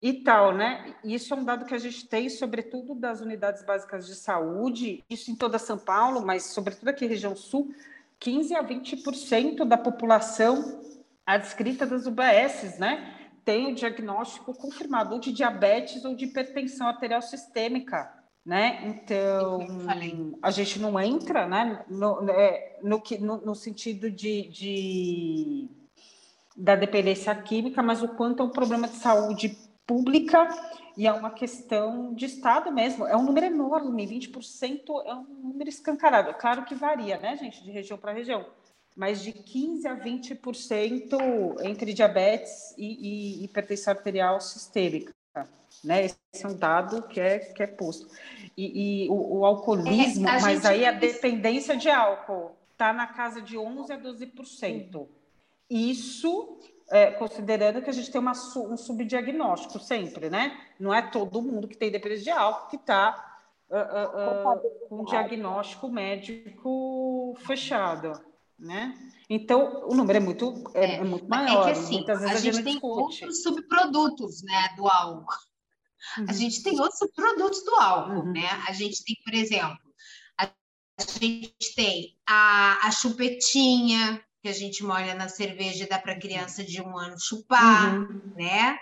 e 0.00 0.22
tal, 0.22 0.54
né? 0.54 0.96
Isso 1.04 1.34
é 1.34 1.36
um 1.36 1.44
dado 1.44 1.66
que 1.66 1.74
a 1.74 1.78
gente 1.78 2.08
tem, 2.08 2.30
sobretudo 2.30 2.94
das 2.94 3.20
unidades 3.20 3.62
básicas 3.64 4.06
de 4.06 4.14
saúde, 4.14 5.04
isso 5.10 5.30
em 5.30 5.36
toda 5.36 5.58
São 5.58 5.78
Paulo, 5.78 6.24
mas 6.24 6.44
sobretudo 6.44 6.88
aqui 6.88 7.04
região 7.04 7.36
sul, 7.36 7.74
15 8.18 8.54
a 8.54 8.64
20% 8.64 9.64
da 9.64 9.76
população 9.76 10.80
adscrita 11.26 11.86
das 11.86 12.06
UBSs, 12.06 12.80
né? 12.80 13.14
Tem 13.44 13.70
o 13.70 13.74
diagnóstico 13.74 14.54
confirmado 14.54 15.20
de 15.20 15.32
diabetes 15.32 16.04
ou 16.04 16.14
de 16.14 16.26
hipertensão 16.26 16.88
arterial 16.88 17.20
sistêmica 17.20 18.17
né? 18.48 18.80
Então 18.86 19.58
a 20.40 20.50
gente 20.50 20.80
não 20.80 20.98
entra, 20.98 21.46
né? 21.46 21.84
No, 21.86 22.30
é, 22.30 22.78
no, 22.82 23.02
no, 23.20 23.36
no 23.42 23.54
sentido 23.54 24.10
de, 24.10 24.48
de, 24.48 25.68
da 26.56 26.74
dependência 26.74 27.34
química, 27.34 27.82
mas 27.82 28.02
o 28.02 28.08
quanto 28.08 28.42
é 28.42 28.46
um 28.46 28.48
problema 28.48 28.88
de 28.88 28.96
saúde 28.96 29.54
pública 29.86 30.48
e 30.96 31.06
é 31.06 31.12
uma 31.12 31.30
questão 31.30 32.14
de 32.14 32.24
Estado 32.24 32.72
mesmo. 32.72 33.06
É 33.06 33.14
um 33.14 33.22
número 33.22 33.44
enorme, 33.44 34.06
20% 34.06 34.80
é 35.04 35.14
um 35.14 35.26
número 35.42 35.68
escancarado. 35.68 36.32
Claro 36.32 36.64
que 36.64 36.74
varia, 36.74 37.18
né, 37.18 37.36
gente, 37.36 37.62
de 37.62 37.70
região 37.70 37.98
para 37.98 38.12
região. 38.12 38.46
mas 38.96 39.22
de 39.22 39.30
15 39.30 39.86
a 39.86 39.94
20% 39.94 41.60
entre 41.64 41.92
diabetes 41.92 42.74
e, 42.78 43.40
e 43.42 43.44
hipertensão 43.44 43.92
arterial 43.92 44.40
sistêmica. 44.40 45.17
Né? 45.84 46.06
Esse 46.06 46.18
é 46.44 46.48
um 46.48 46.56
dado 46.56 47.02
que 47.02 47.20
é, 47.20 47.38
que 47.38 47.62
é 47.62 47.66
posto. 47.66 48.06
E, 48.56 49.04
e 49.04 49.08
o, 49.08 49.38
o, 49.38 49.44
alcoolismo, 49.44 50.28
é, 50.28 50.40
mas 50.40 50.64
aí 50.64 50.84
a 50.84 50.92
dependência 50.92 51.76
de 51.76 51.88
álcool 51.88 52.56
está 52.72 52.92
na 52.92 53.06
casa 53.06 53.40
de 53.40 53.56
11 53.56 53.92
a 53.92 53.98
12%. 53.98 55.06
Isso 55.70 56.58
é, 56.90 57.10
considerando 57.12 57.82
que 57.82 57.90
a 57.90 57.92
gente 57.92 58.10
tem 58.10 58.20
uma, 58.20 58.32
um 58.32 58.76
subdiagnóstico 58.76 59.78
sempre, 59.78 60.30
né? 60.30 60.58
Não 60.80 60.92
é 60.92 61.02
todo 61.02 61.42
mundo 61.42 61.68
que 61.68 61.76
tem 61.76 61.90
dependência 61.90 62.24
de 62.24 62.30
álcool 62.30 62.68
que 62.68 62.76
está 62.76 63.40
uh, 63.70 63.76
uh, 63.76 64.56
uh, 64.56 64.88
com 64.88 65.02
um 65.02 65.04
diagnóstico 65.04 65.88
médico 65.88 67.36
fechado, 67.46 68.12
né? 68.58 68.94
Então, 69.28 69.86
o 69.86 69.94
número 69.94 70.16
é 70.16 70.20
muito, 70.20 70.54
é, 70.72 70.84
é, 70.84 70.94
é 70.96 71.04
muito 71.04 71.28
maior. 71.28 71.68
É 71.68 71.72
que, 71.72 71.78
assim, 71.78 71.96
Muitas 71.96 72.20
vezes 72.20 72.36
a 72.36 72.38
gente, 72.38 72.48
a 72.48 72.52
gente 72.52 72.64
tem 72.64 72.72
discute. 72.74 73.24
outros 73.24 73.42
subprodutos 73.42 74.42
né, 74.42 74.74
do 74.76 74.88
álcool. 74.88 75.26
Uhum. 76.18 76.26
A 76.28 76.32
gente 76.32 76.62
tem 76.62 76.80
outros 76.80 76.98
subprodutos 76.98 77.64
do 77.64 77.74
álcool, 77.74 78.26
uhum. 78.26 78.32
né? 78.32 78.48
A 78.66 78.72
gente 78.72 79.02
tem, 79.04 79.16
por 79.24 79.34
exemplo, 79.34 79.78
a 80.38 80.50
gente 81.20 81.74
tem 81.76 82.16
a, 82.28 82.86
a 82.86 82.90
chupetinha, 82.90 84.22
que 84.42 84.48
a 84.48 84.52
gente 84.52 84.84
molha 84.84 85.14
na 85.14 85.28
cerveja 85.28 85.84
e 85.84 85.88
dá 85.88 85.98
para 85.98 86.18
criança 86.18 86.64
de 86.64 86.80
um 86.80 86.96
ano 86.96 87.18
chupar, 87.18 87.94
uhum. 87.94 88.32
né? 88.36 88.78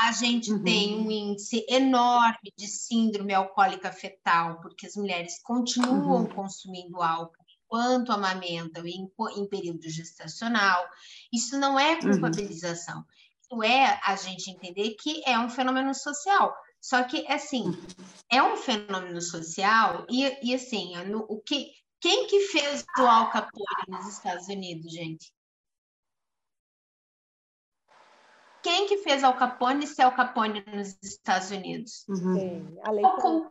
A 0.00 0.12
gente 0.12 0.52
uhum. 0.52 0.62
tem 0.62 0.96
um 0.96 1.10
índice 1.10 1.64
enorme 1.68 2.52
de 2.56 2.66
síndrome 2.66 3.32
alcoólica 3.32 3.90
fetal, 3.90 4.60
porque 4.60 4.86
as 4.86 4.94
mulheres 4.94 5.40
continuam 5.42 6.22
uhum. 6.22 6.28
consumindo 6.28 7.02
álcool 7.02 7.44
enquanto 7.64 8.12
amamentam 8.12 8.86
em, 8.86 9.10
em 9.36 9.48
período 9.48 9.88
gestacional. 9.88 10.84
Isso 11.32 11.58
não 11.58 11.78
é 11.78 11.94
uhum. 11.94 12.10
culpabilização. 12.12 13.04
Isso 13.50 13.62
é 13.62 14.00
a 14.04 14.14
gente 14.14 14.50
entender 14.50 14.94
que 15.00 15.22
é 15.24 15.38
um 15.38 15.48
fenômeno 15.48 15.94
social. 15.94 16.54
Só 16.80 17.02
que, 17.04 17.26
assim, 17.26 17.72
é 18.30 18.42
um 18.42 18.56
fenômeno 18.56 19.20
social 19.20 20.06
e, 20.08 20.50
e 20.50 20.54
assim, 20.54 20.96
no, 21.06 21.20
o 21.28 21.40
que 21.40 21.72
quem 22.00 22.28
que 22.28 22.40
fez 22.48 22.84
o 22.98 23.02
Al 23.02 23.30
Capone 23.30 23.84
nos 23.88 24.06
Estados 24.06 24.46
Unidos, 24.46 24.92
gente? 24.92 25.32
Quem 28.62 28.86
que 28.86 28.98
fez 28.98 29.24
Al 29.24 29.36
Capone 29.36 29.86
ser 29.86 30.02
Al 30.02 30.14
Capone 30.14 30.64
nos 30.72 30.96
Estados 31.02 31.50
Unidos? 31.50 32.04
Uhum. 32.08 32.34
Sim, 32.34 32.78
a 32.84 32.90
lei 32.92 33.04
uhum. 33.04 33.48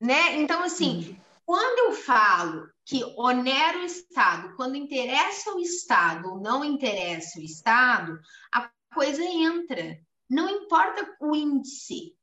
né? 0.00 0.36
Então, 0.36 0.62
assim, 0.62 1.08
uhum. 1.08 1.20
quando 1.46 1.78
eu 1.78 1.92
falo 1.92 2.70
que 2.86 3.04
onera 3.16 3.78
o 3.78 3.84
Estado, 3.84 4.54
quando 4.56 4.76
interessa 4.76 5.52
o 5.52 5.60
Estado 5.60 6.28
ou 6.30 6.40
não 6.40 6.64
interessa 6.64 7.38
o 7.38 7.42
Estado, 7.42 8.18
a 8.54 8.70
coisa 8.94 9.22
entra. 9.22 10.00
Não 10.30 10.48
importa 10.48 11.16
o 11.20 11.36
índice, 11.36 12.16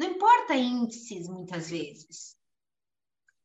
não 0.00 0.06
importa 0.06 0.54
índices, 0.56 1.28
muitas 1.28 1.68
vezes. 1.68 2.34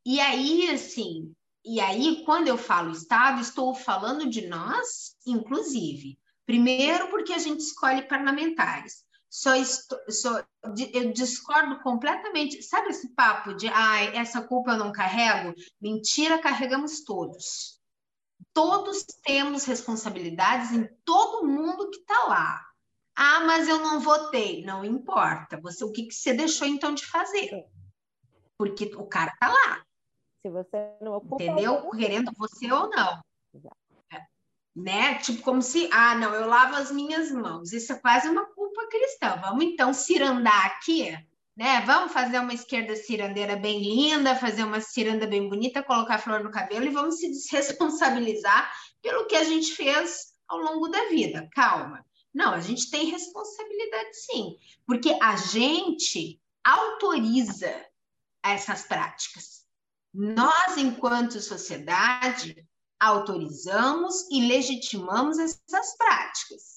E 0.05 0.21
aí, 0.21 0.69
assim, 0.69 1.35
e 1.65 1.81
aí, 1.81 2.23
quando 2.23 2.47
eu 2.47 2.57
falo 2.57 2.91
Estado, 2.91 3.41
estou 3.41 3.75
falando 3.75 4.29
de 4.29 4.47
nós, 4.47 5.17
inclusive. 5.25 6.17
Primeiro, 6.45 7.09
porque 7.09 7.33
a 7.33 7.39
gente 7.39 7.59
escolhe 7.59 8.07
parlamentares. 8.07 9.04
Só, 9.29 9.55
estou, 9.55 9.99
só 10.09 10.43
eu 10.93 11.11
discordo 11.11 11.81
completamente. 11.81 12.61
Sabe 12.63 12.89
esse 12.89 13.13
papo 13.13 13.53
de 13.53 13.67
ah, 13.67 14.03
essa 14.13 14.41
culpa 14.41 14.71
eu 14.71 14.77
não 14.77 14.91
carrego? 14.91 15.53
Mentira, 15.81 16.41
carregamos 16.41 17.03
todos. 17.03 17.81
Todos 18.53 19.03
temos 19.23 19.65
responsabilidades 19.65 20.71
em 20.71 20.87
todo 21.03 21.47
mundo 21.47 21.89
que 21.89 21.97
está 21.97 22.23
lá. 22.25 22.65
Ah, 23.15 23.41
mas 23.41 23.67
eu 23.67 23.79
não 23.79 23.99
votei. 23.99 24.63
Não 24.63 24.83
importa. 24.83 25.59
Você, 25.61 25.83
o 25.83 25.91
que, 25.91 26.07
que 26.07 26.13
você 26.13 26.33
deixou 26.33 26.67
então 26.67 26.93
de 26.93 27.05
fazer? 27.05 27.65
Porque 28.57 28.85
o 28.95 29.05
cara 29.07 29.33
tá 29.39 29.47
lá. 29.47 29.83
Se 30.41 30.49
você 30.49 30.97
não 31.01 31.13
ocupa, 31.13 31.43
Entendeu? 31.43 31.89
Querendo 31.91 32.31
você 32.37 32.71
ou 32.71 32.89
não. 32.89 33.21
É. 33.55 33.84
Né? 34.75 35.15
Tipo, 35.19 35.41
como 35.41 35.61
se, 35.61 35.89
ah, 35.91 36.15
não, 36.15 36.33
eu 36.33 36.47
lavo 36.47 36.75
as 36.75 36.91
minhas 36.91 37.31
mãos. 37.31 37.71
Isso 37.71 37.93
é 37.93 37.95
quase 37.99 38.27
uma 38.27 38.45
culpa 38.45 38.87
cristã. 38.87 39.39
Vamos 39.41 39.63
então 39.63 39.93
cirandar 39.93 40.65
aqui, 40.65 41.17
né? 41.55 41.81
Vamos 41.85 42.11
fazer 42.11 42.39
uma 42.39 42.53
esquerda 42.53 42.95
cirandeira 42.95 43.55
bem 43.55 43.79
linda, 43.81 44.35
fazer 44.35 44.63
uma 44.63 44.81
ciranda 44.81 45.25
bem 45.25 45.47
bonita, 45.47 45.81
colocar 45.81 46.17
flor 46.17 46.43
no 46.43 46.51
cabelo 46.51 46.85
e 46.85 46.89
vamos 46.89 47.19
se 47.19 47.29
desresponsabilizar 47.29 48.69
pelo 49.01 49.25
que 49.27 49.35
a 49.35 49.45
gente 49.45 49.73
fez 49.73 50.33
ao 50.47 50.57
longo 50.57 50.89
da 50.89 51.07
vida. 51.07 51.47
Calma. 51.53 52.05
Não, 52.33 52.51
a 52.51 52.59
gente 52.59 52.89
tem 52.91 53.05
responsabilidade 53.05 54.13
sim, 54.13 54.57
porque 54.85 55.17
a 55.21 55.37
gente 55.37 56.37
autoriza 56.61 57.73
essas 58.43 58.83
práticas. 58.83 59.63
Nós, 60.13 60.77
enquanto 60.77 61.39
sociedade, 61.39 62.64
autorizamos 62.99 64.29
e 64.31 64.47
legitimamos 64.47 65.37
essas 65.37 65.97
práticas. 65.97 66.75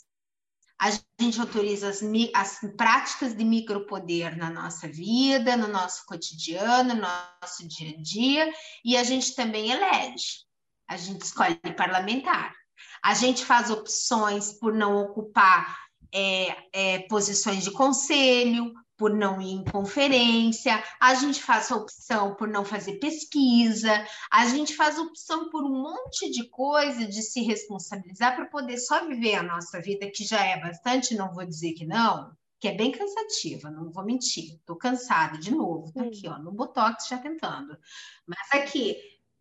A 0.81 0.91
gente 1.21 1.41
autoriza 1.41 1.89
as, 1.89 2.01
as 2.35 2.61
práticas 2.77 3.35
de 3.35 3.45
micropoder 3.45 4.37
na 4.37 4.49
nossa 4.49 4.87
vida, 4.87 5.57
no 5.57 5.67
nosso 5.67 6.07
cotidiano, 6.07 6.95
no 6.95 7.01
nosso 7.01 7.67
dia 7.67 7.97
a 7.97 8.01
dia, 8.01 8.53
e 8.85 8.97
a 8.97 9.03
gente 9.03 9.35
também 9.35 9.71
elege. 9.71 10.45
A 10.89 10.97
gente 10.97 11.23
escolhe 11.23 11.59
parlamentar. 11.77 12.55
A 13.03 13.13
gente 13.13 13.45
faz 13.45 13.71
opções 13.71 14.53
por 14.53 14.73
não 14.73 14.97
ocupar 14.99 15.77
é, 16.15 16.57
é, 16.73 16.99
posições 17.09 17.65
de 17.65 17.73
conselho, 17.73 18.73
por 18.99 19.15
não 19.15 19.41
ir 19.41 19.53
em 19.53 19.65
conferência, 19.65 20.83
a 21.01 21.15
gente 21.15 21.41
faz 21.41 21.71
a 21.71 21.77
opção 21.77 22.35
por 22.35 22.49
não 22.49 22.65
fazer 22.65 22.99
pesquisa, 22.99 24.05
a 24.31 24.47
gente 24.49 24.75
faz 24.75 24.99
opção 24.99 25.49
por 25.51 25.63
um 25.63 25.83
monte 25.83 26.29
de 26.31 26.49
coisa 26.51 27.07
de 27.07 27.23
se 27.23 27.41
responsabilizar 27.43 28.35
para 28.35 28.47
poder 28.47 28.77
só 28.77 29.07
viver 29.07 29.37
a 29.37 29.43
nossa 29.43 29.81
vida, 29.81 30.11
que 30.13 30.25
já 30.25 30.45
é 30.45 30.61
bastante, 30.61 31.15
não 31.15 31.33
vou 31.33 31.47
dizer 31.47 31.75
que 31.75 31.87
não, 31.87 32.37
que 32.59 32.67
é 32.67 32.75
bem 32.75 32.91
cansativa, 32.91 33.71
não 33.71 33.89
vou 33.91 34.05
mentir, 34.05 34.57
estou 34.57 34.77
cansada 34.77 35.39
de 35.39 35.55
novo, 35.55 35.93
tá 35.93 36.03
aqui, 36.03 36.27
ó, 36.27 36.37
no 36.39 36.51
Botox 36.51 37.07
já 37.09 37.19
tentando. 37.19 37.79
Mas 38.27 38.63
aqui, 38.63 38.97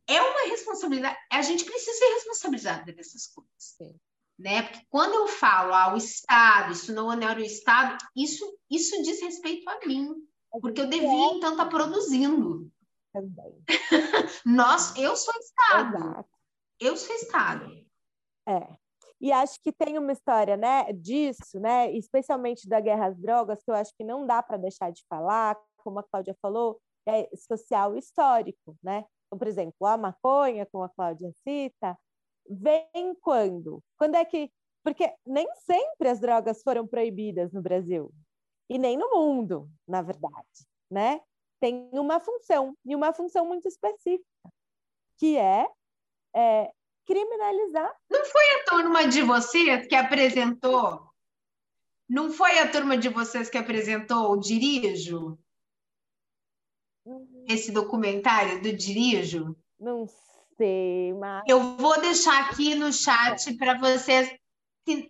é 0.05 0.21
uma 0.21 0.49
responsabilidade, 0.49 1.17
a 1.31 1.41
gente 1.41 1.65
precisa 1.65 1.97
ser 1.97 2.13
responsabilizado 2.13 2.93
dessas 2.93 3.25
coisas. 3.25 3.51
Sim. 3.57 3.99
Né? 4.37 4.61
Porque 4.61 4.85
quando 4.89 5.15
eu 5.15 5.27
falo 5.27 5.73
ao 5.73 5.95
ah, 5.95 5.97
Estado, 5.97 6.71
isso 6.71 6.93
não 6.93 7.07
onera 7.07 7.39
o 7.39 7.43
Estado, 7.43 7.97
isso, 8.15 8.45
isso 8.69 9.01
diz 9.01 9.21
respeito 9.21 9.67
a 9.67 9.79
mim, 9.85 10.13
porque 10.61 10.81
eu 10.81 10.89
devia 10.89 11.33
então 11.33 11.51
estar 11.51 11.65
tá 11.65 11.69
produzindo. 11.69 12.69
Também. 13.11 13.63
Nós, 14.45 14.95
eu 14.95 15.15
sou 15.15 15.33
Estado. 15.39 15.97
Exato. 15.97 16.29
Eu 16.79 16.97
sou 16.97 17.15
Estado. 17.15 17.87
É. 18.47 18.67
E 19.19 19.31
acho 19.31 19.59
que 19.61 19.71
tem 19.71 19.97
uma 19.97 20.11
história, 20.11 20.55
né, 20.55 20.93
disso, 20.93 21.59
né, 21.59 21.91
especialmente 21.93 22.69
da 22.69 22.79
guerra 22.79 23.07
às 23.07 23.17
drogas, 23.17 23.63
que 23.63 23.71
eu 23.71 23.75
acho 23.75 23.91
que 23.97 24.03
não 24.03 24.27
dá 24.27 24.43
para 24.43 24.57
deixar 24.57 24.91
de 24.91 25.03
falar, 25.09 25.57
como 25.77 25.97
a 25.97 26.03
Cláudia 26.03 26.37
falou, 26.39 26.79
é 27.07 27.27
social 27.35 27.97
histórico, 27.97 28.77
né? 28.83 29.05
Então, 29.25 29.39
por 29.39 29.47
exemplo, 29.47 29.87
a 29.87 29.97
maconha, 29.97 30.67
como 30.67 30.83
a 30.83 30.89
Cláudia 30.89 31.31
cita, 31.43 31.97
vem 32.49 33.15
quando? 33.21 33.83
Quando 33.97 34.15
é 34.15 34.25
que. 34.25 34.51
Porque 34.83 35.13
nem 35.25 35.47
sempre 35.65 36.09
as 36.09 36.19
drogas 36.19 36.61
foram 36.63 36.87
proibidas 36.87 37.51
no 37.51 37.61
Brasil, 37.61 38.11
e 38.69 38.77
nem 38.77 38.97
no 38.97 39.09
mundo, 39.09 39.69
na 39.87 40.01
verdade, 40.01 40.65
né? 40.89 41.19
Tem 41.59 41.89
uma 41.93 42.19
função, 42.19 42.75
e 42.85 42.95
uma 42.95 43.11
função 43.11 43.45
muito 43.45 43.67
específica, 43.67 44.25
que 45.17 45.37
é, 45.37 45.67
é 46.35 46.71
criminalizar. 47.05 47.93
Não 48.09 48.23
foi 48.25 48.43
a 48.43 48.63
turma 48.65 49.07
de 49.07 49.21
vocês 49.23 49.87
que 49.87 49.95
apresentou? 49.95 51.09
Não 52.07 52.31
foi 52.31 52.59
a 52.59 52.71
turma 52.71 52.97
de 52.97 53.09
vocês 53.09 53.49
que 53.49 53.57
apresentou 53.57 54.31
o 54.31 54.37
Dirijo? 54.37 55.37
esse 57.47 57.71
documentário 57.71 58.61
do 58.61 58.73
Dirijo? 58.73 59.55
Não 59.79 60.07
sei, 60.57 61.13
mas. 61.13 61.43
Eu 61.47 61.77
vou 61.77 61.99
deixar 62.01 62.45
aqui 62.45 62.75
no 62.75 62.91
chat 62.91 63.55
para 63.57 63.77
vocês. 63.77 64.29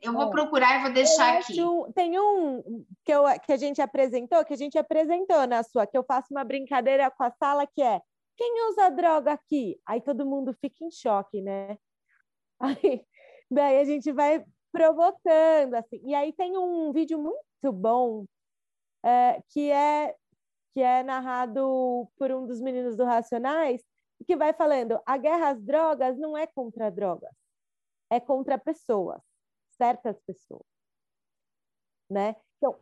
Eu 0.02 0.14
vou 0.14 0.32
procurar 0.32 0.80
e 0.80 0.84
vou 0.84 0.92
deixar 0.92 1.38
aqui. 1.38 1.56
Tem 1.94 2.20
um 2.20 2.84
que, 3.06 3.12
eu, 3.12 3.24
que 3.46 3.52
a 3.54 3.58
gente 3.58 3.80
apresentou, 3.80 4.44
que 4.44 4.54
a 4.54 4.58
gente 4.58 4.78
apresentou 4.78 5.46
na 5.46 5.62
sua, 5.62 5.86
que 5.86 5.96
eu 5.98 6.04
faço 6.04 6.28
uma 6.32 6.44
brincadeira 6.44 7.12
com 7.12 7.24
a 7.24 7.32
sala, 7.32 7.68
que 7.68 7.82
é 7.82 8.02
quem 8.36 8.70
usa 8.70 8.90
droga 8.90 9.34
aqui? 9.34 9.80
Aí 9.86 10.02
todo 10.02 10.26
mundo 10.26 10.54
fica 10.54 10.84
em 10.84 10.92
choque, 10.92 11.42
né? 11.42 11.78
Aí, 12.60 13.06
daí 13.52 13.80
a 13.80 13.84
gente 13.84 14.12
vai 14.12 14.44
provocando, 14.72 15.76
assim. 15.76 16.02
E 16.04 16.14
aí 16.16 16.34
tem 16.34 16.58
um 16.58 16.92
vídeo 16.92 17.20
muito 17.20 17.72
bom, 17.72 18.26
é, 19.04 19.42
que 19.50 19.70
é 19.70 20.16
que 20.74 20.82
é 20.82 21.02
narrado 21.02 22.08
por 22.20 22.32
um 22.32 22.46
dos 22.46 22.62
meninos 22.62 22.96
do 22.96 23.04
Racionais, 23.04 23.82
que 24.26 24.36
vai 24.36 24.54
falando: 24.54 25.00
a 25.06 25.18
guerra 25.18 25.50
às 25.50 25.62
drogas 25.62 26.18
não 26.18 26.38
é 26.38 26.48
contra 26.48 26.90
drogas, 26.92 27.34
é 28.10 28.20
contra 28.20 28.58
pessoas, 28.58 29.22
certas 29.70 30.20
pessoas, 30.22 30.66
né? 32.10 32.36
Então, 32.58 32.80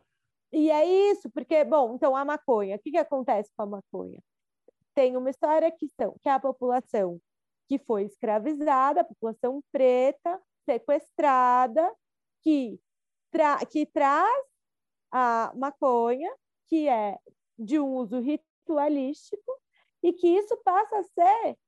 e 0.52 0.70
é 0.70 0.84
isso, 1.12 1.30
porque, 1.30 1.64
bom, 1.64 1.94
então 1.94 2.16
a 2.16 2.24
maconha, 2.24 2.76
o 2.76 2.78
que, 2.78 2.90
que 2.90 2.98
acontece 2.98 3.50
com 3.56 3.62
a 3.62 3.66
maconha? 3.66 4.22
Tem 4.94 5.16
uma 5.16 5.30
história 5.30 5.70
que, 5.70 5.88
são, 5.90 6.16
que 6.22 6.28
é 6.28 6.32
a 6.32 6.40
população 6.40 7.20
que 7.68 7.78
foi 7.78 8.04
escravizada, 8.04 9.00
a 9.02 9.04
população 9.04 9.62
preta, 9.72 10.40
sequestrada, 10.64 11.92
que, 12.42 12.80
tra 13.30 13.58
que 13.66 13.86
traz 13.86 14.46
a 15.12 15.52
maconha, 15.56 16.32
que 16.68 16.88
é 16.88 17.18
de 17.58 17.78
um 17.80 17.94
uso 17.96 18.20
ritualístico, 18.20 19.60
e 20.06 20.12
que 20.12 20.28
isso 20.28 20.56
passa 20.58 20.98
a 20.98 21.02
ser 21.02 21.58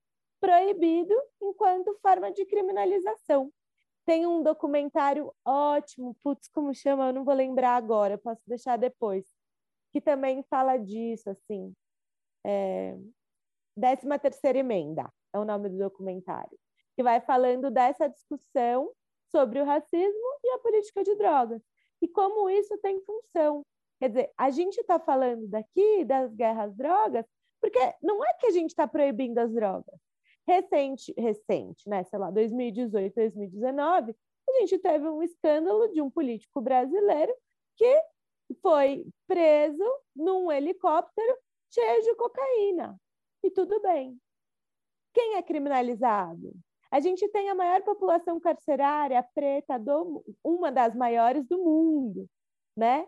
proibido 0.40 1.12
enquanto 1.42 1.98
forma 2.00 2.30
de 2.30 2.46
criminalização. 2.46 3.52
Tem 4.06 4.24
um 4.28 4.44
documentário 4.44 5.34
ótimo, 5.44 6.14
putz, 6.22 6.48
como 6.48 6.72
chama? 6.72 7.08
Eu 7.08 7.12
não 7.12 7.24
vou 7.24 7.34
lembrar 7.34 7.74
agora, 7.74 8.16
posso 8.16 8.40
deixar 8.46 8.76
depois, 8.76 9.26
que 9.90 10.00
também 10.00 10.44
fala 10.44 10.76
disso, 10.76 11.28
assim. 11.28 11.74
É... 12.46 12.96
13 13.74 14.06
terceira 14.20 14.58
emenda 14.58 15.12
é 15.32 15.38
o 15.40 15.44
nome 15.44 15.68
do 15.68 15.76
documentário, 15.76 16.56
que 16.94 17.02
vai 17.02 17.20
falando 17.20 17.72
dessa 17.72 18.06
discussão 18.06 18.92
sobre 19.32 19.60
o 19.60 19.64
racismo 19.64 20.38
e 20.44 20.50
a 20.50 20.58
política 20.60 21.02
de 21.02 21.16
drogas 21.16 21.60
e 22.00 22.06
como 22.06 22.48
isso 22.48 22.78
tem 22.78 23.00
função. 23.00 23.66
Quer 23.98 24.08
dizer, 24.10 24.32
a 24.38 24.48
gente 24.50 24.78
está 24.78 25.00
falando 25.00 25.48
daqui 25.48 26.04
das 26.04 26.32
guerras 26.32 26.72
drogas, 26.76 27.26
porque 27.60 27.78
não 28.02 28.24
é 28.24 28.34
que 28.34 28.46
a 28.46 28.50
gente 28.50 28.70
está 28.70 28.86
proibindo 28.86 29.38
as 29.38 29.52
drogas. 29.52 30.00
Recente, 30.46 31.12
recente, 31.16 31.88
né? 31.88 32.04
Sei 32.04 32.18
lá, 32.18 32.30
2018, 32.30 33.14
2019, 33.14 34.14
a 34.48 34.60
gente 34.60 34.78
teve 34.78 35.06
um 35.08 35.22
escândalo 35.22 35.88
de 35.88 36.00
um 36.00 36.10
político 36.10 36.60
brasileiro 36.60 37.34
que 37.76 38.02
foi 38.62 39.06
preso 39.26 39.84
num 40.16 40.50
helicóptero 40.50 41.36
cheio 41.70 42.02
de 42.02 42.14
cocaína. 42.14 42.98
E 43.42 43.50
tudo 43.50 43.80
bem. 43.80 44.18
Quem 45.12 45.34
é 45.36 45.42
criminalizado? 45.42 46.52
A 46.90 47.00
gente 47.00 47.28
tem 47.28 47.50
a 47.50 47.54
maior 47.54 47.82
população 47.82 48.40
carcerária 48.40 49.22
preta, 49.34 49.78
do, 49.78 50.24
uma 50.42 50.72
das 50.72 50.94
maiores 50.94 51.46
do 51.46 51.58
mundo, 51.58 52.26
né? 52.76 53.06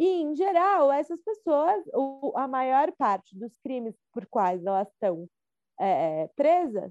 E, 0.00 0.22
em 0.22 0.34
geral, 0.34 0.90
essas 0.90 1.20
pessoas, 1.20 1.84
o, 1.92 2.32
a 2.34 2.48
maior 2.48 2.90
parte 2.92 3.36
dos 3.38 3.54
crimes 3.58 3.94
por 4.10 4.26
quais 4.28 4.64
elas 4.64 4.88
estão 4.88 5.28
é, 5.78 6.26
presas 6.28 6.90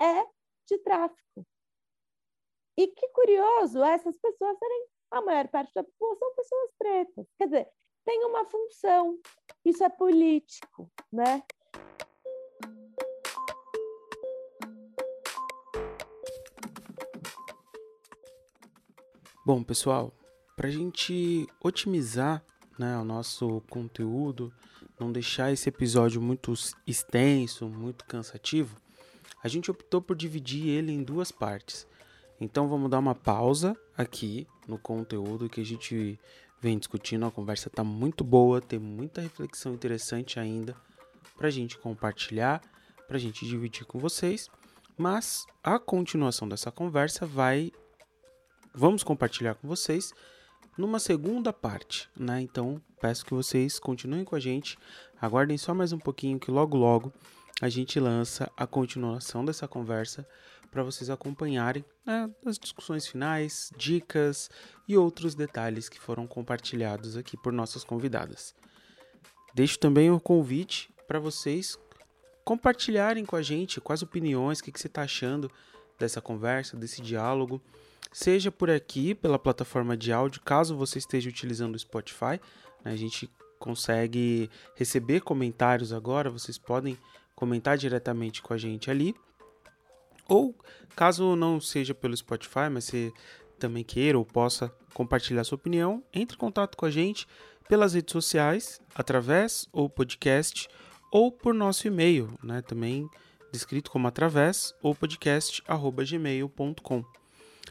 é 0.00 0.24
de 0.66 0.78
tráfico. 0.78 1.46
E 2.78 2.86
que 2.88 3.06
curioso 3.08 3.84
essas 3.84 4.16
pessoas 4.16 4.58
serem, 4.58 4.86
a 5.10 5.20
maior 5.20 5.46
parte 5.48 5.74
da 5.74 5.84
população, 5.84 6.34
pessoas 6.34 6.70
pretas. 6.78 7.26
Quer 7.36 7.44
dizer, 7.44 7.70
tem 8.06 8.24
uma 8.24 8.46
função, 8.46 9.18
isso 9.62 9.84
é 9.84 9.90
político, 9.90 10.90
né? 11.12 11.42
Bom, 19.44 19.62
pessoal, 19.62 20.10
para 20.56 20.68
a 20.68 20.70
gente 20.70 21.46
otimizar 21.60 22.42
né, 22.78 22.96
o 22.98 23.04
nosso 23.04 23.60
conteúdo, 23.68 24.52
não 24.98 25.12
deixar 25.12 25.52
esse 25.52 25.68
episódio 25.68 26.20
muito 26.20 26.52
extenso, 26.86 27.68
muito 27.68 28.04
cansativo, 28.04 28.76
a 29.42 29.48
gente 29.48 29.70
optou 29.70 30.00
por 30.00 30.16
dividir 30.16 30.68
ele 30.68 30.92
em 30.92 31.02
duas 31.02 31.30
partes. 31.30 31.86
Então 32.40 32.68
vamos 32.68 32.90
dar 32.90 32.98
uma 32.98 33.14
pausa 33.14 33.76
aqui 33.96 34.46
no 34.66 34.78
conteúdo 34.78 35.48
que 35.48 35.60
a 35.60 35.64
gente 35.64 36.18
vem 36.60 36.78
discutindo. 36.78 37.26
A 37.26 37.30
conversa 37.30 37.68
está 37.68 37.84
muito 37.84 38.24
boa, 38.24 38.60
tem 38.60 38.78
muita 38.78 39.20
reflexão 39.20 39.74
interessante 39.74 40.40
ainda 40.40 40.74
para 41.36 41.48
a 41.48 41.50
gente 41.50 41.78
compartilhar, 41.78 42.62
para 43.06 43.16
a 43.16 43.20
gente 43.20 43.46
dividir 43.46 43.84
com 43.84 43.98
vocês. 43.98 44.48
Mas 44.96 45.44
a 45.62 45.78
continuação 45.78 46.48
dessa 46.48 46.70
conversa 46.70 47.26
vai 47.26 47.70
vamos 48.74 49.02
compartilhar 49.04 49.54
com 49.54 49.68
vocês 49.68 50.12
numa 50.76 50.98
segunda 50.98 51.52
parte, 51.52 52.08
né? 52.16 52.40
Então, 52.40 52.80
peço 53.00 53.24
que 53.24 53.34
vocês 53.34 53.78
continuem 53.78 54.24
com 54.24 54.34
a 54.34 54.40
gente, 54.40 54.78
aguardem 55.20 55.56
só 55.56 55.74
mais 55.74 55.92
um 55.92 55.98
pouquinho 55.98 56.38
que 56.38 56.50
logo 56.50 56.76
logo 56.76 57.12
a 57.60 57.68
gente 57.68 58.00
lança 58.00 58.50
a 58.56 58.66
continuação 58.66 59.44
dessa 59.44 59.68
conversa 59.68 60.26
para 60.70 60.82
vocês 60.82 61.08
acompanharem 61.08 61.84
né, 62.04 62.28
as 62.44 62.58
discussões 62.58 63.06
finais, 63.06 63.70
dicas 63.76 64.50
e 64.88 64.96
outros 64.96 65.34
detalhes 65.36 65.88
que 65.88 66.00
foram 66.00 66.26
compartilhados 66.26 67.16
aqui 67.16 67.36
por 67.36 67.52
nossas 67.52 67.84
convidadas. 67.84 68.54
Deixo 69.54 69.78
também 69.78 70.10
o 70.10 70.18
convite 70.18 70.92
para 71.06 71.20
vocês 71.20 71.78
compartilharem 72.44 73.24
com 73.24 73.36
a 73.36 73.42
gente 73.42 73.80
quais 73.80 74.02
opiniões, 74.02 74.58
o 74.58 74.64
que, 74.64 74.72
que 74.72 74.80
você 74.80 74.88
está 74.88 75.02
achando 75.02 75.48
dessa 75.96 76.20
conversa, 76.20 76.76
desse 76.76 77.00
diálogo 77.00 77.62
seja 78.14 78.50
por 78.52 78.70
aqui, 78.70 79.12
pela 79.12 79.40
plataforma 79.40 79.96
de 79.96 80.12
áudio, 80.12 80.40
caso 80.40 80.76
você 80.76 81.00
esteja 81.00 81.28
utilizando 81.28 81.74
o 81.74 81.78
Spotify. 81.78 82.40
Né, 82.84 82.92
a 82.92 82.96
gente 82.96 83.28
consegue 83.58 84.48
receber 84.76 85.20
comentários 85.20 85.92
agora, 85.92 86.30
vocês 86.30 86.56
podem 86.56 86.96
comentar 87.34 87.76
diretamente 87.76 88.40
com 88.40 88.54
a 88.54 88.56
gente 88.56 88.88
ali. 88.88 89.16
Ou, 90.28 90.54
caso 90.94 91.34
não 91.34 91.60
seja 91.60 91.92
pelo 91.92 92.16
Spotify, 92.16 92.70
mas 92.70 92.84
você 92.84 93.12
também 93.58 93.82
queira 93.82 94.16
ou 94.16 94.24
possa 94.24 94.72
compartilhar 94.92 95.42
sua 95.42 95.56
opinião, 95.56 96.00
entre 96.12 96.36
em 96.36 96.38
contato 96.38 96.76
com 96.76 96.86
a 96.86 96.90
gente 96.92 97.26
pelas 97.68 97.94
redes 97.94 98.12
sociais, 98.12 98.80
através 98.94 99.66
ou 99.72 99.90
podcast, 99.90 100.68
ou 101.10 101.32
por 101.32 101.52
nosso 101.52 101.88
e-mail, 101.88 102.38
né, 102.44 102.62
também 102.62 103.10
descrito 103.50 103.90
como 103.90 104.06
através 104.06 104.72
ou 104.80 104.94
podcast@gmail.com. 104.94 107.23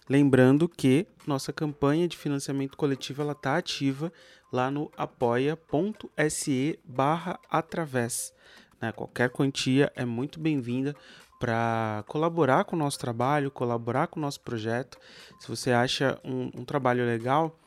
Lembrando 0.09 0.67
que 0.67 1.07
nossa 1.25 1.53
campanha 1.53 2.07
de 2.07 2.17
financiamento 2.17 2.75
coletivo 2.75 3.29
está 3.31 3.57
ativa 3.57 4.11
lá 4.51 4.69
no 4.69 4.91
apoia.se 4.97 6.79
barra 6.83 7.39
através. 7.49 8.33
Né? 8.81 8.91
Qualquer 8.91 9.29
quantia 9.29 9.91
é 9.95 10.03
muito 10.03 10.39
bem-vinda 10.39 10.93
para 11.39 12.03
colaborar 12.07 12.65
com 12.65 12.75
o 12.75 12.79
nosso 12.79 12.99
trabalho, 12.99 13.49
colaborar 13.49 14.07
com 14.07 14.19
o 14.19 14.21
nosso 14.21 14.41
projeto. 14.41 14.97
Se 15.39 15.47
você 15.47 15.71
acha 15.71 16.19
um, 16.23 16.51
um 16.53 16.65
trabalho 16.65 17.05
legal, 17.05 17.57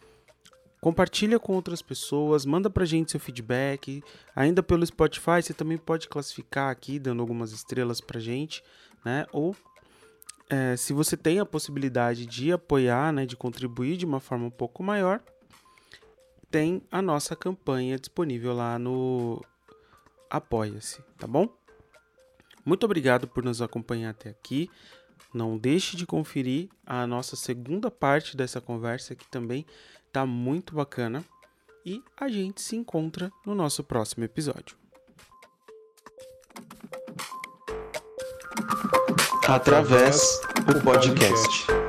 compartilha 0.80 1.38
com 1.38 1.54
outras 1.54 1.80
pessoas, 1.80 2.44
manda 2.44 2.68
para 2.68 2.84
gente 2.84 3.10
seu 3.10 3.20
feedback. 3.20 4.02
Ainda 4.34 4.62
pelo 4.62 4.86
Spotify, 4.86 5.42
você 5.42 5.54
também 5.54 5.78
pode 5.78 6.06
classificar 6.06 6.70
aqui, 6.70 6.98
dando 6.98 7.20
algumas 7.20 7.52
estrelas 7.52 8.00
para 8.00 8.20
gente, 8.20 8.62
né? 9.04 9.26
Ou 9.32 9.56
é, 10.48 10.77
se 10.77 10.93
você 10.93 11.16
tem 11.16 11.40
a 11.40 11.47
possibilidade 11.47 12.27
de 12.27 12.52
apoiar, 12.52 13.12
né, 13.12 13.27
de 13.27 13.36
contribuir 13.36 13.97
de 13.97 14.05
uma 14.05 14.20
forma 14.20 14.47
um 14.47 14.51
pouco 14.51 14.82
maior, 14.82 15.20
tem 16.51 16.82
a 16.90 17.02
nossa 17.02 17.35
campanha 17.35 17.98
disponível 17.98 18.55
lá 18.55 18.78
no 18.78 19.44
Apoia-se, 20.31 21.02
tá 21.18 21.27
bom? 21.27 21.48
Muito 22.64 22.85
obrigado 22.85 23.28
por 23.28 23.44
nos 23.44 23.62
acompanhar 23.62 24.10
até 24.10 24.31
aqui. 24.31 24.70
Não 25.32 25.56
deixe 25.56 25.97
de 25.97 26.06
conferir 26.06 26.68
a 26.85 27.06
nossa 27.06 27.36
segunda 27.36 27.90
parte 27.90 28.36
dessa 28.36 28.60
conversa 28.60 29.14
que 29.14 29.28
também 29.28 29.64
tá 30.12 30.27
muito 30.27 30.74
bacana. 30.74 31.24
E 31.85 32.02
a 32.16 32.28
gente 32.28 32.60
se 32.60 32.74
encontra 32.74 33.31
no 33.44 33.55
nosso 33.55 33.85
próximo 33.85 34.24
episódio. 34.24 34.77
Através 39.48 40.40
o 40.68 40.81
podcast. 40.81 41.85